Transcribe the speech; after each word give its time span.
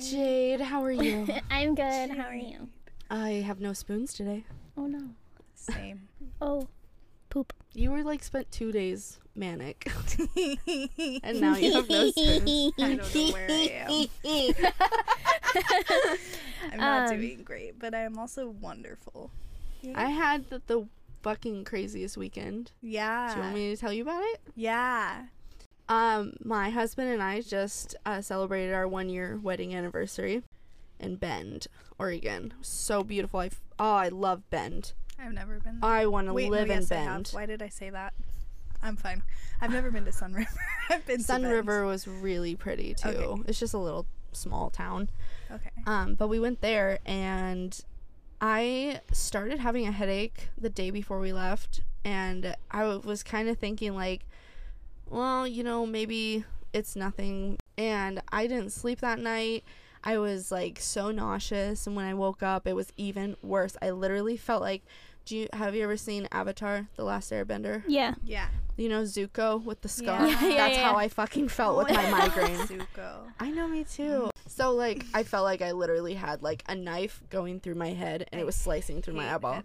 Jade. 0.00 0.60
How 0.60 0.82
are 0.82 0.90
you? 0.90 1.26
I'm 1.50 1.74
good. 1.74 2.10
How 2.10 2.24
are 2.24 2.34
you? 2.34 2.68
I 3.10 3.30
have 3.46 3.60
no 3.60 3.72
spoons 3.72 4.12
today. 4.14 4.44
Oh 4.76 4.86
no. 4.86 5.10
Same. 5.54 6.08
Oh, 6.40 6.68
poop. 7.28 7.52
You 7.74 7.90
were 7.90 8.02
like 8.02 8.22
spent 8.22 8.50
two 8.50 8.72
days 8.72 9.18
manic, 9.34 9.90
and 11.22 11.40
now 11.40 11.56
you 11.56 11.72
have 11.74 11.88
no 11.88 12.10
spoons. 12.16 12.72
I 12.78 12.96
don't 12.96 13.14
know 13.14 13.32
where 13.32 13.50
I 13.50 13.86
am. 13.88 14.06
I'm 16.72 16.78
not 16.78 17.10
Um, 17.12 17.16
doing 17.20 17.42
great, 17.42 17.78
but 17.78 17.94
I 17.94 18.00
am 18.02 18.18
also 18.18 18.48
wonderful. 18.48 19.30
I 19.94 20.06
had 20.10 20.48
the, 20.50 20.60
the 20.66 20.86
fucking 21.22 21.64
craziest 21.64 22.16
weekend. 22.16 22.72
Yeah. 22.82 23.28
Do 23.30 23.36
you 23.36 23.42
want 23.42 23.54
me 23.54 23.74
to 23.74 23.80
tell 23.80 23.92
you 23.92 24.02
about 24.02 24.22
it? 24.24 24.40
Yeah. 24.54 25.22
Um, 25.90 26.34
my 26.44 26.70
husband 26.70 27.10
and 27.10 27.20
I 27.20 27.40
just 27.40 27.96
uh, 28.06 28.20
celebrated 28.20 28.72
our 28.72 28.86
one 28.86 29.08
year 29.08 29.40
wedding 29.42 29.74
anniversary 29.74 30.44
in 31.00 31.16
Bend, 31.16 31.66
Oregon. 31.98 32.54
So 32.62 33.02
beautiful. 33.02 33.40
I 33.40 33.46
f- 33.46 33.60
oh, 33.76 33.94
I 33.94 34.08
love 34.08 34.48
Bend. 34.50 34.92
I've 35.18 35.32
never 35.32 35.58
been. 35.58 35.80
I 35.82 36.06
want 36.06 36.28
to 36.28 36.32
live 36.32 36.68
no, 36.68 36.74
in 36.74 36.80
yes. 36.80 36.88
Bend. 36.88 37.30
Why 37.32 37.44
did 37.44 37.60
I 37.60 37.68
say 37.68 37.90
that? 37.90 38.14
I'm 38.82 38.94
fine. 38.94 39.24
I've 39.60 39.72
never 39.72 39.90
been 39.90 40.04
to 40.04 40.12
Sunriver. 40.12 40.46
I've 40.90 41.04
been 41.06 41.20
Sun. 41.20 41.42
River 41.42 41.84
was 41.84 42.06
really 42.06 42.54
pretty 42.54 42.94
too. 42.94 43.08
Okay. 43.08 43.42
It's 43.48 43.58
just 43.58 43.74
a 43.74 43.78
little 43.78 44.06
small 44.30 44.70
town. 44.70 45.10
Okay. 45.50 45.70
Um, 45.86 46.14
but 46.14 46.28
we 46.28 46.38
went 46.38 46.60
there 46.60 47.00
and 47.04 47.78
I 48.40 49.00
started 49.12 49.58
having 49.58 49.88
a 49.88 49.92
headache 49.92 50.50
the 50.56 50.70
day 50.70 50.90
before 50.90 51.18
we 51.18 51.32
left 51.32 51.82
and 52.04 52.56
I 52.70 52.80
w- 52.82 53.00
was 53.04 53.22
kind 53.22 53.48
of 53.48 53.58
thinking 53.58 53.94
like, 53.94 54.24
well, 55.10 55.46
you 55.46 55.62
know, 55.62 55.84
maybe 55.84 56.44
it's 56.72 56.94
nothing 56.96 57.58
and 57.76 58.22
I 58.30 58.46
didn't 58.46 58.70
sleep 58.70 59.00
that 59.00 59.18
night. 59.18 59.64
I 60.02 60.16
was 60.18 60.50
like 60.50 60.78
so 60.80 61.10
nauseous 61.10 61.86
and 61.86 61.94
when 61.94 62.06
I 62.06 62.14
woke 62.14 62.42
up 62.42 62.66
it 62.66 62.74
was 62.74 62.92
even 62.96 63.36
worse. 63.42 63.76
I 63.82 63.90
literally 63.90 64.36
felt 64.36 64.62
like 64.62 64.82
do 65.26 65.36
you 65.36 65.48
have 65.52 65.74
you 65.74 65.82
ever 65.84 65.96
seen 65.98 66.26
Avatar: 66.32 66.88
The 66.96 67.04
Last 67.04 67.30
Airbender? 67.30 67.82
Yeah. 67.86 68.14
Yeah. 68.24 68.48
You 68.76 68.88
know 68.88 69.02
Zuko 69.02 69.62
with 69.62 69.82
the 69.82 69.88
scar? 69.88 70.26
Yeah. 70.26 70.48
Yeah, 70.48 70.56
That's 70.56 70.78
how. 70.78 70.96
I 70.96 71.08
fucking 71.08 71.48
felt 71.48 71.76
with 71.76 71.94
my 71.94 72.10
migraine. 72.10 72.56
Zuko. 72.60 73.18
I 73.38 73.50
know 73.50 73.68
me 73.68 73.84
too. 73.84 74.30
So 74.46 74.72
like 74.72 75.04
I 75.12 75.22
felt 75.22 75.44
like 75.44 75.60
I 75.60 75.72
literally 75.72 76.14
had 76.14 76.42
like 76.42 76.64
a 76.68 76.74
knife 76.74 77.22
going 77.28 77.60
through 77.60 77.74
my 77.74 77.90
head 77.92 78.26
and 78.32 78.40
it 78.40 78.44
was 78.44 78.56
slicing 78.56 79.02
through 79.02 79.14
my 79.14 79.32
eyeball. 79.34 79.62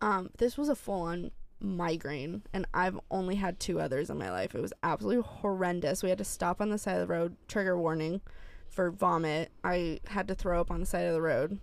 Um 0.00 0.30
this 0.38 0.56
was 0.56 0.68
a 0.68 0.76
full 0.76 1.02
on 1.02 1.30
migraine 1.60 2.42
and 2.52 2.66
I've 2.72 2.98
only 3.10 3.36
had 3.36 3.60
two 3.60 3.80
others 3.80 4.10
in 4.10 4.18
my 4.18 4.30
life. 4.30 4.54
It 4.54 4.62
was 4.62 4.72
absolutely 4.82 5.22
horrendous. 5.22 6.02
We 6.02 6.08
had 6.08 6.18
to 6.18 6.24
stop 6.24 6.60
on 6.60 6.70
the 6.70 6.78
side 6.78 6.94
of 6.96 7.06
the 7.08 7.12
road, 7.14 7.36
trigger 7.48 7.78
warning 7.78 8.20
for 8.68 8.90
vomit. 8.90 9.50
I 9.64 10.00
had 10.06 10.28
to 10.28 10.34
throw 10.34 10.60
up 10.60 10.70
on 10.70 10.80
the 10.80 10.86
side 10.86 11.06
of 11.06 11.12
the 11.14 11.22
road. 11.22 11.58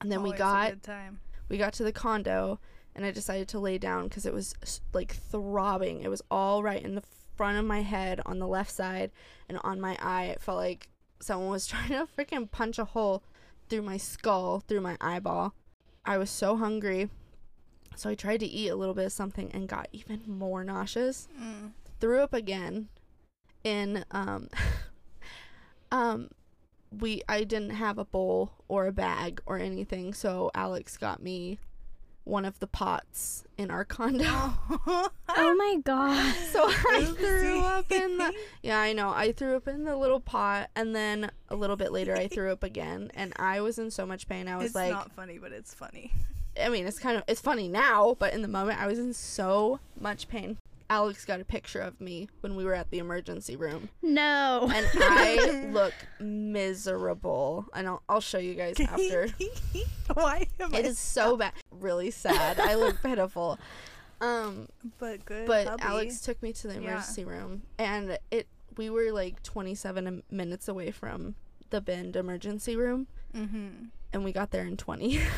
And 0.00 0.10
then 0.10 0.22
we 0.22 0.30
Always 0.30 0.40
a 0.40 0.42
got 0.42 0.70
good 0.70 0.82
time. 0.82 1.20
we 1.48 1.58
got 1.58 1.72
to 1.74 1.84
the 1.84 1.92
condo 1.92 2.60
and 2.94 3.04
I 3.04 3.10
decided 3.10 3.48
to 3.48 3.58
lay 3.58 3.78
down 3.78 4.04
because 4.04 4.26
it 4.26 4.32
was 4.34 4.54
like 4.92 5.14
throbbing. 5.14 6.02
It 6.02 6.08
was 6.08 6.22
all 6.30 6.62
right 6.62 6.82
in 6.82 6.94
the 6.94 7.02
front 7.36 7.58
of 7.58 7.64
my 7.64 7.82
head 7.82 8.20
on 8.26 8.38
the 8.38 8.46
left 8.46 8.70
side 8.70 9.10
and 9.48 9.58
on 9.64 9.80
my 9.80 9.96
eye. 10.00 10.26
It 10.26 10.40
felt 10.40 10.58
like 10.58 10.88
someone 11.20 11.50
was 11.50 11.66
trying 11.68 11.88
to 11.88 12.06
freaking 12.16 12.50
punch 12.50 12.78
a 12.78 12.84
hole 12.84 13.22
through 13.68 13.82
my 13.82 13.96
skull, 13.96 14.60
through 14.60 14.80
my 14.80 14.96
eyeball. 15.00 15.54
I 16.04 16.18
was 16.18 16.30
so 16.30 16.56
hungry. 16.56 17.08
So 17.96 18.10
I 18.10 18.14
tried 18.14 18.40
to 18.40 18.46
eat 18.46 18.68
a 18.68 18.76
little 18.76 18.94
bit 18.94 19.06
of 19.06 19.12
something 19.12 19.50
and 19.52 19.68
got 19.68 19.88
even 19.92 20.22
more 20.26 20.64
nauseous. 20.64 21.28
Mm. 21.40 21.72
Threw 22.00 22.20
up 22.20 22.34
again 22.34 22.88
in 23.62 24.04
um 24.10 24.48
um 25.92 26.28
we 27.00 27.22
I 27.28 27.44
didn't 27.44 27.70
have 27.70 27.98
a 27.98 28.04
bowl 28.04 28.52
or 28.68 28.86
a 28.86 28.92
bag 28.92 29.40
or 29.46 29.58
anything, 29.58 30.14
so 30.14 30.50
Alex 30.54 30.96
got 30.96 31.22
me 31.22 31.58
one 32.24 32.46
of 32.46 32.58
the 32.58 32.66
pots 32.66 33.44
in 33.58 33.70
our 33.70 33.84
condo. 33.84 34.54
Oh 35.36 35.54
my 35.56 35.80
god. 35.84 36.34
so 36.52 36.64
I 36.68 37.12
threw 37.16 37.60
up 37.60 37.90
in 37.90 38.18
the 38.18 38.32
Yeah, 38.62 38.78
I 38.78 38.92
know. 38.92 39.10
I 39.10 39.32
threw 39.32 39.56
up 39.56 39.66
in 39.66 39.84
the 39.84 39.96
little 39.96 40.20
pot 40.20 40.70
and 40.76 40.94
then 40.94 41.30
a 41.48 41.56
little 41.56 41.74
bit 41.74 41.90
later 41.90 42.14
I 42.14 42.28
threw 42.28 42.52
up 42.52 42.62
again 42.62 43.10
and 43.14 43.32
I 43.36 43.60
was 43.60 43.78
in 43.80 43.90
so 43.90 44.06
much 44.06 44.28
pain. 44.28 44.46
I 44.46 44.56
was 44.56 44.66
it's 44.66 44.74
like 44.76 44.92
not 44.92 45.10
funny, 45.12 45.38
but 45.38 45.50
it's 45.50 45.74
funny. 45.74 46.12
I 46.62 46.68
mean, 46.68 46.86
it's 46.86 46.98
kind 46.98 47.16
of 47.16 47.24
it's 47.28 47.40
funny 47.40 47.68
now, 47.68 48.16
but 48.18 48.32
in 48.32 48.42
the 48.42 48.48
moment 48.48 48.80
I 48.80 48.86
was 48.86 48.98
in 48.98 49.12
so 49.14 49.80
much 50.00 50.28
pain. 50.28 50.56
Alex 50.90 51.24
got 51.24 51.40
a 51.40 51.44
picture 51.44 51.80
of 51.80 51.98
me 52.00 52.28
when 52.42 52.54
we 52.56 52.64
were 52.64 52.74
at 52.74 52.90
the 52.90 52.98
emergency 52.98 53.56
room 53.56 53.88
No. 54.02 54.70
and 54.72 54.86
I 54.94 55.68
look 55.72 55.94
miserable. 56.68 57.66
And 57.74 57.88
I'll, 57.88 58.02
I'll 58.08 58.20
show 58.20 58.38
you 58.38 58.54
guys 58.54 58.78
after. 58.80 59.28
Why 60.14 60.46
am 60.60 60.74
It 60.74 60.84
I? 60.84 60.88
is 60.88 60.98
so 60.98 61.36
bad. 61.36 61.52
Really 61.70 62.10
sad. 62.10 62.60
I 62.60 62.74
look 62.74 63.00
pitiful. 63.02 63.58
Um, 64.20 64.68
But 64.98 65.24
good. 65.24 65.46
but 65.46 65.66
hubby. 65.66 65.82
Alex 65.82 66.20
took 66.20 66.42
me 66.42 66.52
to 66.52 66.68
the 66.68 66.74
Yeah. 66.74 66.80
emergency 66.80 67.24
room 67.24 67.62
and 67.78 68.18
it 68.30 68.46
we 68.76 68.90
were 68.90 69.10
like 69.12 69.42
27 69.42 70.22
minutes 70.30 70.68
away 70.68 70.90
from 70.90 71.34
the 71.70 71.80
Bend 71.80 72.14
emergency 72.16 72.76
room 72.76 73.06
Mm-hmm. 73.34 73.86
and 74.12 74.24
we 74.24 74.32
got 74.32 74.50
there 74.50 74.64
in 74.64 74.76
20. 74.76 75.20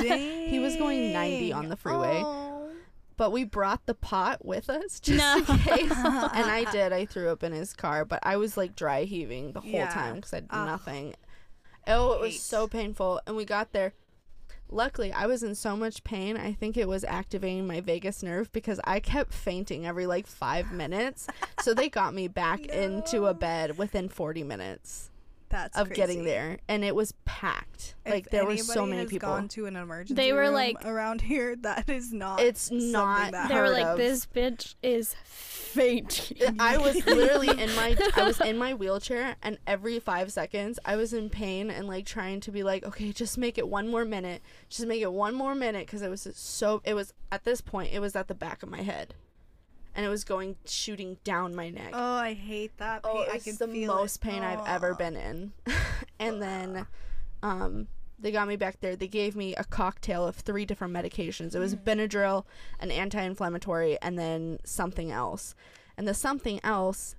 He 0.00 0.58
was 0.58 0.76
going 0.76 1.12
90 1.12 1.52
on 1.52 1.68
the 1.68 1.76
freeway. 1.76 2.22
Oh. 2.24 2.68
but 3.16 3.30
we 3.32 3.44
brought 3.44 3.84
the 3.86 3.94
pot 3.94 4.44
with 4.44 4.68
us 4.70 4.98
just 5.00 5.18
No. 5.18 5.36
in 5.38 5.58
case. 5.58 5.90
and 5.92 6.50
I 6.50 6.66
did. 6.72 6.92
I 6.92 7.04
threw 7.06 7.28
up 7.30 7.42
in 7.42 7.52
his 7.52 7.72
car, 7.72 8.04
but 8.04 8.18
I 8.22 8.36
was 8.36 8.56
like 8.56 8.74
dry 8.74 9.04
heaving 9.04 9.52
the 9.52 9.60
whole 9.60 9.70
Yeah. 9.70 9.90
time 9.90 10.16
because 10.16 10.32
I 10.34 10.40
did 10.40 10.48
Ugh. 10.50 10.66
nothing. 10.66 11.14
Oh, 11.86 12.12
it 12.12 12.20
was 12.20 12.40
so 12.40 12.66
painful. 12.66 13.20
And 13.26 13.36
we 13.36 13.44
got 13.44 13.72
there. 13.72 13.92
Luckily, 14.72 15.12
I 15.12 15.26
was 15.26 15.42
in 15.42 15.54
so 15.56 15.76
much 15.76 16.04
pain. 16.04 16.36
I 16.36 16.52
think 16.52 16.76
it 16.76 16.86
was 16.88 17.02
activating 17.04 17.66
my 17.66 17.80
vagus 17.80 18.22
nerve 18.22 18.52
because 18.52 18.78
I 18.84 19.00
kept 19.00 19.34
fainting 19.34 19.84
every 19.86 20.06
like 20.06 20.26
five 20.28 20.70
minutes. 20.72 21.26
so 21.60 21.74
they 21.74 21.88
got 21.88 22.14
me 22.14 22.28
back 22.28 22.60
into 22.66 23.26
a 23.26 23.34
bed 23.34 23.76
within 23.78 24.08
40 24.08 24.44
minutes 24.44 25.09
That's 25.50 25.76
of 25.76 25.92
getting 25.92 26.24
there. 26.24 26.58
And 26.68 26.84
it 26.84 26.94
was 26.94 27.12
packed. 27.24 27.94
If 28.06 28.12
like 28.12 28.30
there 28.30 28.46
were 28.46 28.56
so 28.56 28.86
many 28.86 29.02
has 29.02 29.10
people. 29.10 29.28
Gone 29.28 29.48
to 29.48 29.66
an 29.66 29.76
emergency 29.76 30.14
They 30.14 30.32
were 30.32 30.42
room 30.42 30.54
like- 30.54 30.84
around 30.84 31.20
here. 31.32 31.56
That 31.56 31.88
is 31.90 32.12
not. 32.12 32.40
It's 32.40 32.62
something 32.62 32.92
not 32.92 33.32
that 33.32 33.48
they 33.48 33.60
were 33.60 33.68
like, 33.70 33.84
of. 33.84 33.98
this 33.98 34.26
bitch 34.26 34.74
is 34.82 35.14
fainting. 35.24 36.56
I 36.60 36.78
was 36.78 37.04
literally 37.06 37.48
in 37.48 37.74
my 37.74 37.96
I 38.16 38.22
was 38.24 38.40
in 38.40 38.58
my 38.58 38.74
wheelchair 38.74 39.36
and 39.42 39.58
every 39.66 39.98
5 39.98 40.32
seconds 40.32 40.78
I 40.84 40.96
was 40.96 41.12
in 41.12 41.30
pain 41.30 41.70
and 41.70 41.86
like 41.86 42.06
trying 42.06 42.40
to 42.40 42.50
be 42.50 42.62
like 42.62 42.84
okay 42.84 43.12
just 43.12 43.38
make 43.38 43.58
it 43.58 43.68
one 43.68 43.88
more 43.88 44.04
minute 44.04 44.42
just 44.68 44.86
make 44.86 45.02
it 45.02 45.12
one 45.12 45.34
more 45.34 45.54
minute 45.54 45.86
cuz 45.86 46.02
it 46.02 46.08
was 46.10 46.26
so 46.34 46.80
it 46.84 46.94
was 46.94 47.12
at 47.30 47.44
this 47.44 47.60
point 47.60 47.92
it 47.92 48.00
was 48.00 48.16
at 48.16 48.28
the 48.28 48.34
back 48.34 48.62
of 48.62 48.68
my 48.68 48.82
head 48.82 49.14
and 49.94 50.04
it 50.06 50.08
was 50.08 50.24
going 50.24 50.56
shooting 50.64 51.18
down 51.24 51.54
my 51.54 51.70
neck. 51.70 51.90
Oh, 51.92 52.14
I 52.14 52.34
hate 52.34 52.76
that. 52.78 53.02
Pain. 53.02 53.12
Oh, 53.14 53.22
I 53.30 53.36
it's 53.36 53.44
can 53.44 53.56
the 53.56 53.86
most 53.86 54.16
it. 54.16 54.20
pain 54.22 54.42
I've 54.42 54.66
ever 54.66 54.92
Oh. 54.92 54.96
been 54.96 55.16
in. 55.16 55.52
and 56.18 56.40
then 56.42 56.86
um 57.42 57.88
they 58.18 58.30
got 58.32 58.46
me 58.48 58.56
back 58.56 58.80
there. 58.80 58.96
They 58.96 59.08
gave 59.08 59.34
me 59.34 59.54
a 59.54 59.64
cocktail 59.64 60.26
of 60.26 60.36
three 60.36 60.66
different 60.66 60.92
medications. 60.92 61.54
It 61.54 61.58
was 61.58 61.74
Mm. 61.74 61.84
Benadryl, 61.84 62.44
an 62.78 62.90
anti-inflammatory, 62.90 63.96
and 64.02 64.18
then 64.18 64.58
something 64.62 65.10
else. 65.10 65.54
And 65.96 66.06
the 66.06 66.12
something 66.12 66.60
else 66.62 67.16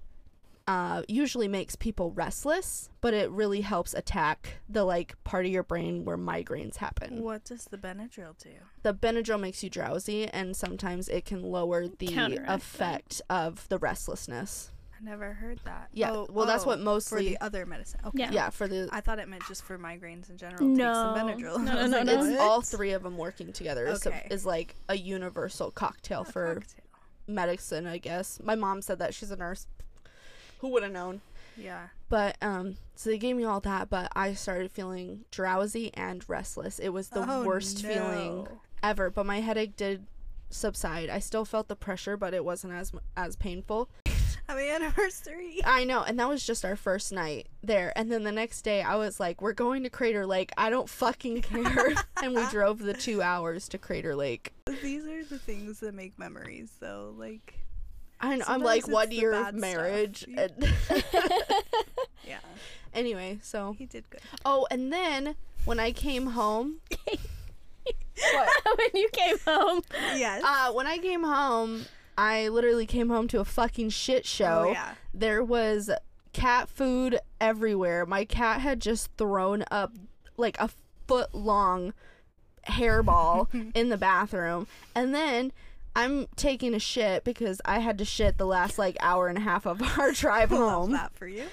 uh, 0.68 1.02
usually 1.08 1.48
makes 1.48 1.76
people 1.76 2.12
restless, 2.12 2.90
but 3.02 3.14
it 3.14 3.30
really 3.32 3.62
helps 3.62 3.94
attack 3.94 4.58
the 4.70 4.84
like 4.84 5.16
part 5.24 5.46
of 5.46 5.52
your 5.52 5.64
brain 5.64 6.06
where 6.06 6.18
migraines 6.18 6.78
happen. 6.78 7.22
What 7.24 7.44
does 7.46 7.66
the 7.66 7.78
Benadryl 7.78 8.38
do? 8.38 8.52
The 8.84 8.94
Benadryl 8.94 9.40
makes 9.40 9.64
you 9.64 9.70
drowsy, 9.70 10.28
and 10.28 10.56
sometimes 10.56 11.10
it 11.10 11.26
can 11.26 11.42
lower 11.44 11.88
the 11.88 12.08
Counteract 12.08 12.48
that. 12.48 12.56
effect 12.56 13.22
of 13.30 13.68
the 13.70 13.78
restlessness. 13.80 14.72
I 15.00 15.04
never 15.04 15.34
heard 15.34 15.60
that. 15.66 15.90
Yeah, 15.94 16.12
Oh, 16.12 16.28
well, 16.30 16.46
that's 16.46 16.64
what 16.66 16.78
oh, 16.80 16.84
mostly- 16.84 17.18
for 17.18 17.24
the 17.32 17.42
other 17.42 17.66
medicine. 17.66 18.02
Okay. 18.06 18.20
Yeah. 18.20 18.32
Yeah, 18.32 18.50
for 18.52 18.68
the 18.68 18.88
I 18.92 19.02
thought 19.02 19.18
it 19.18 19.28
meant 19.28 19.42
just 19.48 19.64
for 19.64 19.80
migraines 19.80 20.30
in 20.30 20.38
general. 20.38 20.64
No. 20.64 20.76
Take 20.76 20.94
some 20.94 21.16
Benadryl. 21.28 21.64
No, 21.64 21.74
no, 21.74 21.88
no, 21.88 22.04
no. 22.04 22.22
it's 22.22 22.30
what? 22.38 22.40
all 22.40 22.62
three 22.62 22.92
of 22.92 23.02
them 23.02 23.18
working 23.18 23.52
together 23.52 23.88
is, 23.88 24.06
Okay. 24.06 24.28
is 24.30 24.46
like 24.46 24.76
a 24.90 24.96
universal 24.96 25.72
cocktail 25.72 26.22
A 26.22 26.26
for 26.32 26.54
cocktail. 26.56 26.84
medicine 27.28 27.88
i 27.88 27.98
guess 27.98 28.40
my 28.44 28.56
mom 28.56 28.82
said 28.82 29.00
that 29.00 29.14
she's 29.14 29.32
a 29.32 29.36
nurse 29.36 29.66
who 30.62 30.70
would 30.70 30.84
have 30.84 30.92
known? 30.92 31.22
Yeah. 31.58 31.88
but 32.08 32.38
um 32.42 32.78
so 32.96 33.10
they 33.10 33.18
gave 33.18 33.36
me 33.36 33.44
all 33.44 33.60
that 33.60 33.90
but 33.90 34.08
i 34.16 34.34
started 34.34 34.72
feeling 34.72 35.26
drowsy 35.32 35.92
and 35.94 36.24
restless. 36.30 36.80
It 36.80 36.90
was 36.90 37.10
the 37.10 37.26
Oh, 37.30 37.44
worst 37.44 37.86
feeling 37.86 38.48
ever 38.82 39.10
but 39.10 39.26
my 39.26 39.42
headache 39.42 39.76
did 39.76 40.08
subside. 40.50 41.10
I 41.10 41.20
still 41.20 41.46
felt 41.46 41.68
the 41.68 41.76
pressure 41.76 42.16
but 42.18 42.34
it 42.34 42.46
wasn't 42.46 42.74
as 42.74 42.92
as 43.18 43.36
painful. 43.36 43.90
Happy 44.48 44.70
anniversary. 44.70 45.60
i 45.66 45.84
know 45.84 46.04
and 46.04 46.18
that 46.20 46.28
was 46.30 46.46
just 46.46 46.66
our 46.66 46.76
first 46.78 47.12
night 47.12 47.48
there 47.64 47.92
and 47.98 48.12
then 48.12 48.24
the 48.24 48.32
next 48.32 48.64
day 48.64 48.82
i 48.82 48.96
was 48.96 49.20
like 49.20 49.42
we're 49.42 49.54
going 49.54 49.84
to 49.84 49.90
crater 49.90 50.26
lake. 50.26 50.52
I 50.58 50.70
don't 50.70 50.90
fucking 50.90 51.42
care. 51.44 51.94
And 52.24 52.36
we 52.36 52.46
drove 52.50 52.78
the 52.80 52.94
two 52.94 53.22
hours 53.22 53.68
to 53.70 53.78
crater 53.80 54.16
lake. 54.16 54.54
These 54.84 55.06
are 55.06 55.24
the 55.24 55.40
things 55.40 55.80
that 55.80 55.96
make 55.96 56.20
memories, 56.20 56.70
though. 56.80 57.14
Like, 57.18 57.56
Know, 58.24 58.46
I'm 58.48 58.62
like 58.62 58.88
one 58.88 59.12
year 59.12 59.34
of 59.34 59.54
marriage, 59.56 60.26
Yeah. 60.28 60.48
and, 60.60 60.74
yeah. 62.28 62.38
Anyway, 62.94 63.40
so 63.42 63.74
He 63.78 63.86
did 63.86 64.10
good. 64.10 64.22
oh, 64.46 64.68
and 64.70 64.92
then 64.92 65.36
when 65.66 65.80
I 65.80 65.92
came 65.92 66.28
home, 66.28 66.78
when 67.08 68.90
you 68.94 69.10
came 69.14 69.38
home. 69.46 69.82
Yes. 70.16 70.44
Uh, 70.46 70.72
when 70.74 70.88
I 70.88 70.98
came 70.98 71.24
home, 71.24 71.86
I 72.18 72.48
literally 72.50 72.86
came 72.86 73.10
home 73.10 73.28
to 73.30 73.40
a 73.40 73.46
fucking 73.46 73.90
shit 73.90 74.26
show. 74.26 74.66
Oh 74.68 74.72
yeah. 74.72 74.94
There 75.14 75.44
was 75.44 75.90
cat 76.34 76.70
food 76.70 77.20
everywhere. 77.40 78.06
My 78.06 78.26
cat 78.26 78.62
had 78.62 78.80
just 78.80 79.10
thrown 79.18 79.64
up 79.72 79.94
like 80.38 80.58
a 80.60 80.70
foot 81.08 81.34
long 81.34 81.94
hairball 82.70 83.48
in 83.76 83.90
the 83.90 83.98
bathroom. 83.98 84.68
And 84.96 85.14
then 85.16 85.52
I'm 85.96 86.28
taking 86.36 86.74
a 86.74 86.80
shit 86.80 87.24
because 87.24 87.62
I 87.66 87.80
had 87.80 87.98
to 87.98 88.06
shit 88.06 88.38
the 88.38 88.46
last 88.46 88.78
like 88.80 88.96
hour 89.02 89.28
and 89.28 89.38
a 89.38 89.42
half 89.42 89.66
of 89.66 89.82
our 90.00 90.12
drive 90.12 90.52
Love 90.52 90.60
home. 90.72 90.92
that 90.94 91.14
for 91.16 91.28
you. 91.28 91.44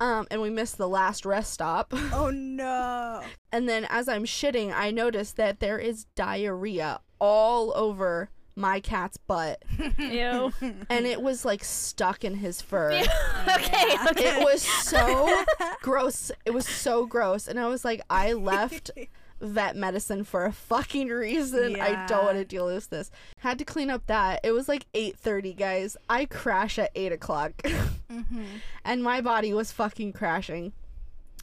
Um, 0.00 0.26
and 0.30 0.40
we 0.42 0.50
missed 0.50 0.78
the 0.78 0.88
last 0.88 1.24
rest 1.24 1.52
stop. 1.52 1.92
Oh 2.12 2.30
no. 2.34 3.22
And 3.52 3.68
then 3.68 3.86
as 3.88 4.08
I'm 4.08 4.24
shitting, 4.24 4.72
I 4.74 4.90
noticed 4.90 5.36
that 5.36 5.60
there 5.60 5.78
is 5.78 6.06
diarrhea 6.16 7.00
all 7.20 7.72
over 7.76 8.30
my 8.56 8.78
cat's 8.80 9.16
butt. 9.16 9.62
Ew. 9.98 10.52
And 10.88 11.06
it 11.06 11.20
was 11.22 11.44
like 11.44 11.64
stuck 11.64 12.24
in 12.24 12.34
his 12.36 12.60
fur. 12.60 12.92
okay, 12.92 13.04
Yeah. 13.04 14.06
okay. 14.10 14.40
It 14.40 14.44
was 14.44 14.62
so 14.62 15.44
gross. 15.82 16.30
It 16.44 16.52
was 16.52 16.66
so 16.68 17.06
gross. 17.06 17.48
And 17.48 17.58
I 17.58 17.66
was 17.68 17.84
like, 17.84 18.00
I 18.10 18.32
left 18.32 18.90
vet 19.40 19.76
medicine 19.76 20.24
for 20.24 20.44
a 20.44 20.52
fucking 20.52 21.08
reason. 21.08 21.80
I 21.80 22.06
don't 22.06 22.24
want 22.24 22.38
to 22.38 22.44
deal 22.44 22.66
with 22.66 22.90
this. 22.90 23.10
Had 23.38 23.58
to 23.58 23.64
clean 23.64 23.90
up 23.90 24.06
that. 24.06 24.40
It 24.42 24.52
was 24.52 24.68
like 24.68 24.86
8.30, 24.94 25.56
guys. 25.56 25.96
I 26.08 26.24
crash 26.26 26.78
at 26.78 26.90
8 26.94 27.12
o'clock. 27.12 27.52
Mm-hmm. 28.12 28.44
and 28.84 29.02
my 29.02 29.20
body 29.20 29.52
was 29.52 29.72
fucking 29.72 30.12
crashing. 30.12 30.72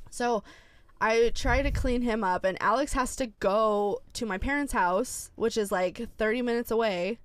So 0.09 0.41
I 1.01 1.31
try 1.35 1.61
to 1.63 1.71
clean 1.71 2.01
him 2.03 2.23
up, 2.23 2.45
and 2.45 2.57
Alex 2.61 2.93
has 2.93 3.15
to 3.17 3.27
go 3.27 4.01
to 4.13 4.25
my 4.25 4.37
parents' 4.37 4.71
house, 4.71 5.31
which 5.35 5.57
is 5.57 5.69
like 5.71 6.07
30 6.17 6.43
minutes 6.43 6.71
away, 6.71 7.19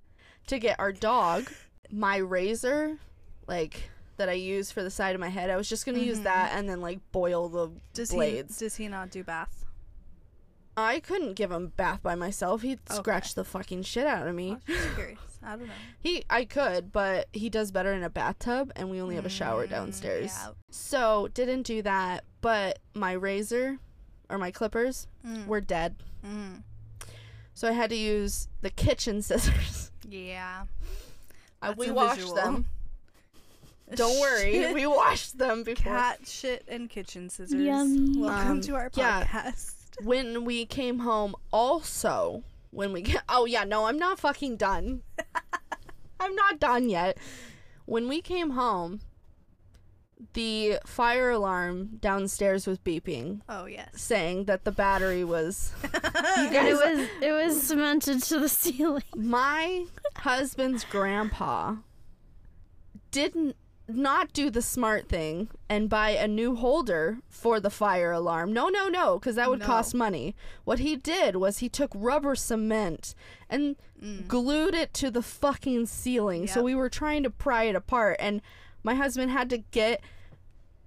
to 0.49 0.59
get 0.59 0.81
our 0.81 0.91
dog. 0.91 1.49
My 1.93 2.17
razor, 2.17 2.99
like 3.47 3.91
that 4.17 4.29
I 4.29 4.33
use 4.33 4.73
for 4.73 4.83
the 4.83 4.91
side 4.91 5.15
of 5.15 5.21
my 5.21 5.29
head, 5.29 5.51
I 5.51 5.57
was 5.57 5.69
just 5.69 5.85
gonna 5.87 5.99
use 5.99 6.21
Mhm. 6.21 6.25
that 6.25 6.53
and 6.55 6.69
then 6.69 6.81
like 6.81 6.99
boil 7.13 7.49
the 7.49 7.71
Does 7.95 8.11
blades. 8.11 8.59
he 8.59 8.65
does 8.65 8.77
he 8.77 8.89
not 8.89 9.11
do 9.11 9.23
bath? 9.23 9.66
I 10.77 11.01
couldn't 11.01 11.35
give 11.35 11.51
him 11.51 11.69
bath 11.77 12.03
by 12.03 12.15
myself. 12.15 12.63
He'd 12.63 12.81
Okay. 12.91 12.97
scratch 12.99 13.35
the 13.35 13.45
fucking 13.45 13.83
shit 13.83 14.07
out 14.07 14.23
of 14.23 14.29
I 14.29 14.33
me. 14.33 14.59
just 14.67 14.95
curious. 14.95 15.19
I 15.43 15.51
don't 15.57 15.67
know. 15.67 15.73
He, 16.01 16.25
I 16.29 16.45
could, 16.45 16.93
but 16.93 17.29
he 17.33 17.49
does 17.49 17.71
better 17.71 17.93
in 17.93 18.03
a 18.03 18.11
bathtub, 18.11 18.73
and 18.77 18.91
we 18.91 19.01
only 19.01 19.15
have 19.15 19.25
a 19.27 19.31
shower 19.31 19.67
Mm, 19.67 19.71
downstairs. 19.71 20.33
yeah. 20.35 20.51
So 20.71 21.29
didn't 21.35 21.63
do 21.63 21.83
that, 21.83 22.25
but 22.41 22.79
my 22.95 23.13
razor 23.13 23.79
or 24.29 24.39
my 24.39 24.51
clippers 24.51 25.07
Mm, 25.27 25.47
were 25.47 25.61
dead. 25.61 25.97
mm. 26.25 26.63
So 27.55 27.69
I 27.69 27.73
had 27.73 27.89
to 27.91 27.97
use 27.97 28.49
the 28.61 28.71
kitchen 28.71 29.23
scissors. 29.23 29.91
Yeah. 30.07 30.65
Uh, 31.63 31.69
That's 31.69 31.79
we 31.79 31.91
washed 31.91 32.17
visual. 32.17 32.35
them. 32.35 32.67
Don't 33.95 34.19
worry, 34.21 34.53
Shit. 34.53 34.75
we 34.75 34.85
washed 34.87 35.39
them 35.39 35.63
before. 35.63 35.93
Cat 35.93 36.27
shit 36.27 36.65
and 36.69 36.91
kitchen 36.91 37.29
scissors. 37.31 37.61
Yummy. 37.63 38.19
Welcome 38.21 38.51
Um, 38.51 38.61
to 38.63 38.75
our 38.75 38.91
yeah. 38.95 39.21
Podcast. 40.01 40.07
When 40.07 40.45
we 40.45 40.67
came 40.67 41.01
home, 41.01 41.35
also 41.53 42.45
when 42.71 42.93
we 42.93 43.03
get 43.03 43.23
oh 43.29 43.45
yeah 43.47 43.65
no 43.65 43.87
I'm 43.87 43.99
not 43.99 44.19
fucking 44.19 44.57
done. 44.57 45.03
I'm 46.21 46.35
not 46.35 46.59
done 46.61 46.89
yet. 46.89 47.19
When 47.85 48.09
we 48.09 48.21
came 48.21 48.51
home, 48.51 49.01
the 50.33 50.79
fire 50.87 51.31
alarm 51.31 51.99
downstairs 52.01 52.67
was 52.67 52.79
beeping, 52.79 53.43
Oh 53.49 53.67
yes. 53.67 53.91
saying 54.01 54.45
that 54.47 54.65
the 54.65 54.73
battery 54.73 55.25
was 55.25 55.73
you 55.85 55.91
guys- 56.51 56.69
it 56.69 56.75
was 56.75 57.09
it 57.23 57.33
was 57.33 57.63
cemented 57.63 58.23
to 58.25 58.39
the 58.41 58.49
ceiling. 58.49 59.03
my 59.15 59.85
husband's 60.17 60.85
grandpa 60.85 61.77
didn't 63.11 63.57
not 63.89 64.33
do 64.33 64.51
the 64.51 64.63
smart 64.63 65.09
thing 65.09 65.49
and 65.69 65.89
buy 65.89 66.11
a 66.11 66.27
new 66.27 66.57
holder 66.57 67.19
for 67.29 67.61
the 67.61 67.71
fire 67.71 68.11
alarm. 68.13 68.53
No, 68.53 68.69
no, 68.69 68.89
no, 68.89 69.19
because 69.19 69.37
that 69.37 69.49
would 69.49 69.61
No. 69.61 69.67
cost 69.67 69.95
money. 69.95 70.35
What 70.65 70.81
he 70.81 70.97
did 70.97 71.37
was 71.37 71.59
he 71.59 71.69
took 71.69 71.93
rubber 71.95 72.35
cement 72.35 73.15
and 73.49 73.77
Mm. 74.03 74.27
glued 74.29 74.75
it 74.75 74.93
to 74.95 75.11
the 75.11 75.23
fucking 75.23 75.87
ceiling. 75.87 76.47
So 76.49 76.63
we 76.63 76.75
were 76.75 76.91
trying 76.91 77.23
to 77.23 77.31
pry 77.31 77.65
it 77.65 77.77
apart, 77.77 78.17
and 78.19 78.43
my 78.83 78.95
husband 78.95 79.31
had 79.31 79.49
to 79.51 79.59
get 79.59 80.03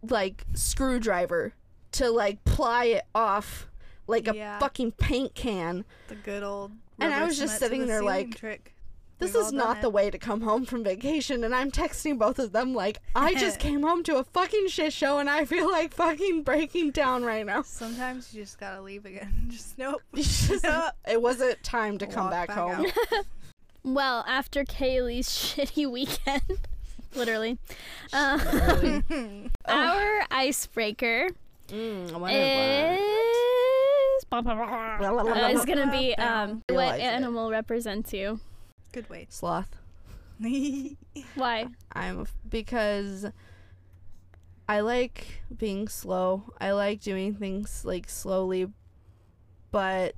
like 0.08 0.46
screwdriver 0.54 1.54
to 1.94 2.10
like 2.10 2.44
ply 2.46 2.86
it 2.86 3.04
off 3.16 3.68
like 4.08 4.28
a 4.28 4.36
Yeah. 4.36 4.60
fucking 4.60 4.92
paint 4.94 5.36
can. 5.36 5.86
The 6.08 6.16
good 6.16 6.44
old. 6.44 6.72
And 7.00 7.14
I 7.14 7.24
was 7.26 7.38
just 7.38 7.60
sitting 7.60 7.82
the 7.82 7.88
there 7.88 8.04
like, 8.04 8.36
trick. 8.36 8.74
This 9.20 9.34
We've 9.34 9.42
is 9.42 9.46
all 9.48 9.52
done 9.52 9.58
not 9.60 9.82
the 9.82 9.90
way 9.90 10.10
to 10.10 10.18
come 10.18 10.42
home 10.42 10.66
from 10.66 10.82
vacation, 10.84 11.44
and 11.44 11.54
I'm 11.54 11.72
texting 11.72 12.18
both 12.18 12.40
of 12.40 12.54
them 12.54 12.74
like, 12.74 13.00
I 13.16 13.34
just 13.36 13.60
came 13.66 13.84
home 13.84 14.02
to 14.04 14.16
a 14.18 14.24
fucking 14.24 14.68
shit 14.70 14.94
show, 14.94 15.20
and 15.20 15.30
I 15.30 15.44
feel 15.46 15.70
like 15.70 15.94
fucking 15.94 16.44
breaking 16.44 16.92
down 16.92 17.24
right 17.24 17.46
now. 17.46 17.64
Sometimes 17.64 18.34
you 18.34 18.44
just 18.44 18.58
gotta 18.60 18.82
leave 18.82 19.06
again. 19.06 19.46
Just 19.50 19.78
nope. 19.78 20.02
Just- 20.16 20.64
Nope. 20.64 20.94
it 21.08 21.22
wasn't 21.22 21.62
time 21.64 21.98
to 21.98 22.08
come 22.08 22.24
Walk 22.32 22.48
back, 22.48 22.50
home. 22.52 22.86
Well, 23.84 24.24
after 24.28 24.64
Kaylee's 24.64 25.28
shitty 25.30 25.90
weekend, 25.92 26.42
literally, 27.16 27.58
uh, 28.14 28.40
Really. 29.10 29.50
our 29.66 30.22
icebreaker 30.32 31.30
Mm, 31.68 32.06
is 32.06 32.12
uh, 34.32 35.50
is 35.54 35.66
gonna 35.66 35.92
be 35.92 36.16
um, 36.16 36.64
what 36.68 36.70
Realize 36.70 37.00
it. 37.00 37.04
animal 37.04 37.52
represents 37.52 38.12
you? 38.14 38.40
Good 38.92 39.10
way. 39.10 39.28
Sloth. 39.30 39.76
Why? 41.36 41.68
I'm 41.92 42.26
because 42.50 43.26
I 44.68 44.80
like 44.80 45.42
being 45.56 45.88
slow. 45.88 46.54
I 46.60 46.72
like 46.72 47.02
doing 47.02 47.36
things 47.36 47.84
like 47.86 48.10
slowly, 48.10 48.68
but 49.72 50.16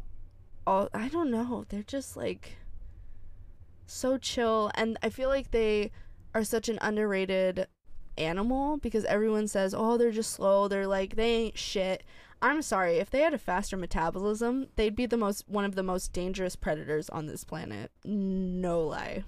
all 0.67 0.89
I 0.93 1.09
don't 1.09 1.31
know. 1.31 1.65
They're 1.69 1.83
just 1.83 2.15
like 2.15 2.57
so 3.85 4.17
chill, 4.17 4.71
and 4.75 4.97
I 5.01 5.09
feel 5.09 5.29
like 5.29 5.51
they 5.51 5.91
are 6.33 6.43
such 6.43 6.69
an 6.69 6.77
underrated 6.81 7.67
animal 8.17 8.77
because 8.77 9.05
everyone 9.05 9.47
says, 9.47 9.73
"Oh, 9.73 9.97
they're 9.97 10.11
just 10.11 10.31
slow. 10.31 10.67
They're 10.67 10.87
like 10.87 11.15
they 11.15 11.33
ain't 11.35 11.57
shit." 11.57 12.03
I'm 12.41 12.61
sorry. 12.61 12.97
If 12.97 13.09
they 13.11 13.21
had 13.21 13.33
a 13.33 13.37
faster 13.37 13.77
metabolism, 13.77 14.67
they'd 14.75 14.95
be 14.95 15.05
the 15.05 15.17
most 15.17 15.47
one 15.47 15.63
of 15.65 15.75
the 15.75 15.83
most 15.83 16.11
dangerous 16.11 16.55
predators 16.55 17.09
on 17.09 17.27
this 17.27 17.43
planet. 17.43 17.91
No 18.03 18.81
lie 18.81 19.23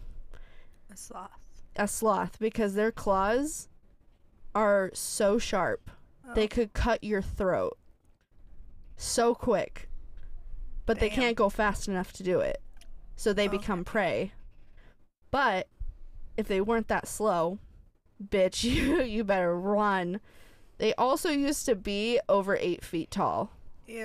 A 0.92 0.98
sloth. 0.98 1.30
a 1.76 1.88
sloth 1.88 2.40
because 2.40 2.74
their 2.74 2.92
claws 2.92 3.68
are 4.56 4.90
so 4.94 5.38
sharp. 5.38 5.90
They 6.36 6.46
Oh. 6.46 6.48
could 6.48 6.74
cut 6.74 7.04
your 7.04 7.22
throat 7.22 7.78
so 8.98 9.36
quick. 9.36 9.90
But 10.86 11.00
they 11.00 11.10
can't 11.10 11.38
go 11.38 11.50
fast 11.50 11.88
enough 11.88 12.12
to 12.14 12.24
do 12.24 12.40
it. 12.40 12.62
So 13.16 13.32
they 13.32 13.48
become 13.48 13.86
prey. 13.86 14.34
But 15.32 15.68
if 16.36 16.48
they 16.48 16.60
weren't 16.62 16.88
that 16.90 17.08
slow, 17.08 17.60
bitch, 18.24 18.64
you 18.70 19.02
you 19.04 19.24
better 19.24 19.58
run. 19.58 20.20
They 20.78 20.94
also 20.96 21.30
used 21.30 21.66
to 21.66 21.76
be 21.76 22.20
over 22.28 22.58
eight 22.58 22.84
feet 22.84 23.12
tall 23.12 23.52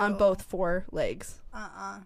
on 0.00 0.16
both 0.16 0.42
four 0.42 0.84
legs. 0.90 1.40
Uh-uh. 1.52 2.00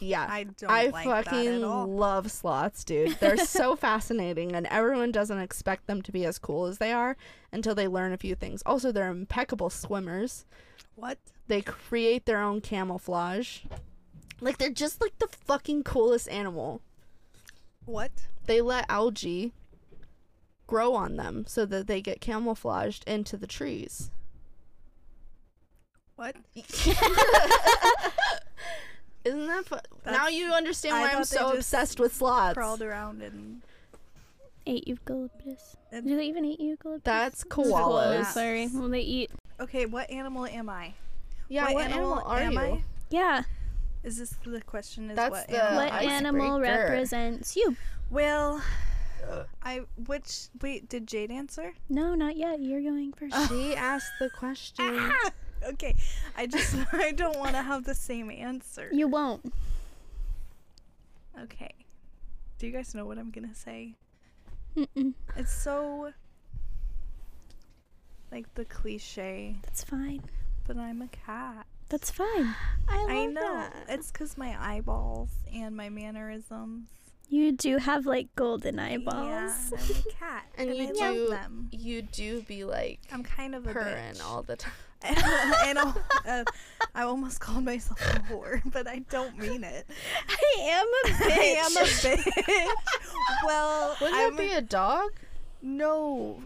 Yeah. 0.00 0.26
I 0.28 0.44
don't 0.44 0.70
I 0.70 0.86
like 0.86 1.06
that 1.06 1.24
fucking 1.26 1.62
love 1.62 2.30
sloths, 2.30 2.84
dude. 2.84 3.18
They're 3.20 3.36
so 3.44 3.76
fascinating, 3.76 4.54
and 4.54 4.66
everyone 4.68 5.12
doesn't 5.12 5.38
expect 5.38 5.86
them 5.86 6.02
to 6.02 6.12
be 6.12 6.24
as 6.24 6.38
cool 6.38 6.66
as 6.66 6.78
they 6.78 6.92
are 6.92 7.16
until 7.52 7.74
they 7.74 7.88
learn 7.88 8.12
a 8.12 8.16
few 8.16 8.34
things. 8.34 8.62
Also, 8.64 8.92
they're 8.92 9.10
impeccable 9.10 9.70
swimmers. 9.70 10.44
What? 10.94 11.18
They 11.46 11.62
create 11.62 12.26
their 12.26 12.40
own 12.40 12.60
camouflage. 12.60 13.60
Like, 14.40 14.58
they're 14.58 14.70
just 14.70 15.00
like 15.00 15.18
the 15.18 15.28
fucking 15.28 15.82
coolest 15.84 16.28
animal. 16.28 16.80
What? 17.86 18.12
They 18.46 18.60
let 18.60 18.86
algae 18.88 19.52
grow 20.68 20.94
on 20.94 21.16
them 21.16 21.44
so 21.48 21.66
that 21.66 21.88
they 21.88 22.00
get 22.00 22.20
camouflaged 22.20 23.02
into 23.08 23.36
the 23.36 23.48
trees. 23.48 24.12
What? 26.14 26.36
Isn't 29.24 29.46
that 29.48 29.64
fun? 29.66 29.80
Now 30.06 30.28
you 30.28 30.52
understand 30.52 31.00
why 31.00 31.10
I'm 31.12 31.24
so 31.24 31.52
obsessed 31.52 31.98
with 31.98 32.14
sloths. 32.14 32.54
Crawled 32.54 32.82
around 32.82 33.20
and 33.22 33.62
ate 34.66 34.86
eucalyptus. 34.86 35.76
And- 35.90 36.06
Do 36.06 36.16
they 36.16 36.26
even 36.26 36.44
eat 36.44 36.60
eucalyptus? 36.60 37.02
That's 37.04 37.42
Koalas. 37.50 38.22
koalas. 38.22 38.26
Sorry. 38.26 38.68
Well, 38.72 38.88
they 38.88 39.00
eat. 39.00 39.30
okay. 39.60 39.86
What 39.86 40.08
animal 40.10 40.46
am 40.46 40.68
I? 40.68 40.94
Yeah, 41.48 41.72
what, 41.72 41.86
animal, 41.90 42.22
are 42.24 42.38
am 42.38 42.52
you? 42.52 42.58
I? 42.58 42.82
Yeah. 43.10 43.42
Is 44.04 44.18
this 44.18 44.34
the 44.44 44.60
question? 44.60 45.10
Is 45.10 45.16
That's 45.16 45.30
what 45.30 45.48
the- 45.48 45.62
animal? 45.64 45.76
what 45.84 45.92
animal 46.02 46.60
represents 46.60 47.56
you? 47.56 47.74
Well, 48.10 48.62
I 49.62 49.82
which 50.06 50.48
wait 50.62 50.88
did 50.88 51.06
Jade 51.06 51.30
answer? 51.30 51.74
No, 51.88 52.14
not 52.14 52.36
yet. 52.36 52.60
You're 52.60 52.82
going 52.82 53.12
first. 53.12 53.34
She 53.48 53.74
asked 53.74 54.12
the 54.18 54.30
question. 54.30 55.12
Okay, 55.66 55.96
I 56.36 56.46
just 56.46 56.72
I 56.92 57.10
don't 57.10 57.36
want 57.36 57.50
to 57.56 57.62
have 57.62 57.82
the 57.82 57.94
same 57.94 58.30
answer. 58.30 58.88
You 58.92 59.08
won't. 59.08 59.52
Okay, 61.42 61.74
do 62.60 62.66
you 62.68 62.72
guys 62.72 62.94
know 62.94 63.04
what 63.04 63.18
I'm 63.18 63.30
gonna 63.30 63.56
say? 63.56 63.94
Mm-mm. 64.76 65.14
It's 65.36 65.52
so 65.52 66.12
like 68.30 68.54
the 68.54 68.64
cliche, 68.66 69.56
That's 69.64 69.82
fine. 69.82 70.22
but 70.66 70.76
I'm 70.76 71.02
a 71.02 71.08
cat. 71.08 71.66
That's 71.88 72.10
fine. 72.10 72.54
I 72.88 73.06
I 73.08 73.26
know 73.26 73.68
it's 73.88 74.12
because 74.12 74.38
my 74.38 74.56
eyeballs 74.60 75.30
and 75.52 75.76
my 75.76 75.88
mannerisms. 75.88 76.86
You 77.30 77.52
do 77.52 77.76
have 77.76 78.06
like 78.06 78.34
golden 78.36 78.78
eyeballs. 78.78 79.72
and 79.72 79.80
I'm 79.80 79.96
a 80.06 80.12
cat, 80.12 80.46
And 80.56 80.70
you 80.76 80.84
I 80.88 80.92
do- 81.14 81.20
love 81.28 81.30
them. 81.30 81.68
You 81.72 82.02
do 82.02 82.42
be 82.42 82.64
like 82.64 83.00
I'm 83.12 83.22
kind 83.22 83.54
of 83.54 83.66
a 83.66 83.72
purring 83.72 84.14
bitch. 84.14 84.24
all 84.24 84.42
the 84.42 84.56
time. 84.56 84.72
and, 85.02 85.78
and 85.78 85.78
uh, 86.26 86.44
I 86.94 87.02
almost 87.02 87.38
called 87.38 87.64
myself 87.64 88.00
a 88.00 88.18
whore, 88.20 88.60
but 88.72 88.88
I 88.88 88.98
don't 89.10 89.38
mean 89.38 89.62
it. 89.62 89.86
I 90.28 90.60
am 90.60 90.86
a 90.86 91.08
bitch. 91.14 91.30
I 91.38 91.44
am 91.64 91.76
a 91.76 91.80
bitch. 91.80 92.68
well, 93.46 93.96
Wouldn't 94.00 94.18
I'm 94.18 94.34
that 94.36 94.42
be 94.42 94.52
a 94.52 94.60
dog? 94.60 95.10
no. 95.62 96.42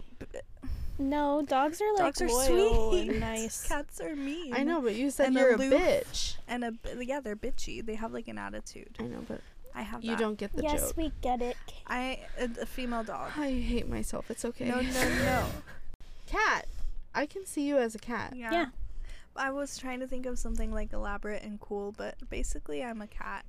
No, 0.99 1.41
dogs 1.41 1.81
are 1.81 1.91
like 1.95 2.13
Dogs 2.15 2.21
are 2.21 2.27
loyal 2.27 2.91
sweet. 2.91 3.09
and 3.09 3.19
nice. 3.19 3.67
Cats 3.67 3.99
are 3.99 4.15
mean. 4.15 4.53
I 4.53 4.63
know, 4.63 4.79
but 4.79 4.93
you 4.93 5.09
said 5.09 5.27
And 5.27 5.35
you're 5.35 5.53
a 5.53 5.55
aloof. 5.55 5.73
bitch. 5.73 6.35
And 6.47 6.63
a 6.63 6.71
b- 6.71 6.89
yeah, 7.07 7.19
they're 7.19 7.35
bitchy. 7.35 7.83
They 7.83 7.95
have 7.95 8.13
like 8.13 8.27
an 8.27 8.37
attitude. 8.37 8.95
I 8.99 9.03
know, 9.03 9.25
but 9.27 9.41
I 9.75 9.81
have. 9.81 10.03
you 10.03 10.11
that. 10.11 10.19
don't 10.19 10.37
get 10.37 10.55
the 10.55 10.63
yes, 10.63 10.87
joke. 10.87 10.97
we 10.97 11.11
get 11.21 11.41
it. 11.41 11.57
I 11.87 12.19
uh, 12.39 12.47
a, 12.59 12.61
a 12.61 12.65
female 12.65 13.03
dog. 13.03 13.31
I 13.37 13.51
hate 13.51 13.89
myself. 13.89 14.29
It's 14.29 14.45
okay. 14.45 14.65
No, 14.65 14.81
no, 14.81 15.09
no. 15.23 15.45
Cat. 16.27 16.67
I 17.15 17.25
can 17.25 17.45
see 17.45 17.67
you 17.67 17.77
as 17.77 17.93
a 17.95 17.99
cat. 17.99 18.33
Yeah. 18.35 18.51
Yeah. 18.51 18.65
I 19.35 19.51
was 19.51 19.77
trying 19.77 19.99
to 19.99 20.07
think 20.07 20.25
of 20.25 20.37
something 20.37 20.71
like 20.71 20.93
elaborate 20.93 21.43
and 21.43 21.59
cool, 21.59 21.91
but 21.95 22.15
basically 22.29 22.83
I'm 22.83 23.01
a 23.01 23.07
cat. 23.07 23.45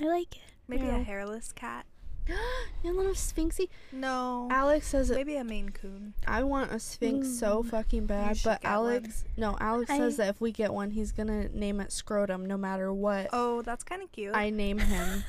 I 0.00 0.04
like 0.04 0.36
it. 0.36 0.42
Maybe 0.68 0.84
Yeah. 0.84 0.98
a 0.98 1.02
hairless 1.02 1.52
cat. 1.52 1.86
you 2.84 2.92
little 2.96 3.12
sphinxy. 3.12 3.68
No. 3.92 4.48
Alex 4.50 4.88
says. 4.88 5.10
Maybe 5.10 5.36
a 5.36 5.44
Maine 5.44 5.70
Coon. 5.70 6.14
I 6.26 6.42
want 6.42 6.72
a 6.72 6.78
Sphynx 6.78 7.28
so 7.38 7.62
mm. 7.62 7.70
fucking 7.70 8.06
bad, 8.06 8.38
but 8.44 8.62
get 8.62 8.70
Alex, 8.70 9.24
no, 9.36 9.56
Alex 9.60 9.90
I- 9.90 9.98
says 9.98 10.16
that 10.18 10.28
if 10.28 10.40
we 10.40 10.52
get 10.52 10.72
one, 10.72 10.90
he's 10.90 11.12
gonna 11.12 11.48
name 11.48 11.80
it 11.80 11.92
Scrotum, 11.92 12.46
no 12.46 12.56
matter 12.56 12.92
what. 12.92 13.28
Oh, 13.32 13.62
that's 13.62 13.84
kind 13.84 14.02
of 14.02 14.12
cute. 14.12 14.34
I 14.34 14.50
name 14.50 14.78
him. 14.78 15.24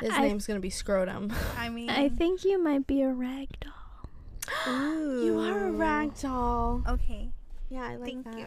His 0.00 0.10
I- 0.12 0.22
name's 0.22 0.46
gonna 0.46 0.60
be 0.60 0.70
Scrotum. 0.70 1.32
I 1.56 1.68
mean, 1.70 1.90
I 1.90 2.08
think 2.08 2.44
you 2.44 2.62
might 2.62 2.86
be 2.86 3.02
a 3.02 3.12
rag 3.12 3.48
doll. 3.60 3.72
You 5.24 5.38
are 5.38 5.66
a 5.66 5.70
Ooh. 5.70 5.76
rag 5.76 6.14
doll. 6.20 6.82
Okay, 6.88 7.30
Yeah, 7.70 7.82
I 7.84 7.96
like 7.96 8.10
thank 8.10 8.24
that. 8.24 8.38
you. 8.38 8.46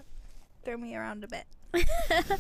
Throw 0.63 0.77
me 0.77 0.95
around 0.95 1.23
a 1.23 1.27
bit. 1.27 1.45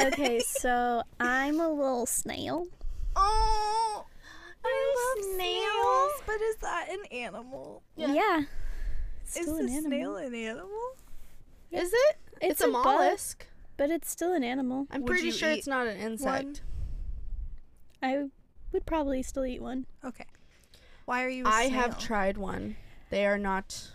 okay, 0.00 0.40
so 0.40 1.02
I'm 1.18 1.58
a 1.60 1.68
little 1.68 2.06
snail. 2.06 2.66
Oh, 3.16 4.04
I 4.64 4.68
You're 4.68 5.24
love 5.26 5.34
snails. 5.36 5.62
snails. 5.64 6.22
But 6.26 6.40
is 6.42 6.56
that 6.56 6.88
an 6.90 7.04
animal? 7.18 7.82
Yeah. 7.96 8.12
Yeah. 8.14 8.38
Is 9.24 9.30
Still 9.42 9.56
the 9.56 9.60
an 9.62 9.68
animal. 9.68 9.82
snail 9.90 10.16
an 10.16 10.34
animal? 10.34 10.80
Is 11.70 11.92
it? 11.92 12.16
It's, 12.40 12.60
a, 12.60 12.64
bug, 12.68 12.84
mollusk. 12.84 13.46
but 13.76 13.90
it's 13.90 14.10
still 14.10 14.32
an 14.32 14.42
animal. 14.42 14.86
I'm 14.90 15.02
Would 15.02 15.08
pretty 15.10 15.30
sure 15.30 15.50
it's 15.50 15.66
not 15.66 15.86
an 15.86 15.96
insect. 15.98 16.62
I 18.02 18.24
would 18.72 18.86
probably 18.86 19.22
still 19.22 19.44
eat 19.44 19.60
one. 19.62 19.86
Okay. 20.04 20.24
Why 21.04 21.24
are 21.24 21.28
you? 21.28 21.44
a 21.44 21.48
I 21.48 21.62
have 21.64 21.98
tried 21.98 22.38
one. 22.38 22.76
They 23.10 23.26
are 23.26 23.38
not. 23.38 23.88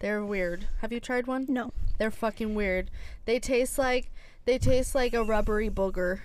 They're 0.00 0.24
weird. 0.24 0.68
Have 0.80 0.92
you 0.92 1.00
tried 1.00 1.26
one? 1.26 1.46
No. 1.48 1.72
They're 1.98 2.10
fucking 2.10 2.54
weird. 2.54 2.90
They 3.24 3.38
taste 3.38 3.78
like 3.78 4.10
they 4.44 4.58
taste 4.58 4.94
like 4.94 5.14
a 5.14 5.24
rubbery 5.24 5.70
booger. 5.70 6.20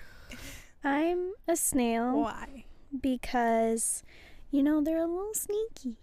I'm 0.84 1.32
a 1.48 1.56
snail 1.56 2.20
Why? 2.20 2.64
Because, 3.00 4.02
you 4.50 4.62
know, 4.62 4.80
they're 4.80 4.98
a 5.02 5.06
little 5.06 5.34
sneaky. 5.34 5.96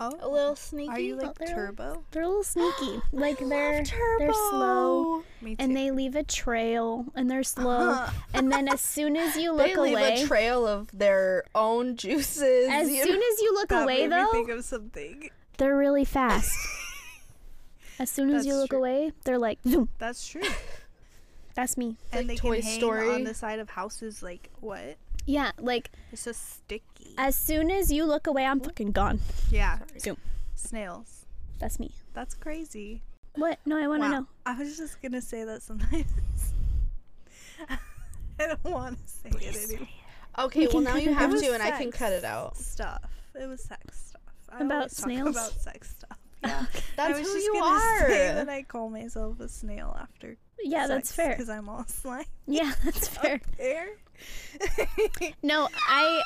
Oh, 0.00 0.12
A 0.20 0.28
little 0.28 0.54
sneaky. 0.54 0.90
Are 0.90 1.00
you 1.00 1.16
like 1.16 1.36
they're- 1.38 1.48
turbo? 1.48 2.04
They're 2.12 2.22
a 2.22 2.28
little 2.28 2.44
sneaky. 2.44 3.00
like 3.12 3.42
I 3.42 3.48
they're 3.48 3.76
love 3.78 3.86
turbo. 3.88 4.18
they're 4.20 4.32
slow 4.32 5.24
Me 5.42 5.56
too. 5.56 5.64
and 5.64 5.76
they 5.76 5.90
leave 5.90 6.14
a 6.14 6.22
trail 6.22 7.06
and 7.16 7.28
they're 7.28 7.40
uh-huh. 7.40 7.62
slow. 7.62 8.06
and 8.32 8.52
then 8.52 8.68
as 8.68 8.80
soon 8.80 9.16
as 9.16 9.36
you 9.36 9.50
look 9.56 9.76
away. 9.76 9.94
They 9.94 9.96
leave 9.96 9.98
away, 9.98 10.22
a 10.22 10.26
trail 10.28 10.66
of 10.68 10.96
their 10.96 11.42
own 11.52 11.96
juices. 11.96 12.68
as 12.70 12.88
you 12.90 13.02
soon 13.02 13.18
know? 13.18 13.26
as 13.32 13.40
you 13.40 13.54
look 13.54 13.68
that 13.70 13.82
away 13.82 14.06
made 14.06 14.10
me 14.10 14.22
though, 14.22 14.30
think 14.30 14.50
of 14.50 14.64
something. 14.64 15.30
they're 15.56 15.76
really 15.76 16.04
fast. 16.04 16.56
as 17.98 18.08
soon 18.08 18.32
as 18.32 18.46
you 18.46 18.54
look 18.54 18.70
true. 18.70 18.78
away, 18.78 19.12
they're 19.24 19.38
like 19.38 19.58
zoom. 19.66 19.88
That's 19.98 20.24
true. 20.28 20.42
That's 21.54 21.76
me. 21.76 21.96
and 22.12 22.28
like 22.28 22.36
they 22.36 22.36
Toy 22.36 22.56
can 22.60 22.62
hang 22.66 22.78
Story. 22.78 23.10
on 23.10 23.24
the 23.24 23.34
side 23.34 23.58
of 23.58 23.70
houses. 23.70 24.22
Like 24.22 24.48
what? 24.60 24.96
Yeah, 25.28 25.52
like 25.58 25.90
It's 26.10 26.24
just 26.24 26.54
sticky. 26.54 27.14
as 27.18 27.36
soon 27.36 27.70
as 27.70 27.92
you 27.92 28.04
look 28.06 28.26
away, 28.26 28.46
I'm 28.46 28.60
fucking 28.60 28.92
gone. 28.92 29.20
yeah. 29.50 29.78
Zoom. 29.98 30.16
Snails. 30.54 31.26
That's 31.58 31.78
me. 31.78 31.92
That's 32.14 32.34
crazy. 32.34 33.02
What? 33.34 33.58
No, 33.66 33.76
I 33.76 33.86
want 33.88 34.02
to 34.02 34.08
Wow. 34.08 34.20
know. 34.20 34.26
I 34.46 34.58
was 34.58 34.76
just 34.78 35.02
gonna 35.02 35.20
say 35.20 35.44
that 35.44 35.62
sometimes. 35.62 36.06
I 37.68 38.46
don't 38.46 38.64
want 38.64 38.98
to 39.04 39.08
say 39.12 39.30
Please 39.30 39.48
it 39.48 39.54
say 39.54 39.74
anymore. 39.74 39.88
Okay, 40.38 40.60
We 40.60 40.68
well 40.68 40.80
now 40.82 40.96
you 40.96 41.12
have 41.12 41.30
to, 41.38 41.52
and 41.52 41.62
I 41.62 41.72
can 41.72 41.90
cut 41.90 42.12
it 42.12 42.24
out. 42.24 42.56
Stuff. 42.56 43.02
It 43.34 43.46
was 43.46 43.62
sex 43.62 44.06
stuff. 44.08 44.22
I 44.48 44.62
About 44.62 44.72
always 44.76 44.94
talk 44.96 45.04
snails? 45.04 45.28
About 45.36 45.52
sex 45.60 45.90
stuff. 45.90 46.18
Yeah. 46.44 46.64
That's 46.96 47.14
I 47.16 47.18
was 47.18 47.26
who 47.28 47.34
just 47.34 47.46
you 47.46 47.52
gonna 47.54 47.66
are. 47.74 48.08
Say 48.08 48.32
that 48.34 48.48
I 48.48 48.62
call 48.62 48.88
myself 48.90 49.40
a 49.40 49.48
snail 49.48 49.94
after. 50.00 50.36
Yeah, 50.62 50.86
that's 50.86 51.12
fair. 51.12 51.30
Because 51.30 51.48
I'm 51.48 51.68
all 51.68 51.84
slime. 51.88 52.24
Yeah, 52.46 52.72
that's 52.84 53.08
fair. 53.18 53.40
There. 53.56 53.88
No, 55.42 55.68
I 55.88 56.22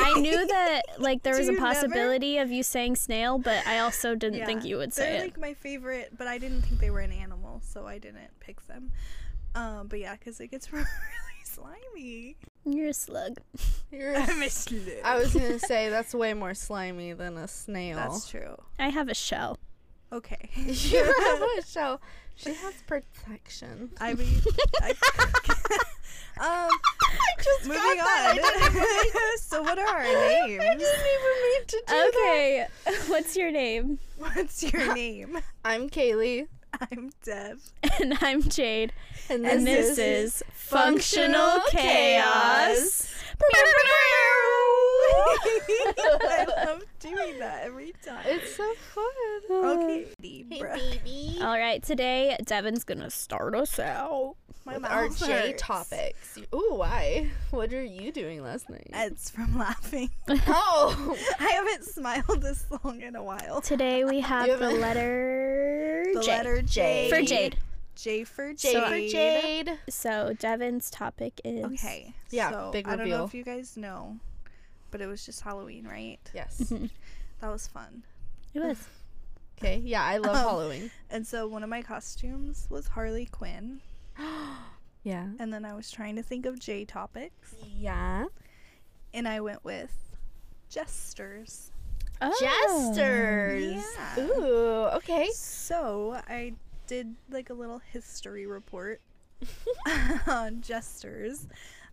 I 0.00 0.18
knew 0.20 0.46
that 0.46 0.82
like 0.98 1.22
there 1.22 1.36
was 1.36 1.48
a 1.48 1.52
you 1.52 1.58
never? 1.60 1.74
possibility 1.74 2.38
of 2.38 2.50
you 2.50 2.62
saying 2.62 2.96
snail, 2.96 3.38
but 3.38 3.66
I 3.66 3.80
also 3.80 4.14
didn't 4.14 4.46
think 4.46 4.64
you 4.64 4.78
would 4.78 4.94
say 4.94 5.12
They're 5.12 5.20
it. 5.20 5.24
like 5.24 5.38
my 5.40 5.52
favorite, 5.54 6.12
but 6.16 6.26
I 6.26 6.38
didn't 6.38 6.62
think 6.62 6.80
they 6.80 6.90
were 6.90 7.00
an 7.00 7.12
animal, 7.12 7.60
so 7.62 7.86
I 7.86 7.98
didn't 7.98 8.30
pick 8.40 8.66
them. 8.66 8.92
Um, 9.54 9.88
but 9.88 9.98
yeah, 10.00 10.14
because 10.16 10.40
it 10.40 10.48
gets 10.48 10.72
really 10.72 10.86
slimy. 11.44 12.36
You're 12.64 12.88
a 12.88 12.94
slug. 12.94 13.36
You're 13.92 14.16
I'm 14.16 14.42
a 14.42 14.48
slug. 14.48 14.80
I 15.04 15.16
was 15.18 15.34
gonna 15.34 15.58
say 15.58 15.90
that's 15.90 16.14
way 16.14 16.32
more 16.34 16.54
slimy 16.54 17.12
than 17.12 17.36
a 17.36 17.46
snail. 17.46 17.96
That's 17.96 18.28
true. 18.28 18.56
I 18.78 18.88
have 18.88 19.08
a 19.08 19.14
shell. 19.14 19.58
Okay. 20.12 20.48
you 20.54 21.04
have 21.04 21.42
a 21.58 21.66
show. 21.66 22.00
She 22.36 22.52
has 22.54 22.74
protection. 22.86 23.90
I 24.00 24.14
mean, 24.14 24.40
I, 24.82 24.90
um, 26.40 26.70
just 27.42 27.64
moving 27.66 27.80
got 27.80 27.96
that. 27.96 28.30
I 28.30 28.34
didn't 28.34 28.76
on. 28.76 29.38
so, 29.38 29.62
what 29.62 29.78
are 29.78 29.86
our 29.86 30.02
names? 30.02 30.62
I 30.62 30.76
didn't 30.76 30.80
even 30.80 31.42
mean 31.42 31.66
to 31.66 31.76
do 31.76 31.82
that. 31.86 32.08
Okay, 32.08 32.66
what's 33.08 33.36
your 33.36 33.50
name? 33.50 33.98
What's 34.18 34.62
your 34.62 34.94
name? 34.94 35.38
I'm 35.64 35.88
Kaylee, 35.88 36.48
I'm 36.90 37.12
Dev. 37.22 37.60
And 38.00 38.18
I'm 38.20 38.42
Jade. 38.42 38.92
and 39.30 39.44
this, 39.44 39.52
And 39.52 39.66
this 39.66 39.90
is, 39.90 39.98
is 39.98 40.42
Functional 40.52 41.60
Chaos. 41.70 43.13
I 46.26 46.44
love 46.66 46.82
doing 47.00 47.38
that 47.38 47.62
every 47.64 47.92
time. 48.04 48.22
It's 48.26 48.56
so 48.56 48.72
fun. 48.94 49.04
okay. 49.50 50.06
Hey, 50.22 50.44
bruh. 50.60 50.74
baby. 50.76 51.38
All 51.40 51.58
right, 51.58 51.82
today 51.82 52.36
Devin's 52.44 52.84
gonna 52.84 53.10
start 53.10 53.54
us 53.54 53.78
out. 53.78 54.36
My 54.64 54.74
With 54.74 54.82
mouth 54.82 54.92
our 54.92 55.08
J 55.10 55.50
hurts. 55.50 55.62
topics. 55.62 56.38
Ooh, 56.54 56.74
why? 56.76 57.30
What 57.50 57.72
are 57.74 57.84
you 57.84 58.10
doing 58.12 58.42
last 58.42 58.70
night? 58.70 58.86
It's 58.94 59.28
from 59.30 59.58
laughing. 59.58 60.08
oh, 60.28 61.16
I 61.38 61.44
haven't 61.50 61.84
smiled 61.84 62.40
this 62.40 62.64
long 62.82 63.02
in 63.02 63.14
a 63.14 63.22
while. 63.22 63.60
Today 63.60 64.04
we 64.04 64.20
have 64.22 64.46
You 64.46 64.56
the 64.56 64.64
haven't- 64.64 64.80
letter 64.80 66.04
The 66.14 66.20
J. 66.22 66.26
letter 66.28 66.62
J. 66.62 67.10
for 67.10 67.20
Jade. 67.20 67.58
J 67.96 68.24
for 68.24 68.52
J 68.52 68.72
Jade. 68.72 68.82
for 68.82 69.12
Jade. 69.12 69.78
So 69.88 70.34
Devin's 70.38 70.90
topic 70.90 71.40
is 71.44 71.64
Okay. 71.66 72.14
Yeah, 72.30 72.50
so 72.50 72.70
big 72.72 72.86
reveal. 72.86 73.00
I 73.00 73.08
don't 73.08 73.18
know 73.18 73.24
if 73.24 73.34
you 73.34 73.44
guys 73.44 73.76
know, 73.76 74.16
but 74.90 75.00
it 75.00 75.06
was 75.06 75.24
just 75.24 75.40
Halloween, 75.42 75.86
right? 75.86 76.18
Yes. 76.34 76.72
That 77.40 77.50
was 77.50 77.66
fun. 77.66 78.04
It 78.54 78.60
was. 78.60 78.78
Okay. 79.58 79.80
Yeah, 79.84 80.02
I 80.02 80.16
love 80.16 80.34
Um, 80.34 80.42
Halloween. 80.42 80.90
And 81.10 81.24
so 81.24 81.46
one 81.46 81.62
of 81.62 81.68
my 81.70 81.80
costumes 81.80 82.66
was 82.70 82.88
Harley 82.88 83.26
Quinn, 83.26 83.80
Yeah. 85.04 85.28
and 85.38 85.52
then 85.52 85.64
I 85.64 85.74
was 85.74 85.90
trying 85.92 86.16
to 86.16 86.22
think 86.24 86.44
of 86.44 86.58
J 86.58 86.84
topics, 86.84 87.54
Yeah. 87.78 88.24
and 89.14 89.28
I 89.28 89.40
went 89.40 89.64
with 89.64 89.92
jesters. 90.68 91.70
Oh. 92.20 92.34
Jesters. 92.40 93.84
Yeah. 94.16 94.24
Ooh. 94.26 94.86
Okay. 94.96 95.28
So 95.32 96.20
I 96.28 96.54
did 96.86 97.14
like 97.30 97.50
a 97.50 97.54
little 97.54 97.80
history 97.92 98.46
report 98.46 99.00
on 100.26 100.60
jesters. 100.60 101.46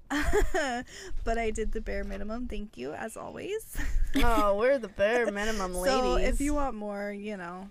but 1.24 1.38
I 1.38 1.52
did 1.52 1.72
the 1.72 1.80
bare 1.80 2.04
minimum. 2.04 2.48
Thank 2.48 2.78
you, 2.78 2.94
as 2.94 3.16
always. 3.16 3.78
oh, 4.18 4.58
we're 4.58 4.78
the 4.78 4.90
bare 4.90 5.32
minimum 5.32 5.74
ladies. 5.74 6.02
so 6.02 6.16
if 6.18 6.42
you 6.42 6.54
want 6.54 6.76
more, 6.76 7.12
you 7.12 7.38
know, 7.38 7.70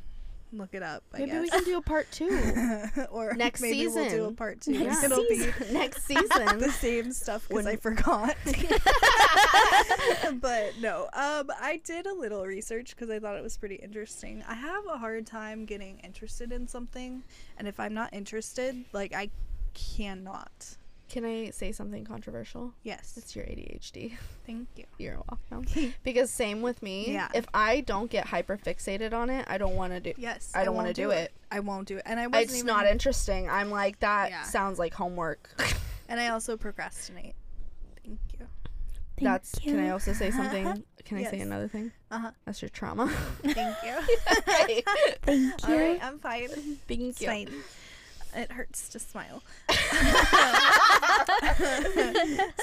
look 0.52 0.74
it 0.74 0.82
up. 0.82 1.02
I 1.14 1.18
maybe 1.20 1.30
guess. 1.30 1.42
we 1.42 1.48
can 1.50 1.64
do 1.64 1.76
a 1.78 1.82
part 1.82 2.10
two 2.10 2.28
or 3.10 3.34
Next 3.34 3.60
maybe 3.60 3.86
we'll 3.86 3.94
do 3.94 4.00
a 4.00 4.10
season. 4.10 4.36
part 4.36 4.60
two. 4.60 4.72
Next 4.84 5.04
It'll 5.04 5.24
season. 5.28 5.52
next 5.72 6.02
season. 6.06 6.58
the 6.58 6.70
same 6.72 7.12
stuff 7.12 7.46
because 7.48 7.66
I 7.66 7.76
forgot. 7.76 8.36
but 10.40 10.72
no, 10.80 11.04
um, 11.12 11.50
I 11.60 11.80
did 11.84 12.06
a 12.06 12.14
little 12.14 12.44
research 12.46 12.90
because 12.96 13.10
I 13.10 13.18
thought 13.18 13.36
it 13.36 13.42
was 13.42 13.56
pretty 13.56 13.76
interesting. 13.76 14.42
I 14.48 14.54
have 14.54 14.86
a 14.86 14.98
hard 14.98 15.26
time 15.26 15.64
getting 15.64 15.98
interested 16.00 16.52
in 16.52 16.66
something, 16.66 17.22
and 17.58 17.68
if 17.68 17.78
I'm 17.80 17.94
not 17.94 18.12
interested, 18.12 18.84
like 18.92 19.14
I 19.14 19.30
cannot. 19.74 20.76
Can 21.10 21.24
I 21.24 21.50
say 21.50 21.72
something 21.72 22.04
controversial? 22.04 22.72
Yes, 22.84 23.14
It's 23.16 23.34
your 23.34 23.44
ADHD. 23.44 24.12
thank 24.46 24.68
you. 24.76 24.84
You're 24.98 25.18
welcome. 25.50 25.66
because 26.04 26.30
same 26.30 26.62
with 26.62 26.82
me. 26.84 27.12
Yeah. 27.12 27.26
If 27.34 27.46
I 27.52 27.80
don't 27.80 28.08
get 28.08 28.26
hyper 28.26 28.56
fixated 28.56 29.12
on 29.12 29.28
it, 29.28 29.44
I 29.48 29.58
don't 29.58 29.74
want 29.74 29.92
to 29.92 29.98
do. 29.98 30.12
Yes, 30.16 30.52
I 30.54 30.64
don't 30.64 30.76
want 30.76 30.94
to 30.94 31.02
won't 31.02 31.12
do 31.12 31.18
it. 31.18 31.32
I 31.50 31.60
won't 31.60 31.88
do 31.88 31.96
it, 31.96 32.02
and 32.06 32.20
I 32.20 32.28
wasn't 32.28 32.44
It's 32.44 32.54
even, 32.58 32.66
not 32.68 32.86
interesting. 32.86 33.50
I'm 33.50 33.70
like 33.70 33.98
that 34.00 34.30
Yeah. 34.30 34.42
sounds 34.44 34.78
like 34.78 34.94
homework. 34.94 35.50
and 36.08 36.20
I 36.20 36.28
also 36.28 36.56
procrastinate. 36.56 37.34
Thank 38.04 38.20
you. 38.38 38.46
Thank 39.16 39.24
That's. 39.24 39.58
Can 39.58 39.80
I 39.80 39.90
also 39.90 40.12
say 40.12 40.30
something? 40.30 40.84
Can 41.04 41.18
I 41.18 41.24
say 41.24 41.40
another 41.40 41.66
thing? 41.66 41.90
Uh 42.12 42.18
huh. 42.20 42.30
That's 42.44 42.62
your 42.62 42.68
trauma. 42.68 43.08
Thank 43.42 43.76
you. 43.84 43.94
right. 44.46 44.84
Thank 45.22 45.66
you. 45.68 45.74
All 45.74 45.80
right, 45.80 45.98
I'm 46.04 46.20
fine. 46.20 46.48
Thank 46.86 47.20
you. 47.20 47.26
fine. 47.26 47.48
It 48.34 48.52
hurts 48.52 48.88
to 48.90 48.98
smile. 48.98 49.42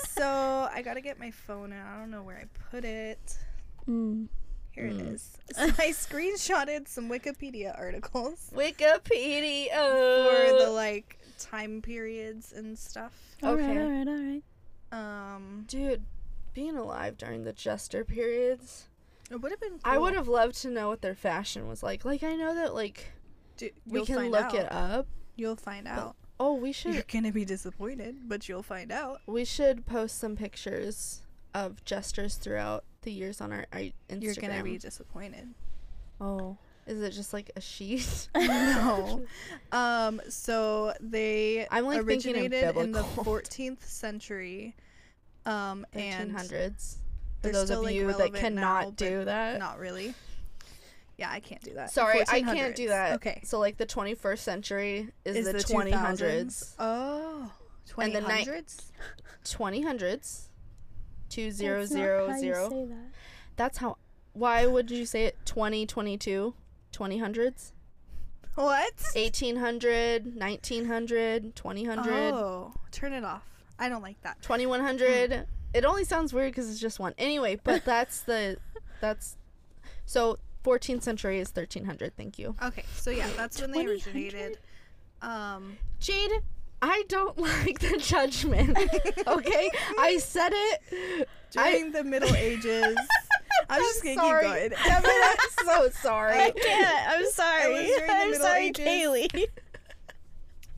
so 0.07 0.69
I 0.74 0.81
gotta 0.83 1.01
get 1.01 1.19
my 1.19 1.31
phone 1.31 1.71
and 1.74 1.81
I 1.88 1.97
don't 1.97 2.12
know 2.12 2.24
where 2.24 2.38
I 2.38 2.45
put 2.71 2.83
it. 2.86 3.38
Mm. 3.88 4.27
Here 4.71 4.86
it 4.88 4.97
Mm. 4.97 5.13
is. 5.15 5.38
So 5.53 5.63
I 5.63 5.89
screenshotted 5.91 6.88
some 6.88 7.09
Wikipedia 7.09 7.77
articles 7.77 8.51
Wikipedia. 8.55 9.69
for 9.71 10.65
the 10.65 10.69
like 10.71 11.17
time 11.39 11.81
periods 11.81 12.53
and 12.53 12.77
stuff. 12.77 13.13
All 13.43 13.55
right, 13.55 13.63
Okay. 13.69 13.81
all 13.81 13.89
right, 13.89 14.07
all 14.07 14.13
right. 14.15 14.43
Um, 14.91 15.65
Dude, 15.67 16.03
being 16.53 16.77
alive 16.77 17.17
during 17.17 17.43
the 17.43 17.53
Jester 17.53 18.05
periods, 18.05 18.88
it 19.29 19.41
would 19.41 19.51
have 19.51 19.59
been. 19.59 19.71
Cool. 19.79 19.81
I 19.83 19.97
would 19.97 20.13
have 20.15 20.27
loved 20.27 20.55
to 20.62 20.69
know 20.69 20.88
what 20.89 21.01
their 21.01 21.15
fashion 21.15 21.67
was 21.67 21.83
like. 21.83 22.05
Like 22.05 22.24
I 22.24 22.36
know 22.36 22.55
that 22.55 22.74
like 22.74 23.12
Du- 23.57 23.71
we 23.86 24.05
can 24.05 24.29
look 24.31 24.45
out. 24.45 24.55
it 24.55 24.71
up. 24.71 25.07
You'll 25.38 25.56
find 25.56 25.88
out. 25.88 26.15
Oh, 26.39 26.56
we 26.56 26.72
should. 26.72 26.94
You're 26.94 27.03
gonna 27.12 27.32
be 27.32 27.46
disappointed, 27.46 28.27
but 28.27 28.50
you'll 28.50 28.63
find 28.63 28.91
out. 28.91 29.22
we 29.25 29.46
should 29.46 29.86
post 29.86 30.20
some 30.20 30.36
pictures 30.36 31.22
of 31.53 31.84
jesters 31.86 32.36
throughout 32.36 32.84
the 33.01 33.12
years 33.12 33.39
on 33.39 33.51
our, 33.51 33.65
our 33.72 33.79
Instagram. 33.79 34.22
You're 34.22 34.36
gonna 34.36 34.63
be 34.63 34.77
disappointed. 34.77 35.53
Oh, 36.20 36.58
is 36.86 37.01
it 37.01 37.12
just 37.12 37.34
like 37.34 37.51
a 37.56 37.62
sheet? 37.62 38.29
no. 38.36 39.24
Um, 39.72 40.22
so 40.29 40.94
they 41.00 41.67
I'm, 41.70 41.86
like, 41.86 42.01
originated 42.01 42.75
in 42.77 42.91
the 42.91 43.03
14th 43.03 43.84
century. 43.84 44.75
Um, 45.46 45.86
and 45.94 46.32
1300s. 46.36 46.98
For 47.41 47.51
those 47.51 47.70
of 47.70 47.84
like, 47.84 47.96
you 47.96 48.12
that 48.12 48.34
cannot 48.34 48.84
now, 48.86 48.89
do 48.91 49.25
that. 49.25 49.60
not 49.60 49.79
really. 49.79 50.13
Yeah, 51.17 51.29
I 51.31 51.39
can't 51.39 51.62
do 51.63 51.74
that. 51.74 51.91
Sorry, 51.91 52.21
I 52.29 52.41
can't 52.41 52.75
do 52.75 52.89
that. 52.89 53.13
Okay. 53.15 53.41
So 53.43 53.59
like 53.59 53.77
the 53.77 53.86
21st 53.88 54.38
century 54.38 55.09
is, 55.25 55.36
Is 55.36 55.45
the, 55.47 55.53
the 55.53 55.59
2000s. 55.59 56.75
Oh, 56.79 57.51
And 57.97 58.13
the 58.15 58.21
ni- 58.21 58.45
2000s? 58.45 58.91
2000s. 59.43 60.43
Two 61.29 61.51
zero 61.51 61.81
That's 61.81 61.93
how 61.93 62.36
you 62.36 62.39
zero. 62.39 62.69
say 62.69 62.86
that. 62.86 63.05
That's 63.57 63.77
how. 63.79 63.97
Why 64.33 64.65
would 64.65 64.89
you 64.91 65.05
say 65.05 65.25
it? 65.25 65.36
2022, 65.45 66.53
2000s, 66.93 67.71
What? 68.55 68.93
1800, 69.15 70.36
1900, 70.36 71.55
2000, 71.55 72.09
Oh, 72.33 72.74
turn 72.91 73.13
it 73.13 73.24
off. 73.25 73.43
I 73.80 73.89
don't 73.89 74.01
like 74.03 74.21
that. 74.21 74.41
2100. 74.41 75.34
Hmm. 75.34 75.41
It 75.73 75.84
only 75.86 76.03
sounds 76.06 76.34
weird 76.34 76.51
because 76.51 76.69
it's 76.69 76.80
just 76.80 76.99
one. 76.99 77.13
Anyway, 77.17 77.60
but 77.63 77.84
that's 77.84 78.21
the. 78.21 78.58
That's. 79.01 79.38
So 80.06 80.38
14th 80.63 81.04
century 81.04 81.39
is 81.39 81.50
1300. 81.50 82.15
Thank 82.17 82.38
you. 82.39 82.56
Okay, 82.63 82.84
so 82.96 83.10
yeah, 83.12 83.30
that's 83.38 83.62
when 83.62 83.72
they 83.72 83.86
originated. 83.86 84.58
Um, 85.22 85.78
Jade, 86.00 86.32
I 86.82 87.04
don't 87.08 87.38
like 87.38 87.80
the 87.80 87.98
judgment. 87.98 88.78
Okay? 89.28 89.70
I 90.00 90.17
said 90.20 90.52
it. 90.54 91.28
I- 91.58 91.72
during 91.72 91.91
the 91.91 92.04
Middle 92.04 92.36
Ages. 92.36 92.96
I'm 93.70 93.82
just 93.82 94.04
gonna 94.04 94.15
sorry. 94.15 94.43
keep 94.46 94.54
going. 94.54 94.70
Devin, 94.86 95.10
I'm 95.12 95.65
so 95.65 95.89
sorry. 95.89 96.39
I 96.39 96.52
can't. 96.52 97.10
I'm 97.10 97.26
sorry. 97.32 97.74
was 97.74 97.98
during 97.98 98.12
I'm 98.12 98.34
sorry, 98.36 98.65
Ages. 98.67 98.86
Kaylee. 98.88 99.46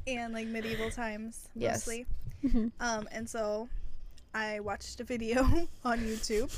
and 0.07 0.33
like 0.33 0.47
medieval 0.47 0.89
times 0.89 1.47
Yes. 1.55 1.75
mostly. 1.87 2.05
Mhm. 2.43 2.71
Um, 2.79 3.07
and 3.11 3.29
so 3.29 3.67
I 4.33 4.59
watched 4.61 4.99
a 5.01 5.03
video 5.03 5.43
on 5.85 5.99
YouTube 5.99 6.57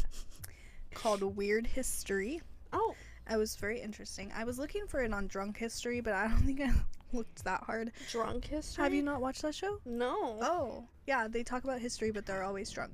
called 0.94 1.22
Weird 1.36 1.66
History. 1.68 2.42
Oh, 2.72 2.96
It 3.32 3.38
was 3.38 3.56
very 3.56 3.80
interesting. 3.80 4.32
I 4.36 4.44
was 4.44 4.60
looking 4.60 4.88
for 4.88 5.02
it 5.02 5.14
on 5.14 5.28
Drunk 5.28 5.58
History, 5.58 6.02
but 6.02 6.14
I 6.14 6.28
don't 6.28 6.42
think 6.46 6.62
I 6.62 6.72
looked 7.14 7.44
that 7.46 7.64
hard. 7.64 7.92
drunk 8.10 8.46
history? 8.46 8.84
Have 8.84 8.94
you 8.94 9.04
not 9.04 9.22
watched 9.22 9.42
that 9.44 9.56
show? 9.56 9.80
No. 9.86 10.38
Oh, 10.42 10.86
yeah, 11.08 11.28
they 11.28 11.44
talk 11.44 11.64
about 11.64 11.80
history, 11.80 12.12
but 12.12 12.26
they're 12.26 12.44
always 12.44 12.70
drunk. 12.70 12.92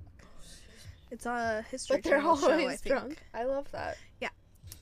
It's 1.09 1.25
a 1.25 1.65
history 1.71 1.97
but 1.97 2.03
they're 2.03 2.19
channel 2.19 2.35
show, 2.35 2.51
I 2.51 2.61
always 2.61 2.81
drunk. 2.81 3.23
I 3.33 3.45
love 3.45 3.71
that. 3.71 3.97
Yeah. 4.19 4.29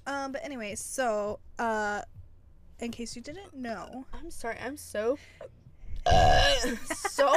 Um, 0.08 0.32
but 0.32 0.44
anyways, 0.44 0.80
so 0.80 1.40
uh, 1.60 2.02
in 2.80 2.92
case 2.92 3.16
you 3.16 3.22
didn't 3.22 3.54
know, 3.54 4.06
I'm 4.14 4.32
sorry. 4.32 4.58
I'm 4.64 4.78
so. 4.78 5.18
so 6.96 7.36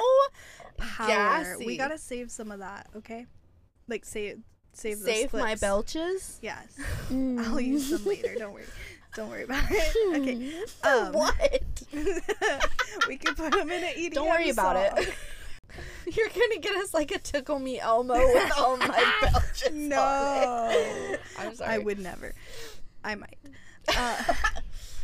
power. 0.76 1.56
We 1.58 1.76
gotta 1.76 1.98
save 1.98 2.30
some 2.30 2.50
of 2.50 2.60
that, 2.60 2.88
okay? 2.96 3.26
Like 3.88 4.04
save 4.04 4.40
save 4.78 4.98
those 5.00 5.06
save 5.14 5.32
my 5.32 5.54
belches. 5.56 6.38
Yes, 6.42 6.66
Mm. 7.10 7.44
I'll 7.46 7.60
use 7.60 7.90
them 7.90 8.04
later. 8.04 8.34
Don't 8.38 8.52
worry. 8.54 8.64
Don't 9.14 9.30
worry 9.30 9.44
about 9.44 9.64
it. 9.70 9.96
Okay. 10.20 10.62
Um, 10.88 11.12
what? 11.12 11.82
we 13.08 13.16
can 13.16 13.34
put 13.34 13.52
them 13.52 13.70
in 13.70 13.82
an 13.84 13.94
EDM 13.96 14.12
Don't 14.14 14.28
worry 14.28 14.50
about 14.50 14.76
song. 14.94 15.04
it. 15.04 15.14
You're 16.16 16.28
gonna 16.28 16.60
get 16.60 16.74
us 16.76 16.94
like 16.94 17.10
a 17.10 17.18
tickle 17.18 17.58
me 17.58 17.78
Elmo 17.80 18.14
with 18.14 18.52
all 18.58 18.76
my 18.76 19.12
belches. 19.20 19.70
No. 19.72 19.98
I'm 21.38 21.54
sorry. 21.54 21.70
I 21.74 21.78
would 21.78 21.98
never. 21.98 22.32
I 23.04 23.14
might. 23.14 23.38
Uh, 23.96 24.22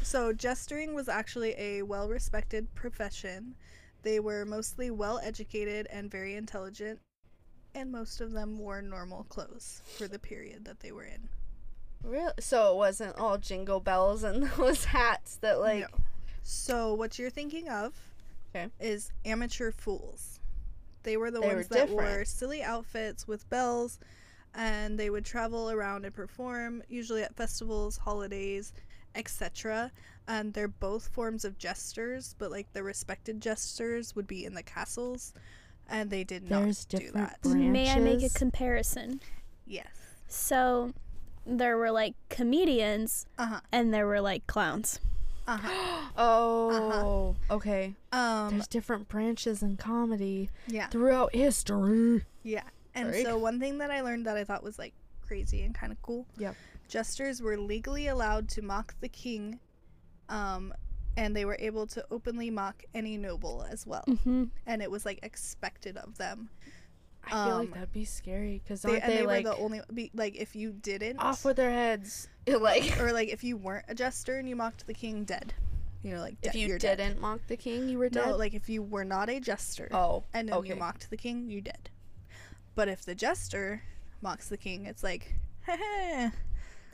so 0.02 0.32
jestering 0.32 0.94
was 0.94 1.08
actually 1.08 1.54
a 1.58 1.82
well-respected 1.82 2.74
profession. 2.74 3.54
They 4.02 4.20
were 4.20 4.44
mostly 4.44 4.90
well-educated 4.90 5.86
and 5.90 6.10
very 6.10 6.34
intelligent, 6.34 7.00
and 7.74 7.90
most 7.90 8.20
of 8.20 8.32
them 8.32 8.58
wore 8.58 8.80
normal 8.82 9.24
clothes 9.24 9.82
for 9.96 10.06
the 10.06 10.18
period 10.18 10.64
that 10.64 10.80
they 10.80 10.92
were 10.92 11.04
in. 11.04 11.28
Really? 12.02 12.32
So 12.38 12.72
it 12.72 12.76
wasn't 12.76 13.16
all 13.16 13.38
jingle 13.38 13.80
bells 13.80 14.22
and 14.22 14.44
those 14.56 14.84
hats 14.84 15.36
that 15.36 15.60
like. 15.60 15.80
No. 15.80 15.98
So 16.42 16.94
what 16.94 17.18
you're 17.18 17.30
thinking 17.30 17.68
of 17.68 17.94
'Kay. 18.52 18.68
is 18.78 19.10
amateur 19.24 19.70
fools. 19.70 20.38
They 21.02 21.16
were 21.16 21.30
the 21.30 21.40
They 21.40 21.48
were 21.48 21.54
ones 21.56 21.68
that 21.68 21.90
wore 21.90 22.24
silly 22.24 22.62
outfits 22.62 23.26
with 23.26 23.48
bells 23.50 23.98
and 24.54 24.98
they 24.98 25.10
would 25.10 25.24
travel 25.24 25.70
around 25.70 26.04
and 26.04 26.14
perform 26.14 26.82
usually 26.88 27.22
at 27.22 27.34
festivals, 27.34 27.96
holidays, 27.96 28.72
etc. 29.14 29.90
And 30.28 30.52
they're 30.54 30.68
both 30.68 31.08
forms 31.08 31.44
of 31.44 31.58
jesters, 31.58 32.34
but 32.38 32.50
like 32.50 32.72
the 32.72 32.82
respected 32.82 33.40
jesters 33.40 34.14
would 34.14 34.26
be 34.26 34.44
in 34.44 34.54
the 34.54 34.62
castles 34.62 35.34
and 35.88 36.10
they 36.10 36.24
did 36.24 36.48
There's 36.48 36.86
not 36.92 37.00
do 37.00 37.10
that. 37.12 37.40
branches. 37.42 37.70
May 37.72 37.90
I 37.90 37.98
make 37.98 38.22
a 38.22 38.30
comparison? 38.30 39.20
Yes. 39.66 39.86
So 40.28 40.92
there 41.46 41.76
were 41.76 41.90
like 41.90 42.14
comedians 42.30 43.26
Uh-huh. 43.38 43.60
and 43.72 43.92
there 43.92 44.06
were 44.06 44.20
like 44.20 44.46
clowns. 44.46 45.00
Uh-huh. 45.46 46.08
oh, 46.16 47.36
uh-huh. 47.48 47.54
okay. 47.56 47.94
Um 48.12 48.50
There's 48.50 48.66
different 48.68 49.08
branches 49.08 49.62
in 49.62 49.76
comedy 49.76 50.50
yeah. 50.66 50.88
throughout 50.88 51.34
history. 51.34 52.24
Yeah. 52.42 52.62
And 52.94 53.10
Sorry. 53.10 53.24
so 53.24 53.38
one 53.38 53.58
thing 53.60 53.78
that 53.78 53.90
I 53.90 54.00
learned 54.02 54.26
that 54.26 54.36
I 54.36 54.44
thought 54.44 54.62
was 54.62 54.78
like 54.78 54.94
crazy 55.20 55.62
and 55.62 55.74
kind 55.74 55.92
of 55.92 56.00
cool. 56.02 56.26
Yep. 56.38 56.54
Jesters 56.88 57.42
were 57.42 57.56
legally 57.56 58.06
allowed 58.08 58.48
to 58.50 58.62
mock 58.62 58.94
the 59.00 59.08
king 59.08 59.58
um 60.28 60.72
and 61.16 61.34
they 61.34 61.44
were 61.44 61.56
able 61.60 61.86
to 61.88 62.04
openly 62.10 62.50
mock 62.50 62.84
any 62.94 63.16
noble 63.16 63.66
as 63.70 63.86
well. 63.86 64.04
Mm-hmm. 64.08 64.44
And 64.66 64.82
it 64.82 64.90
was 64.90 65.04
like 65.04 65.20
expected 65.22 65.96
of 65.96 66.18
them. 66.18 66.48
I 67.24 67.30
feel 67.30 67.38
Um, 67.38 67.58
like 67.60 67.74
that'd 67.74 67.92
be 67.92 68.04
scary 68.04 68.60
because 68.62 68.82
They, 68.82 69.00
they, 69.00 69.06
they, 69.06 69.26
like 69.26 69.44
were 69.44 69.52
the 69.52 69.56
only 69.56 69.80
be, 69.92 70.10
like 70.14 70.36
if 70.36 70.54
you 70.54 70.72
didn't 70.72 71.18
off 71.18 71.44
with 71.44 71.56
their 71.56 71.70
heads? 71.70 72.28
like 72.46 73.00
or 73.00 73.12
like 73.12 73.28
if 73.28 73.42
you 73.42 73.56
weren't 73.56 73.86
a 73.88 73.94
jester 73.94 74.38
and 74.38 74.48
you 74.48 74.56
mocked 74.56 74.86
the 74.86 74.94
king 74.94 75.24
dead. 75.24 75.54
You 76.02 76.16
know 76.16 76.20
like 76.20 76.36
if 76.42 76.54
you 76.54 76.68
you're 76.68 76.78
dead. 76.78 76.98
didn't 76.98 77.20
mock 77.20 77.40
the 77.46 77.56
king, 77.56 77.88
you 77.88 77.98
were 77.98 78.10
dead. 78.10 78.26
No, 78.26 78.36
like 78.36 78.52
if 78.52 78.68
you 78.68 78.82
were 78.82 79.04
not 79.04 79.30
a 79.30 79.40
jester 79.40 79.88
oh, 79.92 80.24
and 80.34 80.48
then 80.48 80.56
okay. 80.56 80.70
you 80.70 80.76
mocked 80.76 81.08
the 81.08 81.16
king, 81.16 81.48
you 81.48 81.62
dead. 81.62 81.88
But 82.74 82.88
if 82.88 83.04
the 83.04 83.14
jester 83.14 83.82
mocks 84.20 84.48
the 84.48 84.58
king, 84.58 84.84
it's 84.84 85.02
like, 85.02 85.34
"Heh 85.62 86.30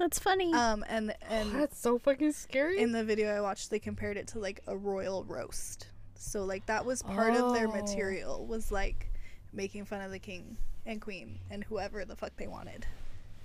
That's 0.00 0.18
funny. 0.18 0.52
um, 0.54 0.84
and 0.88 1.14
and 1.28 1.54
That's 1.60 1.78
so 1.78 1.98
fucking 1.98 2.32
scary. 2.32 2.78
in 2.80 2.90
the 2.92 3.04
video 3.04 3.32
I 3.36 3.40
watched, 3.40 3.70
they 3.70 3.78
compared 3.78 4.16
it 4.16 4.26
to 4.28 4.38
like 4.40 4.60
a 4.66 4.76
royal 4.76 5.22
roast. 5.24 5.86
So 6.16 6.44
like 6.44 6.66
that 6.66 6.84
was 6.84 7.02
part 7.02 7.34
of 7.34 7.52
their 7.52 7.68
Oh. 7.68 7.72
material 7.72 8.46
was 8.46 8.72
like 8.72 9.08
making 9.52 9.84
fun 9.84 10.00
of 10.00 10.10
the 10.10 10.18
king 10.18 10.56
and 10.86 11.00
queen 11.00 11.38
and 11.50 11.62
whoever 11.64 12.04
the 12.04 12.16
fuck 12.16 12.32
they 12.36 12.46
wanted. 12.48 12.86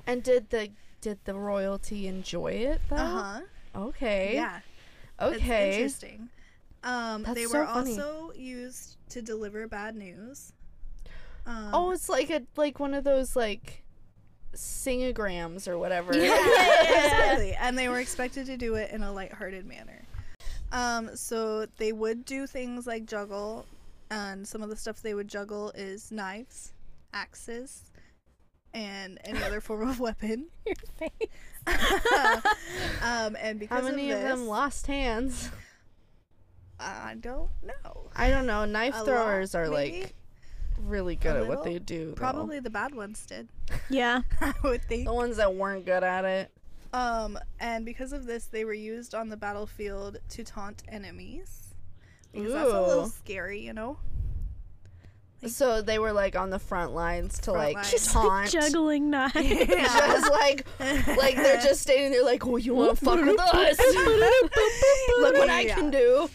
and 0.07 0.23
did 0.23 0.49
the 0.49 0.69
did 1.01 1.19
the 1.25 1.35
royalty 1.35 2.07
enjoy 2.07 2.51
it 2.53 2.81
though? 2.89 2.95
Uh 2.95 3.05
huh. 3.23 3.41
Okay. 3.75 4.31
Yeah. 4.33 4.59
It's 5.21 5.35
Okay. 5.41 5.75
interesting. 5.75 6.29
Um, 6.83 7.23
That's 7.23 7.35
they 7.35 7.45
so 7.45 7.59
were 7.59 7.65
funny. 7.65 7.99
also 7.99 8.31
used 8.35 8.97
to 9.09 9.21
deliver 9.21 9.67
bad 9.67 9.95
news. 9.95 10.53
Um, 11.45 11.69
Oh, 11.73 11.91
it's 11.91 12.07
like 12.09 12.29
a 12.29 12.43
like 12.55 12.79
one 12.79 12.93
of 12.93 13.03
those 13.03 13.35
like 13.35 13.83
singograms 14.55 15.67
or 15.67 15.77
whatever. 15.77 16.15
Yeah. 16.25 16.37
exactly. 16.81 17.53
And 17.53 17.77
they 17.77 17.89
were 17.89 17.99
expected 17.99 18.45
to 18.47 18.57
do 18.57 18.75
it 18.75 18.91
in 18.91 19.03
a 19.03 19.11
lighthearted 19.11 19.65
manner. 19.65 20.01
Um, 20.71 21.15
so 21.15 21.65
they 21.77 21.91
would 21.91 22.25
do 22.25 22.47
things 22.47 22.87
like 22.87 23.05
juggle, 23.05 23.65
and 24.09 24.47
some 24.47 24.61
of 24.61 24.69
the 24.69 24.75
stuff 24.75 25.01
they 25.01 25.13
would 25.13 25.27
juggle 25.27 25.71
is 25.75 26.11
knives, 26.11 26.73
axes, 27.13 27.91
and 28.73 29.19
any 29.23 29.41
other 29.43 29.61
form 29.61 29.87
of 29.87 29.99
weapon. 29.99 30.47
Your 30.65 30.75
face. 30.97 31.29
um, 33.01 33.35
and 33.39 33.53
How 33.53 33.53
because 33.59 33.83
many 33.85 34.11
of, 34.11 34.17
of, 34.17 34.23
them 34.23 34.47
lost 34.47 34.87
hands? 34.87 35.49
I 36.79 37.15
don't 37.19 37.49
know. 37.63 38.09
I 38.15 38.29
don't 38.29 38.45
know. 38.45 38.65
Knife 38.65 38.95
A 38.95 38.97
lot, 38.97 39.05
throwers 39.05 39.55
are 39.55 39.69
maybe? 39.69 40.01
like 40.01 40.15
really 40.79 41.15
good 41.15 41.35
A 41.35 41.39
at 41.41 41.47
what 41.47 41.63
they 41.63 41.79
do. 41.79 42.07
though. 42.09 42.13
Probably 42.13 42.59
the 42.59 42.69
bad 42.69 42.93
ones 42.95 43.25
did. 43.25 43.47
Yeah. 43.89 44.21
I 44.41 44.53
would 44.63 44.83
think. 44.83 45.05
the 45.05 45.13
ones 45.13 45.37
that 45.37 45.53
weren't 45.53 45.85
good 45.85 46.03
at 46.03 46.25
it. 46.25 46.51
Um, 46.93 47.37
and 47.59 47.85
because 47.85 48.13
of 48.13 48.25
this, 48.25 48.45
they 48.45 48.63
were 48.65 48.73
used 48.73 49.13
on 49.13 49.29
the 49.29 49.37
battlefield 49.37 50.17
to 50.29 50.43
taunt 50.43 50.83
enemies. 50.87 51.73
Because 52.31 52.53
that's 52.53 52.71
a 52.71 52.81
little 52.81 53.05
Ooh. 53.05 53.09
scary, 53.09 53.59
you 53.61 53.73
know. 53.73 53.97
Like- 55.41 55.51
So 55.51 55.81
they 55.81 55.99
were 55.99 56.13
like 56.13 56.35
on 56.35 56.49
the 56.49 56.59
front 56.59 56.93
lines 56.93 57.37
to 57.39 57.51
Front 57.51 57.57
like 57.59 57.75
lines. 57.75 57.91
Just 57.91 58.11
taunt. 58.11 58.27
like 58.27 58.49
juggling 58.49 59.09
knives. 59.09 59.33
just 59.67 60.31
like 60.31 60.65
like 60.79 61.35
they're 61.35 61.61
just 61.61 61.81
standing 61.81 62.11
there 62.11 62.23
like, 62.23 62.45
oh, 62.47 62.55
you 62.57 62.73
want 62.73 62.97
to 62.97 63.05
fuck 63.05 63.19
with 63.23 63.39
us? 63.39 63.77
Look 65.19 65.33
what 65.37 65.49
I 65.49 65.61
Yeah. 65.67 65.75
can 65.75 65.91
do. 65.91 66.29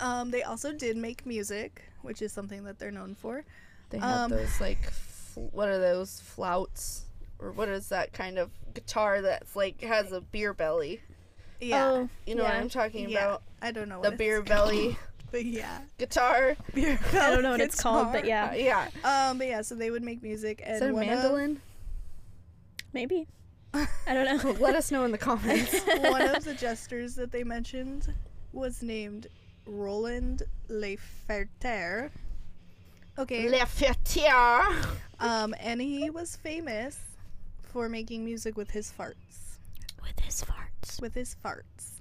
Um, 0.00 0.30
they 0.30 0.42
also 0.42 0.72
did 0.72 0.96
make 0.96 1.24
music, 1.24 1.82
which 2.06 2.22
is 2.22 2.32
something 2.32 2.64
that 2.64 2.78
they're 2.78 2.90
known 2.90 3.14
for. 3.14 3.44
They 3.90 3.98
have 3.98 4.18
Um, 4.26 4.30
those 4.30 4.60
like, 4.60 4.90
fl- 4.90 5.48
what 5.52 5.68
are 5.68 5.78
those 5.78 6.20
flouts? 6.20 7.02
Or 7.38 7.52
what 7.52 7.68
is 7.68 7.90
that 7.90 8.14
kind 8.14 8.38
of 8.38 8.50
guitar 8.72 9.20
that's 9.20 9.54
like 9.54 9.82
has 9.82 10.10
a 10.12 10.22
beer 10.22 10.54
belly? 10.54 11.02
Yeah, 11.60 11.84
Oh, 11.84 12.08
You 12.26 12.34
know 12.34 12.44
what. 12.44 12.54
I'm 12.54 12.68
talking 12.70 13.10
Yeah. 13.10 13.18
about? 13.26 13.42
I 13.60 13.72
don't 13.72 13.88
know 13.90 14.00
The 14.02 14.08
what 14.10 14.18
beer 14.18 14.38
it's 14.40 14.48
belly 14.48 14.96
but 15.32 15.44
yeah, 15.44 15.80
guitar. 15.98 16.56
beer 16.72 16.98
I 17.12 17.30
don't 17.30 17.42
know 17.42 17.50
what 17.50 17.60
it's 17.60 17.80
called, 17.82 18.12
but 18.12 18.24
yeah, 18.24 18.50
Uh, 18.50 18.54
yeah. 18.54 18.88
Um, 19.04 19.36
but 19.38 19.48
yeah, 19.48 19.60
so 19.60 19.74
they 19.74 19.90
would 19.90 20.02
make 20.02 20.22
music 20.22 20.62
and 20.64 20.74
Is 20.76 20.80
that 20.80 20.90
a 20.90 20.94
one 20.94 21.02
of- 21.02 21.08
mandolin? 21.10 21.60
maybe. 22.92 23.26
I 23.74 24.14
don't 24.14 24.42
know. 24.42 24.52
Let 24.52 24.74
us 24.74 24.90
know 24.90 25.04
in 25.04 25.12
the 25.12 25.18
comments. 25.18 25.78
one 26.00 26.22
of 26.22 26.44
the 26.44 26.54
jesters 26.54 27.14
that 27.16 27.32
they 27.32 27.44
mentioned 27.44 28.12
was 28.52 28.82
named 28.82 29.26
Roland 29.66 30.42
Leferter. 30.68 32.10
Okay. 33.18 33.48
Le 33.48 33.64
Fetier. 33.66 34.62
Um, 35.20 35.54
and 35.60 35.80
he 35.80 36.10
was 36.10 36.36
famous 36.36 36.98
for 37.62 37.88
making 37.88 38.24
music 38.24 38.56
with 38.56 38.70
his 38.70 38.92
farts. 38.96 39.58
With 40.02 40.20
his 40.20 40.44
farts. 40.44 41.00
With 41.00 41.14
his 41.14 41.36
farts. 41.44 41.92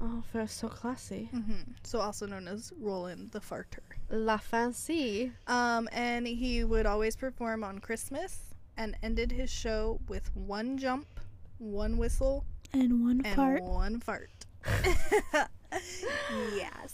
Oh, 0.00 0.22
they're 0.32 0.46
so 0.48 0.68
classy. 0.68 1.28
hmm 1.32 1.72
So 1.84 2.00
also 2.00 2.26
known 2.26 2.48
as 2.48 2.72
Roland 2.80 3.30
the 3.32 3.40
Farter. 3.40 3.80
La 4.10 4.36
Fancy. 4.36 5.32
Um, 5.46 5.88
and 5.92 6.26
he 6.26 6.64
would 6.64 6.86
always 6.86 7.14
perform 7.16 7.62
on 7.62 7.78
Christmas 7.78 8.54
and 8.76 8.96
ended 9.02 9.30
his 9.32 9.50
show 9.50 10.00
with 10.08 10.34
one 10.34 10.78
jump, 10.78 11.06
one 11.58 11.98
whistle, 11.98 12.44
And 12.72 13.04
one 13.04 13.20
and 13.24 13.36
fart. 13.36 13.62
one 13.62 14.00
fart. 14.00 14.30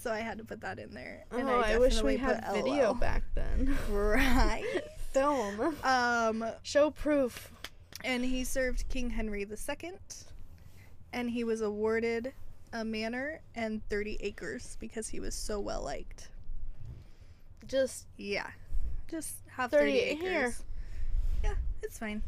so 0.09 0.14
I 0.14 0.21
had 0.21 0.38
to 0.38 0.44
put 0.44 0.62
that 0.62 0.79
in 0.79 0.94
there. 0.94 1.27
And 1.31 1.47
oh, 1.51 1.61
I, 1.61 1.77
wish 1.77 2.01
we 2.01 2.16
had 2.16 2.42
video 2.55 2.94
back 2.94 3.25
then. 3.35 3.77
Right. 3.90 4.64
Film. 5.12 5.77
Um, 5.85 6.47
Show 6.62 6.90
proof. 6.90 7.53
and 8.05 8.25
he 8.25 8.42
served 8.42 8.88
King 8.88 9.11
Henry 9.11 9.42
II, 9.42 9.92
and 11.12 11.29
he 11.29 11.44
was 11.44 11.61
awarded 11.61 12.33
a 12.73 12.87
manor 12.87 13.42
and 13.55 13.87
30 13.90 14.16
acres 14.21 14.79
because 14.81 15.09
he 15.09 15.21
was 15.21 15.35
so 15.35 15.61
well 15.61 15.83
liked. 15.83 16.29
Just 17.66 18.07
Yeah, 18.16 18.47
just 19.11 19.35
have 19.57 19.71
30 19.71 19.90
30, 19.92 19.99
acres. 19.99 20.21
here. 20.23 20.55
Yeah, 21.44 21.55
it's 21.83 21.99
fine. 21.99 22.23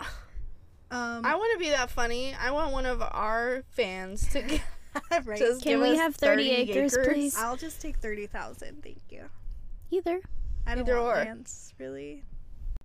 Um, 0.92 1.24
I 1.24 1.36
want 1.36 1.52
to 1.52 1.64
be 1.64 1.70
that 1.70 1.88
funny. 1.88 2.34
I 2.34 2.50
want 2.50 2.72
one 2.72 2.84
of 2.84 3.00
our 3.00 3.62
fans 3.70 4.26
to 4.30 4.42
get, 4.42 4.60
right. 5.24 5.38
just 5.38 5.62
Can 5.62 5.80
we 5.80 5.96
have 5.96 6.14
30 6.16 6.50
acres, 6.50 6.96
please? 7.04 7.36
I'll 7.36 7.56
just 7.56 7.80
take 7.80 7.96
30,000. 7.98 8.82
Thank 8.82 9.00
you. 9.10 9.24
Either. 9.90 10.20
I 10.66 10.74
don't 10.74 10.88
Either 10.88 11.00
want 11.00 11.18
or. 11.18 11.24
lands, 11.24 11.74
really. 11.78 12.24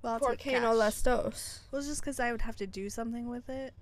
Well, 0.01 0.13
I'll 0.13 0.19
Por 0.19 0.31
take 0.31 0.39
que 0.39 0.51
no 0.59 0.69
cash. 0.69 0.75
las 0.77 1.01
dos? 1.01 1.59
Well, 1.71 1.79
it's 1.79 1.87
just 1.87 2.01
because 2.01 2.19
I 2.19 2.31
would 2.31 2.41
have 2.41 2.55
to 2.57 2.67
do 2.67 2.89
something 2.89 3.27
with 3.29 3.49
it. 3.49 3.73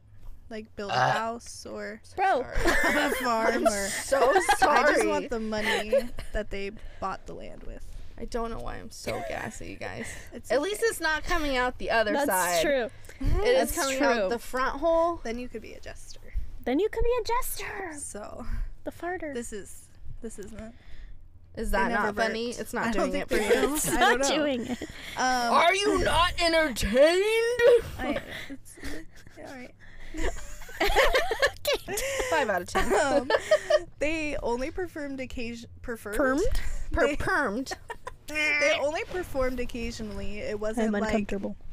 Like 0.49 0.73
build 0.75 0.91
a 0.91 0.95
Uh. 0.95 1.11
house 1.11 1.65
or 1.65 2.01
Bro. 2.15 2.45
A 2.65 3.09
farm 3.23 3.65
or. 3.67 3.87
so 3.87 4.33
sorry. 4.57 4.79
I 4.79 4.93
just 4.93 5.07
want 5.07 5.29
the 5.29 5.39
money 5.39 5.93
that 6.33 6.49
they 6.49 6.71
bought 6.99 7.25
the 7.25 7.33
land 7.33 7.63
with. 7.63 7.85
I 8.17 8.25
don't 8.25 8.51
know 8.51 8.59
why 8.59 8.75
I'm 8.75 8.91
so 8.91 9.23
gassy, 9.27 9.67
you 9.71 9.75
guys. 9.77 10.07
It's 10.33 10.51
At 10.51 10.57
okay. 10.59 10.63
least 10.63 10.81
it's 10.83 10.99
not 11.01 11.23
coming 11.23 11.57
out 11.57 11.77
the 11.79 11.89
other 11.91 12.13
That's 12.13 12.25
side. 12.27 12.49
That's 12.51 12.61
true. 12.61 12.89
It 13.43 13.47
is 13.47 13.71
That's 13.73 13.75
coming 13.75 13.97
true. 13.97 14.07
out 14.07 14.29
the 14.29 14.37
front 14.39 14.79
hole. 14.79 15.19
Then 15.23 15.39
you 15.39 15.47
could 15.47 15.61
be 15.61 15.73
a 15.73 15.79
jester. 15.79 16.19
Then 16.65 16.79
you 16.79 16.89
could 16.89 17.03
be 17.03 17.09
a 17.21 17.23
jester. 17.25 17.93
So 17.97 18.45
The 18.83 18.91
farter. 18.91 19.33
this 19.33 19.51
is 19.53 19.85
this 20.21 20.39
isn't. 20.39 20.73
Is 21.55 21.69
that 21.71 21.89
never 21.89 22.03
not 22.07 22.15
funny? 22.15 22.49
It's 22.51 22.73
not 22.73 22.87
I 22.87 22.91
doing 22.91 23.13
it 23.15 23.29
for 23.29 23.35
you. 23.37 23.49
do. 23.51 23.73
it's 23.75 23.89
I 23.93 23.99
not 23.99 24.19
don't 24.21 24.21
know. 24.21 24.35
doing 24.37 24.61
it. 24.67 24.81
Um, 25.17 25.53
Are 25.53 25.75
you 25.75 25.99
not 26.03 26.31
entertained? 26.43 27.61
I, 27.99 28.17
it's, 28.49 28.77
yeah, 29.37 29.47
all 29.47 29.55
right. 29.55 29.71
Five 32.29 32.49
out 32.49 32.61
of 32.63 32.67
ten. 32.67 32.93
Um, 32.95 33.31
they 33.99 34.35
only 34.41 34.71
performed 34.71 35.19
occasion 35.19 35.69
performed. 35.81 36.17
Permed? 36.17 36.59
Per 36.91 37.07
They, 37.07 37.15
permed. 37.17 37.73
they 38.27 38.77
only 38.81 39.03
performed 39.05 39.59
occasionally. 39.59 40.39
It 40.39 40.59
wasn't 40.59 40.95
I'm 40.95 41.01
like 41.01 41.27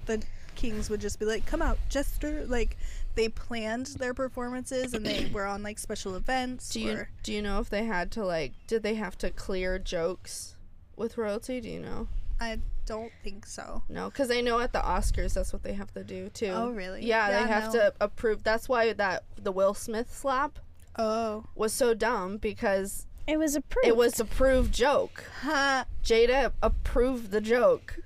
the 0.07 0.23
kings 0.57 0.91
would 0.91 1.01
just 1.01 1.19
be 1.19 1.25
like, 1.27 1.47
"Come 1.47 1.63
out, 1.63 1.79
Jester!" 1.89 2.45
Like 2.47 2.77
they 3.15 3.29
planned 3.29 3.87
their 3.99 4.15
performances 4.15 4.95
and 4.95 5.05
they 5.05 5.29
were 5.33 5.45
on 5.47 5.63
like 5.63 5.79
special 5.79 6.15
events. 6.15 6.69
Do 6.71 6.81
you 6.81 6.93
or, 6.93 7.09
do 7.23 7.33
you 7.33 7.43
know 7.43 7.59
if 7.61 7.69
they 7.71 7.85
had 7.85 8.11
to 8.13 8.25
like 8.25 8.53
did 8.67 8.83
they 8.83 8.95
have 8.95 9.17
to 9.19 9.31
clear 9.31 9.79
jokes 9.79 10.55
with 10.97 11.19
royalty? 11.19 11.61
Do 11.61 11.69
you 11.69 11.81
know? 11.81 12.09
I 12.41 12.59
don't 12.87 13.13
think 13.23 13.45
so. 13.47 13.83
No, 13.89 14.09
because 14.09 14.31
I 14.31 14.41
know 14.41 14.61
at 14.61 14.73
the 14.73 14.79
Oscars 14.81 15.35
that's 15.35 15.53
what 15.53 15.63
they 15.63 15.75
have 15.75 15.93
to 15.95 16.03
do 16.03 16.29
too. 16.31 16.47
Oh, 16.55 16.71
really? 16.71 17.05
Yeah, 17.05 17.29
Yeah, 17.29 17.43
they 17.43 17.49
have 17.49 17.65
no. 17.75 17.81
to 17.81 17.95
approve. 18.01 18.43
That's 18.43 18.69
why 18.69 18.93
that 18.95 19.25
the 19.37 19.53
Will 19.53 19.75
Smith 19.75 20.15
slap 20.15 20.59
Oh, 20.99 21.45
was 21.55 21.73
so 21.73 21.93
dumb 21.95 22.39
because 22.39 23.07
It 23.27 23.39
was 23.39 23.55
approved. 23.55 23.87
it 23.87 23.97
was 23.97 24.19
approved 24.19 24.73
joke. 24.75 25.25
Huh. 25.43 25.85
Jada 26.03 26.53
approved 26.63 27.31
the 27.31 27.41
joke. 27.41 27.99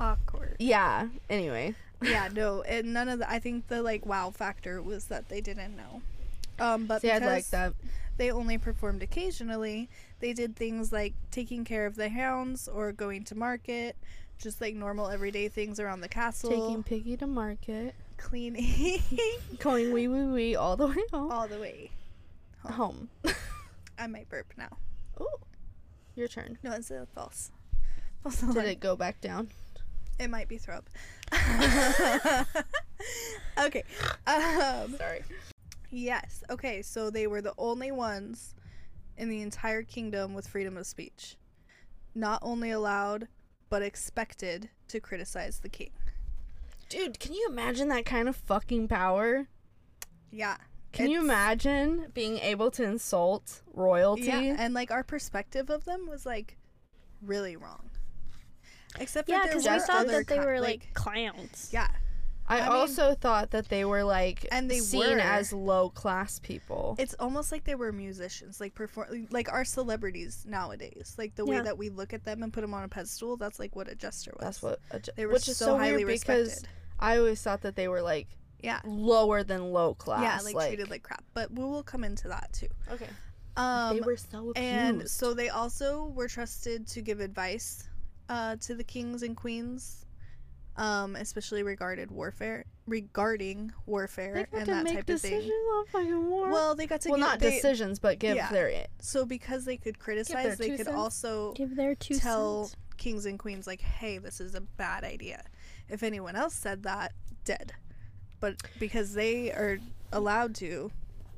Awkward. 0.00 0.56
Yeah. 0.60 1.08
Anyway, 1.28 1.74
yeah, 2.02 2.28
no, 2.32 2.62
and 2.62 2.92
none 2.92 3.08
of 3.08 3.18
the. 3.20 3.30
I 3.30 3.38
think 3.38 3.68
the 3.68 3.82
like 3.82 4.06
wow 4.06 4.30
factor 4.30 4.80
was 4.82 5.06
that 5.06 5.28
they 5.28 5.40
didn't 5.40 5.76
know. 5.76 6.02
Um, 6.58 6.86
but 6.86 7.02
see, 7.02 7.08
because 7.08 7.22
like 7.22 7.46
that. 7.48 7.74
they 8.16 8.30
only 8.30 8.58
performed 8.58 9.02
occasionally, 9.02 9.88
they 10.20 10.32
did 10.32 10.56
things 10.56 10.92
like 10.92 11.14
taking 11.30 11.64
care 11.64 11.86
of 11.86 11.94
the 11.96 12.08
hounds 12.08 12.68
or 12.68 12.92
going 12.92 13.24
to 13.24 13.34
market, 13.34 13.96
just 14.38 14.60
like 14.60 14.74
normal 14.74 15.08
everyday 15.08 15.48
things 15.48 15.78
around 15.80 16.00
the 16.00 16.08
castle, 16.08 16.50
Taking 16.50 16.82
Piggy 16.82 17.16
to 17.18 17.26
market, 17.26 17.94
cleaning, 18.16 19.00
going 19.58 19.92
wee 19.92 20.08
wee 20.08 20.24
wee 20.24 20.56
all 20.56 20.76
the 20.76 20.86
way 20.88 20.96
home. 21.12 21.30
all 21.30 21.46
the 21.48 21.58
way. 21.58 21.90
home. 22.64 23.08
I 23.98 24.06
might 24.06 24.28
burp 24.28 24.52
now. 24.56 24.76
Oh, 25.20 25.40
your 26.14 26.28
turn. 26.28 26.58
No, 26.62 26.72
it's 26.72 26.90
uh, 26.90 27.06
false. 27.14 27.50
False 28.22 28.40
Did 28.40 28.50
alarm. 28.50 28.66
it 28.66 28.80
go 28.80 28.96
back 28.96 29.20
down? 29.20 29.48
It 30.18 30.28
might 30.30 30.48
be 30.48 30.58
throw 30.58 30.76
up. 30.76 30.88
okay. 33.58 33.84
Um, 34.26 34.96
Sorry. 34.96 35.22
yes. 35.90 36.42
Okay. 36.50 36.82
So 36.82 37.10
they 37.10 37.26
were 37.26 37.42
the 37.42 37.54
only 37.58 37.90
ones 37.90 38.54
in 39.16 39.28
the 39.28 39.42
entire 39.42 39.82
kingdom 39.82 40.34
with 40.34 40.46
freedom 40.46 40.76
of 40.76 40.86
speech. 40.86 41.36
Not 42.14 42.40
only 42.42 42.70
allowed 42.70 43.28
but 43.70 43.82
expected 43.82 44.70
to 44.88 45.00
criticize 45.00 45.60
the 45.60 45.68
king. 45.68 45.90
Dude, 46.88 47.20
can 47.20 47.34
you 47.34 47.46
imagine 47.50 47.88
that 47.88 48.06
kind 48.06 48.28
of 48.28 48.36
fucking 48.36 48.88
power? 48.88 49.46
Yeah. 50.30 50.56
Can 50.92 51.10
you 51.10 51.20
imagine 51.20 52.06
being 52.14 52.38
able 52.38 52.70
to 52.72 52.84
insult 52.84 53.60
royalty? 53.74 54.22
Yeah, 54.22 54.56
and 54.58 54.72
like 54.72 54.90
our 54.90 55.04
perspective 55.04 55.68
of 55.68 55.84
them 55.84 56.06
was 56.08 56.24
like 56.24 56.56
really 57.20 57.56
wrong. 57.56 57.90
Except 59.00 59.28
Yeah, 59.28 59.38
that 59.38 59.48
because 59.50 59.64
were 59.66 59.72
we 59.72 59.78
thought 59.80 60.06
that 60.08 60.26
they 60.26 60.38
ki- 60.38 60.44
were 60.44 60.60
like, 60.60 60.88
clowns. 60.94 61.70
yeah, 61.72 61.88
I, 62.46 62.60
I 62.60 62.62
mean- 62.62 62.72
also 62.72 63.14
thought 63.14 63.50
that 63.50 63.68
they 63.68 63.84
were 63.84 64.04
like 64.04 64.46
And 64.50 64.70
they 64.70 64.78
seen 64.80 65.16
were. 65.16 65.20
as 65.20 65.52
low 65.52 65.90
class 65.90 66.38
people. 66.38 66.96
it's 66.98 67.14
almost 67.18 67.52
like 67.52 67.64
they 67.64 67.74
were 67.74 67.92
musicians, 67.92 68.60
like 68.60 68.74
perform 68.74 69.26
like 69.30 69.52
our 69.52 69.64
celebrities 69.64 70.44
nowadays. 70.48 71.14
Like 71.18 71.34
the 71.34 71.44
way 71.44 71.60
that 71.60 71.76
we 71.76 71.90
look 71.90 72.12
at 72.12 72.24
them 72.24 72.42
and 72.42 72.52
put 72.52 72.62
them 72.62 72.72
on 72.74 72.84
a 72.84 72.88
pedestal, 72.88 73.36
that's 73.36 73.58
like 73.58 73.76
what 73.76 73.88
a 73.88 73.94
jester 73.94 74.32
was. 74.36 74.44
That's 74.44 74.62
what 74.62 74.80
a, 74.90 74.98
ju- 75.00 75.12
they 75.16 75.26
were 75.26 75.34
which 75.34 75.42
so, 75.44 75.50
is 75.50 75.56
so 75.58 75.76
highly 75.76 76.04
weird 76.04 76.20
because 76.20 76.48
respected. 76.48 76.68
I 76.98 77.18
always 77.18 77.40
thought 77.42 77.60
that 77.62 77.76
they 77.76 77.86
were 77.88 78.02
like 78.02 78.28
Yeah. 78.62 78.80
lower 78.84 79.42
than 79.44 79.72
low 79.72 79.94
class. 79.94 80.22
Yeah, 80.44 80.52
like, 80.52 80.68
treated 80.68 80.90
like 80.90 81.02
crap. 81.02 81.22
But 81.34 81.52
we 81.52 81.62
will 81.64 81.82
come 81.82 82.02
into 82.02 82.28
that 82.28 82.52
too. 82.52 82.68
okay. 82.90 83.08
Um 83.56 83.96
they 83.96 84.00
were 84.02 84.16
so 84.16 84.50
abused. 84.50 84.56
and 84.58 85.10
so 85.10 85.34
they 85.34 85.48
also 85.48 86.06
were 86.14 86.28
trusted 86.28 86.86
to 86.88 87.02
give 87.02 87.18
advice 87.20 87.87
uh, 88.28 88.56
to 88.56 88.74
the 88.74 88.84
kings 88.84 89.22
and 89.22 89.36
queens, 89.36 90.06
um, 90.76 91.16
especially 91.16 91.62
regarded 91.62 92.10
warfare, 92.10 92.64
regarding 92.86 93.72
warfare 93.86 94.34
they 94.34 94.40
and 94.40 94.48
fucking 94.50 94.66
that 94.66 94.84
make 94.84 94.94
type 94.94 95.10
of 95.10 95.20
thing. 95.20 95.50
on 95.94 96.30
war. 96.30 96.50
Well, 96.50 96.74
they 96.74 96.86
got 96.86 97.00
to 97.02 97.10
well, 97.10 97.18
give, 97.18 97.26
not 97.26 97.38
they, 97.40 97.50
decisions, 97.50 97.98
but 97.98 98.18
give 98.18 98.36
yeah. 98.36 98.50
their 98.50 98.84
So 99.00 99.24
because 99.24 99.64
they 99.64 99.76
could 99.76 99.98
criticize, 99.98 100.58
they 100.58 100.70
could 100.70 100.86
cents. 100.86 100.96
also 100.96 101.52
Give 101.52 101.74
their 101.74 101.94
two 101.94 102.16
tell 102.16 102.66
cents. 102.66 102.76
kings 102.96 103.26
and 103.26 103.38
queens 103.38 103.66
like, 103.66 103.80
"Hey, 103.80 104.18
this 104.18 104.40
is 104.40 104.54
a 104.54 104.60
bad 104.60 105.04
idea." 105.04 105.44
If 105.88 106.02
anyone 106.02 106.36
else 106.36 106.54
said 106.54 106.82
that, 106.82 107.12
dead. 107.44 107.72
But 108.40 108.56
because 108.78 109.14
they 109.14 109.50
are 109.50 109.78
allowed 110.12 110.54
to, 110.56 110.90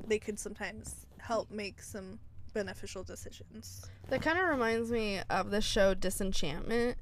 they 0.06 0.18
could 0.18 0.38
sometimes 0.38 1.06
help 1.18 1.50
make 1.50 1.82
some 1.82 2.18
beneficial 2.50 3.02
decisions. 3.04 3.84
That 4.08 4.22
kind 4.22 4.38
of 4.38 4.48
reminds 4.48 4.90
me 4.90 5.20
of 5.30 5.50
the 5.50 5.60
show 5.60 5.94
Disenchantment. 5.94 6.98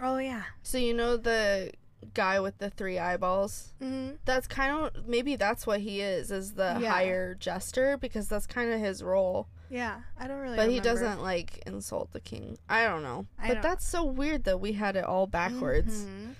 Oh 0.00 0.18
yeah. 0.18 0.44
So 0.62 0.78
you 0.78 0.94
know 0.94 1.16
the 1.16 1.72
guy 2.14 2.40
with 2.40 2.56
the 2.58 2.70
three 2.70 2.98
eyeballs. 2.98 3.74
Mm-hmm. 3.82 4.16
That's 4.24 4.46
kind 4.46 4.86
of 4.96 5.06
maybe 5.06 5.36
that's 5.36 5.66
what 5.66 5.80
he 5.80 6.00
is, 6.00 6.30
is 6.30 6.54
the 6.54 6.78
Yeah. 6.80 6.90
higher 6.90 7.34
jester 7.34 7.96
because 7.98 8.26
that's 8.28 8.46
kind 8.46 8.72
of 8.72 8.80
his 8.80 9.02
role. 9.02 9.48
Yeah, 9.68 10.00
I 10.18 10.26
don't 10.26 10.38
really. 10.40 10.56
but 10.56 10.68
he 10.70 10.80
doesn't 10.80 11.20
like 11.22 11.62
insult 11.66 12.12
the 12.12 12.20
king. 12.20 12.58
I 12.68 12.84
don't 12.84 13.02
know. 13.02 13.26
I 13.38 13.48
but 13.48 13.54
don't 13.54 13.62
that's 13.62 13.86
so 13.86 14.04
weird 14.04 14.44
that 14.44 14.58
we 14.60 14.72
had 14.72 14.96
it 14.96 15.04
all 15.04 15.26
backwards. 15.28 16.04
Mhm. 16.04 16.34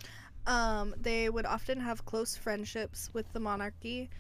Um, 0.47 0.95
they 0.99 1.29
would 1.29 1.47
often 1.47 1.79
have 1.81 2.05
close 2.07 2.35
friendships 2.37 3.11
with 3.13 3.31
the 3.33 3.39
monarchy, 3.39 4.11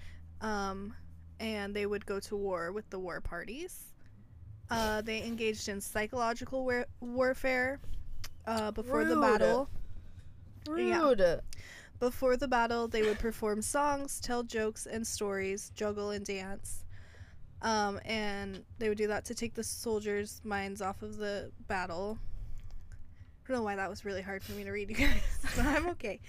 um, 0.43 0.95
and 1.41 1.75
they 1.75 1.87
would 1.87 2.05
go 2.07 2.21
to 2.21 2.37
war 2.37 2.71
with 2.71 2.89
the 2.91 2.99
war 3.01 3.21
parties. 3.21 3.90
Uh, 4.71 5.01
they 5.03 5.23
engaged 5.25 5.69
in 5.69 5.81
psychological 5.81 6.65
war- 6.65 6.87
warfare 7.01 7.81
uh, 8.47 8.71
before 8.71 9.05
the 9.05 9.17
Rude. 9.17 9.21
battle. 9.39 9.69
Yeah. 10.69 11.01
Rude. 11.03 11.41
Before 11.99 12.37
the 12.37 12.49
battle, 12.49 12.89
they 12.89 13.03
would 13.03 13.19
perform 13.19 13.61
songs, 13.63 14.21
tell 14.21 14.43
jokes 14.43 14.87
and 14.87 15.07
stories, 15.07 15.71
juggle 15.75 16.11
and 16.11 16.25
dance. 16.25 16.85
Um, 17.63 18.01
and 18.07 18.65
they 18.79 18.89
would 18.89 18.97
do 18.97 19.09
that 19.09 19.27
to 19.27 19.35
take 19.35 19.55
the 19.55 19.63
soldiers' 19.65 20.41
minds 20.45 20.81
off 20.81 21.03
of 21.03 21.19
the 21.19 21.51
battle. 21.69 22.19
I 22.93 23.49
don't 23.49 23.59
know 23.59 23.63
why 23.65 23.77
that 23.77 23.91
was 23.91 24.05
really 24.05 24.23
hard 24.23 24.43
for 24.43 24.53
me 24.53 24.65
to 24.65 24.71
read, 24.71 24.89
you 24.97 24.97
guys, 24.97 25.21
but 25.57 25.67
I'm 25.67 25.89
okay. 25.89 26.21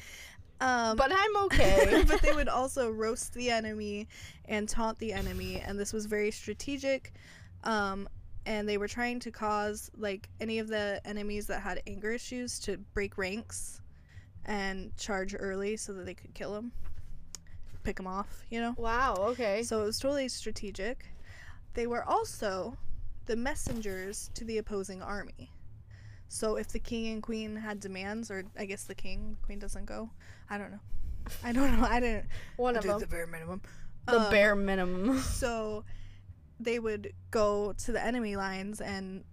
Um, 0.60 0.98
But 0.98 1.12
I'm 1.16 1.38
okay. 1.46 2.04
but 2.08 2.22
they 2.22 2.34
would 2.34 2.50
also 2.50 2.90
roast 2.92 3.34
the 3.34 3.50
enemy 3.50 4.08
and 4.46 4.68
taunt 4.68 5.00
the 5.00 5.14
enemy, 5.14 5.62
and 5.62 5.80
this 5.80 5.94
was 5.94 6.06
very 6.06 6.32
strategic. 6.32 7.14
Um, 7.64 8.10
and 8.46 8.68
they 8.68 8.78
were 8.78 8.88
trying 8.88 9.20
to 9.20 9.32
cause 9.32 9.92
like 9.98 10.30
any 10.40 10.60
of 10.60 10.68
the 10.68 11.00
enemies 11.06 11.48
that 11.48 11.62
had 11.62 11.82
anger 11.88 12.12
issues 12.12 12.60
to 12.62 12.78
break 12.94 13.18
ranks 13.18 13.82
and 14.46 14.96
charge 14.98 15.36
early 15.38 15.78
so 15.78 15.94
that 15.94 16.06
they 16.06 16.14
could 16.16 16.34
kill 16.34 16.54
them, 16.54 16.72
pick 17.84 17.96
them 17.98 18.08
off, 18.08 18.44
you 18.50 18.60
know. 18.60 18.74
wow, 18.78 19.16
okay. 19.20 19.64
So 19.64 19.82
it 19.82 19.86
was 19.86 20.00
totally 20.00 20.28
strategic. 20.28 21.06
They 21.74 21.88
were 21.88 22.04
also 22.04 22.78
the 23.28 23.36
messengers 23.36 24.30
to 24.34 24.44
the 24.44 24.58
opposing 24.58 25.02
army. 25.02 25.52
So 26.28 26.56
if 26.56 26.70
the 26.70 26.80
king 26.80 27.08
and 27.14 27.22
queen 27.22 27.56
had 27.56 27.80
demands, 27.80 28.32
or 28.32 28.44
I 28.58 28.66
guess 28.66 28.86
the 28.86 28.96
king, 28.96 29.38
queen 29.44 29.60
doesn't 29.60 29.86
go. 29.86 30.10
I 30.50 30.58
don't 30.58 30.72
know. 30.72 30.80
I 31.44 31.52
don't 31.52 31.80
know. 31.80 31.86
I 31.88 32.00
didn't. 32.00 32.26
One 32.58 32.76
I 32.76 32.80
of 32.80 32.86
them. 32.86 33.00
the 33.00 33.08
bare 33.08 33.28
minimum. 33.28 33.62
The 34.08 34.20
Um, 34.22 34.32
bare 34.32 34.56
minimum. 34.56 35.20
So 35.20 35.84
they 36.64 36.80
would 36.80 37.14
go 37.32 37.74
to 37.86 37.92
the 37.92 38.04
enemy 38.04 38.36
lines 38.36 38.82
and 38.82 39.24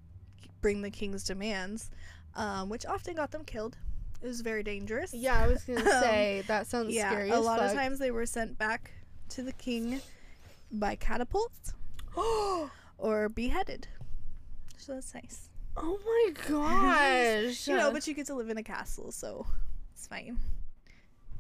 bring 0.61 0.83
the 0.83 0.91
king's 0.91 1.25
demands, 1.25 1.91
um, 2.35 2.69
which 2.69 2.85
often 2.87 3.15
got 3.15 3.31
them 3.31 3.45
killed. 3.45 3.77
It 4.23 4.27
was 4.27 4.41
very 4.41 4.63
dangerous. 4.63 5.15
Yeah, 5.15 5.41
I 5.43 5.47
was 5.47 5.63
gonna 5.65 5.81
Um, 5.91 6.03
say 6.03 6.43
that 6.49 6.67
sounds 6.67 6.93
yeah. 6.95 7.11
scary. 7.11 7.31
a 7.31 7.39
lot 7.41 7.61
of 7.61 7.73
times 7.73 7.99
they 7.99 8.11
were 8.11 8.27
sent 8.27 8.59
back 8.59 8.91
to 9.31 9.43
the 9.43 9.53
king 9.53 10.01
by 10.73 10.97
catapults 10.97 11.75
or 12.99 13.29
beheaded. 13.29 13.87
So 14.77 14.95
that's 14.95 15.15
nice. 15.15 15.51
oh 15.77 15.99
my 16.05 16.33
gosh! 16.49 17.69
You 17.69 17.77
know, 17.77 17.93
but 17.93 18.07
you 18.07 18.15
get 18.15 18.27
to 18.27 18.35
live 18.35 18.49
in 18.51 18.59
a 18.59 18.63
castle, 18.63 19.13
so 19.13 19.47
it's 19.93 20.07
fine. 20.07 20.39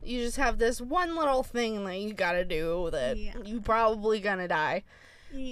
you 0.02 0.20
just 0.20 0.36
have 0.36 0.58
this 0.58 0.80
one 0.80 1.16
little 1.16 1.42
thing 1.42 1.84
that 1.84 1.98
you 1.98 2.12
gotta 2.12 2.44
do 2.44 2.88
that 2.92 3.16
Yeah. 3.16 3.32
you 3.44 3.60
probably 3.60 4.20
gonna 4.20 4.46
die 4.48 4.84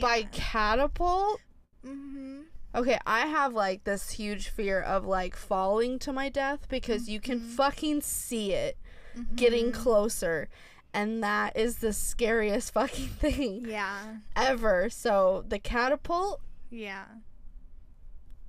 by 0.01 0.23
catapult. 0.33 1.41
Mm-hmm. 1.85 2.41
Okay, 2.75 2.99
I 3.07 3.21
have 3.27 3.55
like 3.55 3.85
this 3.85 4.11
huge 4.11 4.49
fear 4.49 4.81
of 4.81 5.05
like 5.07 5.35
falling 5.37 5.99
to 6.01 6.13
my 6.13 6.29
death 6.29 6.69
because 6.69 7.09
you 7.09 7.21
can 7.21 7.41
Mhm. 7.41 7.51
fucking 7.57 8.01
see 8.03 8.53
it 8.53 8.77
Mm-hmm. 9.17 9.35
getting 9.37 9.73
closer. 9.73 10.49
And 10.93 11.23
that 11.23 11.57
is 11.57 11.77
the 11.79 11.93
scariest 11.93 12.73
fucking 12.75 13.09
thing 13.09 13.65
Yeah. 13.67 14.17
ever. 14.35 14.91
So 14.91 15.45
the 15.49 15.59
catapult? 15.59 16.41
Yeah. 16.71 17.05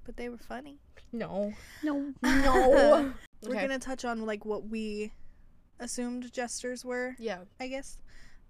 But 0.05 0.17
they 0.17 0.29
were 0.29 0.37
funny. 0.37 0.79
No. 1.13 1.53
No. 1.83 2.13
No. 2.21 3.13
We're 3.43 3.49
Okay. 3.51 3.61
gonna 3.61 3.79
touch 3.79 4.03
on 4.03 4.25
like 4.25 4.43
what 4.45 4.67
we 4.67 5.13
assumed 5.79 6.31
jesters 6.33 6.83
were, 6.83 7.15
Yeah. 7.19 7.43
I 7.59 7.67
guess. 7.67 7.97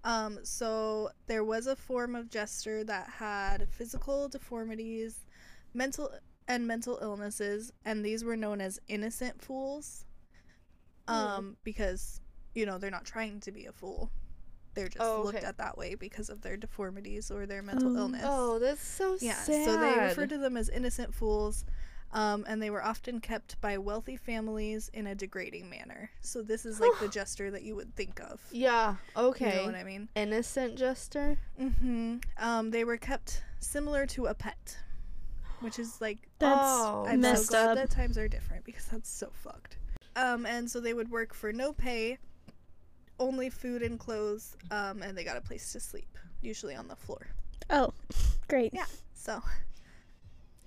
Um, 0.03 0.39
so 0.43 1.09
there 1.27 1.43
was 1.43 1.67
a 1.67 1.75
form 1.75 2.15
of 2.15 2.29
jester 2.29 2.83
that 2.85 3.09
had 3.09 3.67
physical 3.69 4.29
deformities, 4.29 5.25
mental 5.73 6.11
and 6.47 6.65
mental 6.65 6.97
illnesses, 7.01 7.73
and 7.83 8.05
these 8.05 8.23
were 8.23 8.37
known 8.37 8.61
as 8.61 8.79
innocent 8.87 9.41
fools. 9.41 10.05
Um, 11.09 11.57
because 11.63 12.19
you 12.53 12.65
know 12.65 12.77
they're 12.77 12.91
not 12.91 13.05
trying 13.05 13.39
to 13.41 13.51
be 13.51 13.65
a 13.65 13.71
fool; 13.71 14.11
they're 14.75 14.87
just 14.89 15.01
Oh, 15.05 15.21
looked 15.23 15.43
at 15.43 15.57
that 15.57 15.77
way 15.77 15.95
because 15.95 16.29
of 16.29 16.41
their 16.41 16.57
deformities 16.57 17.31
or 17.31 17.45
their 17.45 17.61
mental 17.61 17.91
Oh. 17.95 17.99
illness. 18.01 18.23
Oh, 18.25 18.59
that's 18.59 18.85
so 18.85 19.17
Yeah, 19.19 19.33
sad. 19.33 19.65
so 19.65 19.77
they 19.77 19.97
referred 19.99 20.29
to 20.29 20.37
them 20.37 20.57
as 20.57 20.69
innocent 20.69 21.13
fools, 21.13 21.65
um, 22.17 22.45
and 22.49 22.59
they 22.59 22.71
were 22.71 22.83
often 22.83 23.19
kept 23.19 23.61
by 23.61 23.77
wealthy 23.77 24.17
families 24.17 24.89
in 24.91 25.05
a 25.05 25.13
degrading 25.13 25.69
manner. 25.69 26.09
So 26.21 26.41
this 26.41 26.65
is 26.65 26.79
like 26.79 26.99
the 26.99 27.07
jester 27.19 27.51
that 27.51 27.61
you 27.61 27.75
would 27.75 27.95
think 27.95 28.19
of. 28.19 28.41
Yeah. 28.51 28.95
Okay. 29.15 29.51
You 29.51 29.55
know 29.57 29.65
what 29.67 29.75
I 29.75 29.83
mean? 29.83 30.09
Innocent 30.15 30.79
jester. 30.79 31.37
Mm-hmm. 31.61 32.17
Um, 32.39 32.71
they 32.71 32.83
were 32.83 32.97
kept 32.97 33.43
similar 33.59 34.07
to 34.07 34.25
a 34.25 34.33
pet, 34.33 34.79
which 35.59 35.77
is 35.77 36.01
like 36.01 36.17
That's 36.39 36.59
Oh, 36.59 37.05
I'm 37.07 37.21
messed 37.21 37.45
so 37.45 37.51
glad 37.51 37.69
up. 37.69 37.75
that 37.75 37.91
times 37.91 38.17
are 38.17 38.27
different 38.27 38.65
because 38.65 38.85
that's 38.85 39.09
so 39.11 39.29
fucked. 39.31 39.77
Um, 40.15 40.47
and 40.47 40.69
so 40.69 40.79
they 40.79 40.95
would 40.95 41.11
work 41.11 41.35
for 41.35 41.53
no 41.53 41.71
pay, 41.71 42.17
only 43.19 43.51
food 43.51 43.83
and 43.83 43.99
clothes, 43.99 44.57
um, 44.71 45.03
and 45.03 45.15
they 45.15 45.23
got 45.23 45.37
a 45.37 45.41
place 45.41 45.71
to 45.73 45.79
sleep, 45.79 46.17
usually 46.41 46.73
on 46.73 46.87
the 46.87 46.95
floor. 46.95 47.27
Oh, 47.69 47.93
great. 48.47 48.73
Yeah. 48.73 48.85
So 49.13 49.43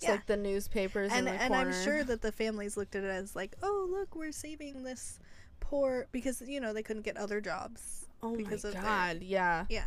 It's 0.00 0.06
Yeah. 0.06 0.12
like 0.12 0.24
the 0.26 0.36
newspapers 0.38 1.10
and 1.12 1.20
in 1.28 1.34
the 1.34 1.42
and 1.42 1.52
corner. 1.52 1.70
I'm 1.76 1.84
sure 1.84 2.02
that 2.04 2.22
the 2.22 2.32
families 2.32 2.74
looked 2.78 2.94
at 2.96 3.04
it 3.04 3.10
as 3.10 3.36
like, 3.36 3.54
oh 3.62 3.86
look, 3.90 4.14
we're 4.16 4.32
saving 4.32 4.82
this 4.82 5.18
poor 5.60 6.06
because 6.10 6.40
you 6.40 6.58
know 6.58 6.72
they 6.72 6.82
couldn't 6.82 7.02
get 7.02 7.18
other 7.18 7.38
jobs. 7.42 8.06
Oh 8.22 8.30
my 8.30 8.36
because 8.38 8.64
of 8.64 8.72
their- 8.72 8.80
god. 8.82 9.18
Yeah. 9.22 9.66
Yeah. 9.68 9.84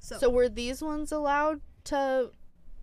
So, 0.00 0.18
So 0.18 0.28
were 0.28 0.48
these 0.48 0.82
ones 0.82 1.12
allowed 1.12 1.60
to 1.84 2.32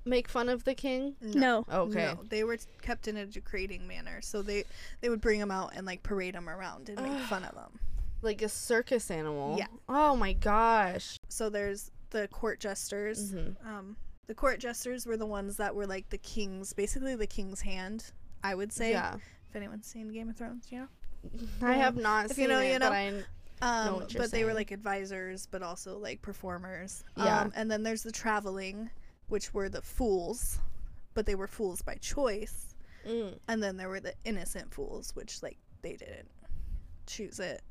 make 0.05 0.29
fun 0.29 0.47
of 0.47 0.63
the 0.63 0.75
king? 0.75 1.17
No. 1.19 1.65
Okay. 1.69 2.13
No, 2.15 2.23
they 2.29 2.45
were 2.45 2.57
kept 2.81 3.09
in 3.09 3.17
a 3.17 3.25
degrading 3.25 3.85
manner. 3.85 4.21
So 4.21 4.41
they 4.41 4.63
they 5.01 5.09
would 5.09 5.19
bring 5.21 5.41
them 5.41 5.51
out 5.51 5.73
and 5.75 5.85
like 5.85 6.03
parade 6.03 6.35
them 6.35 6.47
around 6.47 6.87
and 6.87 7.01
make 7.01 7.21
fun 7.23 7.43
of 7.43 7.53
them. 7.53 7.79
Like 8.21 8.41
a 8.41 8.47
circus 8.49 9.11
animal. 9.11 9.57
Yeah. 9.57 9.67
Oh 9.89 10.15
my 10.15 10.31
gosh. 10.31 11.17
So 11.27 11.49
there's 11.49 11.91
the 12.11 12.29
court 12.29 12.61
jesters. 12.61 13.33
Mhm. 13.33 13.55
Um, 13.67 13.97
the 14.27 14.35
court 14.35 14.59
jesters 14.59 15.05
were 15.05 15.17
the 15.17 15.25
ones 15.25 15.57
that 15.57 15.75
were 15.75 15.85
like 15.87 16.09
the 16.09 16.17
king's, 16.17 16.73
basically 16.73 17.15
the 17.15 17.27
king's 17.27 17.61
hand. 17.61 18.11
I 18.43 18.55
would 18.55 18.71
say, 18.71 18.91
Yeah. 18.91 19.15
if 19.49 19.55
anyone's 19.55 19.87
seen 19.87 20.09
Game 20.09 20.29
of 20.29 20.35
Thrones, 20.37 20.67
you 20.71 20.79
know. 20.79 20.87
I 21.61 21.73
have 21.73 21.95
not 21.97 22.25
If 22.25 22.33
seen 22.33 22.43
you 22.43 22.49
know, 22.49 22.59
it, 22.59 22.73
you 22.73 22.79
know. 22.79 22.89
but 22.89 22.93
I 22.93 23.23
Um, 23.61 24.07
but 24.17 24.31
they 24.31 24.43
were 24.43 24.53
like 24.53 24.71
advisors, 24.71 25.47
but 25.49 25.63
also 25.63 25.97
like 25.97 26.21
performers. 26.21 27.03
Yeah. 27.17 27.41
Um, 27.41 27.53
and 27.55 27.71
then 27.71 27.83
there's 27.83 28.03
the 28.03 28.11
traveling, 28.11 28.89
which 29.27 29.53
were 29.53 29.69
the 29.69 29.81
fools, 29.81 30.59
but 31.13 31.25
they 31.25 31.35
were 31.35 31.47
fools 31.47 31.81
by 31.81 31.95
choice. 31.95 32.75
mm, 33.07 33.37
And 33.47 33.63
then 33.63 33.77
there 33.77 33.89
were 33.89 33.99
the 34.01 34.13
innocent 34.25 34.73
fools, 34.73 35.15
which 35.15 35.41
like 35.41 35.57
they 35.81 35.95
didn't 35.95 36.29
choose 37.07 37.39
it. 37.39 37.61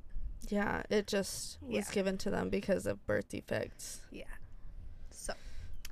yeah, 0.48 0.82
it 0.90 1.06
just 1.06 1.58
was 1.62 1.74
Yeah. 1.88 1.92
given 1.92 2.18
to 2.18 2.30
them 2.30 2.48
because 2.48 2.86
of 2.86 3.04
birth 3.06 3.28
defects. 3.28 4.00
Yeah. 4.10 4.24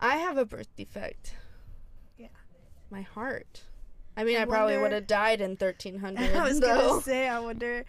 So 0.03 0.09
I 0.09 0.17
have 0.17 0.37
a 0.37 0.45
birth 0.45 0.75
defect. 0.77 1.35
Yeah. 2.19 2.29
My 2.91 3.03
heart. 3.03 3.63
I 4.17 4.25
mean, 4.25 4.37
I, 4.37 4.43
I 4.43 4.45
probably 4.45 4.77
would 4.77 4.93
have 4.93 5.07
died 5.07 5.41
in 5.41 5.51
1300. 5.53 6.19
I 6.37 6.43
was 6.45 6.61
though. 6.61 6.89
gonna 6.91 7.03
say, 7.03 7.29
I 7.29 7.39
wonder 7.41 7.85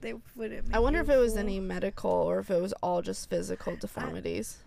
they 0.00 0.14
wouldn't. 0.34 0.74
I 0.74 0.80
wonder 0.80 1.00
if 1.00 1.08
it 1.08 1.16
was 1.18 1.36
any 1.36 1.60
medical 1.60 2.10
or 2.10 2.40
if 2.40 2.50
it 2.50 2.60
was 2.60 2.72
all 2.82 3.02
just 3.02 3.30
physical 3.30 3.76
deformities. 3.76 4.58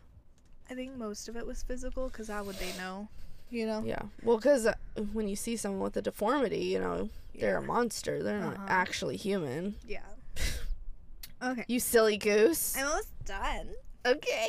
I 0.69 0.73
think 0.75 0.95
most 0.95 1.27
of 1.27 1.35
it 1.35 1.45
was 1.45 1.61
physical, 1.61 2.07
because 2.07 2.29
how 2.29 2.43
would 2.45 2.55
they 2.55 2.71
know? 2.77 3.07
You 3.51 3.67
know. 3.67 3.83
yeah. 3.85 4.01
Well, 4.23 4.37
because 4.37 4.65
uh, 4.65 4.73
when 5.13 5.27
you 5.27 5.35
see 5.35 5.55
someone 5.57 5.81
with 5.81 5.97
a 5.97 6.01
deformity, 6.01 6.63
you 6.65 6.79
know, 6.79 7.09
they're 7.37 7.57
a 7.57 7.61
monster. 7.61 8.23
They're 8.23 8.39
not 8.39 8.55
Uh-huh. 8.55 8.65
actually 8.69 9.17
human. 9.17 9.75
Yeah. 9.87 9.99
okay. 11.43 11.65
You 11.67 11.79
silly 11.79 12.17
goose. 12.17 12.75
I'm 12.77 12.87
almost 12.87 13.09
done. 13.25 13.67
Okay. 14.05 14.47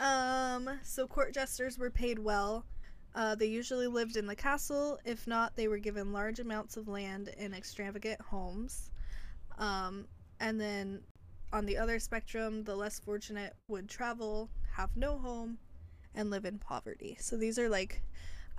Um, 0.00 0.78
so 0.82 1.06
court 1.06 1.34
jesters 1.34 1.78
were 1.78 1.90
paid 1.90 2.18
well. 2.18 2.64
Uh, 3.14 3.34
they 3.34 3.46
usually 3.46 3.86
lived 3.86 4.16
in 4.16 4.26
the 4.26 4.36
castle. 4.36 4.98
If 5.04 5.26
not, 5.26 5.56
they 5.56 5.66
were 5.68 5.78
given 5.78 6.12
large 6.12 6.40
amounts 6.40 6.76
of 6.76 6.88
land 6.88 7.30
and 7.38 7.54
extravagant 7.54 8.20
homes. 8.20 8.90
Um, 9.58 10.06
and 10.40 10.60
then 10.60 11.00
on 11.52 11.66
the 11.66 11.76
other 11.78 11.98
spectrum, 11.98 12.62
the 12.64 12.76
less 12.76 13.00
fortunate 13.00 13.54
would 13.68 13.88
travel, 13.88 14.50
have 14.76 14.90
no 14.96 15.18
home, 15.18 15.58
and 16.14 16.30
live 16.30 16.44
in 16.44 16.58
poverty. 16.58 17.16
So 17.20 17.36
these 17.36 17.58
are 17.58 17.68
like, 17.68 18.02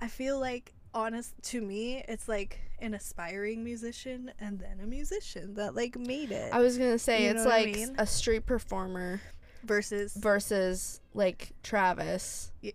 I 0.00 0.08
feel 0.08 0.38
like, 0.38 0.74
honest 0.92 1.34
to 1.42 1.60
me, 1.60 2.04
it's 2.08 2.28
like 2.28 2.58
an 2.80 2.94
aspiring 2.94 3.62
musician 3.62 4.32
and 4.40 4.58
then 4.58 4.80
a 4.82 4.86
musician 4.86 5.54
that 5.54 5.74
like 5.74 5.96
made 5.96 6.32
it 6.32 6.52
I 6.52 6.58
was 6.58 6.78
gonna 6.78 6.98
say 6.98 7.24
You 7.24 7.30
it's 7.30 7.42
I 7.46 7.48
like 7.48 7.74
mean? 7.76 7.94
a 7.98 8.06
street 8.06 8.44
performer 8.46 9.20
versus 9.64 10.14
versus 10.14 11.00
like 11.14 11.50
Travis 11.62 12.50
Ye- 12.60 12.74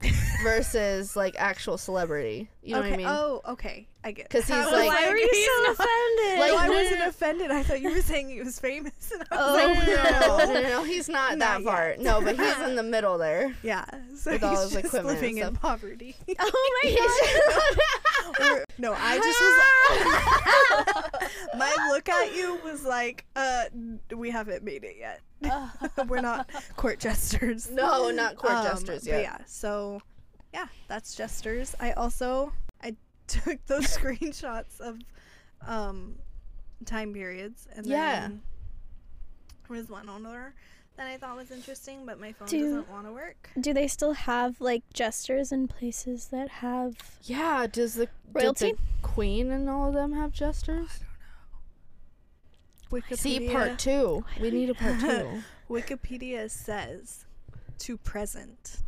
versus 0.42 1.14
like 1.16 1.34
actual 1.38 1.78
celebrity. 1.78 2.48
You 2.62 2.74
know 2.74 2.80
okay. 2.80 2.90
what 2.90 2.94
I 2.94 2.96
mean? 2.98 3.06
Oh, 3.08 3.40
okay. 3.50 3.88
I 4.04 4.10
get. 4.10 4.28
'Cause 4.30 4.42
he's 4.46 4.50
I 4.56 4.64
was 4.64 4.72
like- 4.72 4.88
Why 4.88 5.08
were 5.08 5.16
you 5.16 5.28
so 5.46 5.62
not- 5.62 5.72
offended? 5.78 6.38
Like, 6.40 6.50
no, 6.50 6.56
I 6.58 6.66
no, 6.66 6.72
no, 6.72 6.82
wasn't 6.82 7.02
offended. 7.02 7.50
I 7.52 7.62
thought 7.62 7.80
you 7.80 7.94
were 7.94 8.00
saying 8.02 8.28
he 8.30 8.40
was 8.40 8.58
famous. 8.58 9.12
And 9.12 9.22
I 9.30 9.36
was 9.36 9.48
Oh, 9.48 9.54
like, 9.54 9.86
no, 9.86 9.94
no, 9.94 10.52
no, 10.54 10.60
no, 10.60 10.68
no, 10.68 10.84
he's 10.84 11.08
not, 11.08 11.38
Not 11.38 11.62
that 11.62 11.64
far. 11.64 11.94
No, 12.00 12.20
but 12.20 12.34
he's 12.36 12.58
in 12.68 12.74
the 12.74 12.82
middle 12.82 13.16
there. 13.18 13.54
Yeah, 13.62 13.84
so 14.16 14.32
With 14.32 14.42
all 14.42 14.50
his 14.62 14.72
just 14.72 14.84
equipment 14.86 15.18
and 15.18 15.20
living 15.20 15.38
in 15.38 15.54
poverty. 15.54 16.16
oh 16.40 16.80
my 16.82 16.90
Or- 18.40 18.64
no, 18.78 18.94
I 18.96 19.16
just 19.18 19.40
was. 19.40 21.22
my 21.58 21.74
look 21.90 22.08
at 22.08 22.34
you 22.34 22.58
was 22.64 22.84
like, 22.84 23.24
uh, 23.36 23.64
we 24.16 24.30
haven't 24.30 24.62
made 24.62 24.84
it 24.84 24.96
yet. 24.98 25.20
we're 26.08 26.20
not 26.20 26.48
court 26.76 26.98
jesters. 27.00 27.70
no, 27.70 28.10
not 28.10 28.36
court 28.36 28.52
Um, 28.52 28.64
jesters 28.66 29.06
yet. 29.06 29.22
yeah, 29.22 29.38
so 29.46 30.00
yeah, 30.54 30.66
that's 30.88 31.14
jesters. 31.14 31.74
I 31.80 31.92
also 31.92 32.52
I 32.82 32.94
took 33.26 33.64
those 33.66 33.86
screenshots 33.96 34.80
of 34.80 34.98
um 35.66 36.16
time 36.84 37.12
periods 37.12 37.66
and 37.74 37.86
Yeah. 37.86 38.20
then 38.20 38.42
was 39.68 39.88
one 39.88 40.08
on 40.08 40.22
there 40.22 40.54
that 40.96 41.06
I 41.06 41.16
thought 41.16 41.36
was 41.36 41.50
interesting, 41.50 42.04
but 42.06 42.20
my 42.20 42.32
phone 42.32 42.48
Do- 42.48 42.64
doesn't 42.64 42.90
want 42.90 43.06
to 43.06 43.12
work. 43.12 43.50
Do 43.60 43.72
they 43.72 43.88
still 43.88 44.12
have 44.12 44.60
like 44.60 44.82
jesters 44.92 45.50
in 45.52 45.68
places 45.68 46.26
that 46.26 46.48
have 46.48 46.96
Yeah, 47.24 47.66
does 47.70 47.94
the, 47.94 48.06
did 48.06 48.12
royalty? 48.32 48.72
the 48.72 48.78
queen 49.02 49.50
and 49.50 49.68
all 49.70 49.88
of 49.88 49.94
them 49.94 50.12
have 50.12 50.32
jesters? 50.32 51.00
See 52.90 52.96
Wikipedia, 53.00 53.16
See 53.18 53.48
part 53.48 53.78
two. 53.78 54.24
We 54.40 54.50
need 54.50 54.68
a 54.70 54.74
part 54.74 55.00
two. 55.00 55.42
Wikipedia 55.70 56.50
says 56.50 57.24
to 57.78 57.96
present. 57.96 58.78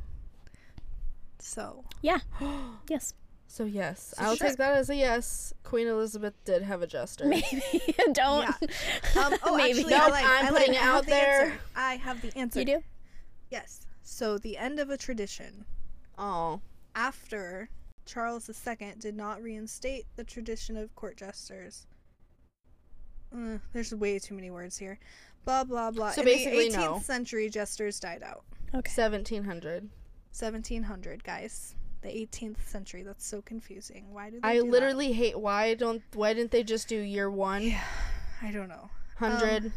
So 1.38 1.84
Yeah. 2.02 2.18
Yes, 2.88 3.14
So 3.54 3.62
yes, 3.66 4.12
So 4.18 4.24
I'll 4.24 4.34
sure. 4.34 4.48
take 4.48 4.56
that 4.56 4.76
as 4.78 4.90
a 4.90 4.96
yes. 4.96 5.54
Queen 5.62 5.86
Elizabeth 5.86 6.34
did 6.44 6.62
have 6.62 6.82
a 6.82 6.88
jester. 6.88 7.24
maybe 7.24 7.62
don't. 8.12 8.48
um, 9.16 9.32
oh, 9.44 9.56
Maybe. 9.56 9.78
actually, 9.78 9.90
Nope, 9.94 10.02
I 10.02 10.08
like, 10.10 10.24
I'm 10.26 10.46
I 10.46 10.48
putting 10.48 10.72
like, 10.74 10.76
it 10.76 10.82
out 10.82 11.04
the 11.04 11.10
there. 11.10 11.42
answer. 11.44 11.60
I 11.76 11.94
have 11.94 12.20
the 12.20 12.36
answer. 12.36 12.58
You 12.58 12.64
do? 12.66 12.82
Yes. 13.52 13.86
So 14.02 14.38
the 14.38 14.56
end 14.58 14.80
of 14.80 14.90
a 14.90 14.96
tradition. 14.96 15.64
Oh, 16.18 16.62
after 16.96 17.68
Charles 18.06 18.50
II 18.50 18.94
did 18.98 19.14
not 19.14 19.40
reinstate 19.40 20.06
the 20.16 20.24
tradition 20.24 20.76
of 20.76 20.92
court 20.96 21.16
jesters. 21.16 21.86
Uh, 23.32 23.58
there's 23.72 23.94
way 23.94 24.18
too 24.18 24.34
many 24.34 24.50
words 24.50 24.76
here. 24.76 24.98
Blah 25.44 25.62
blah 25.62 25.92
blah. 25.92 26.10
So 26.10 26.22
In 26.22 26.26
basically, 26.26 26.70
the 26.70 26.76
18th 26.76 26.90
no. 26.94 26.98
century, 26.98 27.48
jesters 27.50 28.00
died 28.00 28.24
out. 28.24 28.42
Okay. 28.74 28.90
seventeen 28.90 29.44
hundred. 29.44 29.88
1700, 30.36 31.22
guys. 31.22 31.76
The 32.04 32.10
18th 32.10 32.64
century. 32.66 33.02
That's 33.02 33.26
so 33.26 33.40
confusing. 33.42 34.12
Why 34.12 34.28
did 34.30 34.42
they 34.42 34.48
I 34.48 34.54
do 34.56 34.62
that? 34.64 34.70
literally 34.70 35.12
hate. 35.12 35.38
Why 35.40 35.74
don't? 35.74 36.02
Why 36.12 36.34
didn't 36.34 36.50
they 36.52 36.62
just 36.62 36.86
do 36.86 36.96
year 36.96 37.30
one 37.30 37.62
Yeah, 37.62 37.82
I 38.42 38.50
don't 38.52 38.68
know. 38.68 38.90
hundred? 39.16 39.64
Um, 39.66 39.72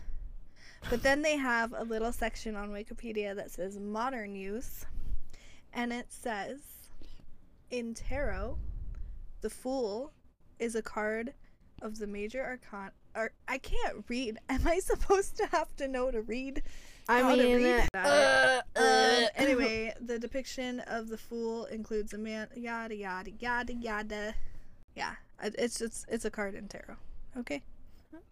but 0.89 1.01
then 1.03 1.21
they 1.21 1.37
have 1.37 1.73
a 1.75 1.83
little 1.83 2.11
section 2.11 2.55
on 2.55 2.69
Wikipedia 2.69 3.35
that 3.35 3.49
says 3.51 3.77
modern 3.79 4.35
use, 4.35 4.85
And 5.73 5.91
it 5.93 6.07
says 6.11 6.59
in 7.71 7.93
tarot, 7.93 8.57
the 9.41 9.49
fool 9.49 10.11
is 10.59 10.75
a 10.75 10.81
card 10.81 11.33
of 11.81 11.97
the 11.99 12.07
major 12.07 12.43
arcana. 12.43 12.91
Or, 13.15 13.31
I 13.47 13.57
can't 13.57 14.03
read. 14.09 14.37
Am 14.49 14.67
I 14.67 14.79
supposed 14.79 15.37
to 15.37 15.45
have 15.47 15.75
to 15.77 15.87
know 15.87 16.11
to 16.11 16.21
read? 16.21 16.61
I 17.09 17.21
how 17.21 17.35
to 17.35 17.43
mean, 17.43 17.55
read 17.57 17.89
uh, 17.93 18.61
Um, 18.75 18.83
uh, 18.83 19.25
anyway, 19.35 19.93
the 20.01 20.19
depiction 20.19 20.79
of 20.81 21.07
the 21.07 21.17
fool 21.17 21.65
includes 21.65 22.13
a 22.13 22.17
man, 22.17 22.47
yada 22.55 22.95
yada 22.95 23.31
yada 23.39 23.73
yada. 23.73 24.33
Yeah, 24.95 25.13
it- 25.41 25.55
it's 25.57 25.77
just 25.79 26.05
it's 26.09 26.25
a 26.25 26.31
card 26.31 26.55
in 26.55 26.67
tarot. 26.67 26.97
Okay, 27.37 27.61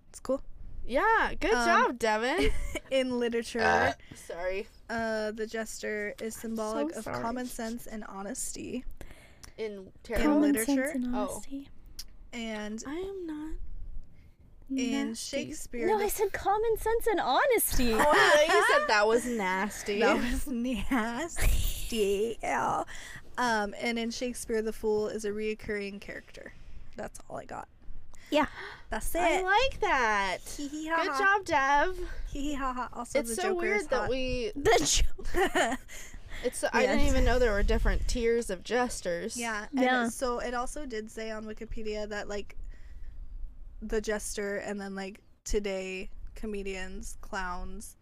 it's 0.10 0.20
cool. 0.20 0.42
yeah, 0.86 1.34
good 1.40 1.54
um, 1.54 1.66
job, 1.68 2.00
Devin. 2.00 2.50
In 2.92 3.18
literature, 3.20 3.96
Sorry. 4.16 4.68
Uh, 4.90 5.32
the 5.32 5.48
jester 5.48 6.14
is 6.22 6.36
symbolic 6.36 6.96
of 6.96 7.04
sorry. 7.04 7.22
common 7.22 7.46
sense 7.48 7.88
and 7.88 8.04
honesty. 8.08 8.84
In 9.58 9.72
In 9.72 9.92
tarot, 10.04 10.22
Common 10.24 10.42
literature? 10.54 10.66
sense 10.92 10.96
and 11.06 11.16
Oh. 11.16 11.30
honesty. 11.34 11.70
And 12.34 12.84
I 12.86 12.94
am 12.96 13.26
not. 13.28 13.54
In 14.70 15.10
Nasty. 15.10 15.46
Shakespeare, 15.46 15.88
No, 15.88 16.00
I 16.00 16.08
said 16.08 16.34
common 16.34 16.78
sense 16.78 17.08
and 17.08 17.20
honesty. 17.20 17.94
Oh, 17.94 18.00
I 18.00 18.04
thought 18.04 18.56
you 18.56 18.66
said 18.80 18.88
that 18.88 19.08
was 19.08 19.26
nasty. 19.26 20.00
that 20.00 20.18
was 20.18 20.48
nasty. 20.48 22.38
Ew. 22.44 22.84
Um, 23.38 23.76
and 23.82 24.00
in 24.00 24.12
Shakespeare, 24.12 24.62
the 24.62 24.72
fool 24.72 25.10
is 25.10 25.26
a 25.26 25.30
reoccurring 25.30 26.00
character. 26.00 26.54
That's 26.96 27.20
all 27.30 27.36
I 27.38 27.44
got. 27.44 27.68
Yeah. 28.32 28.46
That's 28.90 29.14
it. 29.14 29.20
I 29.20 29.42
like 29.42 29.80
that. 29.82 30.38
Hee 30.56 30.70
hee 30.70 30.84
Good 30.86 30.94
ha 31.10 31.12
ha. 31.12 31.20
job, 31.40 31.46
Dev. 31.46 32.00
Hee 32.32 32.42
hee 32.42 32.54
ha 32.54 32.72
ha. 32.72 32.88
Also, 32.94 33.20
It's 33.20 33.32
the 33.32 33.36
so 33.36 33.42
Joker 33.50 33.56
weird 33.62 33.82
is 33.82 33.88
that 33.88 34.10
we. 34.10 34.52
The 34.56 35.04
joke. 35.04 35.78
It's. 36.46 36.64
I 36.72 36.86
didn't 36.86 37.08
even 37.08 37.26
know 37.26 37.40
there 37.40 37.52
were 37.52 37.62
different 37.62 38.08
tiers 38.08 38.50
of 38.50 38.64
jesters. 38.64 39.36
Yeah. 39.36 39.66
And 39.72 39.82
Yeah. 39.82 40.08
so 40.08 40.40
it 40.40 40.54
also 40.54 40.86
did 40.86 41.12
say 41.12 41.30
on 41.30 41.44
Wikipedia 41.46 42.08
that 42.08 42.30
like 42.30 42.56
the 43.90 44.02
jester 44.02 44.58
and 44.58 44.80
then 44.80 44.96
like 44.96 45.22
today 45.44 46.10
comedians, 46.36 47.18
clowns, 47.22 47.96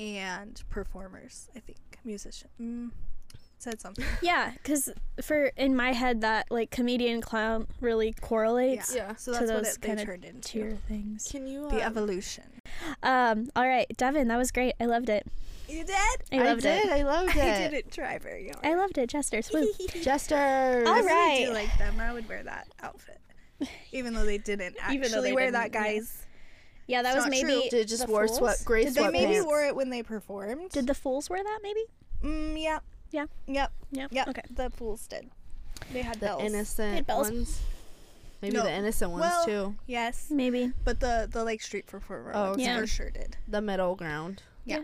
and 0.00 0.62
performers. 0.70 1.48
I 1.56 1.60
think 1.60 1.78
musician. 2.04 2.48
Mm, 2.60 2.90
said 3.58 3.80
something. 3.80 4.04
Yeah, 4.22 4.52
because 4.54 4.88
for 5.22 5.46
in 5.56 5.76
my 5.76 5.92
head 5.92 6.20
that 6.22 6.46
like 6.50 6.70
comedian 6.70 7.20
clown 7.20 7.66
really 7.80 8.12
correlates 8.20 8.94
Yeah. 8.94 9.14
So 9.16 9.32
To 9.32 9.38
that's 9.38 9.50
what 9.52 9.62
those 9.64 9.74
it 9.76 9.82
they 9.82 10.04
turned 10.04 10.24
into. 10.24 10.48
tier 10.48 10.78
things. 10.88 11.28
Can 11.30 11.46
you? 11.46 11.68
The 11.68 11.76
um, 11.76 11.82
evolution. 11.82 12.44
Um. 13.02 13.50
All 13.56 13.66
right, 13.68 13.86
Devin, 13.96 14.28
that 14.28 14.38
was 14.38 14.50
great. 14.50 14.74
I 14.80 14.86
loved 14.86 15.08
it. 15.08 15.26
You 15.68 15.84
did? 15.84 15.94
I 16.32 16.38
I 16.38 16.42
loved 16.44 16.62
did. 16.62 16.84
it. 16.84 16.90
I 16.90 17.02
loved 17.02 17.30
it. 17.36 17.42
I 17.42 17.68
didn't 17.68 17.92
try 17.92 18.18
very 18.18 18.48
hard. 18.50 18.64
I 18.66 18.74
loved 18.74 18.98
it. 18.98 19.08
Jesters. 19.08 19.50
Woo. 19.54 19.66
Jesters. 20.02 20.86
All 20.88 20.94
I 20.94 21.00
really 21.00 21.46
do 21.46 21.52
like 21.52 21.78
them. 21.78 21.98
I 22.00 22.12
would 22.12 22.28
wear 22.28 22.42
that 22.42 22.68
outfit. 22.82 23.20
Even 23.92 24.14
though 24.14 24.24
they 24.24 24.38
didn't 24.38 24.76
actually 24.80 24.96
Even 24.96 25.22
they 25.22 25.32
wear 25.32 25.46
didn't, 25.50 25.54
that, 25.54 25.72
guys. 25.72 26.24
Yeah, 26.86 27.02
that 27.02 27.08
It's 27.10 27.16
was 27.16 27.24
not 27.26 27.30
maybe. 27.30 27.60
true. 27.70 27.78
Did 27.78 27.88
just 27.88 28.08
wore 28.08 28.26
Fools? 28.26 28.38
sweat 28.38 28.62
gray 28.64 28.84
Did 28.84 28.94
they 28.94 29.02
sweatpants. 29.02 29.12
maybe 29.12 29.40
wore 29.40 29.64
it 29.64 29.74
when 29.76 29.90
they 29.90 30.02
performed? 30.02 30.70
Did 30.70 30.86
the 30.86 30.94
fools 30.94 31.30
wear 31.30 31.42
that? 31.42 31.58
Maybe. 31.62 31.80
Mm, 32.24 32.60
yeah. 32.62 32.78
Yeah. 33.12 33.26
Yep. 33.46 33.72
Yeah. 33.92 34.06
Yep. 34.10 34.28
Okay. 34.28 34.42
The 34.50 34.70
fools 34.70 35.06
did. 35.06 35.30
They 35.92 36.02
had 36.02 36.14
the 36.20 36.26
bells. 36.26 36.42
innocent 36.42 36.94
Hey, 36.94 37.00
bells. 37.02 37.30
ones? 37.30 37.60
Maybe 38.40 38.56
No. 38.56 38.64
the 38.64 38.72
innocent 38.72 39.10
ones 39.12 39.20
Well- 39.22 39.44
too. 39.44 39.74
Yes, 39.86 40.26
Maybe. 40.30 40.72
but 40.84 40.98
the 41.00 41.28
the 41.30 41.44
like 41.44 41.60
street 41.62 41.86
performer 41.86 42.32
Oh, 42.34 42.50
ones 42.50 42.62
okay. 42.62 42.76
for 42.80 42.86
sure 42.86 43.10
did. 43.10 43.36
The 43.46 43.60
middle 43.60 43.94
ground. 43.94 44.42
Yeah. 44.64 44.82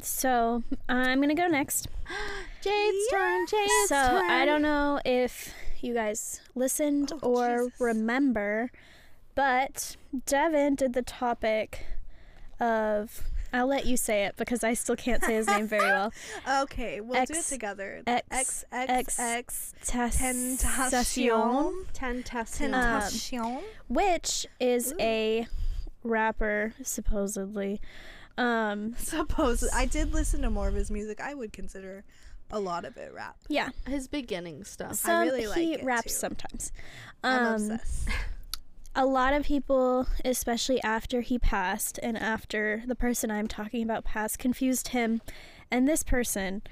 So 0.00 0.62
I'm 0.88 1.20
gonna 1.20 1.34
go 1.34 1.46
next. 1.46 1.88
Jade's 2.60 3.08
turn. 3.10 3.46
Jade's 3.46 3.88
so 3.88 3.96
I 3.96 4.44
don't 4.44 4.60
know 4.62 5.00
if 5.04 5.54
you 5.84 5.94
guys 5.94 6.40
listened 6.54 7.12
Oh, 7.22 7.34
or 7.34 7.58
Jesus. 7.64 7.80
remember, 7.80 8.70
but 9.34 9.96
Devin 10.26 10.74
did 10.76 10.92
the 10.94 11.02
topic 11.02 11.86
of. 12.60 13.22
I'll 13.52 13.68
let 13.68 13.86
you 13.86 13.96
say 13.96 14.24
it 14.24 14.34
because 14.36 14.64
I 14.64 14.74
still 14.74 14.96
can't 14.96 15.22
say 15.22 15.34
his 15.36 15.46
name 15.46 15.68
very 15.68 15.86
well. 15.86 16.12
Okay, 16.62 17.00
we'll 17.00 17.24
do 17.24 17.34
it 17.34 17.38
X- 17.38 17.48
together. 17.50 18.02
X- 18.04 18.28
X 18.32 18.64
X 18.72 19.20
X- 19.20 19.20
X 19.20 19.74
Tentacion, 19.92 20.58
Tentacion. 21.94 22.70
Tentacion. 22.72 23.62
which 23.88 24.46
is 24.58 24.92
Ooh. 24.92 24.96
a 25.00 25.46
rapper 26.02 26.74
supposedly. 26.82 27.80
Um, 28.36 28.94
Suppose 28.98 29.68
I 29.72 29.86
did 29.86 30.12
listen 30.12 30.42
to 30.42 30.50
more 30.50 30.66
of 30.66 30.74
his 30.74 30.90
music. 30.90 31.20
I 31.20 31.34
would 31.34 31.52
consider 31.52 32.02
a 32.50 32.58
lot 32.60 32.84
of 32.84 32.96
it 32.96 33.12
rap. 33.14 33.36
yeah, 33.48 33.70
His 33.86 34.06
beginning 34.08 34.64
stuff. 34.64 34.94
some 34.96 35.22
really 35.22 35.46
like 35.46 35.58
he 35.58 35.74
it, 35.74 35.84
raps 35.84 36.04
too. 36.04 36.10
sometimes. 36.10 36.72
I'm 37.22 37.46
Um, 37.46 37.52
obsessed. 37.70 38.08
a 38.94 39.06
lot 39.06 39.32
of 39.32 39.44
people, 39.44 40.06
especially 40.24 40.82
after 40.82 41.20
he 41.20 41.38
passed 41.38 41.98
and 42.02 42.16
after 42.16 42.82
the 42.86 42.94
person 42.94 43.30
I'm 43.30 43.48
talking 43.48 43.82
about 43.82 44.04
passed, 44.04 44.38
confused 44.38 44.88
him 44.88 45.20
and 45.70 45.88
this 45.88 46.02
person, 46.02 46.62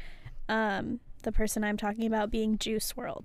um, 0.48 1.00
the 1.22 1.32
person 1.32 1.64
I'm 1.64 1.76
talking 1.76 2.06
about 2.06 2.30
being 2.30 2.58
Juice 2.58 2.92
WRLD. 2.92 3.24